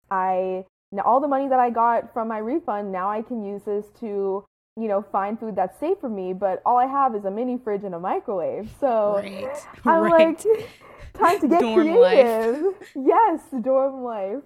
I 0.10 0.66
now 0.92 1.04
all 1.04 1.20
the 1.20 1.28
money 1.28 1.48
that 1.50 1.60
I 1.60 1.70
got 1.70 2.14
from 2.14 2.28
my 2.28 2.40
refund, 2.40 2.92
now 2.92 3.10
I 3.12 3.22
can 3.22 3.44
use 3.44 3.64
this 3.64 3.86
to 4.00 4.46
you 4.80 4.88
know 4.88 5.02
find 5.02 5.40
food 5.40 5.56
that's 5.56 5.80
safe 5.80 5.98
for 6.00 6.10
me. 6.10 6.34
But 6.34 6.62
all 6.66 6.78
I 6.78 6.86
have 6.86 7.16
is 7.16 7.26
a 7.26 7.32
mini 7.32 7.58
fridge 7.58 7.84
and 7.84 7.96
a 7.96 8.00
microwave. 8.00 8.70
So 8.80 9.16
right. 9.16 9.50
I'm 9.86 10.02
right. 10.04 10.46
like, 10.46 10.70
time 11.14 11.40
to 11.42 11.48
get 11.48 11.62
dorm 11.62 11.82
creative. 11.82 12.64
Life. 12.64 12.94
Yes, 12.96 13.42
dorm 13.62 14.04
life. 14.04 14.42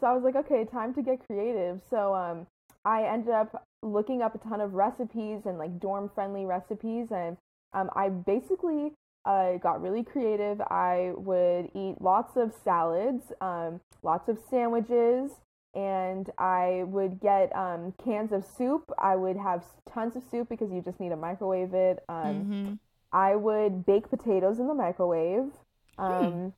So 0.00 0.06
I 0.06 0.12
was 0.12 0.22
like, 0.22 0.36
okay, 0.36 0.64
time 0.64 0.92
to 0.94 1.02
get 1.02 1.20
creative. 1.26 1.80
So 1.88 2.14
um, 2.14 2.46
I 2.84 3.04
ended 3.04 3.32
up 3.32 3.64
looking 3.82 4.22
up 4.22 4.34
a 4.34 4.38
ton 4.38 4.60
of 4.60 4.74
recipes 4.74 5.42
and 5.46 5.58
like 5.58 5.78
dorm 5.80 6.10
friendly 6.14 6.44
recipes 6.44 7.08
and 7.10 7.36
um, 7.72 7.90
I 7.94 8.08
basically 8.08 8.92
uh, 9.24 9.58
got 9.58 9.82
really 9.82 10.02
creative. 10.02 10.60
I 10.60 11.12
would 11.16 11.70
eat 11.74 12.00
lots 12.00 12.36
of 12.36 12.52
salads, 12.64 13.32
um, 13.40 13.80
lots 14.02 14.28
of 14.28 14.38
sandwiches, 14.48 15.32
and 15.76 16.30
I 16.38 16.84
would 16.86 17.20
get 17.20 17.54
um, 17.54 17.92
cans 18.02 18.32
of 18.32 18.46
soup. 18.46 18.90
I 18.98 19.14
would 19.14 19.36
have 19.36 19.62
tons 19.92 20.16
of 20.16 20.22
soup 20.30 20.48
because 20.48 20.72
you 20.72 20.80
just 20.80 20.98
need 20.98 21.10
to 21.10 21.16
microwave 21.16 21.74
it. 21.74 22.02
Um, 22.08 22.24
mm-hmm. 22.24 22.74
I 23.12 23.36
would 23.36 23.84
bake 23.84 24.08
potatoes 24.08 24.58
in 24.58 24.68
the 24.68 24.74
microwave, 24.74 25.52
hmm. 25.98 26.48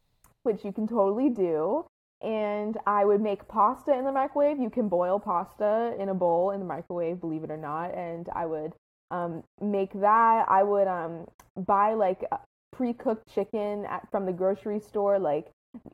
which 0.44 0.64
you 0.64 0.72
can 0.72 0.86
totally 0.86 1.30
do. 1.30 1.84
And 2.22 2.76
I 2.86 3.04
would 3.04 3.20
make 3.20 3.46
pasta 3.48 3.92
in 3.92 4.04
the 4.04 4.12
microwave. 4.12 4.58
You 4.58 4.70
can 4.70 4.88
boil 4.88 5.18
pasta 5.20 5.94
in 5.98 6.08
a 6.08 6.14
bowl 6.14 6.52
in 6.52 6.60
the 6.60 6.66
microwave, 6.66 7.20
believe 7.20 7.44
it 7.44 7.50
or 7.50 7.56
not. 7.56 7.94
And 7.94 8.28
I 8.34 8.46
would 8.46 8.72
um, 9.10 9.42
make 9.60 9.92
that. 10.00 10.46
I 10.48 10.62
would 10.62 10.88
um, 10.88 11.26
buy 11.56 11.94
like 11.94 12.24
pre-cooked 12.72 13.28
chicken 13.32 13.84
at, 13.84 14.08
from 14.10 14.26
the 14.26 14.32
grocery 14.32 14.80
store, 14.80 15.18
like 15.18 15.50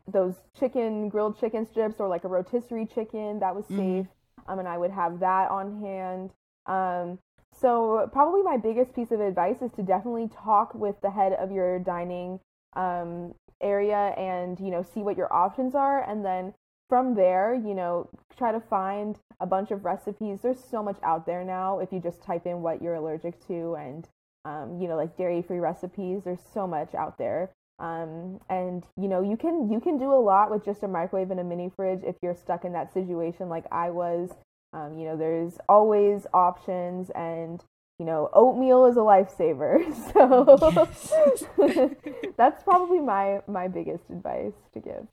those 0.06 0.34
chicken 0.58 1.08
grilled 1.08 1.38
chicken 1.38 1.66
strips 1.66 1.96
or 1.98 2.08
like 2.08 2.24
a 2.24 2.28
rotisserie 2.28 2.86
chicken 2.86 3.40
that 3.40 3.54
was 3.54 3.64
mm-hmm. 3.64 3.76
safe. 3.76 4.06
Mm-hmm. 4.06 4.50
Um, 4.52 4.58
and 4.58 4.68
I 4.68 4.76
would 4.76 4.90
have 4.90 5.20
that 5.20 5.50
on 5.50 5.80
hand. 5.80 6.30
Um, 6.66 7.18
so 7.58 8.08
probably 8.12 8.42
my 8.42 8.56
biggest 8.56 8.94
piece 8.94 9.10
of 9.10 9.20
advice 9.20 9.62
is 9.62 9.70
to 9.72 9.82
definitely 9.82 10.28
talk 10.28 10.74
with 10.74 10.96
the 11.02 11.10
head 11.10 11.32
of 11.32 11.52
your 11.52 11.78
dining 11.78 12.40
um, 12.74 13.34
area 13.62 14.12
and 14.18 14.58
you 14.58 14.70
know 14.70 14.82
see 14.82 15.00
what 15.00 15.16
your 15.16 15.32
options 15.32 15.74
are, 15.74 16.02
and 16.08 16.24
then 16.24 16.52
from 16.88 17.14
there, 17.14 17.54
you 17.54 17.74
know, 17.74 18.08
try 18.36 18.52
to 18.52 18.60
find 18.60 19.18
a 19.40 19.46
bunch 19.46 19.70
of 19.70 19.84
recipes. 19.84 20.40
There's 20.42 20.62
so 20.62 20.82
much 20.82 20.96
out 21.02 21.26
there 21.26 21.44
now 21.44 21.78
if 21.78 21.92
you 21.92 22.00
just 22.00 22.22
type 22.22 22.46
in 22.46 22.62
what 22.62 22.82
you're 22.82 22.94
allergic 22.94 23.44
to 23.46 23.74
and, 23.74 24.06
um, 24.44 24.78
you 24.80 24.88
know, 24.88 24.96
like 24.96 25.16
dairy 25.16 25.42
free 25.42 25.58
recipes. 25.58 26.22
There's 26.24 26.42
so 26.52 26.66
much 26.66 26.94
out 26.94 27.18
there. 27.18 27.50
Um, 27.78 28.40
and 28.48 28.84
you 28.96 29.08
know 29.08 29.20
you 29.20 29.36
can 29.36 29.68
you 29.70 29.80
can 29.80 29.98
do 29.98 30.12
a 30.12 30.20
lot 30.20 30.50
with 30.50 30.64
just 30.64 30.84
a 30.84 30.88
microwave 30.88 31.30
and 31.32 31.40
a 31.40 31.44
mini 31.44 31.72
fridge 31.74 32.02
if 32.04 32.14
you're 32.22 32.36
stuck 32.36 32.64
in 32.64 32.72
that 32.72 32.92
situation 32.94 33.48
like 33.48 33.64
I 33.72 33.90
was. 33.90 34.30
Um, 34.72 34.98
you 34.98 35.06
know, 35.06 35.16
there's 35.16 35.58
always 35.68 36.26
options, 36.34 37.10
and 37.10 37.62
you 37.98 38.04
know, 38.04 38.28
oatmeal 38.32 38.86
is 38.86 38.96
a 38.96 39.00
lifesaver. 39.00 39.84
So 40.12 41.90
that's 42.36 42.62
probably 42.64 43.00
my 43.00 43.40
my 43.46 43.68
biggest 43.68 44.04
advice 44.10 44.54
to 44.72 44.80
give 44.80 45.06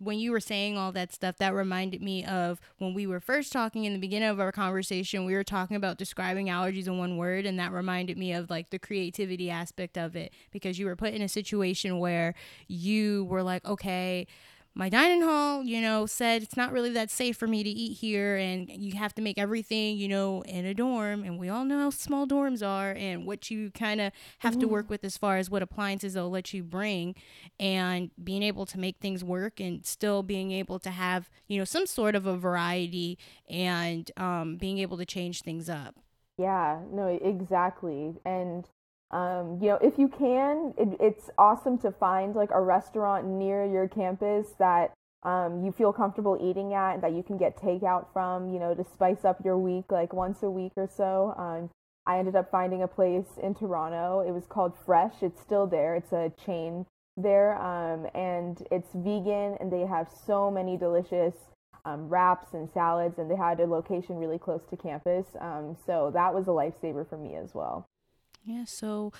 when 0.00 0.18
you 0.18 0.32
were 0.32 0.40
saying 0.40 0.78
all 0.78 0.92
that 0.92 1.12
stuff, 1.12 1.36
that 1.36 1.52
reminded 1.52 2.00
me 2.00 2.24
of 2.24 2.58
when 2.78 2.94
we 2.94 3.06
were 3.06 3.20
first 3.20 3.52
talking 3.52 3.84
in 3.84 3.92
the 3.92 3.98
beginning 3.98 4.30
of 4.30 4.40
our 4.40 4.50
conversation. 4.50 5.26
We 5.26 5.34
were 5.34 5.44
talking 5.44 5.76
about 5.76 5.98
describing 5.98 6.46
allergies 6.46 6.86
in 6.86 6.96
one 6.96 7.18
word, 7.18 7.44
and 7.44 7.58
that 7.58 7.70
reminded 7.70 8.16
me 8.16 8.32
of 8.32 8.48
like 8.48 8.70
the 8.70 8.78
creativity 8.78 9.50
aspect 9.50 9.98
of 9.98 10.16
it 10.16 10.32
because 10.50 10.78
you 10.78 10.86
were 10.86 10.96
put 10.96 11.12
in 11.12 11.20
a 11.20 11.28
situation 11.28 11.98
where 11.98 12.34
you 12.66 13.24
were 13.24 13.42
like, 13.42 13.64
okay, 13.66 14.26
my 14.74 14.88
dining 14.88 15.22
hall, 15.22 15.64
you 15.64 15.80
know, 15.80 16.06
said 16.06 16.42
it's 16.42 16.56
not 16.56 16.72
really 16.72 16.90
that 16.90 17.10
safe 17.10 17.36
for 17.36 17.48
me 17.48 17.62
to 17.64 17.68
eat 17.68 17.94
here 17.94 18.36
and 18.36 18.70
you 18.70 18.96
have 18.96 19.14
to 19.14 19.22
make 19.22 19.36
everything, 19.36 19.96
you 19.96 20.06
know, 20.06 20.42
in 20.42 20.64
a 20.64 20.74
dorm. 20.74 21.24
And 21.24 21.38
we 21.38 21.48
all 21.48 21.64
know 21.64 21.78
how 21.78 21.90
small 21.90 22.26
dorms 22.26 22.66
are 22.66 22.92
and 22.92 23.26
what 23.26 23.50
you 23.50 23.70
kind 23.72 24.00
of 24.00 24.12
have 24.38 24.58
to 24.60 24.68
work 24.68 24.88
with 24.88 25.04
as 25.04 25.16
far 25.16 25.38
as 25.38 25.50
what 25.50 25.62
appliances 25.62 26.14
they'll 26.14 26.30
let 26.30 26.54
you 26.54 26.62
bring 26.62 27.16
and 27.58 28.10
being 28.22 28.42
able 28.42 28.64
to 28.66 28.78
make 28.78 28.98
things 29.00 29.24
work 29.24 29.58
and 29.60 29.84
still 29.84 30.22
being 30.22 30.52
able 30.52 30.78
to 30.78 30.90
have, 30.90 31.28
you 31.48 31.58
know, 31.58 31.64
some 31.64 31.86
sort 31.86 32.14
of 32.14 32.26
a 32.26 32.36
variety 32.36 33.18
and 33.48 34.10
um, 34.16 34.56
being 34.56 34.78
able 34.78 34.96
to 34.98 35.04
change 35.04 35.42
things 35.42 35.68
up. 35.68 35.96
Yeah, 36.38 36.78
no, 36.90 37.18
exactly. 37.20 38.14
And 38.24 38.66
um, 39.10 39.58
you 39.60 39.68
know, 39.68 39.78
if 39.82 39.98
you 39.98 40.08
can, 40.08 40.72
it, 40.78 40.96
it's 41.00 41.30
awesome 41.36 41.78
to 41.78 41.90
find 41.90 42.34
like 42.34 42.50
a 42.52 42.60
restaurant 42.60 43.26
near 43.26 43.64
your 43.64 43.88
campus 43.88 44.54
that 44.58 44.92
um, 45.22 45.64
you 45.64 45.72
feel 45.72 45.92
comfortable 45.92 46.38
eating 46.40 46.72
at, 46.74 47.00
that 47.02 47.12
you 47.12 47.22
can 47.22 47.36
get 47.36 47.56
takeout 47.56 48.06
from, 48.12 48.48
you 48.48 48.58
know, 48.58 48.74
to 48.74 48.84
spice 48.84 49.24
up 49.24 49.44
your 49.44 49.58
week 49.58 49.90
like 49.90 50.12
once 50.12 50.42
a 50.42 50.50
week 50.50 50.72
or 50.76 50.88
so. 50.88 51.34
Um, 51.36 51.70
I 52.06 52.18
ended 52.18 52.36
up 52.36 52.50
finding 52.50 52.82
a 52.82 52.88
place 52.88 53.38
in 53.42 53.54
Toronto. 53.54 54.20
It 54.26 54.32
was 54.32 54.46
called 54.46 54.72
Fresh. 54.86 55.22
It's 55.22 55.40
still 55.40 55.66
there. 55.66 55.94
It's 55.96 56.12
a 56.12 56.32
chain 56.44 56.86
there, 57.16 57.60
um, 57.60 58.06
and 58.14 58.66
it's 58.70 58.88
vegan, 58.94 59.56
and 59.60 59.70
they 59.70 59.86
have 59.86 60.08
so 60.26 60.50
many 60.50 60.76
delicious 60.76 61.34
um, 61.84 62.08
wraps 62.08 62.54
and 62.54 62.70
salads, 62.72 63.18
and 63.18 63.30
they 63.30 63.36
had 63.36 63.60
a 63.60 63.66
location 63.66 64.16
really 64.16 64.38
close 64.38 64.62
to 64.70 64.76
campus. 64.76 65.26
Um, 65.40 65.76
so 65.86 66.10
that 66.14 66.32
was 66.34 66.46
a 66.46 66.50
lifesaver 66.50 67.06
for 67.08 67.18
me 67.18 67.36
as 67.36 67.54
well. 67.54 67.86
Yeah, 68.44 68.64
so 68.64 69.12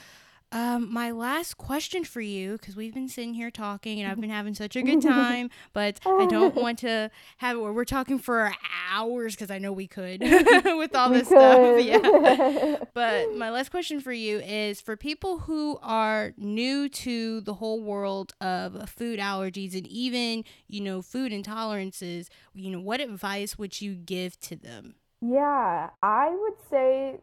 um, 0.53 0.93
my 0.93 1.13
last 1.13 1.59
question 1.59 2.03
for 2.03 2.21
you, 2.21 2.53
because 2.53 2.75
we've 2.75 2.93
been 2.93 3.09
sitting 3.09 3.35
here 3.35 3.53
talking 3.53 4.01
and 4.01 4.11
I've 4.11 4.21
been 4.21 4.31
having 4.31 4.55
such 4.55 4.75
a 4.75 4.83
good 4.83 5.01
time, 5.01 5.49
but 5.73 6.01
I 6.05 6.27
don't 6.27 6.57
want 6.57 6.81
to 6.81 7.09
have 7.37 7.57
it 7.57 7.61
where 7.61 7.73
we're 7.73 7.85
talking 7.85 8.19
for 8.19 8.53
hours 8.91 9.37
because 9.37 9.51
I 9.53 9.59
know 9.59 9.73
we 9.73 9.87
could 9.87 10.21
with 10.65 10.97
all 10.97 11.11
this 11.11 11.29
stuff. 11.29 11.81
Yeah. 11.81 12.79
but 12.95 13.37
my 13.37 13.51
last 13.51 13.71
question 13.71 14.01
for 14.01 14.13
you 14.13 14.41
is 14.41 14.81
for 14.81 14.97
people 14.97 15.39
who 15.39 15.79
are 15.83 16.33
new 16.37 16.89
to 16.89 17.41
the 17.43 17.55
whole 17.55 17.81
world 17.81 18.35
of 18.41 18.91
food 18.91 19.21
allergies 19.21 19.77
and 19.77 19.87
even, 19.87 20.43
you 20.67 20.81
know, 20.81 21.01
food 21.01 21.31
intolerances, 21.31 22.27
you 22.55 22.71
know, 22.71 22.81
what 22.81 23.01
advice 23.01 23.57
would 23.57 23.81
you 23.81 23.95
give 23.95 24.41
to 24.41 24.57
them? 24.57 24.97
Yeah, 25.23 25.91
I 26.03 26.31
would 26.31 26.55
say 26.69 27.21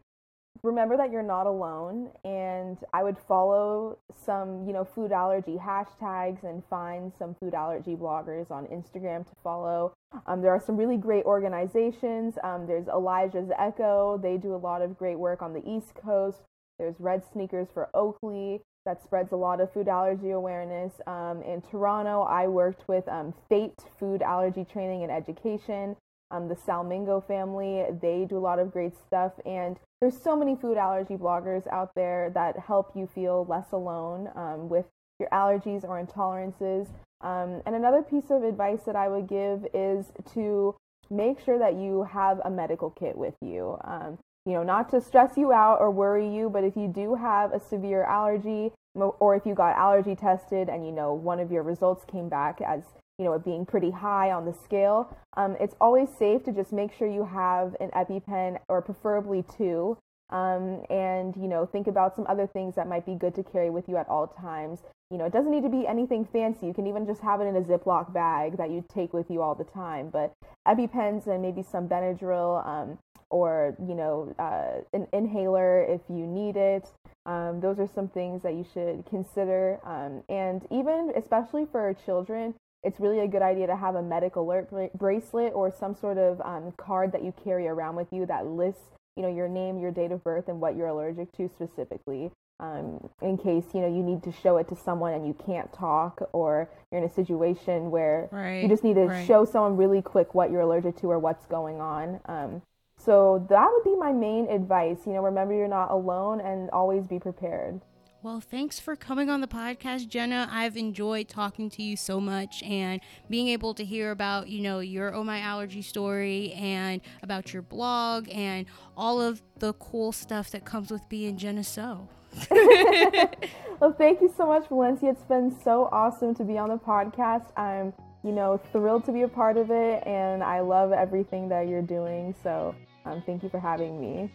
remember 0.62 0.96
that 0.96 1.10
you're 1.10 1.22
not 1.22 1.46
alone 1.46 2.10
and 2.24 2.78
i 2.92 3.02
would 3.02 3.16
follow 3.26 3.98
some 4.24 4.66
you 4.66 4.72
know 4.72 4.84
food 4.84 5.12
allergy 5.12 5.56
hashtags 5.56 6.42
and 6.44 6.62
find 6.68 7.12
some 7.18 7.34
food 7.40 7.54
allergy 7.54 7.94
bloggers 7.94 8.50
on 8.50 8.66
instagram 8.66 9.26
to 9.26 9.32
follow. 9.42 9.92
Um, 10.26 10.40
there 10.42 10.50
are 10.52 10.60
some 10.60 10.76
really 10.76 10.96
great 10.96 11.24
organizations. 11.24 12.38
Um, 12.42 12.66
there's 12.66 12.88
elijah's 12.88 13.50
echo. 13.58 14.18
They 14.22 14.36
do 14.36 14.54
a 14.54 14.56
lot 14.56 14.82
of 14.82 14.98
great 14.98 15.18
work 15.18 15.42
on 15.42 15.52
the 15.52 15.62
east 15.68 15.94
coast. 15.94 16.40
There's 16.78 16.96
red 16.98 17.22
sneakers 17.32 17.68
for 17.72 17.88
oakley 17.94 18.62
that 18.84 19.02
spreads 19.02 19.32
a 19.32 19.36
lot 19.36 19.60
of 19.60 19.72
food 19.72 19.88
allergy 19.88 20.30
awareness. 20.30 21.00
Um, 21.06 21.42
in 21.42 21.62
toronto 21.62 22.22
i 22.22 22.46
worked 22.46 22.88
with 22.88 23.06
um, 23.08 23.34
fate 23.48 23.78
food 23.98 24.22
allergy 24.22 24.64
training 24.64 25.02
and 25.02 25.12
education 25.12 25.96
um, 26.30 26.48
the 26.48 26.54
Salmingo 26.54 27.26
family. 27.26 27.84
They 28.00 28.26
do 28.28 28.36
a 28.36 28.40
lot 28.40 28.58
of 28.58 28.72
great 28.72 28.94
stuff. 29.06 29.32
And 29.46 29.78
there's 30.00 30.20
so 30.20 30.36
many 30.36 30.56
food 30.56 30.76
allergy 30.76 31.16
bloggers 31.16 31.66
out 31.68 31.90
there 31.94 32.30
that 32.34 32.58
help 32.58 32.92
you 32.94 33.06
feel 33.06 33.46
less 33.48 33.72
alone 33.72 34.30
um, 34.34 34.68
with 34.68 34.86
your 35.18 35.28
allergies 35.30 35.84
or 35.84 36.02
intolerances. 36.04 36.88
Um, 37.20 37.62
and 37.66 37.74
another 37.74 38.02
piece 38.02 38.30
of 38.30 38.44
advice 38.44 38.82
that 38.86 38.94
I 38.94 39.08
would 39.08 39.28
give 39.28 39.66
is 39.74 40.06
to 40.34 40.76
make 41.10 41.40
sure 41.40 41.58
that 41.58 41.74
you 41.74 42.04
have 42.04 42.40
a 42.44 42.50
medical 42.50 42.90
kit 42.90 43.16
with 43.16 43.34
you. 43.40 43.76
Um, 43.82 44.18
you 44.46 44.52
know, 44.54 44.62
not 44.62 44.88
to 44.90 45.00
stress 45.00 45.36
you 45.36 45.52
out 45.52 45.80
or 45.80 45.90
worry 45.90 46.32
you, 46.32 46.48
but 46.48 46.64
if 46.64 46.76
you 46.76 46.88
do 46.88 47.14
have 47.16 47.52
a 47.52 47.60
severe 47.60 48.04
allergy, 48.04 48.72
or 48.94 49.36
if 49.36 49.44
you 49.46 49.54
got 49.54 49.76
allergy 49.76 50.14
tested 50.14 50.68
and 50.68 50.84
you 50.84 50.92
know 50.92 51.12
one 51.12 51.38
of 51.38 51.52
your 51.52 51.62
results 51.62 52.04
came 52.04 52.28
back 52.28 52.60
as 52.60 52.82
you 53.18 53.24
know, 53.24 53.32
it 53.34 53.44
being 53.44 53.66
pretty 53.66 53.90
high 53.90 54.30
on 54.30 54.44
the 54.46 54.52
scale, 54.64 55.16
um, 55.36 55.56
it's 55.60 55.74
always 55.80 56.08
safe 56.18 56.44
to 56.44 56.52
just 56.52 56.72
make 56.72 56.92
sure 56.92 57.08
you 57.08 57.24
have 57.24 57.74
an 57.80 57.90
EpiPen 57.90 58.58
or 58.68 58.80
preferably 58.82 59.44
two 59.56 59.98
Um, 60.30 60.84
and 60.90 61.34
you 61.36 61.48
know, 61.48 61.64
think 61.64 61.86
about 61.86 62.14
some 62.14 62.26
other 62.28 62.46
things 62.46 62.74
that 62.74 62.86
might 62.86 63.06
be 63.06 63.14
good 63.14 63.34
to 63.36 63.42
carry 63.42 63.70
with 63.70 63.88
you 63.88 63.96
at 63.96 64.08
all 64.08 64.26
times. 64.26 64.82
You 65.10 65.16
know, 65.16 65.24
it 65.24 65.32
doesn't 65.32 65.50
need 65.50 65.62
to 65.62 65.70
be 65.70 65.86
anything 65.86 66.26
fancy. 66.26 66.66
You 66.66 66.74
can 66.74 66.86
even 66.86 67.06
just 67.06 67.22
have 67.22 67.40
it 67.40 67.44
in 67.44 67.56
a 67.56 67.62
Ziploc 67.62 68.12
bag 68.12 68.58
that 68.58 68.70
you 68.70 68.84
take 68.92 69.14
with 69.14 69.30
you 69.30 69.40
all 69.40 69.54
the 69.54 69.64
time. 69.64 70.10
But 70.10 70.34
EpiPens 70.66 71.26
and 71.26 71.40
maybe 71.40 71.62
some 71.62 71.88
Benadryl, 71.88 72.66
um, 72.66 72.98
or 73.30 73.74
you 73.88 73.94
know, 73.94 74.34
uh, 74.38 74.82
an 74.92 75.06
inhaler 75.14 75.82
if 75.84 76.02
you 76.10 76.26
need 76.26 76.56
it. 76.56 76.92
Um, 77.24 77.60
those 77.60 77.78
are 77.78 77.88
some 77.88 78.08
things 78.08 78.42
that 78.42 78.52
you 78.54 78.66
should 78.74 79.06
consider. 79.08 79.80
Um, 79.82 80.24
and 80.28 80.66
even, 80.70 81.12
especially 81.16 81.64
for 81.72 81.94
children, 82.04 82.54
it's 82.82 83.00
really 83.00 83.20
a 83.20 83.26
good 83.26 83.42
idea 83.42 83.66
to 83.66 83.76
have 83.76 83.94
a 83.94 84.02
medic 84.02 84.36
alert 84.36 84.70
bracelet 84.96 85.52
or 85.54 85.70
some 85.70 85.94
sort 85.94 86.18
of 86.18 86.40
um, 86.42 86.72
card 86.76 87.12
that 87.12 87.24
you 87.24 87.32
carry 87.44 87.66
around 87.66 87.96
with 87.96 88.08
you 88.12 88.24
that 88.26 88.46
lists, 88.46 88.96
you 89.16 89.22
know, 89.22 89.34
your 89.34 89.48
name, 89.48 89.78
your 89.78 89.90
date 89.90 90.12
of 90.12 90.22
birth, 90.22 90.48
and 90.48 90.60
what 90.60 90.76
you're 90.76 90.86
allergic 90.86 91.32
to 91.32 91.48
specifically. 91.48 92.30
Um, 92.60 93.08
in 93.22 93.38
case 93.38 93.66
you 93.72 93.80
know 93.80 93.86
you 93.86 94.02
need 94.02 94.24
to 94.24 94.32
show 94.32 94.56
it 94.56 94.66
to 94.68 94.74
someone 94.74 95.12
and 95.12 95.24
you 95.24 95.34
can't 95.46 95.72
talk, 95.72 96.28
or 96.32 96.68
you're 96.90 97.00
in 97.00 97.08
a 97.08 97.12
situation 97.12 97.92
where 97.92 98.28
right, 98.32 98.62
you 98.62 98.68
just 98.68 98.82
need 98.82 98.94
to 98.94 99.06
right. 99.06 99.26
show 99.26 99.44
someone 99.44 99.76
really 99.76 100.02
quick 100.02 100.34
what 100.34 100.50
you're 100.50 100.62
allergic 100.62 100.96
to 100.96 101.10
or 101.10 101.20
what's 101.20 101.46
going 101.46 101.80
on. 101.80 102.20
Um, 102.26 102.62
so 102.96 103.46
that 103.48 103.70
would 103.70 103.84
be 103.84 103.96
my 103.96 104.12
main 104.12 104.48
advice. 104.50 104.98
You 105.06 105.12
know, 105.12 105.22
remember 105.22 105.54
you're 105.54 105.68
not 105.68 105.90
alone 105.92 106.40
and 106.40 106.68
always 106.70 107.06
be 107.06 107.20
prepared. 107.20 107.80
Well, 108.20 108.40
thanks 108.40 108.80
for 108.80 108.96
coming 108.96 109.30
on 109.30 109.40
the 109.40 109.46
podcast, 109.46 110.08
Jenna. 110.08 110.48
I've 110.50 110.76
enjoyed 110.76 111.28
talking 111.28 111.70
to 111.70 111.84
you 111.84 111.96
so 111.96 112.18
much 112.18 112.64
and 112.64 113.00
being 113.30 113.46
able 113.46 113.74
to 113.74 113.84
hear 113.84 114.10
about, 114.10 114.48
you 114.48 114.60
know, 114.60 114.80
your 114.80 115.14
Oh 115.14 115.22
My 115.22 115.38
Allergy 115.38 115.82
story 115.82 116.52
and 116.54 117.00
about 117.22 117.52
your 117.52 117.62
blog 117.62 118.28
and 118.28 118.66
all 118.96 119.20
of 119.20 119.40
the 119.60 119.72
cool 119.74 120.10
stuff 120.10 120.50
that 120.50 120.64
comes 120.64 120.90
with 120.90 121.08
being 121.08 121.36
Jenna 121.36 121.62
So. 121.62 122.08
well, 122.50 123.92
thank 123.96 124.20
you 124.20 124.34
so 124.36 124.46
much, 124.46 124.66
Valencia. 124.66 125.10
It's 125.10 125.22
been 125.22 125.56
so 125.62 125.88
awesome 125.92 126.34
to 126.34 126.44
be 126.44 126.58
on 126.58 126.70
the 126.70 126.78
podcast. 126.78 127.56
I'm, 127.56 127.92
you 128.24 128.32
know, 128.32 128.60
thrilled 128.72 129.04
to 129.04 129.12
be 129.12 129.22
a 129.22 129.28
part 129.28 129.56
of 129.56 129.70
it 129.70 130.04
and 130.04 130.42
I 130.42 130.58
love 130.58 130.90
everything 130.90 131.48
that 131.50 131.68
you're 131.68 131.82
doing. 131.82 132.34
So, 132.42 132.74
um, 133.04 133.22
thank 133.24 133.44
you 133.44 133.48
for 133.48 133.60
having 133.60 134.00
me. 134.00 134.28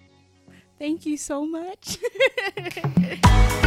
Thank 0.80 1.06
you 1.06 1.18
so 1.18 1.46
much. 1.46 1.98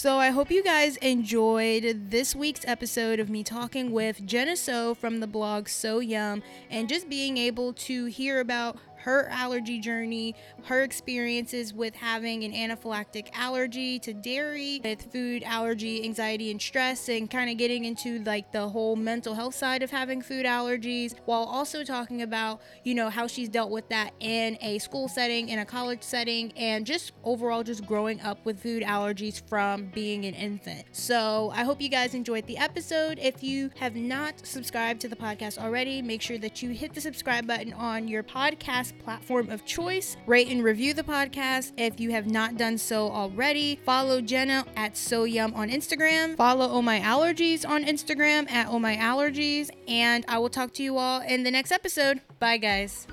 So 0.00 0.16
I 0.16 0.30
hope 0.30 0.50
you 0.50 0.64
guys 0.64 0.96
enjoyed 0.96 2.08
this 2.08 2.34
week's 2.34 2.64
episode 2.66 3.20
of 3.20 3.28
me 3.28 3.44
talking 3.44 3.90
with 3.90 4.24
Jenna 4.24 4.56
So 4.56 4.94
from 4.94 5.20
the 5.20 5.26
blog 5.26 5.68
So 5.68 5.98
Yum 5.98 6.42
and 6.70 6.88
just 6.88 7.10
being 7.10 7.36
able 7.36 7.74
to 7.74 8.06
hear 8.06 8.40
about 8.40 8.78
her 9.00 9.28
allergy 9.30 9.78
journey, 9.78 10.34
her 10.64 10.82
experiences 10.82 11.72
with 11.74 11.94
having 11.94 12.44
an 12.44 12.52
anaphylactic 12.52 13.28
allergy 13.32 13.98
to 13.98 14.12
dairy, 14.12 14.80
with 14.84 15.12
food 15.12 15.42
allergy, 15.42 16.04
anxiety, 16.04 16.50
and 16.50 16.60
stress, 16.60 17.08
and 17.08 17.30
kind 17.30 17.50
of 17.50 17.56
getting 17.56 17.84
into 17.84 18.18
like 18.24 18.52
the 18.52 18.68
whole 18.68 18.96
mental 18.96 19.34
health 19.34 19.54
side 19.54 19.82
of 19.82 19.90
having 19.90 20.22
food 20.22 20.46
allergies, 20.46 21.14
while 21.24 21.44
also 21.44 21.84
talking 21.84 22.22
about, 22.22 22.60
you 22.84 22.94
know, 22.94 23.10
how 23.10 23.26
she's 23.26 23.48
dealt 23.48 23.70
with 23.70 23.88
that 23.88 24.12
in 24.20 24.58
a 24.60 24.78
school 24.78 25.08
setting, 25.08 25.48
in 25.48 25.58
a 25.58 25.64
college 25.64 26.02
setting, 26.02 26.52
and 26.56 26.86
just 26.86 27.12
overall 27.24 27.62
just 27.62 27.86
growing 27.86 28.20
up 28.20 28.44
with 28.44 28.60
food 28.60 28.82
allergies 28.82 29.42
from 29.48 29.86
being 29.94 30.24
an 30.24 30.34
infant. 30.34 30.84
So 30.92 31.50
I 31.54 31.64
hope 31.64 31.80
you 31.80 31.88
guys 31.88 32.14
enjoyed 32.14 32.46
the 32.46 32.58
episode. 32.58 33.18
If 33.18 33.42
you 33.42 33.70
have 33.78 33.96
not 33.96 34.46
subscribed 34.46 35.00
to 35.02 35.08
the 35.08 35.16
podcast 35.16 35.58
already, 35.58 36.02
make 36.02 36.22
sure 36.22 36.38
that 36.38 36.62
you 36.62 36.70
hit 36.70 36.94
the 36.94 37.00
subscribe 37.00 37.46
button 37.46 37.72
on 37.72 38.08
your 38.08 38.22
podcast 38.22 38.89
podcast 38.90 39.04
platform 39.04 39.50
of 39.50 39.64
choice. 39.64 40.16
Rate 40.26 40.48
and 40.48 40.62
review 40.62 40.94
the 40.94 41.02
podcast 41.02 41.72
if 41.76 42.00
you 42.00 42.10
have 42.10 42.26
not 42.26 42.56
done 42.56 42.78
so 42.78 43.10
already. 43.10 43.80
Follow 43.84 44.20
Jenna 44.20 44.64
at 44.76 44.96
So 44.96 45.24
Yum 45.24 45.54
on 45.54 45.68
Instagram. 45.68 46.36
Follow 46.36 46.68
Oh 46.70 46.82
My 46.82 47.00
Allergies 47.00 47.68
on 47.68 47.84
Instagram 47.84 48.50
at 48.50 48.68
Oh 48.68 48.78
My 48.78 48.96
Allergies. 48.96 49.70
And 49.88 50.24
I 50.28 50.38
will 50.38 50.50
talk 50.50 50.72
to 50.74 50.82
you 50.82 50.98
all 50.98 51.20
in 51.22 51.42
the 51.42 51.50
next 51.50 51.72
episode. 51.72 52.20
Bye, 52.38 52.58
guys. 52.58 53.06